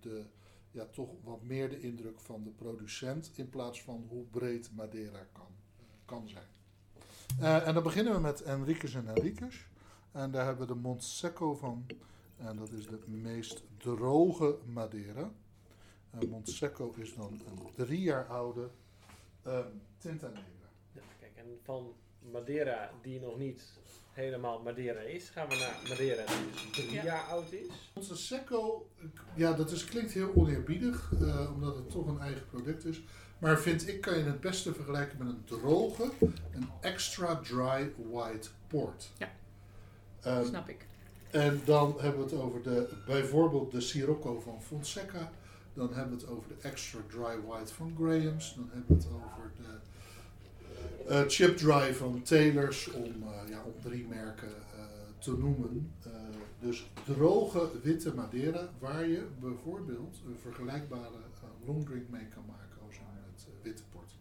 de, 0.00 0.24
ja, 0.70 0.86
toch 0.86 1.10
wat 1.24 1.42
meer 1.42 1.68
de 1.68 1.80
indruk 1.80 2.20
van 2.20 2.42
de 2.42 2.50
producent 2.50 3.30
in 3.34 3.48
plaats 3.48 3.82
van 3.82 4.06
hoe 4.08 4.24
breed 4.24 4.70
Madeira 4.74 5.26
kan, 5.32 5.48
kan 6.04 6.28
zijn. 6.28 6.46
Eh, 7.40 7.66
en 7.68 7.74
dan 7.74 7.82
beginnen 7.82 8.12
we 8.14 8.20
met 8.20 8.42
Enriquez 8.42 8.94
en 8.94 9.08
Enriquez. 9.08 9.56
En 10.12 10.30
daar 10.30 10.44
hebben 10.46 10.66
we 10.66 10.74
de 10.74 10.80
Montsecco 10.80 11.54
van. 11.54 11.86
En 12.36 12.56
dat 12.56 12.70
is 12.72 12.86
de 12.86 12.98
meest 13.06 13.62
droge 13.76 14.58
Madeira. 14.66 15.30
Eh 16.10 16.28
Montsecco 16.28 16.94
is 16.96 17.14
dan 17.14 17.32
een 17.32 17.84
drie 17.86 18.00
jaar 18.00 18.26
oude 18.26 18.68
eh, 19.42 19.58
Tinta 19.98 20.26
Negra. 20.26 20.42
Ja, 20.92 21.00
kijk, 21.20 21.32
en 21.36 21.58
van 21.62 21.92
Madeira, 22.32 22.90
die 23.02 23.20
nog 23.20 23.38
niet 23.38 23.62
helemaal 24.12 24.62
Madeira 24.62 25.00
is, 25.00 25.28
gaan 25.28 25.48
we 25.48 25.54
naar 25.56 25.88
Madeira 25.88 26.24
die 26.26 26.50
dus 26.50 26.70
drie 26.70 26.92
Ja. 26.92 27.04
jaar 27.04 27.22
oud 27.24 27.52
is. 27.52 27.66
Onze 27.94 28.16
Secco, 28.16 28.88
ja, 29.34 29.52
dat 29.52 29.70
is, 29.70 29.84
klinkt 29.84 30.12
heel 30.12 30.34
oneerbiedig, 30.34 31.12
eh, 31.20 31.50
omdat 31.54 31.76
het 31.76 31.90
toch 31.90 32.06
een 32.06 32.18
eigen 32.20 32.46
product 32.46 32.84
is. 32.84 33.04
Maar 33.44 33.60
vind 33.60 33.88
ik, 33.88 34.00
kan 34.00 34.18
je 34.18 34.24
het 34.24 34.40
beste 34.40 34.74
vergelijken 34.74 35.18
met 35.18 35.26
een 35.26 35.44
droge, 35.44 36.10
een 36.52 36.68
extra 36.80 37.36
dry 37.36 37.92
white 38.10 38.48
port. 38.66 39.10
Ja. 39.18 39.32
Ehm, 40.20 40.44
Snap 40.44 40.68
ik. 40.68 40.86
en 41.30 41.60
dan 41.64 41.94
hebben 41.98 42.24
we 42.24 42.34
het 42.34 42.42
over 42.42 42.62
de, 42.62 42.88
bijvoorbeeld 43.06 43.70
de 43.70 43.80
Sirocco 43.80 44.40
van 44.40 44.62
Fonseca. 44.62 45.32
Dan 45.74 45.94
hebben 45.94 46.16
we 46.18 46.22
het 46.22 46.30
over 46.30 46.48
de 46.48 46.68
extra 46.68 46.98
dry 47.08 47.40
white 47.46 47.74
van 47.74 47.94
Graham's. 47.96 48.54
Dan 48.54 48.68
hebben 48.72 48.96
we 48.96 49.02
het 49.02 49.12
over 49.12 49.50
de 49.56 49.78
eh, 51.08 51.22
chip 51.26 51.56
dry 51.56 51.94
van 51.94 52.22
Taylor's, 52.22 52.90
om, 52.92 53.22
eh, 53.22 53.48
ja, 53.48 53.62
om 53.64 53.74
drie 53.82 54.06
merken 54.06 54.48
eh, 54.48 54.84
te 55.18 55.30
noemen. 55.30 55.92
Dus 56.60 56.90
droge 57.04 57.70
witte 57.82 58.14
Madeira, 58.14 58.68
waar 58.78 59.08
je 59.08 59.26
bijvoorbeeld 59.40 60.20
een 60.26 60.36
vergelijkbare 60.42 61.18
eh, 61.42 61.66
long 61.66 61.84
drink 61.84 62.08
mee 62.08 62.26
kan 62.28 62.44
maken 62.46 62.78
als 62.86 62.96
een 62.96 63.14
met 63.34 63.46
eh, 63.46 63.62
witte 63.62 63.82
port. 63.92 64.12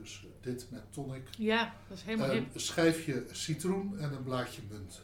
Dus 0.00 0.24
eh, 0.24 0.30
dit 0.40 0.66
met 0.70 0.82
tonic, 0.92 1.28
Ja, 1.38 1.74
dat 1.88 1.98
is 1.98 2.04
helemaal 2.04 2.30
een 2.30 2.34
hip. 2.36 2.58
schijfje 2.60 3.26
citroen 3.32 3.98
en 3.98 4.12
een 4.12 4.22
blaadje 4.22 4.62
munt. 4.70 5.00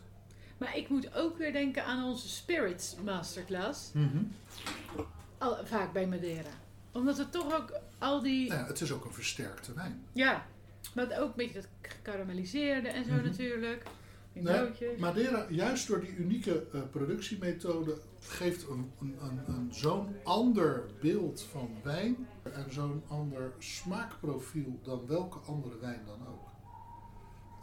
Maar 0.59 0.77
ik 0.77 0.89
moet 0.89 1.15
ook 1.15 1.39
weer 1.39 1.53
denken 1.53 1.85
aan 1.85 2.05
onze 2.05 2.29
Spirits 2.29 2.97
Masterclass. 3.05 3.91
Mhm. 3.93 4.23
Al, 5.39 5.67
vaak 5.67 5.93
bij 5.93 6.07
Madeira. 6.07 6.51
Omdat 6.93 7.19
het 7.19 7.33
toch 7.33 7.55
ook 7.55 7.73
al 7.99 8.23
die... 8.23 8.47
Ja, 8.47 8.67
het 8.67 8.81
is 8.81 8.93
ook 8.93 9.05
een 9.05 9.13
versterkte 9.13 9.75
wijn. 9.75 10.05
Ja, 10.13 10.47
maar 10.95 11.19
ook 11.19 11.29
een 11.29 11.33
beetje 11.37 11.55
dat 11.61 11.69
gekarameliseerde 11.83 12.89
en 12.89 13.05
zo 13.05 13.13
Mhm. 13.13 13.25
natuurlijk. 13.25 13.83
Die 14.33 14.43
Nee. 14.43 14.99
Madeira, 14.99 15.47
juist 15.51 15.87
door 15.87 16.01
die 16.01 16.17
unieke 16.17 16.67
eh, 16.73 16.81
productiemethode, 16.91 17.99
geeft 18.21 18.69
een, 18.69 18.91
een, 19.01 19.17
een, 19.21 19.41
een 19.55 19.69
zo'n 19.75 20.17
ander 20.25 20.85
beeld 21.01 21.43
van 21.43 21.71
wijn 21.83 22.17
en 22.53 22.73
zo'n 22.73 23.03
ander 23.09 23.53
smaakprofiel 23.59 24.79
dan 24.83 25.07
welke 25.07 25.39
andere 25.39 25.79
wijn 25.79 26.05
dan 26.07 26.27
ook. 26.27 26.53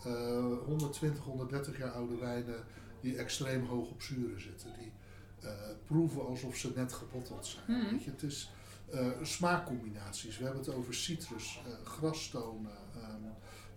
Eh 0.06 0.66
120, 0.66 1.24
130 1.24 1.78
jaar 1.78 1.92
oude 1.92 2.16
wijnen 2.16 2.64
die 3.02 3.18
extreem 3.18 3.66
hoog 3.66 3.90
op 3.90 4.02
zuren 4.02 4.42
zitten, 4.42 4.74
die 4.80 4.92
eh, 5.40 5.50
proeven 5.86 6.26
alsof 6.26 6.56
ze 6.56 6.72
net 6.76 6.94
gebotteld 6.94 7.46
zijn. 7.46 7.80
Mhm. 7.82 7.92
Weet 7.92 8.04
je, 8.04 8.12
het 8.12 8.24
is 8.24 8.52
eh, 8.92 9.08
smaakcombinaties. 9.22 10.38
We 10.38 10.44
hebben 10.44 10.62
het 10.62 10.74
over 10.74 10.94
citrus, 10.94 11.62
eh, 11.66 11.86
grasstonen, 11.86 12.78
ehm, 12.96 13.24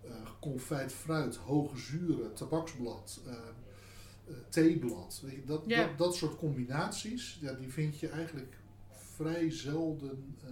eh 0.02 0.30
confijt 0.40 0.92
fruit, 0.92 1.36
hoge 1.36 1.76
zuren, 1.78 2.34
tabaksblad, 2.34 3.20
eh, 3.26 3.32
eh, 3.32 4.34
theeblad. 4.48 5.20
Weet 5.22 5.34
je, 5.34 5.44
dat, 5.44 5.68
dat, 5.68 5.98
dat 5.98 6.16
soort 6.16 6.36
combinaties, 6.36 7.38
ja, 7.40 7.52
die 7.52 7.72
vind 7.72 7.98
je 7.98 8.08
eigenlijk 8.08 8.58
vrij 8.90 9.50
zelden 9.50 10.36
eh, 10.44 10.50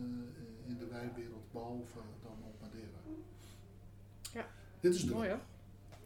in 0.67 0.79
de 0.79 0.87
wijnwereld, 0.87 1.53
behalve 1.53 1.99
dan 2.23 2.37
op 2.47 2.61
Madeira. 2.61 2.99
Ja. 4.33 4.47
Dit 4.81 4.95
is 4.95 5.01
droog. 5.05 5.15
Mooi 5.15 5.29
hoor. 5.29 5.41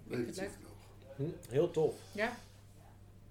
Relatief 0.09 0.36
leuk. 0.38 0.50
droog. 0.61 0.76
Hm, 1.16 1.52
heel 1.52 1.70
tof. 1.70 1.94
Ja. 2.12 2.36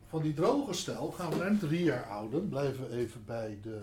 Van 0.08 0.22
die 0.22 0.34
droge 0.34 0.74
stijl 0.74 1.12
gaan 1.12 1.30
we 1.30 1.36
naar 1.36 1.48
een 1.48 1.60
drie 1.60 1.84
jaar 1.84 2.06
oude. 2.10 2.40
Blijven 2.40 2.90
we 2.90 2.96
even 2.96 3.26
bij, 3.26 3.60
de, 3.62 3.82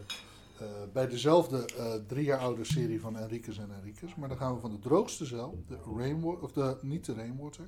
eh, 0.58 0.66
bij 0.92 1.08
dezelfde 1.08 1.64
eh, 1.64 1.94
drie 2.06 2.24
jaar 2.24 2.38
oude 2.38 2.64
serie 2.64 3.00
van 3.00 3.16
Enriquez 3.16 3.58
en 3.58 3.70
Enriquez. 3.74 4.14
Maar 4.14 4.28
dan 4.28 4.38
gaan 4.38 4.54
we 4.54 4.60
van 4.60 4.70
de 4.70 4.78
droogste 4.78 5.26
stijl, 5.26 5.64
de 5.66 5.78
rainwater, 5.96 6.42
of 6.42 6.52
de, 6.52 6.76
niet 6.80 7.04
de 7.04 7.14
rainwater. 7.14 7.64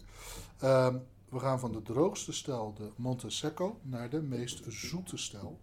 Ehm, 0.59 0.99
we 1.29 1.39
gaan 1.39 1.61
van 1.61 1.73
de 1.73 1.83
droogste 1.83 2.33
stijl, 2.33 2.75
de 2.77 2.91
Monte 2.97 3.31
Secco, 3.31 3.79
naar 3.83 4.11
de 4.11 4.23
meest 4.23 4.63
zoete 4.69 5.17
stijl. 5.17 5.59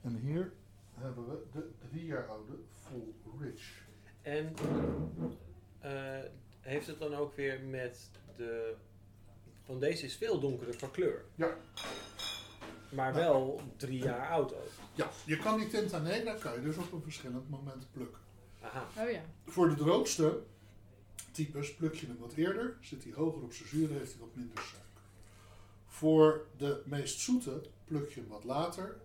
En 0.00 0.16
hier 0.16 0.52
hebben 1.02 1.28
we 1.28 1.42
de 1.52 1.70
drie 1.88 2.06
jaar 2.06 2.28
oude 2.28 2.52
Full 2.68 3.12
Rich. 3.40 3.84
En 4.22 4.54
eh, 5.80 6.18
heeft 6.60 6.86
het 6.86 6.98
dan 6.98 7.14
ook 7.14 7.36
weer 7.36 7.60
met 7.60 8.10
de... 8.36 8.74
Want 9.66 9.80
deze 9.80 10.04
is 10.04 10.16
veel 10.16 10.40
donkerder 10.40 10.78
van 10.78 10.90
kleur. 10.90 11.24
Ja. 11.34 11.56
Maar 12.90 13.14
wel 13.14 13.60
drie 13.76 14.02
jaar 14.02 14.28
oud 14.28 14.54
ook. 14.54 14.70
Ja, 14.94 15.10
je 15.26 15.36
kan 15.36 15.58
die 15.58 15.68
Negra 16.00 16.34
kan 16.34 16.52
je 16.52 16.62
dus 16.62 16.76
op 16.76 16.92
een 16.92 17.02
verschillend 17.02 17.50
moment 17.50 17.86
plukken. 17.92 18.20
Aha. 18.60 19.02
Oh 19.04 19.10
ja. 19.10 19.22
Voor 19.46 19.68
de 19.68 19.74
droogste 19.74 20.42
types 21.30 21.74
pluk 21.74 21.94
je 21.94 22.06
hem 22.06 22.18
wat 22.18 22.32
eerder, 22.32 22.76
zit 22.80 23.04
hij 23.04 23.12
hoger 23.12 23.42
op 23.42 23.52
zijn 23.52 23.68
zuur, 23.68 23.88
heeft 23.88 24.12
hij 24.12 24.20
wat 24.20 24.34
minder 24.34 24.58
suiker. 24.58 24.80
Voor 25.86 26.46
de 26.56 26.82
meest 26.84 27.20
zoete 27.20 27.62
pluk 27.84 28.10
je 28.10 28.20
hem 28.20 28.28
wat 28.28 28.44
later, 28.44 29.00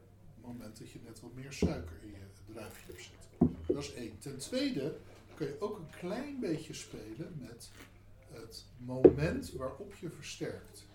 moment 0.47 0.77
dat 0.77 0.89
je 0.89 0.99
net 1.03 1.19
wat 1.19 1.33
meer 1.33 1.53
suiker 1.53 1.95
in 2.01 2.09
je 2.11 2.53
druifje 2.53 2.91
hebt 2.91 3.01
zitten. 3.03 3.57
Dat 3.67 3.83
is 3.83 3.93
één. 3.93 4.19
Ten 4.19 4.37
tweede 4.37 4.97
kun 5.35 5.47
je 5.47 5.61
ook 5.61 5.77
een 5.77 5.89
klein 5.99 6.39
beetje 6.39 6.73
spelen 6.73 7.37
met 7.39 7.69
het 8.31 8.65
moment 8.77 9.51
waarop 9.51 9.93
je 9.95 10.09
versterkt. 10.09 10.85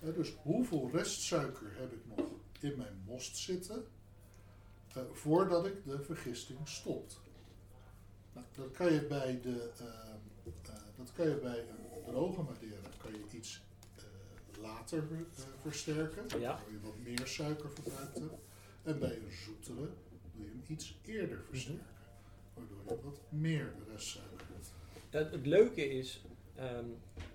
Dus 0.00 0.34
hoeveel 0.42 0.90
restsuiker 0.92 1.72
heb 1.76 1.92
ik 1.92 2.16
nog 2.16 2.26
in 2.60 2.76
mijn 2.76 3.02
most 3.06 3.36
zitten 3.36 3.86
eh, 4.94 5.02
voordat 5.12 5.66
ik 5.66 5.84
de 5.84 6.02
vergisting 6.02 6.58
stopt. 6.68 7.20
Nou, 8.32 8.46
dat 8.56 8.70
kan 8.70 8.92
je 8.92 9.06
bij, 9.06 9.40
de, 9.40 9.70
ehm, 9.78 10.50
eh, 10.64 10.72
dat 10.96 11.12
kan 11.12 11.28
je 11.28 11.36
bij 11.36 11.58
een 11.58 12.04
droge 12.04 12.42
Madeira 12.42 12.88
kan 13.02 13.12
je 13.12 13.36
iets 13.38 13.62
eh, 13.96 14.62
later 14.62 14.98
eh, 15.12 15.42
versterken, 15.60 16.40
Ja. 16.40 16.60
je 16.70 16.80
wat 16.80 16.98
meer 16.98 17.26
suiker 17.26 17.70
verbruikt 17.70 18.18
hebt. 18.18 18.32
En 18.88 18.98
bij 18.98 19.16
een 19.16 19.32
zoetere 19.32 19.88
doe 20.32 20.44
je 20.44 20.48
hem 20.48 20.62
iets 20.66 20.98
eerder 21.04 21.44
versterken, 21.50 21.86
waardoor 22.54 22.78
je 22.88 23.02
wat 23.04 23.20
meer 23.28 23.72
restsuiker 23.90 24.46
hebt. 24.52 24.72
Het, 25.10 25.30
het 25.32 25.46
leuke 25.46 25.88
is, 25.88 26.24
ehm, 26.54 26.84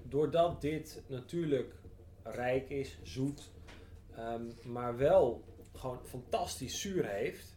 doordat 0.09 0.61
dit 0.61 1.03
natuurlijk 1.07 1.73
rijk 2.23 2.69
is, 2.69 2.97
zoet, 3.03 3.51
ehm, 4.15 4.45
maar 4.63 4.97
wel 4.97 5.43
gewoon 5.73 5.99
fantastisch 6.05 6.81
zuur 6.81 7.05
heeft, 7.05 7.55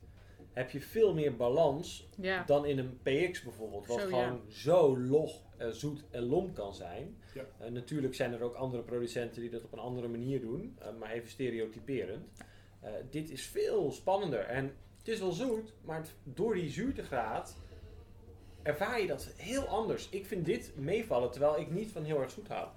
heb 0.52 0.70
je 0.70 0.80
veel 0.80 1.14
meer 1.14 1.36
balans 1.36 2.08
Ja. 2.20 2.44
dan 2.44 2.66
in 2.66 2.78
een 2.78 2.98
PX 3.02 3.42
bijvoorbeeld, 3.42 3.86
wat 3.86 4.00
Zo, 4.00 4.08
ja. 4.08 4.24
gewoon 4.26 4.42
zo 4.50 4.98
log, 4.98 5.42
zoet 5.70 6.04
en 6.10 6.22
lomp 6.22 6.54
kan 6.54 6.74
zijn. 6.74 7.16
Ja. 7.34 7.44
Eh, 7.58 7.70
natuurlijk 7.70 8.14
zijn 8.14 8.32
er 8.32 8.42
ook 8.42 8.54
andere 8.54 8.82
producenten 8.82 9.40
die 9.40 9.50
dat 9.50 9.64
op 9.64 9.72
een 9.72 9.78
andere 9.78 10.08
manier 10.08 10.40
doen, 10.40 10.76
eh, 10.78 10.96
maar 10.98 11.10
even 11.10 11.30
stereotyperend. 11.30 12.26
Eh, 12.86 12.92
dit 13.10 13.30
is 13.30 13.42
veel 13.46 13.92
spannender 13.92 14.40
en 14.40 14.64
het 14.98 15.08
is 15.08 15.18
wel 15.20 15.32
zoet, 15.32 15.72
maar 15.84 15.96
het- 15.98 16.14
door 16.22 16.54
die 16.54 16.70
zuurtegraad 16.70 17.56
ervaar 18.62 19.00
je 19.00 19.06
dat 19.06 19.28
heel 19.36 19.66
anders. 19.66 20.08
Ik 20.10 20.26
vind 20.26 20.44
dit 20.46 20.72
meevallen, 20.76 21.30
terwijl 21.30 21.60
ik 21.60 21.70
niet 21.70 21.90
van 21.92 22.04
heel 22.04 22.20
erg 22.20 22.30
zoet 22.30 22.48
hou. 22.48 22.68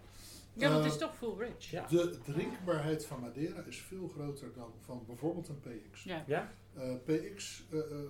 ja, 0.53 0.69
want 0.71 0.83
het 0.83 0.93
is 0.93 0.99
Eh, 0.99 1.07
toch 1.07 1.17
full 1.17 1.35
rich. 1.37 1.69
Ja. 1.71 1.85
De 1.89 2.17
drinkbaarheid 2.23 3.05
van 3.05 3.19
Madeira 3.19 3.63
is 3.67 3.77
veel 3.77 4.07
groter 4.07 4.53
dan 4.55 4.71
van 4.85 5.03
bijvoorbeeld 5.07 5.47
een 5.47 5.59
PX. 5.59 6.03
Ja. 6.03 6.23
Ja? 6.27 6.51
Eh, 6.75 6.93
PX 7.05 7.63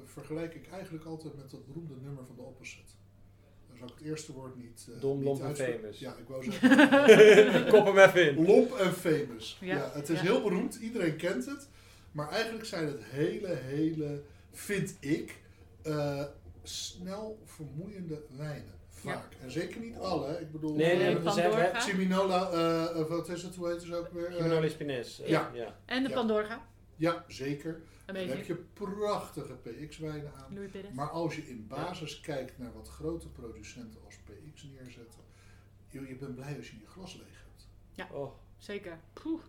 vergelijk 0.06 0.54
ik 0.56 0.68
eigenlijk 0.72 1.06
altijd 1.06 1.36
met 1.36 1.52
dat 1.52 1.66
beroemde 1.68 1.96
nummer 2.02 2.26
van 2.26 2.36
de 2.36 2.42
opposite. 2.42 2.92
Daar 3.68 3.78
zou 3.78 3.90
ik 3.92 3.98
het 3.98 4.08
eerste 4.08 4.34
woord 4.34 4.56
niet. 4.56 4.88
eh, 4.96 5.02
Dom, 5.02 5.24
lomp 5.24 5.42
en 5.44 5.56
famous. 5.56 6.00
Ja, 6.00 6.16
ik 6.16 6.28
wou 6.28 6.44
zeggen. 6.52 7.70
Kop 7.74 7.86
hem 7.86 7.98
even 7.98 8.30
in. 8.38 8.46
lomp 8.46 8.74
en 8.74 8.94
famous. 8.94 9.58
Ja. 9.62 9.76
Ja. 9.76 9.90
het 9.94 10.10
is 10.10 10.18
Ja. 10.22 10.26
heel 10.26 10.42
beroemd, 10.42 10.76
iedereen 10.76 11.16
kent 11.16 11.46
het. 11.46 11.70
Maar 12.12 12.30
eigenlijk 12.30 12.66
zijn 12.66 12.86
het 12.86 13.04
hele, 13.04 13.48
hele, 13.56 14.22
vind 14.52 14.98
ik, 15.00 15.42
eh, 15.84 16.24
snel 16.64 17.40
vermoeiende 17.46 18.24
wijnen. 18.38 18.78
Vaak. 18.90 19.34
En 19.42 19.52
zeker 19.52 19.80
niet 19.82 19.98
alle. 19.98 20.40
Ik 20.40 20.52
bedoel, 20.52 20.76
Nee, 20.76 20.98
nee, 20.98 21.16
eh, 21.16 21.24
we 21.24 21.32
zeggen... 21.32 21.72
hè, 21.74 21.80
Siminola, 21.82 22.50
eh, 22.52 23.08
wat 23.08 23.30
is 23.30 23.44
het, 23.44 23.56
hoe 23.56 23.68
heet 23.72 23.82
het 23.84 23.94
ook 23.94 24.10
weer? 24.12 24.28
Eh, 24.28 24.36
Gimenola 24.36 24.68
Spines. 24.70 25.22
eh, 25.22 25.30
Ja. 25.30 25.52
ja. 25.54 25.80
En 25.86 26.04
de 26.04 26.10
Ja. 26.10 26.16
Pandorga. 26.16 26.68
ja, 26.96 27.26
zeker. 27.28 27.82
Dan 28.06 28.16
heb 28.16 28.46
je 28.46 28.56
prachtige 28.56 29.54
PX-wijnen 29.54 30.32
aan. 30.36 30.70
Maar 30.94 31.10
als 31.10 31.36
je 31.36 31.48
in 31.50 31.68
basis 31.68 32.20
kijkt 32.20 32.58
naar 32.58 32.74
wat 32.74 32.90
grote 32.90 33.30
producenten 33.30 34.00
als 34.06 34.16
PX 34.18 34.64
neerzetten, 34.64 35.20
joh, 35.88 36.08
je 36.08 36.16
bent 36.16 36.36
blij 36.36 36.58
als 36.58 36.70
je 36.70 36.80
je 36.80 36.88
glas 36.88 37.14
leeg 37.14 37.44
hebt. 37.96 38.12
Oh, 38.14 38.34
Zeker. 38.58 39.00
Poeh. 39.14 39.42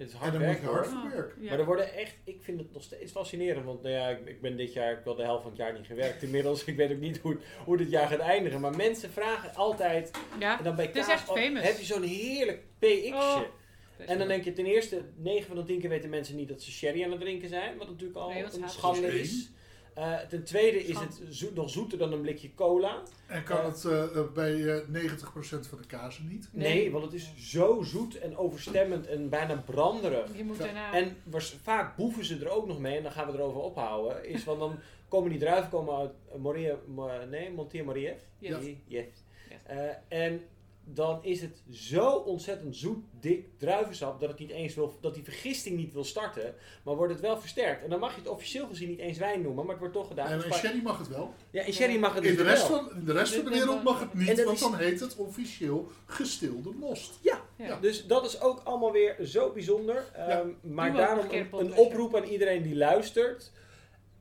Het 0.00 0.08
is 0.08 0.14
En 0.14 0.20
hard 0.20 0.32
dan 0.32 0.40
moet 0.40 0.50
werk 0.50 0.60
je 0.60 0.66
hoor. 0.66 0.76
hard 0.76 0.88
Oh, 0.92 1.00
voor 1.00 1.10
werken. 1.10 1.42
ja. 1.42 1.50
Maar 1.50 1.58
er 1.58 1.64
worden 1.64 1.92
echt, 1.94 2.14
ik 2.24 2.42
vind 2.42 2.58
het 2.60 2.72
nog 2.72 2.82
steeds 2.82 3.12
fascinerend, 3.12 3.64
want 3.64 3.82
nou 3.82 3.94
ja, 3.94 4.08
ik, 4.08 4.26
ik 4.26 4.40
ben 4.40 4.56
dit 4.56 4.72
jaar, 4.72 4.88
ik 4.90 4.94
heb 4.96 5.04
wel 5.04 5.14
de 5.14 5.22
helft 5.22 5.42
van 5.42 5.50
het 5.50 5.60
jaar 5.60 5.72
niet 5.72 5.86
gewerkt 5.86 6.22
inmiddels. 6.22 6.64
Ik 6.70 6.76
weet 6.76 6.90
ook 6.92 6.98
niet 7.00 7.18
hoe, 7.18 7.36
hoe 7.64 7.76
dit 7.76 7.90
jaar 7.90 8.08
gaat 8.08 8.18
eindigen. 8.18 8.60
Maar 8.60 8.76
mensen 8.76 9.10
vragen 9.10 9.54
altijd, 9.54 10.10
Ja. 10.38 10.58
en 10.58 10.64
dan 10.64 10.76
bij 10.76 10.84
Het 10.84 10.96
is 10.96 11.06
kaas, 11.06 11.20
echt 11.20 11.28
oh, 11.28 11.36
famous. 11.36 11.64
heb 11.64 11.78
je 11.78 11.84
zo'n 11.84 12.02
heerlijk 12.02 12.62
PX'je? 12.78 13.12
Oh. 13.14 13.40
En 14.06 14.18
dan 14.18 14.28
denk 14.28 14.44
je 14.44 14.52
ten 14.52 14.66
eerste, 14.66 15.02
9 15.16 15.46
van 15.46 15.56
de 15.56 15.64
10 15.64 15.80
keer 15.80 15.88
weten 15.88 16.10
mensen 16.10 16.36
niet 16.36 16.48
dat 16.48 16.62
ze 16.62 16.70
sherry 16.70 17.04
aan 17.04 17.10
het 17.10 17.20
drinken 17.20 17.48
zijn, 17.48 17.76
wat 17.76 17.88
natuurlijk 17.88 18.18
al 18.18 18.28
Nee, 18.28 18.42
een 18.44 18.68
schande 18.68 19.20
is. 19.20 19.50
Eh, 19.94 20.18
ten 20.18 20.44
tweede 20.44 20.84
is 20.84 20.98
het 20.98 21.20
zoet, 21.28 21.54
nog 21.54 21.70
zoeter 21.70 21.98
dan 21.98 22.12
een 22.12 22.20
blikje 22.20 22.54
cola. 22.54 23.02
En 23.26 23.42
kan 23.44 23.56
Eh. 23.58 23.64
het 23.66 23.84
eh, 23.84 24.20
bij 24.34 24.76
eh 24.76 24.86
90% 24.88 25.66
van 25.68 25.78
de 25.80 25.86
kazen 25.86 26.28
niet? 26.28 26.48
Nee. 26.52 26.74
Nee. 26.74 26.90
want 26.90 27.04
het 27.04 27.12
is 27.14 27.32
zo 27.36 27.82
zoet 27.82 28.18
en 28.18 28.36
overstemmend 28.36 29.06
en 29.06 29.28
bijna 29.28 29.56
branderig. 29.56 30.36
Je 30.36 30.44
moet 30.44 30.56
Ja. 30.56 30.64
daarna... 30.64 30.92
En 30.92 31.16
vaak 31.62 31.96
boeven 31.96 32.24
ze 32.24 32.38
er 32.38 32.48
ook 32.50 32.66
nog 32.66 32.78
mee, 32.78 32.96
en 32.96 33.02
dan 33.02 33.12
gaan 33.12 33.26
we 33.26 33.32
erover 33.38 33.60
ophouden. 33.60 34.28
Is 34.28 34.42
van 34.42 34.58
dan 34.58 34.78
komen 35.08 35.30
die 35.30 35.38
druiven 35.38 35.70
komen 35.70 35.96
uit 35.96 36.12
Moria, 36.38 36.76
Mo- 36.86 37.24
nee, 37.30 37.50
Montier 37.50 37.84
Marief. 37.84 38.12
Yes. 38.38 38.56
Yes. 38.64 38.74
Yes. 38.86 39.04
Eh, 39.66 39.78
en 40.08 40.40
dan 40.84 41.18
is 41.24 41.40
het 41.40 41.62
zo 41.70 42.10
ontzettend 42.10 42.76
zoet, 42.76 43.04
dik 43.20 43.46
druivensap 43.58 44.20
dat 44.20 44.28
het 44.28 44.38
niet 44.38 44.50
eens 44.50 44.74
wil, 44.74 44.98
dat 45.00 45.14
die 45.14 45.24
vergisting 45.24 45.76
niet 45.76 45.92
wil 45.92 46.04
starten, 46.04 46.54
maar 46.82 46.96
wordt 46.96 47.12
het 47.12 47.22
wel 47.22 47.40
versterkt. 47.40 47.82
En 47.84 47.90
dan 47.90 48.00
mag 48.00 48.14
je 48.14 48.20
het 48.20 48.28
officieel 48.30 48.66
gezien 48.66 48.88
niet 48.88 48.98
eens 48.98 49.18
wijn 49.18 49.42
noemen, 49.42 49.60
maar 49.64 49.70
het 49.74 49.78
wordt 49.78 49.94
toch 49.94 50.06
gedaan. 50.08 50.26
En 50.30 50.40
Spa- 50.40 50.56
sherry 50.56 50.80
mag 50.82 50.98
het 50.98 51.08
wel. 51.08 51.34
ja, 51.50 51.62
in 51.62 51.72
sherry 51.72 51.98
mag 51.98 52.14
het 52.14 52.24
In 52.24 52.28
dus 52.28 52.38
de 52.38 52.48
rest 52.48 52.68
wel. 52.68 52.78
van, 52.78 52.96
in 52.96 53.04
de, 53.04 53.12
rest 53.12 53.34
van 53.34 53.44
de 53.44 53.50
wereld 53.50 53.82
mag- 53.82 54.00
het 54.00 54.14
niet, 54.14 54.44
want 54.44 54.58
dan 54.58 54.76
heet 54.76 55.00
het 55.00 55.16
officieel 55.16 55.90
gestilde 56.06 56.70
most. 56.70 57.18
Ja, 57.20 57.40
Ja. 57.56 57.78
Dus 57.80 58.06
dat 58.06 58.24
is 58.26 58.40
ook 58.40 58.60
allemaal 58.64 58.92
weer 58.92 59.16
zo 59.24 59.50
bijzonder. 59.52 60.04
Ehm, 60.14 60.48
maar 60.60 60.92
daarom 60.92 61.26
een 61.52 61.74
oproep 61.74 62.16
aan 62.16 62.24
iedereen 62.24 62.62
die 62.62 62.76
luistert. 62.76 63.50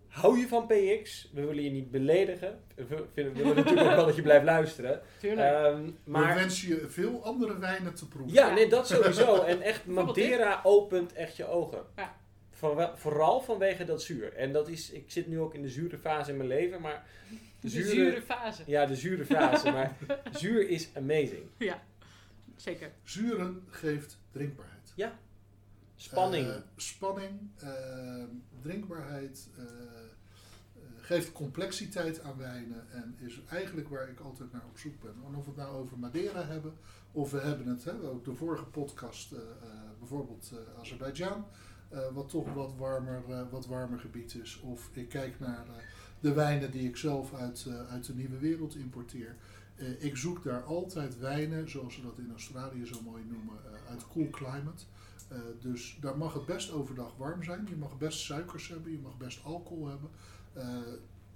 Hou 0.09 0.39
je 0.39 0.47
van 0.47 0.65
PX? 0.67 1.29
We 1.33 1.45
willen 1.45 1.63
je 1.63 1.69
niet 1.69 1.91
beledigen. 1.91 2.59
We 2.75 2.85
vinden- 3.13 3.33
we 3.33 3.39
willen 3.39 3.55
natuurlijk 3.55 3.87
ook 3.89 3.95
wel 3.95 4.05
dat 4.05 4.15
je 4.15 4.21
blijft 4.21 4.45
luisteren. 4.45 5.01
Tuurlijk. 5.19 5.47
Ehm, 5.53 5.89
Maar 6.03 6.27
we 6.33 6.39
wensen 6.39 6.67
je 6.67 6.89
veel 6.89 7.23
andere 7.23 7.59
wijnen 7.59 7.93
te 7.93 8.07
proeven. 8.07 8.33
ja, 8.33 8.53
nee, 8.53 8.67
dat 8.69 8.87
sowieso. 8.87 9.41
En 9.43 9.61
echt, 9.61 9.85
Madeira 9.85 10.59
opent 10.63 11.13
echt 11.13 11.35
je 11.35 11.45
ogen. 11.47 11.83
Ja. 11.95 12.15
Vooral, 12.49 12.97
vooral 12.97 13.41
vanwege 13.41 13.85
dat 13.85 14.01
zuur. 14.03 14.33
En 14.33 14.51
dat 14.51 14.67
is, 14.67 14.91
ik 14.91 15.11
zit 15.11 15.27
nu 15.27 15.39
ook 15.39 15.53
in 15.53 15.61
de 15.61 15.69
zure 15.69 15.97
fase 15.97 16.31
in 16.31 16.37
mijn 16.37 16.49
leven, 16.49 16.81
maar 16.81 17.05
de 17.59 17.69
zure- 17.69 17.87
zure 17.89 18.21
fase. 18.21 18.63
ja, 18.65 18.85
de 18.85 18.95
zure 18.95 19.25
fase. 19.25 19.71
maar 19.71 19.97
zuur 20.31 20.69
is 20.69 20.89
amazing. 20.95 21.43
Ja. 21.57 21.81
Zeker. 22.55 22.91
Zuren 23.03 23.63
geeft 23.69 24.19
drinkbaarheid. 24.31 24.77
Spanning. 25.95 26.47
Eh, 26.47 26.55
spanning, 26.75 27.39
eh, 27.57 28.23
drinkbaarheid, 28.61 29.49
eh, 29.57 29.63
geeft 31.09 31.31
complexiteit 31.31 32.21
aan 32.21 32.37
wijnen 32.37 32.91
en 32.91 33.15
is 33.17 33.41
eigenlijk 33.49 33.89
waar 33.89 34.09
ik 34.09 34.19
altijd 34.19 34.51
naar 34.51 34.65
op 34.69 34.77
zoek 34.77 35.01
ben. 35.01 35.13
En 35.27 35.35
of 35.35 35.43
we 35.43 35.51
het 35.51 35.59
nou 35.59 35.75
over 35.75 35.99
Madeira 35.99 36.45
hebben, 36.45 36.73
of 37.11 37.31
we 37.31 37.39
hebben 37.39 37.67
het, 37.67 37.83
hè, 37.83 38.01
ook 38.01 38.25
de 38.25 38.33
vorige 38.33 38.65
podcast, 38.65 39.31
eh, 39.31 39.39
bijvoorbeeld 39.99 40.51
eh 40.53 40.79
Azerbeidzjan, 40.79 41.45
eh, 41.89 41.99
wat 42.13 42.29
toch 42.29 42.53
wat 42.53 42.73
warmer, 42.77 43.49
wat 43.49 43.65
warmer 43.65 43.99
gebied 43.99 44.35
is. 44.35 44.59
Of 44.59 44.89
ik 44.93 45.09
kijk 45.09 45.39
naar 45.39 45.65
de 46.19 46.33
wijnen 46.33 46.71
die 46.71 46.87
ik 46.87 46.97
zelf 46.97 47.33
uit, 47.33 47.67
uit 47.89 48.05
de 48.05 48.15
nieuwe 48.15 48.37
wereld 48.37 48.75
importeer. 48.75 49.35
Ik 49.99 50.17
zoek 50.17 50.43
daar 50.43 50.63
altijd 50.63 51.19
wijnen, 51.19 51.69
zoals 51.69 51.93
ze 51.93 52.01
dat 52.01 52.17
in 52.17 52.31
Australië 52.31 52.85
zo 52.85 53.01
mooi 53.01 53.23
noemen, 53.23 53.55
uit 53.89 54.07
cool 54.07 54.29
climate. 54.29 54.83
Dus 55.59 55.97
daar 56.01 56.17
mag 56.17 56.33
het 56.33 56.45
best 56.45 56.71
overdag 56.71 57.15
warm 57.17 57.43
zijn. 57.43 57.67
Je 57.69 57.75
mag 57.75 57.97
best 57.97 58.19
suikers 58.19 58.67
hebben, 58.67 58.91
je 58.91 58.99
mag 58.99 59.17
best 59.17 59.43
alcohol 59.43 59.87
hebben. 59.87 60.09
Eh, 60.53 60.77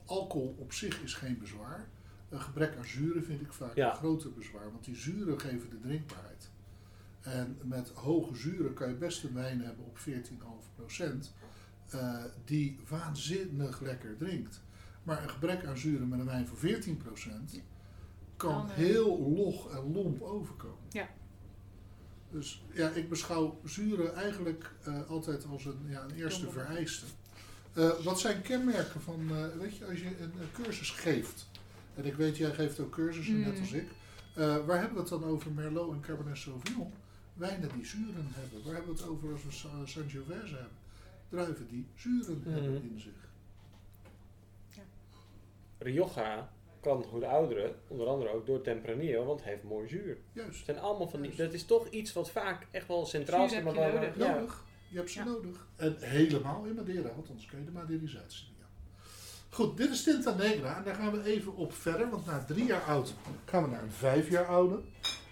alcohol 0.06 0.56
op 0.60 0.74
zich 0.74 1.02
is 1.04 1.14
geen 1.14 1.38
bezwaar. 1.40 1.88
Een 2.30 2.42
gebrek 2.42 2.76
aan 2.78 2.86
zuren 2.86 3.24
vind 3.24 3.42
ik 3.42 3.54
vaak 3.54 3.76
Ja. 3.76 3.90
een 3.90 3.96
groter 3.98 4.34
bezwaar, 4.34 4.72
want 4.72 4.84
die 4.86 4.96
zuren 4.96 5.40
geven 5.40 5.70
de 5.70 5.80
drinkbaarheid. 5.80 6.50
En 7.22 7.58
met 7.64 7.90
hoge 7.90 8.36
zuren 8.36 8.74
kan 8.74 8.90
je 8.90 8.96
best 8.96 9.24
een 9.24 9.34
wijn 9.34 9.62
hebben 9.62 9.86
op 9.86 9.98
14,5% 9.98 11.34
eh, 11.90 12.24
die 12.46 12.80
waanzinnig 12.90 13.80
lekker 13.82 14.18
drinkt. 14.18 14.62
Maar 15.04 15.24
een 15.24 15.30
gebrek 15.30 15.66
aan 15.66 15.78
zuren 15.78 16.08
met 16.08 16.20
een 16.20 16.26
wijn 16.26 16.48
van 16.48 16.58
14% 16.58 17.62
kan 18.38 18.70
heel 18.70 19.20
log 19.36 19.70
en 19.72 19.92
lomp 19.92 20.22
overkomen. 20.22 20.84
Ja. 20.90 21.10
Dus 22.32 22.64
ja, 22.74 22.90
ik 22.90 23.10
beschouw 23.10 23.60
zuren 23.64 24.16
eigenlijk 24.16 24.72
eh, 24.84 25.10
altijd 25.10 25.46
als 25.46 25.66
een, 25.66 25.80
ja, 25.88 26.02
een 26.04 26.16
eerste 26.16 26.46
Domme. 26.46 26.60
vereiste. 26.60 27.06
Eh, 27.74 27.90
wat 28.04 28.20
zijn 28.20 28.42
kenmerken 28.42 29.02
van, 29.02 29.28
eh, 29.32 29.46
weet 29.60 29.78
je, 29.78 29.86
als 29.86 30.00
je 30.00 30.06
een, 30.06 30.32
een 30.40 30.52
cursus 30.64 30.90
geeft, 30.90 31.48
en 31.96 32.06
ik 32.06 32.14
weet, 32.16 32.38
jij 32.38 32.52
geeft 32.52 32.80
ook 32.80 32.92
cursussen, 32.92 33.40
net 33.40 33.54
Mm. 33.54 33.60
als 33.60 33.72
ik, 33.72 33.88
eh, 34.36 34.66
waar 34.66 34.78
hebben 34.78 34.94
we 34.94 35.00
het 35.00 35.10
dan 35.10 35.24
over 35.24 35.52
Merlot 35.52 35.92
en 35.94 36.02
Cabernet 36.02 36.38
Sauvignon? 36.38 36.94
Wijnen 37.34 37.70
die 37.76 37.86
zuren 37.86 38.28
hebben. 38.30 38.64
Waar 38.64 38.74
hebben 38.76 38.96
we 38.96 39.02
het 39.02 39.10
over 39.10 39.32
als 39.32 39.44
we 39.44 39.52
Sa- 39.52 39.86
Sangiovese 39.86 40.54
hebben? 40.54 40.78
Druiven 41.30 41.68
die 41.68 41.88
zuren 41.96 42.42
Mhm. 42.46 42.54
hebben 42.54 42.84
in 42.84 43.00
zich. 43.00 43.12
Rioja 45.78 46.50
kan 46.82 47.04
goede 47.04 47.28
ouderen, 47.28 47.76
onder 47.88 48.08
andere 48.08 48.30
ook 48.34 48.46
door 48.46 48.62
Tempranillo, 48.62 49.26
want 49.26 49.40
het 49.40 49.50
heeft 49.50 49.64
mooi 49.64 49.88
zuur. 49.88 50.08
Het 50.10 50.18
Juist. 50.34 50.66
zijn 50.66 50.80
allemaal 50.80 51.08
van 51.08 51.22
die, 51.22 51.30
Juist. 51.30 51.44
dat 51.44 51.54
is 51.54 51.66
toch 51.66 51.88
iets 51.90 52.14
wat 52.14 52.32
vaak 52.32 52.68
echt 52.72 52.88
wel 52.88 53.06
centraal 53.06 53.50
Zuur 53.50 53.60
staat. 53.60 53.64
heb 53.66 53.76
maar 53.76 53.86
je 53.88 53.94
waar- 53.94 54.02
nodig. 54.04 54.18
ja. 54.28 54.34
Nodig. 54.36 54.64
Je 54.94 55.00
hebt 55.00 55.12
ze 55.12 55.20
Ja. 55.20 55.26
nodig. 55.26 55.68
En 55.76 55.96
helemaal 56.00 56.64
in 56.66 56.76
Madeira, 56.76 57.14
want 57.16 57.30
anders 57.30 57.46
kun 57.48 57.60
je 57.60 57.66
de 57.66 57.72
Maderisatie 57.72 58.46
niet 58.50 58.62
aan. 58.64 59.02
Goed, 59.50 59.78
dit 59.78 59.90
is 59.90 60.04
Tinta 60.04 60.34
Negra 60.34 60.78
en 60.78 60.84
daar 60.84 60.96
gaan 60.96 61.12
we 61.12 61.24
even 61.24 61.56
op 61.56 61.74
verder. 61.74 62.10
Want 62.10 62.26
na 62.26 62.44
drie 62.46 62.66
jaar 62.66 62.84
oud 62.84 63.14
gaan 63.46 63.64
we 63.64 63.70
naar 63.70 63.84
een 63.84 63.92
vijf 63.92 64.30
jaar 64.30 64.46
oude. 64.46 64.82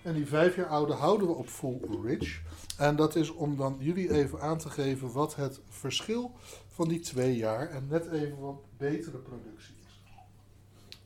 En 0.03 0.13
die 0.13 0.25
vijf 0.25 0.55
jaar 0.55 0.67
oude 0.67 0.93
houden 0.93 1.27
we 1.27 1.33
op 1.33 1.47
full 1.47 1.79
rich. 2.03 2.41
En 2.77 2.95
dat 2.95 3.15
is 3.15 3.29
om 3.29 3.57
dan 3.57 3.77
jullie 3.79 4.13
even 4.13 4.41
aan 4.41 4.57
te 4.57 4.69
geven 4.69 5.11
wat 5.11 5.35
het 5.35 5.59
verschil 5.69 6.31
van 6.67 6.87
die 6.87 6.99
twee 6.99 7.35
jaar 7.35 7.69
en 7.69 7.87
net 7.87 8.05
even 8.11 8.39
wat 8.39 8.61
betere 8.77 9.17
productie 9.17 9.75
is. 9.87 10.01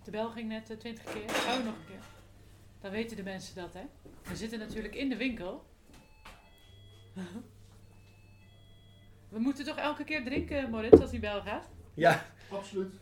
De 0.03 0.11
bel 0.11 0.29
ging 0.29 0.47
net 0.49 0.69
eh, 0.69 0.77
20 0.77 1.03
keer. 1.03 1.23
Oh, 1.23 1.65
nog 1.65 1.75
een 1.75 1.85
keer. 1.87 2.03
Dan 2.81 2.91
weten 2.91 3.17
de 3.17 3.23
mensen 3.23 3.55
dat, 3.55 3.73
hè? 3.73 3.83
We 4.29 4.35
zitten 4.35 4.59
natuurlijk 4.59 4.95
in 4.95 5.09
de 5.09 5.17
winkel. 5.17 5.65
We 9.35 9.41
moeten 9.41 9.65
toch 9.65 9.77
elke 9.77 10.03
keer 10.03 10.23
drinken, 10.23 10.69
Moritz, 10.69 11.01
als 11.01 11.11
hij 11.11 11.19
bel 11.19 11.41
gaat? 11.41 11.69
Ja, 11.93 12.25
Absoluut. 12.49 12.93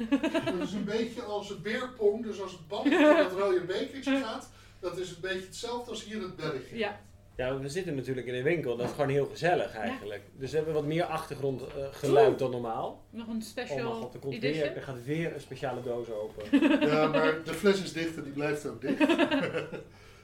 dat 0.44 0.54
is 0.68 0.72
een 0.72 0.84
beetje 0.84 1.22
als 1.22 1.48
het 1.48 1.62
beerpong, 1.62 2.22
dus 2.24 2.40
als 2.40 2.52
het 2.52 2.68
balletje 2.68 3.10
in 3.10 3.16
het 3.16 3.32
rode 3.32 3.60
bekertje 3.60 4.16
gaat, 4.24 4.50
dat 4.80 4.98
is 4.98 5.10
een 5.10 5.20
beetje 5.20 5.46
hetzelfde 5.46 5.90
als 5.90 6.04
hier 6.04 6.22
het 6.22 6.36
belletje. 6.36 6.76
Ja. 6.78 7.00
ja, 7.36 7.58
we 7.58 7.68
zitten 7.68 7.94
natuurlijk 7.94 8.26
in 8.26 8.34
een 8.34 8.42
winkel. 8.42 8.76
Dat 8.76 8.86
is 8.86 8.92
gewoon 8.94 9.10
heel 9.10 9.26
gezellig 9.26 9.74
eigenlijk. 9.74 10.22
Dus 10.36 10.50
we 10.50 10.56
hebben 10.56 10.74
wat 10.74 10.84
meer 10.84 11.04
achtergrondgeluid 11.04 12.38
dan 12.38 12.50
normaal. 12.50 13.04
Nog 13.10 13.26
een 13.26 13.36
Oh 13.36 13.42
special 13.42 13.76
mijn 13.76 14.02
god, 14.02 14.14
er, 14.14 14.20
komt 14.20 14.34
edition. 14.34 14.62
weer, 14.68 14.76
er 14.76 14.82
gaat 14.82 15.04
weer 15.04 15.34
een 15.34 15.40
speciale 15.40 15.82
doos 15.82 16.10
open. 16.10 16.60
Ja, 16.88 17.06
maar 17.06 17.44
de 17.44 17.54
fles 17.54 17.82
is 17.82 17.92
dicht 17.92 18.16
en 18.16 18.22
die 18.22 18.32
blijft 18.32 18.66
ook 18.66 18.80
dicht. 18.80 19.00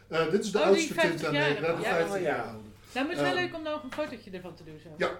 Eh, 0.08 0.30
dit 0.30 0.44
is 0.44 0.52
de 0.52 0.58
Oh, 0.58 0.64
oudste 0.64 0.94
50 0.94 1.14
tint 1.14 1.26
aan 1.26 1.32
jaar. 1.34 1.48
Nederland. 1.48 1.82
Ja, 1.84 1.90
50 1.90 2.16
oh 2.16 2.22
jaar 2.22 2.36
ja. 2.36 2.42
oude. 2.42 2.58
Nou, 2.94 3.06
maar 3.06 3.16
het 3.16 3.16
is 3.16 3.20
wel 3.20 3.26
Ehm, 3.26 3.44
leuk 3.44 3.54
om 3.54 3.62
nog 3.62 3.82
een 3.82 3.92
fotootje 3.92 4.30
ervan 4.30 4.54
te 4.54 4.64
doen 4.64 4.78
zo. 4.82 4.88
Ja. 4.96 5.10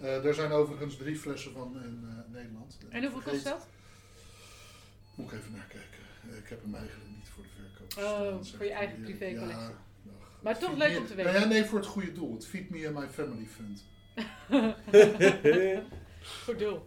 Eh, 0.00 0.24
er 0.24 0.34
zijn 0.34 0.52
overigens 0.52 0.96
drie 0.96 1.16
flessen 1.16 1.52
van 1.52 1.82
in 1.82 2.04
eh, 2.08 2.32
Nederland. 2.32 2.78
En 2.88 3.02
hoeveel 3.02 3.32
kost 3.32 3.44
dat? 3.44 3.66
Moet 5.14 5.32
ik 5.32 5.38
even 5.38 5.52
naar 5.52 5.66
kijken. 5.68 5.98
Eh, 6.30 6.36
ik 6.36 6.48
heb 6.48 6.62
hem 6.62 6.74
eigenlijk 6.74 7.10
niet 7.10 7.28
voor 7.34 7.42
de 7.42 7.48
verkoop. 7.54 8.04
Oh, 8.04 8.42
staan, 8.44 8.56
voor 8.56 8.66
je 8.66 8.72
eigen 8.72 9.00
privécollectie. 9.00 9.60
Ja. 9.60 9.72
Maar 10.42 10.58
toch 10.58 10.76
leuk 10.76 10.98
om 10.98 11.06
te 11.06 11.14
Nou 11.14 11.26
weten. 11.26 11.40
ja, 11.40 11.46
nee, 11.46 11.64
voor 11.64 11.78
het 11.78 11.88
goede 11.88 12.12
doel. 12.12 12.34
Het 12.34 12.46
Feed 12.46 12.70
Me 12.70 12.86
and 12.88 12.98
My 12.98 13.08
Family 13.08 13.46
Fund. 13.46 13.84
Goed 16.44 16.58
doel. 16.58 16.86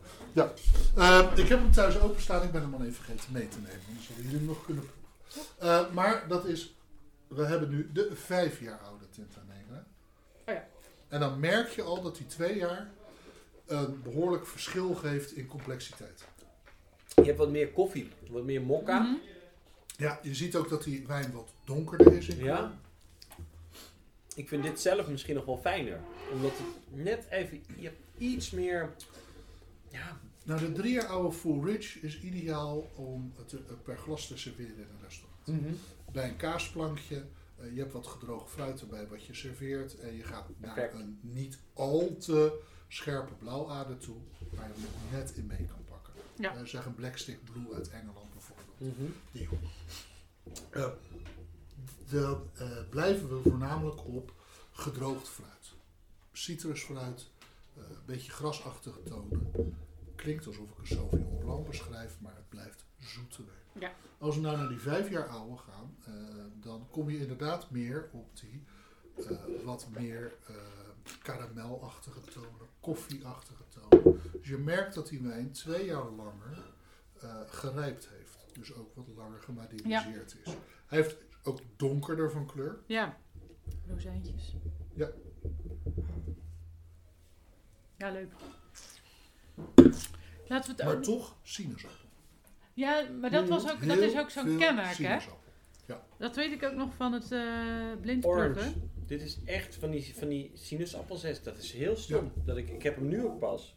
Eh, 0.96 1.32
ik 1.36 1.48
heb 1.48 1.60
hem 1.60 1.72
thuis 1.72 2.00
openstaan. 2.00 2.44
Ik 2.44 2.52
ben 2.52 2.62
hem 2.62 2.74
al 2.74 2.82
even 2.82 2.94
vergeten 2.94 3.34
mee 3.34 3.48
te 3.48 3.58
nemen. 3.58 3.80
Dan 3.88 4.02
zullen 4.02 4.22
jullie 4.22 4.38
hem 4.38 4.48
nog 4.48 4.66
kunnen 4.66 4.84
proeven. 5.58 5.94
Maar 5.94 6.28
dat 6.28 6.46
is... 6.46 6.76
We 7.28 7.46
hebben 7.46 7.70
nu 7.70 7.90
de 7.94 8.10
vijf 8.14 8.60
jaar 8.60 8.80
oude 8.80 9.10
Tinta 9.10 9.42
Negra. 9.48 9.86
Oh 10.46 10.54
ja. 10.54 10.68
En 11.08 11.20
dan 11.20 11.40
merk 11.40 11.70
je 11.70 11.82
al 11.82 12.02
dat 12.02 12.18
die 12.18 12.26
twee 12.26 12.58
jaar 12.58 12.92
een 13.66 14.02
behoorlijk 14.02 14.48
verschil 14.48 14.94
geeft 14.96 15.32
in 15.36 15.48
complexiteit. 15.48 16.24
Je 17.16 17.24
hebt 17.24 17.38
wat 17.38 17.50
meer 17.52 17.70
koffie, 17.72 18.10
wat 18.30 18.44
meer 18.44 18.62
mokka. 18.62 19.00
Mhm. 19.00 19.16
Ja, 19.98 20.20
je 20.24 20.36
ziet 20.36 20.56
ook 20.56 20.70
dat 20.70 20.84
die 20.84 21.08
wijn 21.08 21.32
wat 21.32 21.50
donkerder 21.66 22.14
is 22.14 22.28
in. 22.28 22.44
Ja. 22.44 22.80
Ik 24.36 24.48
vind 24.48 24.64
dit 24.64 24.80
zelf 24.80 25.08
misschien 25.08 25.36
nog 25.36 25.46
wel 25.46 25.58
fijner. 25.58 26.00
Omdat 26.34 26.52
het 26.52 27.04
net 27.04 27.26
even, 27.30 27.64
je 27.78 27.84
hebt 27.84 28.00
iets 28.18 28.52
meer, 28.52 28.94
ja, 29.90 30.20
Nou, 30.44 30.60
de 30.60 30.72
drie 30.72 30.94
jaar 30.94 31.06
oude 31.08 31.32
Full 31.38 31.64
Rich 31.64 32.00
is 32.02 32.22
ideaal 32.22 32.88
om 32.96 33.34
het 33.38 33.50
te- 33.50 33.58
per 33.84 33.98
glas 33.98 34.28
te 34.28 34.38
serveren 34.38 34.76
in 34.76 34.82
een 34.82 35.04
restaurant. 35.08 35.78
Bij 36.12 36.30
een 36.30 36.36
kaasplankje, 36.36 37.26
eh, 37.60 37.74
je 37.74 37.80
hebt 37.80 37.94
wat 37.94 38.08
gedroogd 38.08 38.52
fruit 38.52 38.82
erbij 38.82 39.08
wat 39.08 39.26
je 39.26 39.34
serveert. 39.34 40.00
En 40.00 40.16
je 40.16 40.24
gaat 40.24 40.46
naar 40.58 40.74
Perfect. 40.74 40.94
een 41.02 41.20
niet 41.22 41.58
al 41.74 42.16
te 42.20 42.60
scherpe 42.94 43.34
blauwader 43.34 43.98
toe, 43.98 44.16
waar 44.52 44.68
je 44.68 44.74
hem 44.74 45.20
net 45.20 45.34
in 45.36 45.46
mee 45.46 45.66
kan 45.66 45.86
pakken. 45.90 46.14
Ja. 46.36 46.56
Eh, 46.56 46.64
zeg 46.66 46.86
een 46.86 46.96
Blackstick 46.96 47.44
Blue 47.44 47.74
uit 47.74 47.90
Engeland 47.90 48.32
bijvoorbeeld. 48.32 48.98
Mhm. 48.98 49.12
Die. 49.32 49.50
Eh, 50.70 50.90
dan 52.10 52.50
eh, 52.54 52.68
blijven 52.90 53.30
we 53.30 53.50
voornamelijk 53.50 54.08
op 54.08 54.34
gedroogd 54.72 55.30
fruit. 55.30 55.74
Citrusfruit, 56.32 57.30
eh, 57.76 57.84
een 57.90 58.06
beetje 58.06 58.32
grasachtige 58.32 59.04
tonen. 59.04 59.52
Klinkt 60.16 60.48
alsof 60.48 60.70
ik 60.70 60.78
een 60.78 60.88
Sauvignon 60.88 61.38
Blanc 61.40 61.68
beschrijf, 61.68 62.18
maar 62.20 62.36
het 62.36 62.50
blijft 62.50 62.86
zoeter. 63.00 63.46
Ja. 63.80 63.92
Als 64.18 64.36
we 64.36 64.42
nou 64.42 64.58
naar 64.58 64.68
die 64.68 64.80
vijf 64.80 65.10
jaar 65.10 65.28
oude 65.28 65.58
gaan, 65.58 65.96
eh, 66.06 66.14
dan 66.54 66.88
kom 66.92 67.10
je 67.10 67.20
inderdaad 67.20 67.72
meer 67.72 68.10
op 68.12 68.40
die 68.40 68.64
eh, 69.16 69.38
wat 69.64 69.88
meer 69.90 70.36
eh, 70.48 70.56
karamelachtige 71.22 72.22
tonen, 72.22 72.68
koffieachtige 72.84 73.64
tonen. 73.68 74.22
Dus 74.32 74.48
je 74.48 74.58
merkt 74.58 74.94
dat 74.96 75.08
die 75.08 75.22
wijn 75.22 75.52
twee 75.52 75.86
jaar 75.86 76.10
langer 76.10 76.64
eh, 77.22 77.42
gerijpt 77.48 78.10
heeft. 78.10 78.46
Dus 78.54 78.74
ook 78.74 78.96
wat 78.96 79.08
langer 79.16 79.40
gemaderiseerd 79.40 80.36
is. 80.44 80.54
Hij 80.86 80.98
heeft 81.02 81.16
ook 81.44 81.60
donkerder 81.76 82.32
van 82.32 82.46
kleur. 82.46 82.80
Ja. 82.86 83.18
Rozijntjes. 83.88 84.56
Ja. 84.94 85.10
Ja, 87.98 88.12
leuk. 88.12 88.32
Laten 90.48 90.76
we 90.76 90.76
het 90.76 90.84
Maar 90.84 90.96
ook... 90.96 91.04
toch 91.04 91.36
sinaasappel. 91.42 92.10
Ja, 92.74 93.10
maar 93.20 93.30
dat, 93.30 93.50
was 93.50 93.72
ook, 93.72 93.88
dat 93.88 93.98
is 93.98 94.18
ook 94.18 94.30
zo'n 94.30 94.58
kenmerk, 94.58 94.88
hè? 94.88 94.94
sinaasappel. 94.94 95.42
Dat 96.18 96.36
weet 96.36 96.52
ik 96.52 96.64
ook 96.64 96.76
nog 96.76 96.96
van 96.96 97.14
het 97.14 97.32
eh 97.32 98.20
proeven. 98.20 98.92
Dit 99.08 99.22
is 99.22 99.44
echt 99.46 99.76
van 99.76 99.92
die, 99.92 100.16
van 100.16 100.28
die 100.28 100.52
sinaasappelzest. 100.54 101.44
Dat 101.44 101.58
is 101.58 101.72
heel 101.72 101.96
stom. 101.96 102.32
Dat 102.46 102.58
ik, 102.58 102.70
ik 102.70 102.84
heb 102.84 102.96
hem 102.96 103.08
nu 103.08 103.26
ook 103.26 103.40
pas. 103.40 103.76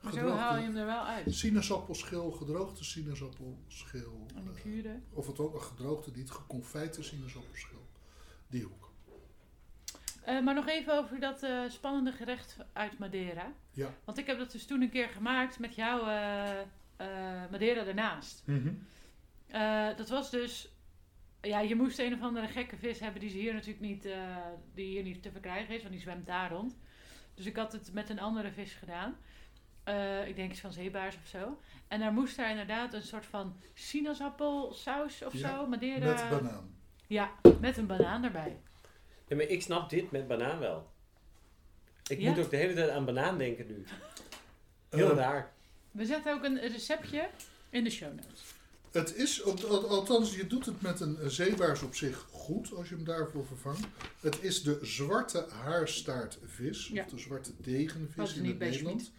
Maar 0.00 0.12
zo 0.12 0.28
haal 0.28 0.56
je 0.56 0.62
hem 0.62 0.76
er 0.76 0.86
wel 0.86 1.04
uit. 1.04 1.34
Sinaasappelschil, 1.34 2.30
gedroogde 2.30 2.84
sinaasappelschil. 2.84 4.26
En 4.34 4.84
eh, 4.84 4.90
of 5.12 5.26
het 5.26 5.38
ook 5.38 5.54
een 5.54 5.62
gedroogde, 5.62 6.10
niet 6.14 6.30
geconfijte 6.30 7.02
sinaasappelschil. 7.02 7.86
Die 8.48 8.62
hoek. 8.62 8.92
Eh, 10.22 10.40
maar 10.40 10.54
nog 10.54 10.68
even 10.68 10.98
over 10.98 11.20
dat 11.20 11.42
eh, 11.42 11.60
spannende 11.68 12.12
gerecht 12.12 12.56
uit 12.72 12.98
Madeira. 12.98 13.52
Ja. 13.70 13.94
Want 14.04 14.18
ik 14.18 14.26
heb 14.26 14.38
dat 14.38 14.52
dus 14.52 14.66
toen 14.66 14.82
een 14.82 14.90
keer 14.90 15.08
gemaakt 15.08 15.58
met 15.58 15.74
jouw 15.74 16.06
eh, 16.06 16.60
eh, 16.96 17.50
Madeira 17.50 17.86
ernaast. 17.86 18.44
Eh, 19.46 19.96
dat 19.96 20.08
was 20.08 20.30
dus... 20.30 20.72
Ja, 21.42 21.60
je 21.60 21.74
moest 21.74 21.98
een 21.98 22.14
of 22.14 22.20
andere 22.22 22.46
gekke 22.48 22.76
vis 22.76 23.00
hebben 23.00 23.20
die 23.20 23.30
ze 23.30 23.36
hier 23.36 23.52
natuurlijk 23.52 23.80
niet, 23.80 24.04
eh, 24.04 24.36
die 24.74 24.86
hier 24.86 25.02
niet 25.02 25.22
te 25.22 25.30
verkrijgen 25.30 25.74
is, 25.74 25.80
want 25.80 25.92
die 25.92 26.02
zwemt 26.02 26.26
daar 26.26 26.50
rond. 26.50 26.76
Dus 27.34 27.46
ik 27.46 27.56
had 27.56 27.72
het 27.72 27.92
met 27.92 28.08
een 28.10 28.20
andere 28.20 28.52
vis 28.52 28.72
gedaan. 28.72 29.16
Eh, 29.84 30.28
ik 30.28 30.36
denk 30.36 30.50
iets 30.50 30.60
van 30.60 30.72
zeebaars 30.72 31.16
of 31.22 31.26
zo. 31.26 31.60
En 31.88 32.00
daar 32.00 32.12
moest 32.12 32.36
daar 32.36 32.50
inderdaad 32.50 32.94
een 32.94 33.02
soort 33.02 33.26
van 33.26 33.56
sinaasappelsaus 33.74 35.22
of 35.22 35.32
Ja, 35.32 35.56
zo. 35.56 35.66
Madeira. 35.66 36.06
Met 36.12 36.30
banaan. 36.42 36.74
Ja, 37.06 37.30
met 37.60 37.76
een 37.76 37.86
banaan 37.86 38.24
erbij. 38.24 38.56
Ja, 39.28 39.36
maar 39.36 39.44
ik 39.46 39.62
snap 39.62 39.90
dit 39.90 40.10
met 40.10 40.26
banaan 40.28 40.58
wel. 40.58 40.90
Ik 42.08 42.18
Ja? 42.20 42.30
moet 42.30 42.38
ook 42.44 42.50
de 42.50 42.56
hele 42.56 42.74
tijd 42.74 42.90
aan 42.90 43.04
banaan 43.04 43.38
denken 43.38 43.66
nu. 43.66 43.84
Heel 44.90 45.10
Eh, 45.10 45.16
raar. 45.16 45.52
We 45.90 46.04
zetten 46.04 46.32
ook 46.32 46.44
een 46.44 46.58
receptje 46.60 47.28
in 47.70 47.84
de 47.84 47.90
show 47.90 48.08
notes. 48.14 48.54
Het 48.98 49.14
is, 49.16 49.42
al- 49.44 49.66
al- 49.68 49.88
althans, 49.88 50.36
je 50.36 50.46
doet 50.46 50.66
het 50.66 50.80
met 50.80 51.00
een 51.00 51.18
zeebaars 51.26 51.82
op 51.82 51.94
zich 51.94 52.26
goed 52.30 52.72
als 52.72 52.88
je 52.88 52.94
hem 52.94 53.04
daarvoor 53.04 53.46
vervangt. 53.46 53.86
Het 54.20 54.38
is 54.42 54.62
de 54.62 54.78
zwarte 54.82 55.46
haarstaartvis, 55.64 56.88
Ja. 56.92 57.04
of 57.04 57.10
de 57.10 57.18
zwarte 57.18 57.50
degenvis 57.60 58.30
is 58.30 58.36
in 58.36 58.44
het 58.46 58.58
Nederland. 58.58 59.10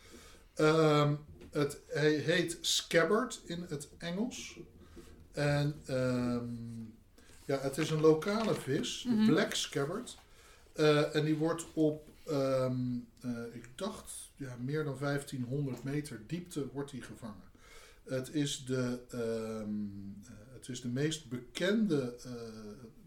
Ehm, 0.53 1.15
het 1.51 1.80
hij 1.88 2.11
heet 2.14 2.57
scabbard 2.61 3.41
in 3.45 3.65
het 3.69 3.89
Engels. 3.97 4.60
En 5.31 5.76
ehm, 5.85 6.45
ja, 7.45 7.60
het 7.60 7.77
is 7.77 7.89
een 7.89 8.01
lokale 8.01 8.53
vis, 8.56 9.01
de 9.07 9.10
Mhm. 9.10 9.26
black 9.26 9.53
scabbard. 9.53 10.18
Eh, 10.73 11.15
en 11.15 11.26
die 11.26 11.35
wordt 11.35 11.65
op, 11.73 12.07
ehm, 12.26 12.76
eh, 13.22 13.30
ik 13.53 13.69
dacht, 13.76 14.11
ja, 14.35 14.56
meer 14.60 14.84
dan 14.84 14.97
1500 14.97 15.84
meter 15.84 16.22
diepte 16.27 16.68
wordt 16.73 16.91
die 16.91 17.01
gevangen. 17.01 17.47
Het 18.10 18.34
is 18.34 18.65
de, 18.65 18.99
ehm, 19.10 19.69
eh, 20.23 20.53
het 20.53 20.68
is 20.69 20.81
de 20.81 20.88
meest, 20.88 21.30
bekende, 21.30 22.15
eh, 22.26 22.31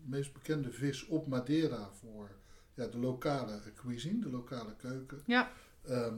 meest 0.05 0.33
bekende 0.33 0.71
vis 0.73 1.07
op 1.07 1.27
Madeira 1.27 1.91
voor 2.01 2.31
ja, 2.75 2.87
de 2.87 2.99
lokale 2.99 3.61
cuisine, 3.75 4.21
de 4.21 4.31
lokale 4.31 4.75
keuken. 4.77 5.23
Ja. 5.27 5.51
Ehm, 5.89 6.15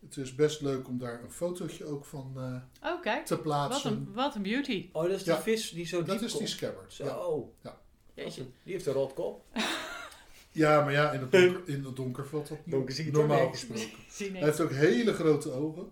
het 0.00 0.16
is 0.16 0.34
best 0.34 0.60
leuk 0.60 0.88
om 0.88 0.98
daar 0.98 1.22
een 1.22 1.30
fotootje 1.30 1.84
ook 1.84 2.04
van 2.04 2.32
eh, 2.36 2.90
Oh, 2.92 3.02
kijk. 3.02 3.26
te 3.26 3.34
Wat 3.34 3.42
plaatsen. 3.42 3.92
een, 3.92 4.12
wat 4.12 4.34
een 4.34 4.42
beauty. 4.42 4.88
Oh, 4.92 5.02
dat 5.02 5.10
is 5.10 5.22
die 5.24 5.32
Ja. 5.32 5.40
vis 5.40 5.70
die 5.70 5.86
zo 5.86 6.02
Dat 6.02 6.18
diep 6.18 6.28
is 6.28 6.36
die 6.36 6.46
scabbard. 6.46 6.94
Ja. 6.94 7.06
Zo. 7.06 7.54
Ja. 7.62 7.80
Jeetje, 8.14 8.42
die 8.62 8.72
heeft 8.72 8.86
een 8.86 8.92
rotkop. 8.92 9.44
ja, 10.52 10.82
maar 10.84 10.92
ja, 10.92 11.12
in 11.12 11.20
het 11.20 11.32
donker, 11.32 11.62
in 11.68 11.84
het 11.84 11.96
donker 12.02 12.26
valt 12.26 12.48
dat 12.48 12.58
niet 12.64 12.74
Donker 12.74 12.94
zie 12.94 13.04
je 13.04 13.10
normaal 13.12 13.48
gesproken. 13.50 13.88
Zie 14.10 14.30
Hij 14.30 14.42
heeft 14.42 14.60
ook 14.60 14.70
hele 14.72 15.12
grote 15.14 15.50
ogen. 15.50 15.88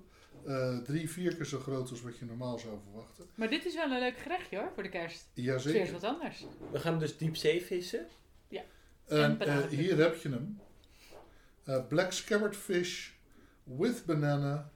Eh, 0.46 0.78
drie, 0.78 1.10
vier 1.10 1.36
keer 1.36 1.44
zo 1.44 1.58
groot 1.58 1.90
als 1.90 2.02
wat 2.02 2.18
je 2.18 2.24
normaal 2.24 2.58
zou 2.58 2.78
verwachten. 2.84 3.26
Maar 3.34 3.48
dit 3.48 3.64
is 3.64 3.74
wel 3.74 3.90
een 3.90 3.98
leuk 3.98 4.18
gerechtje 4.18 4.58
hoor, 4.58 4.70
voor 4.74 4.82
de 4.82 4.88
kerst. 4.88 5.28
Jazeker. 5.34 5.80
eens 5.80 5.90
wat 5.90 6.04
anders. 6.04 6.44
We 6.72 6.78
gaan 6.78 6.98
dus 6.98 7.16
diepzee 7.16 7.62
vissen. 7.62 8.06
En 9.06 9.40
En 9.40 9.40
eh, 9.40 9.66
hier 9.66 9.96
heb 9.96 10.16
je 10.16 10.28
hem. 10.28 10.60
Eh, 11.64 11.86
black 11.86 12.12
scabbard 12.12 12.56
fish 12.56 13.10
with 13.62 14.04
banana. 14.06 14.70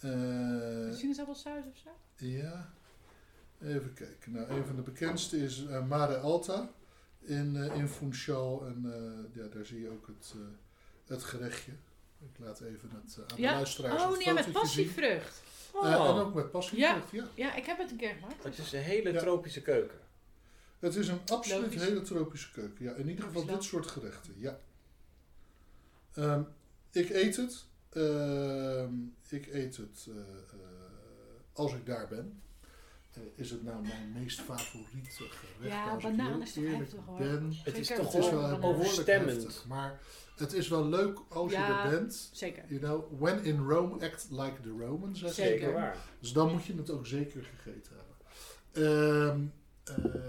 Eh, 0.00 0.10
Sinaasappelsaus 0.92 1.64
of 1.66 1.76
zo? 1.76 1.90
ja, 2.26 2.72
even 3.60 3.94
kijken. 3.94 4.32
Nou, 4.32 4.50
een 4.50 4.64
van 4.64 4.76
de 4.76 4.82
bekendste 4.82 5.36
is 5.36 5.66
eh, 5.66 5.86
Mare 5.86 6.16
Alta 6.16 6.70
in, 7.20 7.56
eh 7.56 7.76
in 7.76 7.88
Funchal. 7.88 8.66
En 8.66 8.84
eh, 8.84 9.42
ja, 9.42 9.48
daar 9.48 9.64
zie 9.64 9.80
je 9.80 9.90
ook 9.90 10.06
het, 10.06 10.34
eh, 10.36 10.40
het 11.06 11.22
gerechtje. 11.24 11.72
Ik 12.22 12.38
laat 12.38 12.60
even 12.60 12.90
het, 12.90 13.16
eh, 13.16 13.22
aan 13.22 13.36
de 13.36 13.42
Ja. 13.42 13.52
luisteraars 13.52 14.02
Oh, 14.02 14.18
nee, 14.18 14.32
met 14.32 14.52
passievrucht. 14.52 15.42
Eh, 15.82 15.92
en 15.92 15.98
ook 16.00 16.34
met 16.34 16.50
passievrucht, 16.50 17.10
ja. 17.10 17.26
Ja, 17.34 17.54
ik 17.54 17.66
heb 17.66 17.78
het 17.78 17.90
een 17.90 17.96
keer 17.96 18.14
gemaakt. 18.14 18.44
Het 18.44 18.58
is 18.58 18.72
een 18.72 18.80
hele 18.80 19.12
Ja. 19.12 19.20
tropische 19.20 19.62
keuken. 19.62 19.98
Het 20.78 20.96
is 20.96 21.08
een 21.08 21.20
absoluut 21.26 21.62
Logisch. 21.74 21.82
hele 21.88 22.02
tropische 22.02 22.50
keuken. 22.50 22.84
Ja, 22.84 22.92
in 22.94 23.08
ieder 23.08 23.24
geval 23.24 23.44
dit 23.46 23.62
soort 23.62 23.86
gerechten. 23.86 24.34
Ja. 24.36 24.58
Ehm, 26.14 26.42
ik 26.92 27.10
eet 27.10 27.36
het. 27.36 27.64
Ehm, 27.88 28.92
ik 29.28 29.46
eet 29.46 29.76
het 29.76 30.06
eh, 30.08 30.16
eh, 30.16 30.22
als 31.52 31.72
ik 31.72 31.86
daar 31.86 32.08
ben. 32.08 32.42
Eh, 33.12 33.22
is 33.34 33.50
het 33.50 33.62
nou 33.62 33.82
mijn 33.82 34.12
meest 34.12 34.40
favoriete 34.40 35.10
gerecht? 35.28 35.72
Ja, 35.74 35.96
banaan 35.96 36.42
is 36.42 36.52
toch 36.52 36.62
eerlijk 36.64 36.80
heftig, 36.80 37.04
hoor. 37.04 37.18
ben. 37.18 37.52
Het 37.64 37.78
is 37.78 37.86
toch 37.86 37.96
Het 38.12 38.14
is 38.22 38.26
voor 38.28 38.38
wel 38.40 38.48
behoorlijk 38.58 38.64
overstemmend. 38.64 39.42
heftig. 39.42 39.66
Maar 39.66 40.00
het 40.36 40.52
is 40.52 40.68
wel 40.68 40.84
leuk 40.86 41.18
als 41.28 41.50
je 41.52 41.56
er 41.56 41.90
bent. 41.90 42.30
Zeker. 42.32 42.64
You 42.68 42.80
know, 42.80 43.20
when 43.20 43.44
in 43.44 43.58
Rome, 43.66 43.94
act 44.04 44.26
like 44.30 44.60
the 44.62 44.70
Romans. 44.78 45.18
zeg 45.18 45.32
Zeker. 45.32 45.52
ik. 45.54 45.58
Zeker 45.60 45.72
waar. 45.74 45.96
Dus 46.20 46.32
dan 46.32 46.52
moet 46.52 46.64
je 46.64 46.74
het 46.74 46.90
ook 46.90 47.06
zeker 47.06 47.44
gegeten 47.44 47.92
hebben. 47.96 48.10
Ehm, 48.72 49.44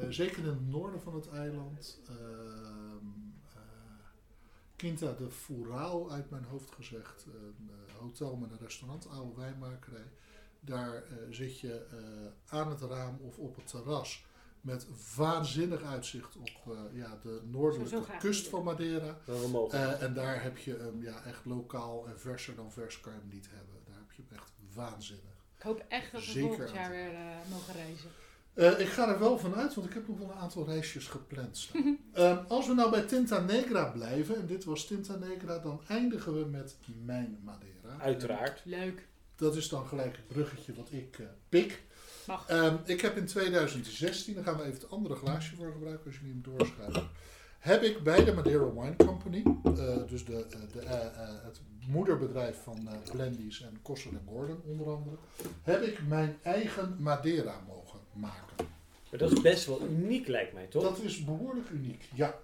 eh, 0.02 0.10
zeker 0.10 0.38
in 0.38 0.46
het 0.50 0.68
noorden 0.70 1.02
van 1.02 1.16
het 1.16 1.30
eiland. 1.30 2.00
ehm, 2.08 2.16
eh, 3.54 3.62
Quinta 4.76 5.12
de 5.18 5.30
Furao 5.32 6.10
uit 6.10 6.30
mijn 6.30 6.44
hoofd 6.44 6.72
gezegd. 6.76 7.26
Een 7.26 7.70
hotel 8.00 8.36
met 8.36 8.52
een 8.52 8.58
restaurant, 8.62 9.08
oude 9.10 9.36
wijnmakerij. 9.42 10.08
Daar 10.66 10.96
eh, 10.96 11.02
zit 11.30 11.60
je 11.60 11.86
eh, 11.92 12.58
aan 12.58 12.70
het 12.70 12.82
raam 12.82 13.20
of 13.22 13.38
op 13.38 13.56
het 13.56 13.68
terras. 13.68 14.26
Met 14.62 14.88
waanzinnig 15.16 15.84
uitzicht 15.84 16.36
op 16.36 16.74
eh, 16.74 16.98
ja, 16.98 17.18
de 17.22 17.42
noordelijke 17.46 18.18
kust 18.20 18.48
van 18.48 18.64
Madeira. 18.64 19.18
Eh, 19.70 20.02
en 20.02 20.14
daar 20.14 20.44
heb 20.44 20.58
je 20.58 20.78
hem 20.78 21.02
ja, 21.02 21.24
echt 21.24 21.46
lokaal 21.46 22.08
en 22.08 22.20
verser 22.20 22.56
dan 22.56 22.72
vers 22.72 23.00
kan 23.00 23.14
je 23.14 23.20
hem 23.20 23.30
niet 23.30 23.48
hebben. 23.50 23.76
Daar 23.86 23.98
heb 23.98 24.12
je 24.12 24.24
hem 24.28 24.38
echt 24.38 24.52
waanzinnig. 24.74 25.34
Ik 25.58 25.64
hoop 25.64 25.86
echt 25.88 26.12
dat 26.12 26.26
we 26.26 26.32
Zeker 26.32 26.48
volgend 26.50 26.72
jaar 26.76 26.92
weer 26.92 27.14
eh, 27.14 27.52
mogen 27.52 27.74
reizen. 27.74 28.10
Eh, 28.54 28.80
ik 28.80 28.88
ga 28.88 29.10
er 29.14 29.20
wel 29.20 29.38
vanuit, 29.40 29.74
want 29.74 29.88
ik 29.88 29.94
heb 29.94 30.08
nog 30.08 30.18
wel 30.18 30.32
een 30.32 30.38
aantal 30.38 30.66
reisjes 30.66 31.08
gepland 31.08 31.58
staan. 31.58 31.98
Ehm, 32.14 32.46
als 32.48 32.68
we 32.68 32.74
nou 32.74 32.92
bij 32.92 33.02
Tinta 33.02 33.40
Negra 33.40 33.86
blijven, 33.92 34.36
en 34.36 34.46
dit 34.46 34.64
was 34.64 34.88
Tinta 34.88 35.16
Negra, 35.16 35.60
dan 35.60 35.82
eindigen 35.88 36.34
we 36.40 36.46
met 36.46 36.78
mijn 37.04 37.40
Madeira. 37.44 38.00
Uiteraard. 38.00 38.62
Leuk. 38.66 39.08
Dat 39.36 39.56
is 39.56 39.70
dan 39.70 39.86
gelijk 39.86 40.16
het 40.16 40.28
bruggetje 40.28 40.74
wat 40.76 40.88
ik 40.92 41.20
eh, 41.20 41.26
pik. 41.50 41.84
Mag. 42.28 42.48
Ehm, 42.48 42.76
ik 42.86 43.02
heb 43.02 43.18
in 43.18 43.26
2016, 43.26 44.34
daar 44.36 44.44
gaan 44.44 44.58
we 44.58 44.62
even 44.64 44.74
het 44.82 44.90
andere 44.90 45.16
glaasje 45.16 45.56
voor 45.56 45.72
gebruiken 45.72 46.06
als 46.06 46.16
je 46.16 46.22
niet 46.26 46.46
hem 46.46 46.56
doorschuiven. 46.58 47.10
Heb 47.60 47.82
ik 47.84 48.04
bij 48.04 48.24
de 48.26 48.34
Madeira 48.34 48.74
Wine 48.74 48.96
Company, 48.96 49.44
eh, 49.64 49.98
dus 50.08 50.26
de, 50.26 50.46
eh, 50.50 50.60
de, 50.74 50.86
het 51.44 51.60
moederbedrijf 51.88 52.64
van 52.64 52.88
eh 52.88 53.12
Blendies 53.12 53.62
en 53.62 53.80
Kossen 53.82 54.12
en 54.12 54.22
Gordon 54.28 54.62
onder 54.66 54.88
andere, 54.90 55.16
heb 55.64 55.82
ik 55.82 56.08
mijn 56.08 56.38
eigen 56.42 56.96
Madeira 57.00 57.60
mogen 57.68 58.00
maken. 58.14 58.56
Maar 59.10 59.20
dat 59.20 59.32
is 59.32 59.42
best 59.42 59.66
wel 59.66 59.82
uniek, 59.82 60.28
lijkt 60.28 60.54
mij, 60.54 60.66
toch? 60.66 60.84
Dat 60.84 61.00
is 61.00 61.24
behoorlijk 61.26 61.70
uniek, 61.70 62.04
ja. 62.14 62.36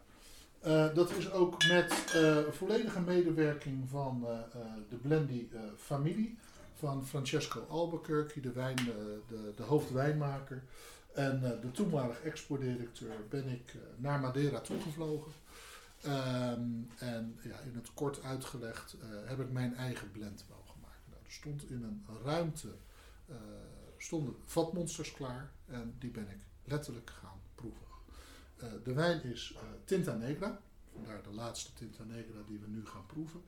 Eh, 0.60 0.94
dat 0.94 1.12
is 1.18 1.32
ook 1.32 1.68
met 1.68 1.94
eh, 2.14 2.38
volledige 2.52 3.02
medewerking 3.02 3.90
van 3.90 4.26
eh, 4.28 4.32
eh, 4.32 4.68
de 4.90 4.96
Blendy 4.96 5.48
eh, 5.54 5.60
familie. 5.78 6.38
Van 6.80 7.06
Francesco 7.06 7.66
Albuquerque, 7.70 8.42
de, 8.42 8.52
wijn, 8.52 8.78
eh, 8.78 8.86
de, 9.28 9.54
de 9.56 9.64
hoofdwijnmaker. 9.64 10.64
En 11.14 11.44
eh, 11.44 11.62
de 11.62 11.72
toenmalig 11.72 12.22
exportdirecteur 12.22 13.28
ben 13.30 13.48
ik 13.48 13.74
eh, 13.74 13.82
naar 13.98 14.20
Madeira 14.20 14.60
toegevlogen. 14.60 15.32
Ehm, 16.02 16.62
en 16.98 17.40
ja, 17.44 17.60
in 17.60 17.76
het 17.76 17.94
kort 17.94 18.24
uitgelegd 18.24 18.96
heb 19.26 19.40
ik 19.40 19.52
mijn 19.52 19.76
eigen 19.76 20.12
blend 20.12 20.46
mogen 20.50 20.80
maken. 20.82 21.04
Nou, 21.10 21.22
er 21.26 21.32
stond 21.32 21.70
in 21.70 21.84
een 21.84 22.06
ruimte 22.24 22.76
stonden 23.98 24.36
vatmonsters 24.46 25.12
klaar 25.12 25.52
en 25.66 25.96
die 26.00 26.12
ben 26.12 26.30
ik 26.30 26.40
letterlijk 26.64 27.10
gaan 27.10 27.40
proeven. 27.56 27.86
De 28.84 28.94
wijn 28.94 29.24
is 29.24 29.56
Tinta 29.86 30.14
Negra, 30.14 30.62
vandaar 30.94 31.24
de 31.24 31.34
laatste 31.34 31.74
Tinta 31.74 32.04
Negra 32.04 32.42
die 32.48 32.60
we 32.60 32.68
nu 32.68 32.86
gaan 32.86 33.06
proeven. 33.06 33.42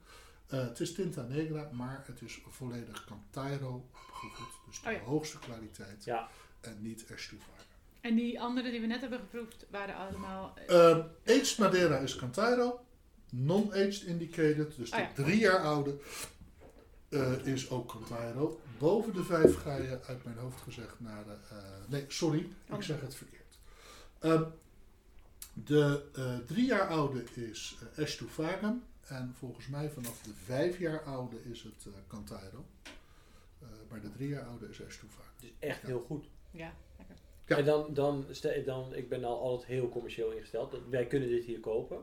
Eh, 0.52 0.60
het 0.68 0.80
is 0.80 0.94
Tinta 0.94 1.22
Negra, 1.22 1.70
maar 1.72 2.04
het 2.08 2.22
is 2.22 2.42
volledig 2.50 3.06
Cantairo 3.06 3.90
opgevoed, 4.10 4.48
dus 4.68 4.82
de 4.82 4.88
Oh 4.90 4.94
ja. 4.94 5.00
hoogste 5.00 5.40
kwaliteit 5.40 6.04
Ja. 6.04 6.30
en 6.62 6.78
niet 6.82 7.06
Estuvaga. 7.06 7.50
En 8.02 8.16
die 8.16 8.42
andere 8.42 8.72
die 8.72 8.82
we 8.82 8.88
net 8.88 9.02
hebben 9.02 9.20
geproefd, 9.20 9.66
waren 9.70 9.96
allemaal... 9.96 10.54
eh, 10.68 10.90
Ehm 10.90 11.02
aged 11.26 11.58
Madeira 11.58 11.98
is 11.98 12.16
Cantairo, 12.16 12.86
non-aged 13.30 14.02
indicated, 14.02 14.76
dus 14.76 14.90
de 14.92 14.96
Oh 14.96 15.02
ja. 15.02 15.12
drie 15.14 15.40
jaar 15.40 15.60
oude 15.60 16.00
eh, 17.10 17.46
is 17.46 17.70
ook 17.70 17.90
Cantairo. 17.92 18.60
Boven 18.78 19.14
de 19.14 19.24
vijf 19.24 19.56
ga 19.56 19.76
je 19.76 20.00
uit 20.08 20.24
mijn 20.24 20.38
hoofd 20.38 20.62
gezegd 20.62 21.00
naar 21.00 21.24
de... 21.24 21.38
eh, 21.50 21.58
nee, 21.88 22.06
sorry, 22.08 22.40
ik 22.40 22.74
Oh. 22.74 22.82
zeg 22.82 23.02
het 23.02 23.16
verkeerd. 23.16 23.60
Ehm, 24.20 24.44
de 25.54 26.04
eh, 26.16 26.38
drie 26.38 26.66
jaar 26.66 26.88
oude 26.88 27.24
is 27.34 27.78
uh, 27.84 28.04
Estufagem 28.04 28.84
en 29.08 29.34
volgens 29.38 29.68
mij 29.68 29.90
vanaf 29.90 30.22
de 30.22 30.34
vijf 30.46 30.80
jaar 30.80 31.02
oude 31.04 31.36
is 31.52 31.64
het 31.64 31.86
eh 31.86 31.92
Cantairo. 32.08 32.66
Eh, 33.62 33.68
maar 33.90 34.02
de 34.02 34.12
drie 34.12 34.28
jaar 34.30 34.44
oude 34.46 34.70
is 34.70 34.80
Estufagem. 34.82 35.32
Het 35.36 35.44
is 35.44 35.68
echt 35.70 35.82
heel 35.82 36.04
goed. 36.08 36.26
ja, 36.52 36.74
lekker. 36.98 37.16
Ja. 37.46 37.58
En 37.58 37.66
dan, 37.66 37.94
dan, 37.94 38.26
stel- 38.32 38.64
dan, 38.64 38.96
ik 38.96 39.10
ben 39.10 39.24
al 39.24 39.40
altijd 39.40 39.68
heel 39.70 39.90
commercieel 39.90 40.32
ingesteld. 40.32 40.72
Dat- 40.72 40.82
Wij 40.90 41.06
kunnen 41.08 41.30
dit 41.30 41.44
hier 41.46 41.60
kopen. 41.60 42.02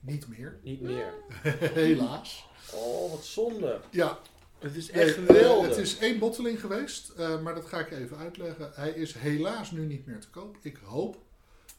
Niet 0.00 0.28
meer, 0.28 0.58
Niet 0.62 0.80
meer. 0.80 1.12
helaas. 1.84 2.48
Oh, 2.74 3.10
wat 3.10 3.24
zonde. 3.24 3.80
Ja, 3.90 4.18
Het 4.58 4.76
is 4.76 4.90
echt 4.90 5.14
geweldig. 5.14 5.68
het 5.68 5.78
is 5.78 5.98
één 5.98 6.18
botteling 6.18 6.60
geweest, 6.60 7.08
eh, 7.08 7.42
maar 7.42 7.54
dat 7.54 7.64
ga 7.66 7.78
ik 7.80 7.90
even 7.90 8.16
uitleggen. 8.16 8.70
Hij 8.74 8.90
is 8.90 9.14
helaas 9.14 9.70
nu 9.70 9.86
niet 9.86 10.06
meer 10.06 10.20
te 10.20 10.30
koop. 10.30 10.56
Ik 10.62 10.76
hoop 10.76 11.16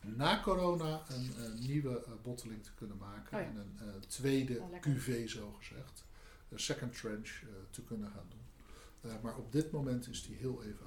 na 0.02 0.42
corona 0.42 1.02
een, 1.08 1.34
eh, 1.38 1.60
nieuwe 1.68 2.04
eh, 2.06 2.12
botteling 2.24 2.64
te 2.64 2.74
kunnen 2.76 2.98
maken. 2.98 3.38
Oh 3.38 3.44
ja. 3.44 3.50
En 3.50 3.58
een 3.58 3.78
eh, 3.80 4.00
tweede 4.08 4.60
Oh. 4.60 4.80
QV 4.82 5.30
zo 5.30 5.52
gezegd. 5.52 6.04
Een 6.50 6.60
second 6.60 6.98
trench 6.98 7.30
te 7.70 7.82
kunnen 7.82 8.10
gaan 8.10 8.26
doen. 8.30 8.46
Maar 9.22 9.38
op 9.38 9.52
dit 9.52 9.72
moment 9.72 10.10
is 10.10 10.26
die 10.28 10.36
heel 10.36 10.64
even. 10.64 10.86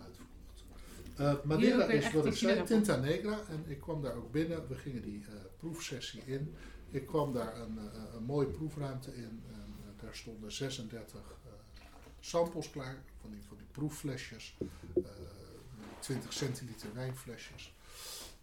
Eh 1.16 1.28
Hier 1.30 1.40
Madeira 1.44 1.84
is 1.84 2.12
wat 2.12 2.24
een 2.24 2.30
ik 2.30 2.36
zei. 2.38 2.64
Tinta 2.64 2.96
Negra. 2.96 3.40
En 3.48 3.64
ik 3.66 3.80
kwam 3.80 4.02
daar 4.02 4.14
ook 4.14 4.32
binnen. 4.32 4.68
We 4.68 4.74
gingen 4.74 5.02
die 5.02 5.24
proefsessie 5.56 6.22
in. 6.26 6.54
Ik 6.90 7.06
kwam 7.06 7.32
daar 7.32 7.60
een, 7.60 7.78
een 8.14 8.22
mooie 8.22 8.46
proefruimte 8.46 9.14
in. 9.16 9.42
En, 9.52 9.70
daar 10.00 10.14
stonden 10.16 10.52
36 10.52 11.20
eh, 11.20 11.52
samples 12.20 12.70
klaar. 12.70 13.02
Van 13.20 13.30
die, 13.30 13.42
van 13.48 13.56
die 13.56 13.66
proefflesjes. 13.72 14.56
eh 14.94 15.02
20 16.00 16.32
centiliter 16.32 16.94
wijnflesjes. 16.94 17.74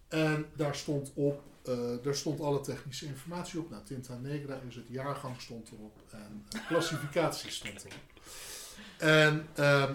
En 0.08 0.46
daar 0.56 0.76
stond 0.76 1.12
op, 1.14 1.42
eh, 1.64 1.78
daar 2.04 2.16
stond 2.16 2.40
alle 2.40 2.62
technische 2.62 3.06
informatie 3.06 3.60
op. 3.60 3.70
Nou, 3.70 3.84
Tinta 3.84 4.18
Negra 4.18 4.60
is 4.68 4.76
het 4.76 4.88
jaargang 4.88 5.42
stond 5.42 5.72
erop 5.72 6.02
en 6.12 6.46
eh, 6.50 6.68
klassificatie 6.68 7.52
stond 7.52 7.86
erop. 7.86 8.02
En 8.98 9.48
ehm, 9.56 9.94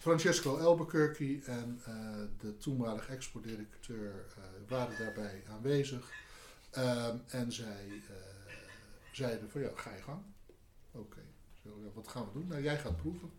Francesco 0.00 0.56
Albuquerque 0.56 1.40
en 1.44 1.80
eh, 1.84 1.94
de 2.38 2.56
toenmalig 2.56 3.08
exportdirecteur 3.08 4.24
eh, 4.36 4.42
waren 4.68 4.98
daarbij 4.98 5.42
aanwezig. 5.48 6.10
Ehm, 6.70 7.16
en 7.26 7.52
zij 7.52 8.02
zeiden 9.12 9.50
van 9.50 9.60
ja, 9.60 9.70
ga 9.74 9.94
je 9.94 10.02
gang. 10.02 10.22
Oké, 10.92 11.20
wat 11.94 12.08
gaan 12.08 12.24
we 12.24 12.32
doen? 12.32 12.46
Nou, 12.46 12.62
jij 12.62 12.78
gaat 12.78 12.96
proeven. 12.96 13.30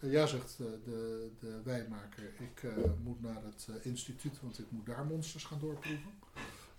Ja, 0.00 0.26
zegt 0.26 0.56
eh, 0.60 0.66
de, 0.84 1.28
de 1.40 1.60
wijnmaker, 1.64 2.24
ik 2.38 2.62
eh, 2.62 2.76
moet 3.02 3.22
naar 3.22 3.42
het 3.44 3.66
eh, 3.68 3.86
instituut, 3.90 4.40
want 4.40 4.58
ik 4.58 4.70
moet 4.70 4.86
daar 4.86 5.04
monsters 5.04 5.44
gaan 5.44 5.58
doorproeven. 5.60 6.10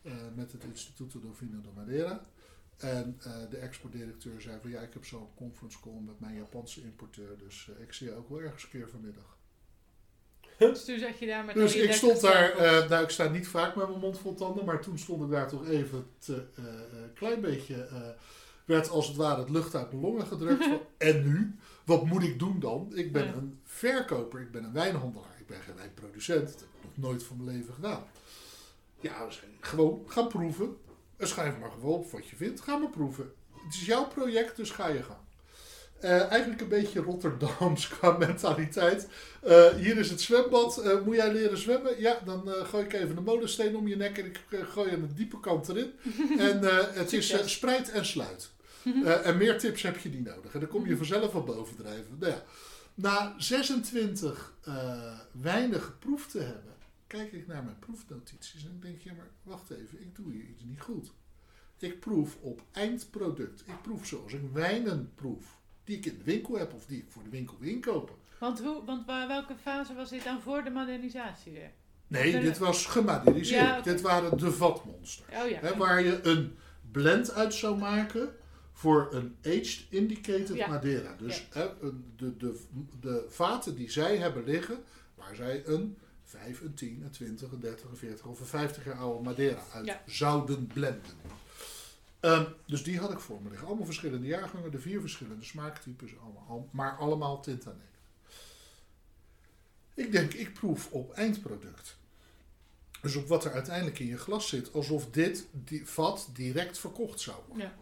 Eh, 0.01 0.13
met 0.35 0.51
het 0.51 0.63
Instituto 0.63 1.19
do 1.19 1.33
Vino 1.33 1.61
de 1.61 1.69
Madeira. 1.75 2.25
En 2.77 3.19
eh, 3.23 3.31
de 3.49 3.57
exportdirecteur 3.57 4.41
zei 4.41 4.57
van 4.61 4.69
ja, 4.69 4.79
ik 4.81 4.93
heb 4.93 5.05
zo'n 5.05 5.27
conference 5.35 5.79
call 5.79 5.99
met 6.05 6.19
mijn 6.19 6.35
Japanse 6.35 6.81
importeur, 6.81 7.37
dus 7.37 7.69
ik 7.81 7.93
zie 7.93 8.07
je 8.07 8.15
ook 8.15 8.29
wel 8.29 8.41
ergens 8.41 8.63
een 8.63 8.69
keer 8.69 8.89
vanmiddag. 8.89 9.37
Dus 10.57 10.85
toen 10.85 10.99
zat 10.99 11.19
je 11.19 11.25
daar 11.25 11.45
met 11.45 11.55
Dus 11.55 11.75
ik 11.75 11.93
stond 11.93 12.21
30 12.21 12.31
daar, 12.31 12.51
eh, 12.51 12.89
nou 12.89 13.03
ik 13.03 13.09
sta 13.09 13.29
niet 13.29 13.47
vaak 13.47 13.75
met 13.75 13.87
mijn 13.87 13.99
mond 13.99 14.19
vol 14.19 14.33
tanden, 14.33 14.65
maar 14.65 14.81
toen 14.81 14.97
stond 14.97 15.23
ik 15.23 15.29
daar 15.29 15.47
toch 15.49 15.67
even 15.67 16.07
eh, 16.27 16.35
eh, 16.35 16.43
klein 17.13 17.41
beetje, 17.41 17.83
eh, 17.83 18.09
werd 18.67 18.89
als 18.89 19.07
het 19.07 19.15
ware 19.15 19.39
het 19.39 19.49
lucht 19.49 19.75
uit 19.75 19.91
mijn 19.91 20.01
longen 20.03 20.27
gedrukt. 20.27 20.63
van, 20.63 20.79
en 20.97 21.23
nu? 21.23 21.55
Wat 21.85 22.05
moet 22.05 22.23
ik 22.23 22.39
doen 22.39 22.59
dan? 22.59 22.91
Ik 22.95 23.11
ben 23.11 23.25
Ja. 23.25 23.33
een 23.33 23.59
verkoper, 23.63 24.41
ik 24.41 24.51
ben 24.51 24.63
een 24.63 24.73
wijnhandelaar, 24.73 25.35
ik 25.39 25.47
ben 25.47 25.61
geen 25.61 25.75
wijnproducent. 25.75 26.47
Dat 26.51 26.59
heb 26.59 26.69
ik 26.83 26.97
nog 26.97 27.09
nooit 27.09 27.23
van 27.23 27.43
mijn 27.43 27.57
leven 27.57 27.73
gedaan. 27.73 28.03
Ja, 28.99 29.29
zijn 29.29 29.51
gewoon 29.59 30.03
gaan 30.07 30.27
proeven. 30.27 30.77
En 31.17 31.27
schrijf 31.27 31.57
maar 31.59 31.71
gewoon 31.71 31.93
op 31.99 32.11
wat 32.11 32.27
je 32.27 32.35
vindt. 32.35 32.61
Ga 32.61 32.77
maar 32.77 32.89
proeven. 32.89 33.31
Het 33.53 33.73
is 33.73 33.85
jouw 33.85 34.07
project, 34.07 34.55
dus 34.55 34.69
ga 34.71 34.87
je 34.87 35.03
gang. 35.03 35.17
Eh, 35.99 36.31
eigenlijk 36.31 36.61
een 36.61 36.67
beetje 36.67 36.99
Rotterdams 37.01 37.87
qua 37.97 38.17
mentaliteit. 38.17 39.07
Eh, 39.41 39.67
hier 39.67 39.97
is 39.97 40.09
het 40.09 40.21
zwembad. 40.21 40.77
Eh, 40.77 41.01
moet 41.05 41.15
jij 41.15 41.31
leren 41.31 41.57
zwemmen? 41.57 42.01
Ja, 42.01 42.19
dan 42.25 42.51
eh, 42.53 42.65
gooi 42.67 42.83
ik 42.83 42.93
even 42.93 43.17
een 43.17 43.23
molensteen 43.23 43.75
om 43.75 43.87
je 43.87 43.95
nek 43.95 44.17
en 44.17 44.25
ik 44.25 44.39
eh, 44.49 44.59
gooi 44.67 44.91
aan 44.93 45.01
de 45.07 45.13
diepe 45.13 45.39
kant 45.39 45.69
erin. 45.69 45.91
en 46.39 46.63
eh, 46.69 46.85
het 46.95 47.13
is 47.13 47.31
eh, 47.31 47.45
spreid 47.45 47.89
en 47.91 48.05
sluit. 48.05 48.49
Eh, 49.05 49.27
en 49.27 49.37
meer 49.37 49.57
tips 49.57 49.81
heb 49.81 49.97
je 49.97 50.09
niet 50.09 50.25
nodig. 50.25 50.53
En 50.53 50.59
dan 50.59 50.69
kom 50.69 50.87
je 50.87 50.97
vanzelf 50.97 51.33
wel 51.33 51.43
bovendrijven. 51.43 52.17
Nou 52.19 52.31
ja, 52.31 52.43
na 52.93 53.33
26 53.37 54.53
eh 54.63 55.19
wijnen 55.31 55.81
geproefd 55.81 56.31
te 56.31 56.39
hebben, 56.39 56.73
kijk 57.07 57.31
ik 57.31 57.47
naar 57.47 57.63
mijn 57.63 57.79
proefnotities 57.79 58.65
en 58.65 58.71
ik 58.71 58.81
denk, 58.81 59.01
ja 59.01 59.13
maar 59.13 59.29
wacht 59.43 59.69
even, 59.69 60.01
ik 60.01 60.15
doe 60.15 60.31
hier 60.31 60.43
iets 60.43 60.63
niet 60.63 60.81
goed. 60.81 61.11
Ik 61.79 61.99
proef 61.99 62.37
op 62.41 62.61
eindproduct. 62.71 63.63
Ik 63.65 63.81
proef 63.81 64.05
zoals 64.05 64.33
ik 64.33 64.41
wijnen 64.53 65.11
proef. 65.15 65.57
Die 65.83 65.97
ik 65.97 66.05
in 66.05 66.17
de 66.17 66.23
winkel 66.23 66.57
heb 66.57 66.73
of 66.73 66.85
die 66.85 66.97
ik 66.97 67.05
voor 67.09 67.23
de 67.23 67.29
winkel 67.29 67.57
wil 67.59 67.69
inkopen. 67.69 68.15
Want, 68.39 68.59
hoe, 68.59 68.85
want 68.85 69.05
welke 69.05 69.55
fase 69.61 69.93
was 69.93 70.09
dit 70.09 70.23
dan 70.23 70.41
voor 70.41 70.63
de 70.63 70.69
modernisatie 70.69 71.51
weer? 71.51 71.71
Nee, 72.07 72.39
dit 72.39 72.57
was. 72.57 72.87
Ja, 73.49 73.77
oké. 73.77 73.89
Dit 73.89 74.01
waren 74.01 74.37
de 74.37 74.51
vatmonsters. 74.51 75.27
Oh 75.43 75.49
ja. 75.49 75.59
Hè, 75.59 75.77
waar 75.77 76.03
je 76.03 76.19
een 76.23 76.57
blend 76.91 77.31
uit 77.33 77.53
zou 77.53 77.77
maken 77.77 78.35
voor 78.77 79.07
een 79.11 79.35
aged 79.45 79.85
indicated 79.89 80.55
Ja. 80.55 80.67
Madeira. 80.67 81.15
Dus 81.19 81.47
de, 81.51 82.37
de, 82.37 82.59
de 82.99 83.25
vaten 83.29 83.75
die 83.75 83.91
zij 83.91 84.17
hebben 84.17 84.43
liggen, 84.43 84.83
waar 85.15 85.35
zij 85.35 85.65
een 85.65 85.97
5, 86.23 86.61
een 86.61 86.73
10, 86.73 87.01
een 87.03 87.09
20, 87.11 87.51
een 87.51 87.59
30, 87.59 87.89
een 87.89 87.97
40 87.97 88.25
of 88.25 88.39
een 88.39 88.45
50 88.45 88.85
jaar 88.85 88.95
oude 88.97 89.23
Madeira 89.23 89.61
uit 89.73 89.85
Ja. 89.85 90.01
zouden 90.05 90.67
blenden. 90.67 91.11
Ehm, 92.19 92.45
dus 92.65 92.83
die 92.83 92.99
had 92.99 93.11
ik 93.11 93.19
voor 93.19 93.41
me 93.41 93.49
liggen. 93.49 93.67
Allemaal 93.67 93.85
verschillende 93.85 94.27
jaargangen, 94.27 94.71
de 94.71 94.79
vier 94.79 94.99
verschillende 95.01 95.43
smaaktypes, 95.45 96.11
allemaal, 96.23 96.45
al- 96.47 96.69
maar 96.71 96.97
allemaal 96.97 97.41
Tintanet. 97.41 97.81
Ik 99.93 100.11
denk, 100.11 100.33
ik 100.33 100.53
proef 100.53 100.91
op 100.91 101.11
eindproduct. 101.13 101.97
Dus 103.01 103.15
op 103.15 103.27
wat 103.27 103.45
er 103.45 103.51
uiteindelijk 103.51 103.99
in 103.99 104.05
je 104.07 104.17
glas 104.17 104.47
zit, 104.49 104.73
alsof 104.73 105.09
dit 105.11 105.47
die 105.51 105.85
vat 105.87 106.29
direct 106.33 106.77
verkocht 106.79 107.19
zou 107.19 107.37
worden. 107.47 107.65
Ja. 107.67 107.77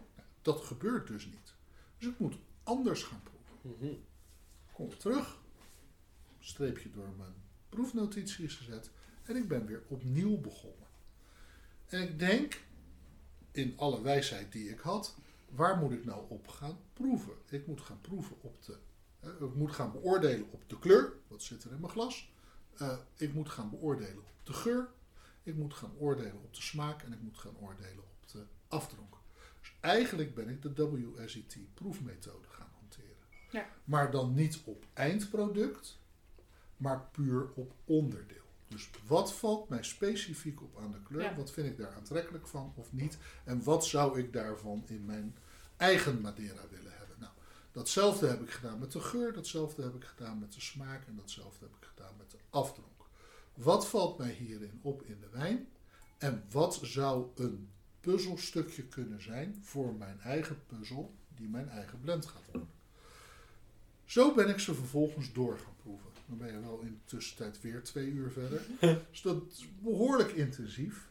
Dat 0.46 0.64
gebeurt 0.64 1.06
dus 1.06 1.26
niet. 1.26 1.54
Dus 1.98 2.08
ik 2.08 2.18
moet 2.18 2.38
anders 2.62 3.02
gaan 3.02 3.22
proeven. 3.22 3.86
Mhm. 3.86 3.94
Kom 4.72 4.98
terug, 4.98 5.38
streepje 6.38 6.90
door 6.90 7.08
mijn 7.16 7.34
proefnotities 7.68 8.54
gezet 8.54 8.90
en 9.22 9.36
ik 9.36 9.48
ben 9.48 9.66
weer 9.66 9.82
opnieuw 9.88 10.40
begonnen. 10.40 10.86
En 11.86 12.02
ik 12.02 12.18
denk, 12.18 12.64
in 13.52 13.78
alle 13.78 14.02
wijsheid 14.02 14.52
die 14.52 14.68
ik 14.68 14.78
had, 14.78 15.16
waar 15.48 15.76
moet 15.76 15.92
ik 15.92 16.04
nou 16.04 16.24
op 16.28 16.48
gaan 16.48 16.78
proeven? 16.92 17.34
Ik 17.48 17.66
moet 17.66 17.80
gaan 17.80 18.00
proeven 18.00 18.36
op 18.40 18.62
de, 18.64 18.78
eh, 19.20 19.30
ik 19.40 19.54
moet 19.54 19.72
gaan 19.72 19.92
beoordelen 19.92 20.50
op 20.50 20.68
de 20.68 20.78
kleur, 20.78 21.12
wat 21.28 21.42
zit 21.42 21.64
er 21.64 21.72
in 21.72 21.80
mijn 21.80 21.92
glas. 21.92 22.32
Eh, 22.76 22.98
ik 23.16 23.34
moet 23.34 23.48
gaan 23.48 23.70
beoordelen 23.70 24.18
op 24.18 24.46
de 24.46 24.52
geur. 24.52 24.88
Ik 25.42 25.54
moet 25.54 25.74
gaan 25.74 25.96
oordelen 25.98 26.42
op 26.42 26.54
de 26.54 26.62
smaak 26.62 27.02
en 27.02 27.12
ik 27.12 27.20
moet 27.20 27.38
gaan 27.38 27.56
oordelen 27.58 28.04
op 28.04 28.28
de 28.32 28.46
afdronk. 28.68 29.24
Eigenlijk 29.86 30.34
ben 30.34 30.48
ik 30.48 30.62
de 30.62 30.90
WSET 30.90 31.58
proefmethode 31.74 32.48
gaan 32.48 32.70
hanteren. 32.78 33.16
Ja. 33.50 33.66
Maar 33.84 34.10
dan 34.10 34.34
niet 34.34 34.60
op 34.64 34.84
eindproduct, 34.92 35.98
maar 36.76 37.08
puur 37.12 37.52
op 37.54 37.74
onderdeel. 37.84 38.44
Dus 38.68 38.90
wat 39.06 39.34
valt 39.34 39.68
mij 39.68 39.82
specifiek 39.82 40.62
op 40.62 40.78
aan 40.78 40.92
de 40.92 41.02
kleur? 41.02 41.22
Ja. 41.22 41.34
Wat 41.34 41.52
vind 41.52 41.66
ik 41.66 41.76
daar 41.76 41.94
aantrekkelijk 41.94 42.46
van 42.46 42.72
of 42.76 42.92
niet? 42.92 43.18
En 43.44 43.62
wat 43.62 43.86
zou 43.86 44.18
ik 44.18 44.32
daarvan 44.32 44.84
in 44.86 45.04
mijn 45.04 45.36
eigen 45.76 46.20
Madeira 46.20 46.68
willen 46.70 46.92
hebben? 46.96 47.16
Nou, 47.18 47.32
datzelfde 47.72 48.26
heb 48.26 48.42
ik 48.42 48.50
gedaan 48.50 48.78
met 48.78 48.92
de 48.92 49.00
geur, 49.00 49.32
datzelfde 49.32 49.82
heb 49.82 49.94
ik 49.94 50.04
gedaan 50.04 50.38
met 50.38 50.52
de 50.52 50.60
smaak 50.60 51.06
en 51.06 51.16
datzelfde 51.16 51.64
heb 51.64 51.74
ik 51.80 51.88
gedaan 51.88 52.16
met 52.16 52.30
de 52.30 52.38
afdronk. 52.50 53.08
Wat 53.54 53.88
valt 53.88 54.18
mij 54.18 54.32
hierin 54.32 54.80
op 54.82 55.02
in 55.02 55.20
de 55.20 55.28
wijn? 55.28 55.68
En 56.18 56.44
wat 56.50 56.80
zou 56.82 57.26
een 57.34 57.70
puzzelstukje 58.12 58.82
kunnen 58.82 59.22
zijn 59.22 59.60
voor 59.62 59.94
mijn 59.94 60.20
eigen 60.20 60.58
puzzel, 60.66 61.14
die 61.36 61.48
mijn 61.48 61.68
eigen 61.68 62.00
blend 62.00 62.26
gaat 62.26 62.42
worden? 62.52 62.70
Zo 64.04 64.34
ben 64.34 64.48
ik 64.48 64.58
ze 64.58 64.74
vervolgens 64.74 65.32
door 65.32 65.58
gaan 65.58 65.76
proeven. 65.82 66.10
Dan 66.26 66.38
ben 66.38 66.52
je 66.52 66.60
wel 66.60 66.80
in 66.80 66.92
de 66.92 67.16
tussentijd 67.16 67.60
weer 67.60 67.82
twee 67.82 68.10
uur 68.10 68.30
verder. 68.30 68.60
dus 69.10 69.22
dat 69.22 69.42
is 69.50 69.68
behoorlijk 69.80 70.32
intensief. 70.32 71.08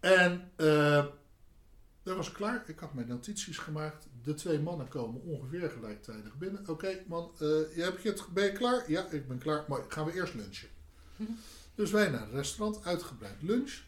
En 0.00 0.50
eh 0.56 1.06
dat 2.02 2.16
was 2.16 2.32
klaar. 2.32 2.64
Ik 2.66 2.78
had 2.78 2.94
mijn 2.94 3.08
notities 3.08 3.58
gemaakt. 3.58 4.06
De 4.22 4.34
twee 4.34 4.58
mannen 4.58 4.88
komen 4.88 5.22
ongeveer 5.22 5.70
gelijktijdig 5.70 6.38
binnen. 6.38 6.68
Oké, 6.68 7.02
man, 7.06 7.30
je 7.38 7.72
hebt 7.76 8.02
je 8.02 8.08
het, 8.08 8.26
ben 8.32 8.44
je 8.44 8.52
klaar? 8.52 8.90
Ja, 8.90 9.06
ik 9.10 9.28
ben 9.28 9.38
klaar. 9.38 9.64
Maar 9.68 9.80
gaan 9.88 10.04
we 10.04 10.12
eerst 10.12 10.34
lunchen. 10.34 10.68
Dus 11.74 11.90
wij 11.90 12.08
naar 12.08 12.20
het 12.20 12.32
restaurant, 12.32 12.84
uitgebreid 12.84 13.42
lunch. 13.42 13.78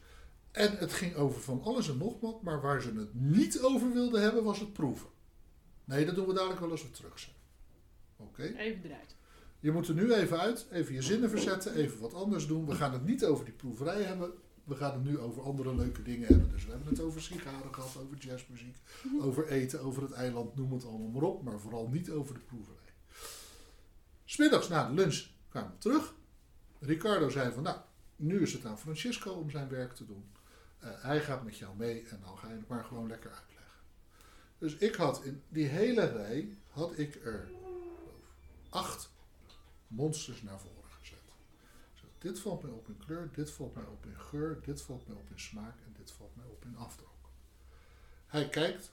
En 0.52 0.76
het 0.76 0.92
ging 0.92 1.14
over 1.14 1.40
van 1.40 1.62
alles 1.62 1.88
en 1.88 1.98
nog 1.98 2.20
wat. 2.20 2.42
Maar 2.42 2.60
waar 2.60 2.82
ze 2.82 2.92
het 2.92 3.14
niet 3.14 3.60
over 3.60 3.92
wilden 3.92 4.22
hebben, 4.22 4.44
was 4.44 4.60
het 4.60 4.72
proeven. 4.72 5.08
Nee, 5.84 6.04
dat 6.04 6.14
doen 6.14 6.26
we 6.26 6.34
dadelijk 6.34 6.60
wel 6.60 6.70
als 6.70 6.82
we 6.82 6.90
terug 6.90 7.18
zijn. 7.18 7.36
Oké. 8.16 8.42
Even 8.42 8.84
eruit. 8.84 9.16
Je 9.60 9.72
moet 9.72 9.88
er 9.88 9.94
nu 9.94 10.12
even 10.12 10.40
uit, 10.40 10.66
even 10.70 10.94
je 10.94 11.02
zinnen 11.02 11.30
verzetten, 11.30 11.74
even 11.74 12.00
wat 12.00 12.14
anders 12.14 12.46
doen. 12.46 12.66
We 12.66 12.74
gaan 12.74 12.92
het 12.92 13.04
niet 13.04 13.24
over 13.24 13.44
die 13.44 13.54
proeverij 13.54 14.02
hebben. 14.02 14.32
We 14.64 14.74
gaan 14.74 14.92
het 14.92 15.04
nu 15.04 15.18
over 15.18 15.42
andere 15.42 15.74
leuke 15.74 16.02
dingen 16.02 16.28
hebben. 16.28 16.50
Dus 16.50 16.64
we 16.64 16.70
hebben 16.70 16.88
het 16.88 17.00
over 17.00 17.22
sigaren 17.22 17.74
gehad, 17.74 17.96
over 17.96 18.16
jazzmuziek, 18.16 18.76
over 19.20 19.48
eten, 19.48 19.80
over 19.80 20.02
het 20.02 20.12
eiland, 20.12 20.56
noem 20.56 20.72
het 20.72 20.84
allemaal 20.84 21.08
maar 21.08 21.22
op. 21.22 21.42
Maar 21.42 21.60
vooral 21.60 21.88
niet 21.88 22.10
over 22.10 22.34
de 22.34 22.40
proeverij. 22.40 22.76
Smiddags 24.24 24.68
na 24.68 24.88
de 24.88 24.94
lunch 24.94 25.26
kwamen 25.48 25.70
we 25.70 25.78
terug. 25.78 26.14
Ricardo 26.78 27.28
zei 27.28 27.52
van, 27.52 27.62
nou, 27.62 27.78
nu 28.16 28.42
is 28.42 28.52
het 28.52 28.64
aan 28.64 28.78
Francisco 28.78 29.32
om 29.32 29.50
zijn 29.50 29.68
werk 29.68 29.94
te 29.94 30.06
doen. 30.06 30.24
Eh, 30.82 30.90
hij 31.02 31.20
gaat 31.20 31.44
met 31.44 31.56
jou 31.58 31.76
mee 31.76 32.08
en 32.08 32.20
dan 32.20 32.38
ga 32.38 32.48
je 32.48 32.54
het 32.54 32.68
maar 32.68 32.84
gewoon 32.84 33.08
lekker 33.08 33.30
uitleggen. 33.30 33.80
Dus 34.58 34.74
ik 34.74 34.94
had 34.94 35.24
in 35.24 35.42
die 35.48 35.66
hele 35.66 36.04
rij, 36.04 36.58
had 36.68 36.98
ik 36.98 37.24
er 37.24 37.50
acht 38.68 39.10
monsters 39.86 40.42
naar 40.42 40.60
voren 40.60 40.90
gezet. 41.00 41.18
Zeg, 41.94 42.08
dit 42.18 42.40
valt 42.40 42.62
mij 42.62 42.72
op 42.72 42.88
in 42.88 42.96
kleur, 42.96 43.30
dit 43.32 43.50
valt 43.50 43.74
mij 43.74 43.84
op 43.84 44.06
in 44.06 44.20
geur, 44.20 44.60
dit 44.62 44.82
valt 44.82 45.06
mij 45.08 45.16
op 45.16 45.30
in 45.30 45.40
smaak 45.40 45.76
en 45.86 45.92
dit 45.92 46.10
valt 46.10 46.36
mij 46.36 46.46
op 46.46 46.64
in 46.64 46.76
afdronk. 46.76 47.10
Hij 48.26 48.48
kijkt 48.48 48.92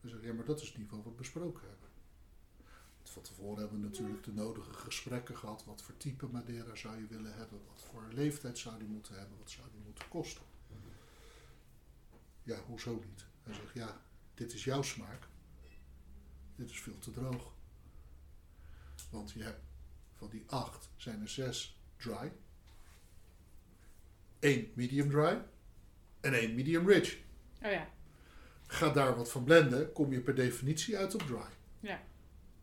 en 0.00 0.08
zegt, 0.08 0.22
ja 0.22 0.32
maar 0.32 0.44
dat 0.44 0.60
is 0.60 0.76
niet 0.76 0.90
wat 0.90 1.04
we 1.04 1.10
besproken 1.10 1.68
hebben. 1.68 1.88
Van 3.02 3.22
tevoren 3.22 3.58
hebben 3.58 3.80
we 3.80 3.86
natuurlijk 3.86 4.24
de 4.24 4.32
nodige 4.32 4.72
gesprekken 4.72 5.36
gehad. 5.36 5.64
Wat 5.64 5.82
voor 5.82 5.96
type 5.96 6.26
Madeira 6.26 6.74
zou 6.74 6.96
je 6.96 7.06
willen 7.06 7.34
hebben? 7.34 7.60
Wat 7.66 7.82
voor 7.82 8.08
leeftijd 8.10 8.58
zou 8.58 8.78
die 8.78 8.88
moeten 8.88 9.18
hebben? 9.18 9.38
Wat 9.38 9.50
zou 9.50 9.68
die 9.70 9.80
moeten 9.84 10.08
kosten? 10.08 10.42
Ja, 12.48 12.56
hoezo 12.66 13.02
niet? 13.06 13.26
Hij 13.42 13.54
zegt, 13.54 13.74
ja, 13.74 14.00
dit 14.34 14.52
is 14.52 14.64
jouw 14.64 14.82
smaak. 14.82 15.28
Dit 16.56 16.70
is 16.70 16.80
veel 16.80 16.98
te 16.98 17.10
droog. 17.10 17.52
Want 19.10 19.30
je 19.30 19.42
hebt 19.42 19.60
van 20.14 20.28
die 20.28 20.44
acht 20.46 20.90
zijn 20.96 21.20
er 21.20 21.28
zes 21.28 21.80
dry. 21.96 22.32
één 24.38 24.72
medium 24.74 25.10
dry 25.10 25.42
en 26.20 26.34
één 26.34 26.54
medium 26.54 26.88
rich. 26.88 27.18
Oh 27.62 27.70
ja. 27.70 27.90
Ga 28.66 28.90
daar 28.90 29.16
wat 29.16 29.30
van 29.30 29.44
blenden, 29.44 29.92
kom 29.92 30.12
je 30.12 30.20
per 30.20 30.34
definitie 30.34 30.96
uit 30.96 31.14
op 31.14 31.22
dry. 31.22 31.48
Ja. 31.80 32.02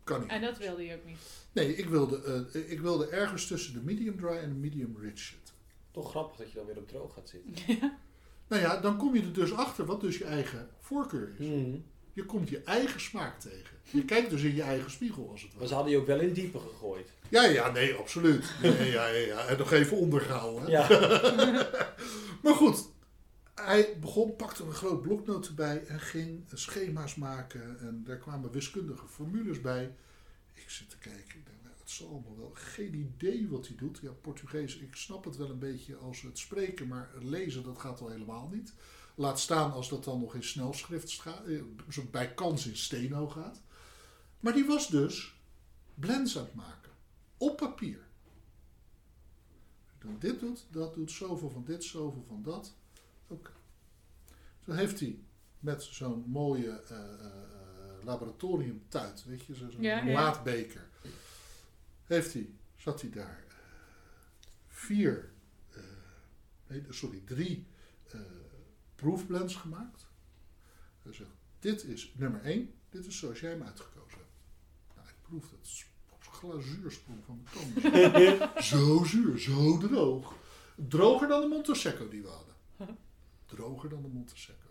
Kan 0.04 0.20
niet. 0.20 0.30
En 0.30 0.40
dat 0.40 0.58
wilde 0.58 0.84
je 0.84 0.94
ook 0.94 1.04
niet. 1.04 1.18
Nee, 1.52 1.76
ik 1.76 1.88
wilde, 1.88 2.48
eh, 2.52 2.70
ik 2.70 2.80
wilde 2.80 3.08
ergens 3.08 3.46
tussen 3.46 3.72
de 3.72 3.82
medium 3.82 4.18
dry 4.18 4.36
en 4.36 4.48
de 4.48 4.54
medium 4.54 4.96
rich 4.98 5.18
zitten. 5.18 5.54
Toch 5.90 6.10
grappig 6.10 6.36
dat 6.36 6.50
je 6.50 6.56
dan 6.56 6.66
weer 6.66 6.78
op 6.78 6.88
droog 6.88 7.14
gaat 7.14 7.28
zitten. 7.28 7.54
Nou 8.48 8.62
ja, 8.62 8.76
dan 8.76 8.96
kom 8.96 9.14
je 9.14 9.22
er 9.22 9.32
dus 9.32 9.52
achter 9.52 9.84
wat 9.84 10.00
dus 10.00 10.18
je 10.18 10.24
eigen 10.24 10.68
voorkeur 10.80 11.32
is. 11.38 11.46
Mhm. 11.46 11.76
Je 12.12 12.24
komt 12.24 12.48
je 12.48 12.62
eigen 12.62 13.00
smaak 13.00 13.40
tegen. 13.40 13.76
Je 13.90 14.04
kijkt 14.04 14.30
dus 14.30 14.42
in 14.42 14.54
je 14.54 14.62
eigen 14.62 14.90
spiegel 14.90 15.28
als 15.30 15.40
het 15.42 15.50
Maar 15.50 15.56
ware. 15.58 15.68
ze 15.68 15.74
hadden 15.74 15.92
je 15.92 15.98
ook 15.98 16.06
wel 16.06 16.20
in 16.20 16.32
diepe 16.32 16.58
gegooid. 16.58 17.12
Ja, 17.28 17.44
ja, 17.44 17.70
nee, 17.70 17.94
absoluut. 17.94 18.52
Nee, 18.62 18.90
ja, 18.90 19.06
ja, 19.06 19.26
ja. 19.26 19.46
En 19.46 19.58
nog 19.58 19.72
even 19.72 19.96
ondergehouden. 19.96 20.70
Ja. 20.70 20.88
Maar 22.42 22.54
goed, 22.54 22.88
hij 23.54 23.96
begon, 24.00 24.36
pakte 24.36 24.64
een 24.64 24.72
groot 24.72 25.02
bloknoot 25.02 25.46
erbij 25.46 25.84
en 25.86 26.00
ging 26.00 26.44
schema's 26.52 27.14
maken. 27.14 27.78
En 27.80 28.02
daar 28.04 28.16
kwamen 28.18 28.50
wiskundige 28.50 29.06
formules 29.08 29.60
bij. 29.60 29.94
Ik 30.54 30.70
zit 30.70 30.90
te 30.90 30.98
kijken, 30.98 31.20
ik 31.38 31.46
denk, 31.46 31.65
het 31.86 31.94
zal 31.94 32.08
allemaal 32.08 32.36
wel. 32.36 32.50
Geen 32.54 32.94
idee 32.94 33.48
wat 33.48 33.66
hij 33.66 33.76
doet. 33.76 33.98
Ja, 34.02 34.10
Portugees, 34.10 34.76
ik 34.76 34.94
snap 34.96 35.24
het 35.24 35.36
wel 35.36 35.50
een 35.50 35.58
beetje 35.58 35.96
als 35.96 36.22
het 36.22 36.38
spreken, 36.38 36.86
maar 36.88 37.10
lezen, 37.20 37.62
dat 37.62 37.78
gaat 37.78 38.00
al 38.00 38.08
helemaal 38.08 38.48
niet. 38.48 38.74
Laat 39.14 39.40
staan 39.40 39.72
als 39.72 39.88
dat 39.88 40.04
dan 40.04 40.20
nog 40.20 40.34
in 40.34 40.42
snelschrift 40.42 41.08
scha- 41.10 41.44
eh, 41.44 41.62
zo 41.90 42.02
bij 42.10 42.34
kans 42.34 42.66
in 42.66 42.76
steno 42.76 43.28
gaat. 43.28 43.62
Maar 44.40 44.52
die 44.52 44.64
was 44.66 44.88
dus 44.88 45.40
blends 45.94 46.38
aan 46.38 46.44
het 46.44 46.54
maken. 46.54 46.92
Op 47.36 47.56
papier. 47.56 48.06
Dan 49.98 50.16
dit 50.18 50.40
doet, 50.40 50.66
dat 50.70 50.94
doet, 50.94 51.10
zoveel 51.10 51.50
van 51.50 51.64
dit, 51.64 51.84
zoveel 51.84 52.24
van 52.28 52.42
dat. 52.42 52.74
Oké. 53.26 53.50
Zo 54.64 54.72
heeft 54.72 55.00
hij 55.00 55.18
met 55.58 55.82
zo'n 55.82 56.24
mooie 56.26 56.70
eh, 56.80 56.98
eh, 56.98 57.32
laboratoriumtuit, 58.04 59.24
weet 59.24 59.44
je, 59.44 59.54
zo- 59.54 59.70
zo'n 59.70 59.82
ja. 59.82 60.06
laadbeker. 60.06 60.88
Heeft 62.06 62.32
hij, 62.32 62.50
zat 62.76 63.00
hij 63.00 63.10
daar 63.10 63.44
eh, 63.48 63.54
vier, 64.68 65.30
eh, 65.70 65.80
nee, 66.66 66.82
sorry, 66.88 67.22
drie 67.24 67.66
eh 68.06 68.20
proefblends 68.94 69.54
gemaakt. 69.54 70.06
Hij 71.02 71.12
zegt, 71.12 71.30
dit 71.58 71.84
is 71.84 72.12
nummer 72.16 72.42
één, 72.42 72.74
dit 72.90 73.06
is 73.06 73.18
zoals 73.18 73.40
jij 73.40 73.50
hem 73.50 73.62
uitgekozen 73.62 74.18
hebt. 74.18 74.30
Nou, 74.96 75.08
ik 75.08 75.14
proef 75.22 75.50
het 75.50 75.84
glazuursprong 76.20 77.24
van 77.24 77.42
de 77.44 77.50
tanden. 77.80 78.62
zo 78.72 79.04
zuur, 79.04 79.38
zo 79.38 79.78
droog. 79.78 80.34
Droger 80.88 81.28
dan 81.28 81.40
de 81.40 81.46
Montesecco 81.46 82.08
die 82.08 82.22
we 82.22 82.28
hadden. 82.28 82.54
Droger 83.46 83.88
dan 83.88 84.02
de 84.02 84.08
Montesecco. 84.08 84.68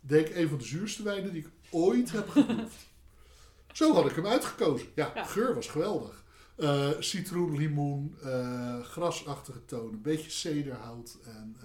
Denk 0.00 0.28
een 0.28 0.48
van 0.48 0.58
de 0.58 0.64
zuurste 0.64 1.02
wijnen 1.02 1.32
die 1.32 1.42
ik 1.44 1.50
ooit 1.70 2.12
heb 2.12 2.28
geproefd. 2.28 2.86
Zo 3.72 3.94
had 3.94 4.10
ik 4.10 4.16
hem 4.16 4.26
uitgekozen. 4.26 4.88
Ja, 4.94 5.12
Ja. 5.14 5.24
geur 5.24 5.54
was 5.54 5.68
geweldig. 5.68 6.24
Eh, 6.56 6.90
citroen, 6.98 7.56
limoen, 7.56 8.16
eh, 8.22 8.80
grasachtige 8.82 9.64
tonen, 9.64 9.92
een 9.94 10.02
beetje 10.02 10.30
cederhout 10.30 11.18
en 11.24 11.56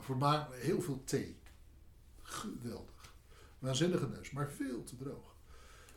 verma- 0.00 0.48
heel 0.52 0.80
veel 0.80 1.02
thee. 1.04 1.36
Geweldig. 2.22 3.14
Waanzinnige 3.58 4.08
neus, 4.08 4.30
maar 4.30 4.50
veel 4.50 4.84
te 4.84 4.96
droog. 4.96 5.34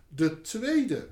De 0.07 0.41
tweede 0.41 1.07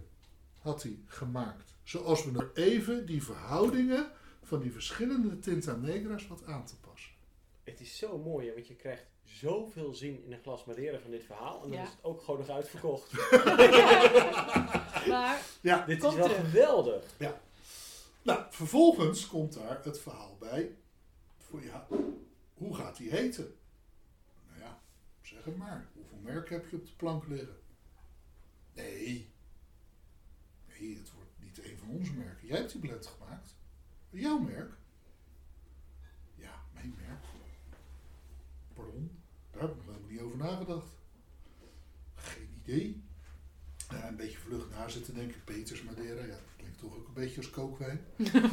had 0.62 0.84
hij 0.84 1.00
gemaakt. 1.06 1.74
Zoals 1.84 2.26
we 2.26 2.32
nog 2.32 2.50
even 2.54 3.06
die 3.06 3.24
verhoudingen 3.24 4.12
van 4.44 4.60
die 4.62 4.72
verschillende 4.72 5.40
Tinta 5.40 5.76
Negras 5.76 6.28
wat 6.28 6.46
aan 6.46 6.66
te. 6.66 6.74
Het 7.64 7.80
is 7.80 7.98
zo 7.98 8.18
mooi, 8.18 8.48
hè, 8.48 8.54
want 8.54 8.68
je 8.68 8.76
krijgt 8.76 9.06
zoveel 9.24 9.94
zin 9.94 10.24
in 10.24 10.32
een 10.34 10.42
glas 10.42 10.66
Madeira 10.66 11.00
van 11.00 11.12
dit 11.12 11.24
verhaal. 11.24 11.56
En 11.64 11.70
dan 11.70 11.78
Ja. 11.78 11.84
is 11.84 11.90
het 11.90 12.04
ook 12.04 12.22
gewoon 12.22 12.40
nog 12.40 12.50
uitverkocht. 12.50 13.12
Maar 15.08 15.42
Ja, 15.62 15.86
dit 15.86 16.00
Komt 16.00 16.14
is 16.14 16.20
wel 16.20 16.30
er. 16.30 16.44
geweldig. 16.44 17.04
Nou, 18.22 18.44
vervolgens 18.50 19.28
komt 19.28 19.54
daar 19.54 19.84
het 19.84 20.00
verhaal 20.00 20.38
bij. 20.40 20.76
Voor, 21.38 21.64
ja, 21.64 21.88
hoe 22.54 22.76
gaat 22.76 22.98
die 22.98 23.10
heten? 23.10 23.56
Nou 24.50 24.60
ja, 24.60 24.80
zeg 25.22 25.44
het 25.44 25.58
maar. 25.58 25.88
Hoeveel 25.94 26.18
merken 26.22 26.56
heb 26.56 26.70
je 26.70 26.76
op 26.76 26.86
de 26.86 26.92
plank 26.98 27.28
liggen? 27.28 27.58
Nee. 28.74 29.30
Nee, 30.68 30.98
het 30.98 31.12
wordt 31.14 31.30
niet 31.40 31.66
een 31.66 31.78
van 31.78 31.90
onze 31.90 32.14
merken. 32.14 32.48
Jij 32.48 32.58
hebt 32.58 32.72
die 32.72 32.82
blend 32.82 33.06
gemaakt. 33.06 33.56
Jouw 34.10 34.38
merk? 34.38 34.72
Ja, 36.36 36.62
mijn 36.74 36.96
merk. 37.08 37.24
Pardon? 38.74 39.12
Daar 39.52 39.62
heb 39.62 39.72
ik 39.72 39.76
nog 39.78 39.86
helemaal 39.86 40.10
niet 40.12 40.22
over 40.22 40.38
nagedacht. 40.38 40.88
Geen 42.16 42.50
idee. 42.64 43.04
Een 44.08 44.16
beetje 44.16 44.38
vlug 44.38 44.68
na 44.70 44.88
zitten 44.90 45.14
denken. 45.14 45.44
Peters 45.44 45.84
Madeira, 45.84 46.22
ja, 46.22 46.28
dat 46.28 46.40
klinkt 46.58 46.80
toch 46.80 46.96
ook 46.96 47.08
een 47.08 47.14
beetje 47.14 47.38
als 47.38 47.50
kookwijn. 47.50 48.06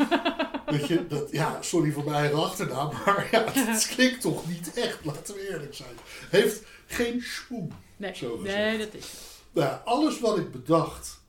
Weet 0.67 0.87
je, 0.87 1.07
dat, 1.09 1.31
ja, 1.31 1.63
sorry 1.63 1.93
voor 1.93 2.05
mijn 2.05 2.17
eigen 2.17 2.39
achternaam, 2.43 2.91
maar 3.07 3.29
ja, 3.31 3.45
dat 3.73 3.87
klinkt 3.87 4.21
toch 4.21 4.49
niet 4.49 4.73
echt, 4.75 5.05
laten 5.05 5.35
we 5.35 5.49
eerlijk 5.51 5.75
zijn. 5.75 5.95
Heeft 6.31 6.65
geen 6.87 7.21
schoen. 7.23 7.73
nee, 7.97 8.15
Zo 8.15 8.37
gezegd. 8.37 8.57
nee, 8.57 8.79
dat 8.79 8.95
is. 8.95 9.15
Nou, 9.53 9.67
ja, 9.69 9.83
alles 9.85 10.21
wat 10.21 10.39
ik 10.39 10.51
bedacht, 10.51 11.21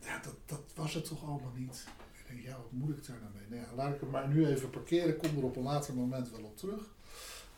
ja, 0.00 0.18
dat, 0.18 0.34
dat 0.46 0.62
was 0.74 0.94
het 0.94 1.04
toch 1.04 1.22
allemaal 1.22 1.52
niet. 1.56 1.86
Ik 2.12 2.28
denk, 2.28 2.42
ja, 2.42 2.56
wat 2.56 2.72
moet 2.72 2.96
ik 2.96 3.06
daar 3.06 3.18
nou 3.20 3.32
mee? 3.34 3.58
Nou 3.58 3.70
ja, 3.70 3.76
laat 3.76 3.94
ik 3.94 4.00
het 4.00 4.10
maar 4.10 4.28
nu 4.28 4.46
even 4.46 4.70
parkeren, 4.70 5.16
kom 5.16 5.36
er 5.38 5.44
op 5.44 5.56
een 5.56 5.62
later 5.62 5.94
moment 5.94 6.30
wel 6.30 6.42
op 6.42 6.56
terug. 6.56 6.94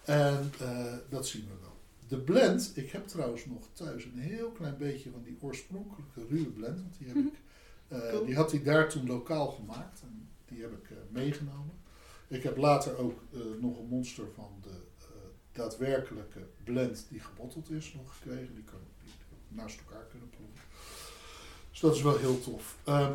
En 0.08 0.52
eh, 0.60 0.94
dat 1.08 1.26
zien 1.26 1.42
we 1.48 1.54
wel. 1.60 1.76
De 2.08 2.18
blend, 2.18 2.72
ik 2.74 2.90
heb 2.90 3.06
trouwens 3.06 3.46
nog 3.46 3.68
thuis 3.72 4.04
een 4.04 4.18
heel 4.18 4.50
klein 4.50 4.76
beetje 4.76 5.10
van 5.10 5.22
die 5.22 5.38
oorspronkelijke 5.40 6.26
ruwe 6.28 6.50
blend, 6.50 6.80
want 6.80 6.98
die, 6.98 7.06
heb 7.08 7.16
ik, 7.16 7.34
eh, 7.88 8.10
Cool. 8.10 8.24
die 8.24 8.34
had 8.34 8.50
hij 8.50 8.62
daar 8.62 8.88
toen 8.88 9.06
lokaal 9.06 9.48
gemaakt. 9.48 10.00
En 10.02 10.28
die 10.46 10.62
heb 10.62 10.72
ik 10.72 10.90
eh, 10.90 10.96
meegenomen. 11.08 11.74
Ik 12.28 12.42
heb 12.42 12.56
later 12.56 12.96
ook 12.96 13.20
nog 13.60 13.78
een 13.78 13.86
monster 13.88 14.24
van 14.34 14.50
de 14.62 14.80
daadwerkelijke 15.52 16.46
blend 16.64 17.06
die 17.08 17.20
gebotteld 17.20 17.70
is 17.70 17.94
nog 17.94 18.16
gekregen. 18.16 18.54
Die 18.54 18.64
kan 18.64 18.80
ik 19.04 19.22
naast 19.48 19.78
elkaar 19.78 20.04
kunnen 20.04 20.30
proeven. 20.30 20.60
Dus 21.70 21.80
dat 21.80 21.94
is 21.94 22.02
wel 22.02 22.16
heel 22.18 22.40
tof. 22.40 22.78
Ehm, 22.84 23.14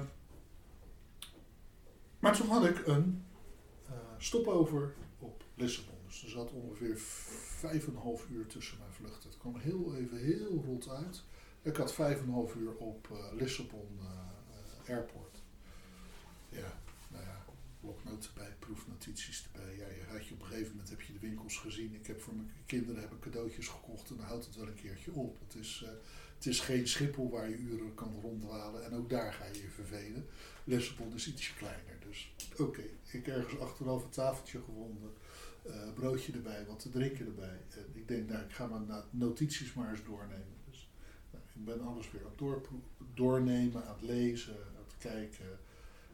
maar 2.19 2.35
toen 2.35 2.47
had 2.47 2.65
ik 2.65 2.87
een 2.87 3.25
stopover 4.17 4.93
op 5.19 5.43
Lissabon. 5.55 5.92
Dus 6.13 6.23
er 6.23 6.29
zat 6.29 6.51
ongeveer 6.51 6.97
vijf 6.97 7.87
en 7.87 7.93
een 7.93 8.01
half 8.01 8.27
uur 8.29 8.47
tussen 8.47 8.77
mijn 8.77 8.91
vluchten. 8.91 9.29
Het 9.29 9.39
kwam 9.39 9.55
heel 9.55 9.95
even 9.95 10.17
heel 10.17 10.63
rot 10.65 10.89
uit. 10.89 11.23
Ik 11.61 11.75
had 11.75 11.93
vijf 11.93 12.19
en 12.19 12.23
een 12.23 12.33
half 12.33 12.55
uur 12.55 12.75
op 12.75 13.07
eh, 13.11 13.37
Lissabon 13.37 13.99
eh, 13.99 14.05
eh, 14.85 14.95
Airport. 14.95 15.41
Ja, 16.49 16.81
nou 17.07 17.23
ja, 17.23 17.45
bloknoten 17.79 18.29
erbij, 18.29 18.55
proefnotities 18.59 19.47
erbij. 19.53 19.75
Ja, 19.75 19.87
je 19.87 20.03
had 20.11 20.27
je 20.27 20.33
op 20.33 20.39
een 20.39 20.45
gegeven 20.45 20.71
moment 20.71 20.89
heb 20.89 21.01
je 21.01 21.13
de 21.13 21.19
winkels 21.19 21.57
gezien. 21.57 21.95
Ik 21.95 22.07
heb 22.07 22.21
voor 22.21 22.35
mijn 22.35 22.51
kinderen 22.65 23.01
heb 23.01 23.11
ik 23.11 23.19
cadeautjes 23.19 23.67
gekocht 23.67 24.09
en 24.09 24.17
dan 24.17 24.25
houdt 24.25 24.45
het 24.45 24.55
wel 24.55 24.67
een 24.67 24.81
keertje 24.81 25.13
op. 25.13 25.39
Het 25.39 25.55
is, 25.55 25.85
het 26.35 26.45
is 26.45 26.59
geen 26.59 26.87
Schiphol 26.87 27.29
waar 27.29 27.49
je 27.49 27.57
uren 27.57 27.95
kan 27.95 28.19
ronddwalen 28.21 28.85
en 28.85 28.93
ook 28.93 29.09
daar 29.09 29.33
ga 29.33 29.45
je 29.45 29.61
je 29.61 29.69
vervelen. 29.69 30.27
Lissabon 30.63 31.13
is 31.13 31.27
ietsje 31.27 31.53
kleiner. 31.53 31.97
Dus 31.99 32.33
oké, 32.57 32.83
ik 33.11 33.27
ergens 33.27 33.59
achteraf 33.59 34.03
een 34.03 34.09
tafeltje 34.09 34.59
gevonden. 34.59 35.13
Eh, 35.63 35.93
broodje 35.93 36.33
erbij, 36.33 36.65
wat 36.65 36.79
te 36.79 36.89
drinken 36.89 37.25
erbij. 37.25 37.59
Ik 37.93 38.07
denk, 38.07 38.29
nou, 38.29 38.43
ik 38.43 38.51
ga 38.51 38.67
mijn 38.67 39.03
notities 39.09 39.73
maar 39.73 39.89
eens 39.89 40.03
doornemen. 40.03 40.57
Dus 40.69 40.89
nou, 41.31 41.43
ik 41.55 41.65
ben 41.65 41.81
alles 41.81 42.11
weer 42.11 42.21
aan 42.25 42.55
het 42.55 42.67
doornemen, 43.13 43.85
aan 43.85 43.93
het 43.93 44.01
lezen, 44.01 44.53
aan 44.53 44.83
het 44.87 44.97
kijken 44.97 45.59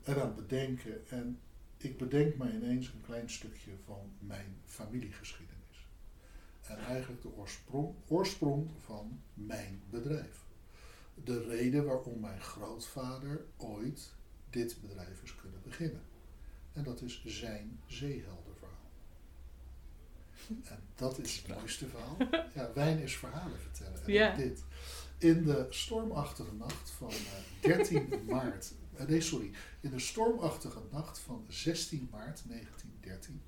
en 0.04 0.22
aan 0.22 0.28
het 0.28 0.36
bedenken. 0.36 1.10
En 1.10 1.40
ik 1.78 1.98
bedenk 1.98 2.36
me 2.36 2.54
ineens 2.54 2.88
een 2.88 3.02
klein 3.02 3.30
stukje 3.30 3.72
van 3.86 4.12
mijn 4.20 4.58
familiegeschiedenis. 4.66 5.88
En 6.62 6.78
eigenlijk 6.78 7.22
de 7.22 7.36
oorsprong, 7.36 7.96
oorsprong 8.08 8.70
van 8.84 9.22
mijn 9.34 9.82
bedrijf. 9.90 10.44
De 11.24 11.44
reden 11.44 11.86
waarom 11.86 12.20
mijn 12.20 12.42
grootvader 12.42 13.46
ooit 13.58 14.14
dit 14.50 14.78
bedrijf 14.82 15.24
is 15.24 15.36
kunnen 15.36 15.62
beginnen. 15.64 16.02
En 16.74 16.84
dat 16.84 17.02
is 17.02 17.24
zijn 17.26 17.80
zeeheldenverhaal. 17.88 18.49
En 20.64 20.80
dat 20.96 21.20
is 21.20 21.36
het 21.38 21.58
mooiste 21.58 21.88
verhaal. 21.88 22.18
Ja, 22.56 22.74
wijn 22.74 23.00
is 23.00 23.18
verhalen 23.18 23.60
vertellen. 23.60 24.04
En 24.06 24.12
Ja. 24.14 24.36
dit. 24.36 24.64
In 25.18 25.44
de 25.44 25.68
stormachtige 25.70 26.54
nacht 26.54 26.90
van 26.92 27.10
eh, 27.10 27.62
13 27.62 28.10
maart. 28.26 28.74
eh, 28.96 29.06
nee, 29.08 29.22
sorry. 29.22 29.52
In 29.80 29.90
de 29.90 30.00
stormachtige 30.00 30.80
nacht 30.92 31.20
van 31.20 31.46
16 31.48 32.08
maart 32.12 32.44
1913 32.48 33.42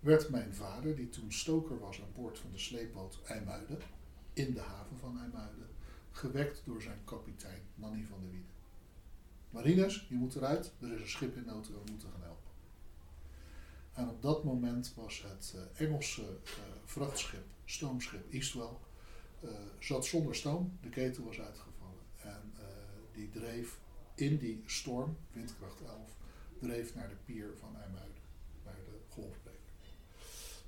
werd 0.00 0.28
mijn 0.28 0.54
vader, 0.54 0.96
die 0.96 1.08
toen 1.08 1.32
stoker 1.32 1.78
was 1.78 2.00
aan 2.00 2.12
boord 2.14 2.38
van 2.38 2.50
de 2.52 2.58
sleepboot 2.58 3.18
IJmuiden, 3.26 3.78
in 4.32 4.54
de 4.54 4.60
haven 4.60 4.98
van 4.98 5.18
IJmuiden, 5.20 5.68
gewekt 6.10 6.62
door 6.64 6.82
zijn 6.82 6.98
kapitein 7.04 7.60
Manny 7.74 8.04
van 8.08 8.20
der 8.20 8.30
Wieden. 8.30 8.50
Marines, 9.50 10.06
je 10.08 10.14
moet 10.14 10.34
eruit, 10.34 10.72
er 10.80 10.92
is 10.92 11.00
een 11.00 11.08
schip 11.08 11.36
in 11.36 11.44
nood 11.46 11.66
en 11.66 11.72
we 11.74 11.90
moeten 11.90 12.08
gaan 12.12 12.22
helpen. 12.22 12.41
En 13.92 14.08
op 14.08 14.22
dat 14.22 14.44
moment 14.44 14.92
was 14.94 15.22
het 15.22 15.54
eh, 15.56 15.86
Engelse 15.86 16.22
eh, 16.22 16.62
vrachtschip, 16.84 17.44
stoomschip 17.64 18.32
Eastwell, 18.32 18.76
eh, 19.40 19.50
zat 19.78 20.04
zonder 20.04 20.34
stoom, 20.34 20.78
de 20.80 20.88
ketel 20.88 21.24
was 21.24 21.40
uitgevallen. 21.40 22.00
En 22.16 22.52
die 23.12 23.30
dreef 23.30 23.78
in 24.14 24.38
die 24.38 24.62
storm, 24.66 25.16
windkracht 25.32 25.80
11, 25.80 26.16
dreef 26.58 26.94
naar 26.94 27.08
de 27.08 27.14
pier 27.24 27.54
van 27.60 27.76
IJmuiden, 27.76 28.22
naar 28.64 28.74
de 28.84 28.98
golfbeek. 29.08 29.60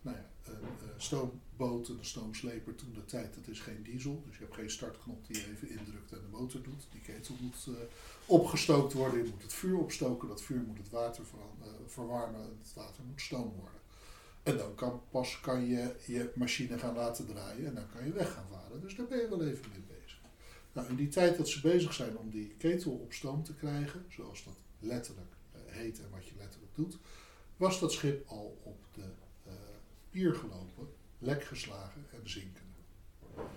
Nou 0.02 0.16
ja, 0.16 0.26
een 0.48 0.88
eh, 0.88 0.88
stoomboot 0.96 1.88
en 1.88 1.98
een 1.98 2.04
stoomsleper 2.04 2.74
toen 2.74 2.92
de 2.92 3.04
tijd, 3.04 3.34
dat 3.34 3.48
is 3.48 3.60
geen 3.60 3.82
diesel. 3.82 4.22
Dus 4.26 4.36
je 4.36 4.42
hebt 4.42 4.54
geen 4.54 4.70
startknop 4.70 5.26
die 5.26 5.36
je 5.36 5.50
even 5.50 5.68
indrukt 5.68 6.12
en 6.12 6.20
de 6.20 6.36
motor 6.36 6.62
doet. 6.62 6.86
Die 6.90 7.00
ketel 7.00 7.34
moet 7.40 7.66
eh, 7.66 7.74
opgestookt 8.26 8.92
worden, 8.92 9.24
je 9.24 9.30
moet 9.30 9.42
het 9.42 9.52
vuur 9.52 9.78
opstoken, 9.78 10.28
dat 10.28 10.42
vuur 10.42 10.60
moet 10.60 10.78
het 10.78 10.90
water 10.90 11.26
veran- 11.26 11.58
eh, 11.62 11.68
verwarmen 11.86 12.40
en 12.40 12.58
het 12.62 12.74
water 12.74 13.04
moet 13.04 13.20
stoom 13.20 13.52
worden. 13.52 13.80
En 14.42 14.56
dan 14.56 14.74
kan, 14.74 15.02
pas 15.10 15.40
kan 15.40 15.66
je 15.66 15.96
je 16.06 16.30
machine 16.34 16.78
gaan 16.78 16.94
laten 16.94 17.26
draaien 17.26 17.66
en 17.66 17.74
dan 17.74 17.90
kan 17.94 18.04
je 18.04 18.12
weg 18.12 18.32
gaan 18.32 18.48
varen. 18.50 18.80
Dus 18.80 18.96
daar 18.96 19.06
ben 19.06 19.18
je 19.20 19.28
wel 19.28 19.42
even 19.44 19.70
mee 19.70 19.84
bezig. 19.98 20.20
Nou, 20.72 20.88
in 20.88 20.96
die 20.96 21.08
tijd 21.08 21.36
dat 21.36 21.48
ze 21.48 21.60
bezig 21.60 21.92
zijn 21.92 22.16
om 22.16 22.30
die 22.30 22.54
ketel 22.58 22.92
op 22.92 23.12
stoom 23.12 23.42
te 23.42 23.54
krijgen, 23.54 24.04
zoals 24.08 24.44
dat 24.44 24.56
letterlijk 24.78 25.34
heet 25.66 25.98
en 25.98 26.10
wat 26.10 26.26
je 26.26 26.34
letterlijk 26.38 26.74
doet, 26.74 26.98
was 27.56 27.80
dat 27.80 27.92
schip 27.92 28.28
al 28.28 28.58
op 28.62 28.83
pier 30.14 30.34
gelopen, 30.34 30.88
lek 31.18 31.44
geslagen 31.44 32.06
en 32.12 32.30
zinkende. 32.30 32.60
Nou, 33.36 33.48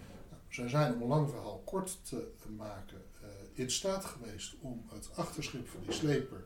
zij 0.49 0.69
zijn, 0.69 0.93
om 0.93 1.01
een 1.01 1.07
lang 1.07 1.29
verhaal 1.29 1.61
kort 1.65 1.99
te 2.09 2.49
maken, 2.55 3.01
eh, 3.21 3.27
in 3.53 3.71
staat 3.71 4.05
geweest 4.05 4.55
om 4.61 4.85
het 4.89 5.09
achterschip 5.15 5.67
van 5.67 5.81
die 5.81 5.91
sleper 5.91 6.45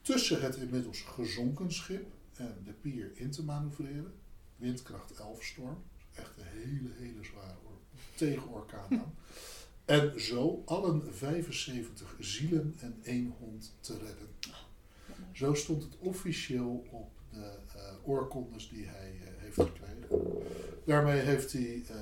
tussen 0.00 0.42
het 0.42 0.56
inmiddels 0.56 1.00
gezonken 1.00 1.72
schip 1.72 2.12
en 2.32 2.62
de 2.64 2.72
pier 2.72 3.10
in 3.14 3.30
te 3.30 3.44
manoeuvreren. 3.44 4.12
Windkracht 4.56 5.12
11 5.12 5.42
storm, 5.42 5.82
echt 6.14 6.38
een 6.38 6.46
hele, 6.46 6.88
hele 6.98 7.24
zware 7.24 7.56
or- 7.64 7.80
tegenorkaan 8.14 8.90
aan. 8.90 9.14
En 9.84 10.20
zo 10.20 10.62
allen 10.66 11.14
75 11.14 12.16
zielen 12.18 12.74
en 12.80 13.00
één 13.02 13.34
hond 13.38 13.74
te 13.80 13.98
redden. 13.98 14.28
Zo 15.32 15.54
stond 15.54 15.82
het 15.82 15.98
officieel 15.98 16.86
op 16.90 17.10
de 17.30 17.58
eh, 17.74 18.08
oorkondes 18.08 18.68
die 18.68 18.86
hij 18.86 19.18
eh, 19.20 19.31
Daarmee 20.84 21.20
heeft 21.20 21.52
hij 21.52 21.84
eh, 21.88 21.96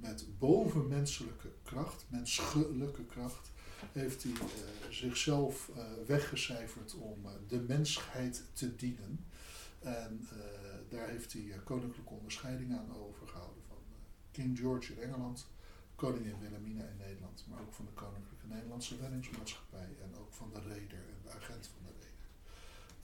met 0.00 0.26
bovenmenselijke 0.38 1.48
kracht, 1.62 2.06
menselijke 2.08 3.04
kracht, 3.04 3.50
heeft 3.92 4.22
hij 4.22 4.32
eh, 4.32 4.90
zichzelf 4.90 5.70
eh, 5.76 5.84
weggecijferd 6.06 6.94
om 6.94 7.26
de 7.48 7.60
mensheid 7.60 8.42
te 8.52 8.76
dienen. 8.76 9.26
En 9.80 10.28
daar 10.88 11.08
heeft 11.08 11.32
hij 11.32 11.60
koninklijke 11.64 12.12
onderscheidingen 12.12 12.78
aan 12.78 12.96
overgehouden 12.96 13.62
van 13.68 13.76
King 14.30 14.58
George 14.58 14.92
in 14.92 14.98
Engeland, 14.98 15.46
koningin 15.94 16.38
Wilhelmina 16.40 16.84
in 16.84 16.96
Nederland, 16.96 17.44
maar 17.48 17.60
ook 17.60 17.74
van 17.74 17.84
de 17.84 17.92
Koninklijke 17.92 18.46
Nederlandse 18.46 18.96
Reddingsmaatschappij 18.96 19.96
en 20.02 20.16
ook 20.20 20.32
van 20.32 20.50
de 20.52 20.60
reder 20.60 20.98
en 20.98 21.20
de 21.22 21.30
agent 21.30 21.66
van 21.66 21.85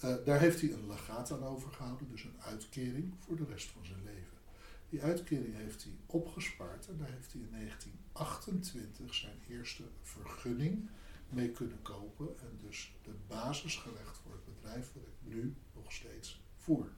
Eh, 0.02 0.14
daar 0.24 0.40
heeft 0.40 0.60
hij 0.60 0.72
een 0.72 0.86
legaat 0.86 1.32
aan 1.32 1.44
overgehouden, 1.44 2.08
dus 2.08 2.24
een 2.24 2.40
uitkering 2.44 3.14
voor 3.18 3.36
de 3.36 3.44
rest 3.48 3.70
van 3.70 3.86
zijn 3.86 4.02
leven. 4.04 4.38
Die 4.88 5.02
uitkering 5.02 5.56
heeft 5.56 5.84
hij 5.84 5.92
opgespaard 6.06 6.88
en 6.88 6.96
daar 6.98 7.10
heeft 7.10 7.32
hij 7.32 7.40
in 7.42 7.50
1928 7.50 9.14
zijn 9.14 9.38
eerste 9.48 9.82
vergunning 10.02 10.88
mee 11.28 11.50
kunnen 11.50 11.82
kopen 11.82 12.26
en 12.26 12.58
dus 12.60 12.92
de 13.02 13.14
basis 13.26 13.76
gelegd 13.76 14.18
voor 14.22 14.32
het 14.32 14.54
bedrijf 14.54 14.90
wat 14.92 15.02
ik 15.02 15.32
nu 15.34 15.54
nog 15.74 15.92
steeds 15.92 16.40
voer. 16.56 16.88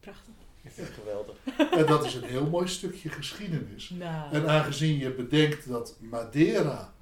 Prachtig. 0.00 0.34
Ik 0.62 0.70
vind 0.70 0.86
het 0.86 0.96
geweldig. 0.96 1.36
En 1.70 1.86
dat 1.86 2.04
is 2.04 2.14
een 2.14 2.28
heel 2.28 2.50
mooi 2.50 2.68
stukje 2.68 3.08
geschiedenis. 3.08 3.90
Nou. 3.90 4.32
En 4.32 4.48
aangezien 4.48 4.98
je 4.98 5.14
bedenkt 5.14 5.68
dat 5.68 5.96
Madeira 6.00 6.94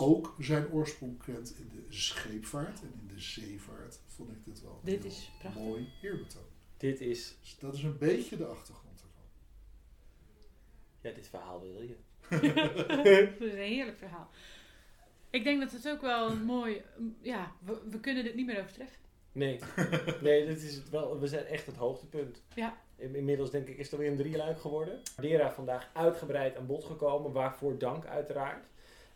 ook 0.00 0.34
zijn 0.38 0.70
oorsprong 0.70 1.22
kent 1.24 1.54
in 1.58 1.68
de 1.74 1.84
scheepvaart 1.88 2.80
en 2.80 2.92
in 3.00 3.06
de 3.14 3.20
zeevaart, 3.20 4.00
vond 4.06 4.30
ik 4.30 4.44
dit 4.44 4.62
wel 4.62 4.72
een 4.72 4.78
Dit 4.90 5.02
heel 5.02 5.10
is 5.10 5.30
prachtig. 5.40 5.62
mooi 5.62 5.92
eerbetoon. 6.02 6.42
Dit 6.76 7.00
is, 7.00 7.36
Dus 7.40 7.58
dat 7.58 7.74
is 7.74 7.82
een 7.82 7.98
beetje 7.98 8.36
de 8.36 8.46
achtergrond 8.46 9.00
ervan. 9.00 9.22
ja, 11.00 11.10
dit 11.12 11.28
verhaal 11.28 11.60
wil 11.60 11.82
je. 11.82 11.96
Dat 12.88 13.04
is 13.40 13.52
een 13.52 13.58
heerlijk 13.58 13.98
verhaal. 13.98 14.30
Ik 15.30 15.44
denk 15.44 15.60
dat 15.60 15.72
het 15.72 15.88
ook 15.88 16.00
wel 16.00 16.30
een 16.30 16.42
mooi... 16.42 16.82
Ja, 17.20 17.52
we, 17.64 17.80
we 17.90 18.00
kunnen 18.00 18.24
dit 18.24 18.34
niet 18.34 18.46
meer 18.46 18.58
overtreffen. 18.60 18.98
Nee, 19.32 19.58
nee 20.22 20.46
dit 20.46 20.62
is 20.62 20.74
het 20.74 20.88
wel, 20.90 21.20
we 21.20 21.26
zijn 21.26 21.44
echt 21.44 21.66
het 21.66 21.76
hoogtepunt. 21.76 22.42
Ja. 22.54 22.76
In- 22.96 23.14
Inmiddels 23.14 23.50
denk 23.50 23.68
ik 23.68 23.76
is 23.78 23.84
het 23.84 23.92
alweer 23.92 24.10
een 24.10 24.16
drieluik 24.16 24.60
geworden. 24.60 25.00
Dera 25.16 25.52
vandaag 25.52 25.90
uitgebreid 25.92 26.56
aan 26.56 26.66
bod 26.66 26.84
gekomen, 26.84 27.32
waarvoor 27.32 27.78
dank 27.78 28.06
uiteraard. 28.06 28.66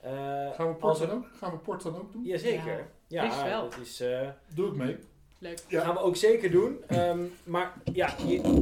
Eh, 0.05 0.10
Gaan 0.55 0.68
we 0.68 0.74
port 0.74 0.98
dan 0.98 1.10
ook, 1.10 1.24
gaan 1.39 1.51
we 1.51 1.56
port 1.56 1.82
dan 1.82 1.97
ook 1.97 2.12
doen? 2.12 2.24
Jazeker. 2.24 2.86
Ja, 3.06 3.24
Ja, 3.24 3.44
wel. 3.44 3.62
dat 3.70 3.78
is... 3.82 4.01
eh, 4.01 4.28
Doe 4.55 4.68
ik 4.68 4.74
mee. 4.74 4.97
Leuk. 5.39 5.59
Ja. 5.68 5.81
gaan 5.85 5.94
we 5.94 6.01
ook 6.01 6.16
zeker 6.16 6.51
doen. 6.51 6.82
Ehm, 6.86 7.18
maar 7.44 7.72
ja, 7.93 8.14
je- 8.26 8.59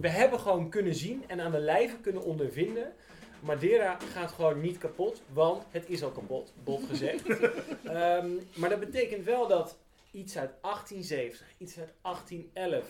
we 0.00 0.08
hebben 0.08 0.40
gewoon 0.40 0.68
kunnen 0.68 0.94
zien 0.94 1.24
en 1.26 1.40
aan 1.40 1.50
de 1.50 1.58
lijve 1.58 1.96
kunnen 1.96 2.22
ondervinden. 2.22 2.92
Madeira 3.40 3.96
gaat 4.12 4.32
gewoon 4.32 4.60
niet 4.60 4.78
kapot, 4.78 5.22
want 5.32 5.62
het 5.70 5.88
is 5.88 6.02
al 6.02 6.10
kapot, 6.10 6.52
bot 6.64 6.82
gezegd. 6.90 7.28
Ehm, 7.84 8.28
maar 8.54 8.68
dat 8.70 8.80
betekent 8.80 9.24
wel 9.24 9.46
dat 9.48 9.76
iets 10.10 10.38
uit 10.38 10.50
1870, 10.60 11.46
iets 11.58 11.78
uit 11.78 11.92
1811. 12.02 12.84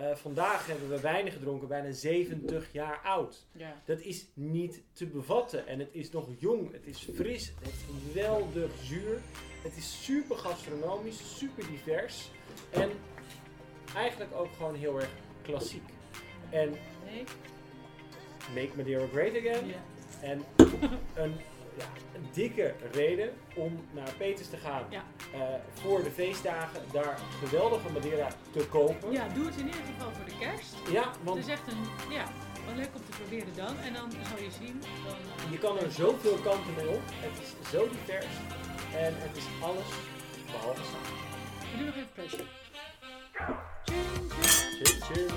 Eh, 0.00 0.16
vandaag 0.16 0.66
hebben 0.66 0.88
we 0.88 1.00
weinig 1.00 1.32
gedronken, 1.32 1.68
bijna 1.68 1.92
70 1.92 2.72
jaar 2.72 3.00
oud. 3.04 3.46
Ja. 3.52 3.82
Dat 3.84 4.00
is 4.00 4.26
niet 4.34 4.82
te 4.92 5.06
bevatten. 5.06 5.66
En 5.66 5.78
het 5.78 5.88
is 5.92 6.10
nog 6.10 6.28
jong, 6.38 6.72
het 6.72 6.86
is 6.86 7.08
fris, 7.14 7.46
het 7.46 7.64
heeft 7.64 7.84
geweldig 7.88 8.70
zuur. 8.82 9.20
Het 9.62 9.76
is 9.76 10.04
super 10.04 10.36
gastronomisch, 10.36 11.38
super 11.38 11.66
divers. 11.66 12.30
En 12.70 12.90
eigenlijk 13.94 14.34
ook 14.34 14.52
gewoon 14.56 14.74
heel 14.74 15.00
erg 15.00 15.10
klassiek. 15.42 15.88
En? 16.50 16.74
Make 18.54 18.70
Madeira 18.76 19.06
Great 19.06 19.36
Again. 19.36 19.66
Ja. 19.66 19.82
En 20.22 20.44
een, 21.22 21.34
ja, 21.76 21.84
een 22.14 22.28
dikke 22.32 22.74
reden 22.92 23.32
om 23.54 23.84
naar 23.90 24.12
Peters 24.18 24.48
te 24.48 24.56
gaan 24.56 24.84
Ja. 24.90 25.04
eh, 25.32 25.40
voor 25.74 26.02
de 26.02 26.10
feestdagen. 26.10 26.80
Daar 26.92 27.18
geweldige 27.44 27.92
Madeira 27.92 28.28
te 28.50 28.66
kopen. 28.66 29.12
ja, 29.12 29.28
doe 29.28 29.46
het 29.46 29.56
in 29.56 29.66
ieder 29.66 29.80
geval 29.94 30.12
voor 30.12 30.24
de 30.24 30.38
kerst. 30.38 30.74
Ja, 30.90 31.08
Het 31.08 31.18
want 31.22 31.38
is 31.38 31.46
echt 31.46 31.66
een... 31.72 32.12
Ja, 32.12 32.24
wel 32.66 32.74
leuk 32.74 32.90
om 32.94 33.02
te 33.10 33.16
proberen 33.18 33.54
dan. 33.56 33.78
En 33.78 33.92
dan 33.92 34.10
zal 34.10 34.38
je 34.44 34.50
zien... 34.50 34.80
Dan, 35.06 35.16
eh, 35.46 35.52
Je 35.52 35.58
kan 35.58 35.78
er 35.78 35.90
zoveel 35.90 36.36
kanten 36.36 36.74
mee 36.76 36.88
op. 36.88 37.02
Het 37.06 37.42
is 37.42 37.70
zo 37.70 37.88
divers. 37.88 38.34
En 38.96 39.12
het 39.16 39.36
is 39.36 39.44
alles 39.62 39.88
behalve 40.52 40.82
samen. 40.92 41.18
We 41.70 41.76
doen 41.76 41.86
nog 41.86 41.94
even. 41.96 42.46
Tjing, 43.84 45.04
tjing. 45.04 45.30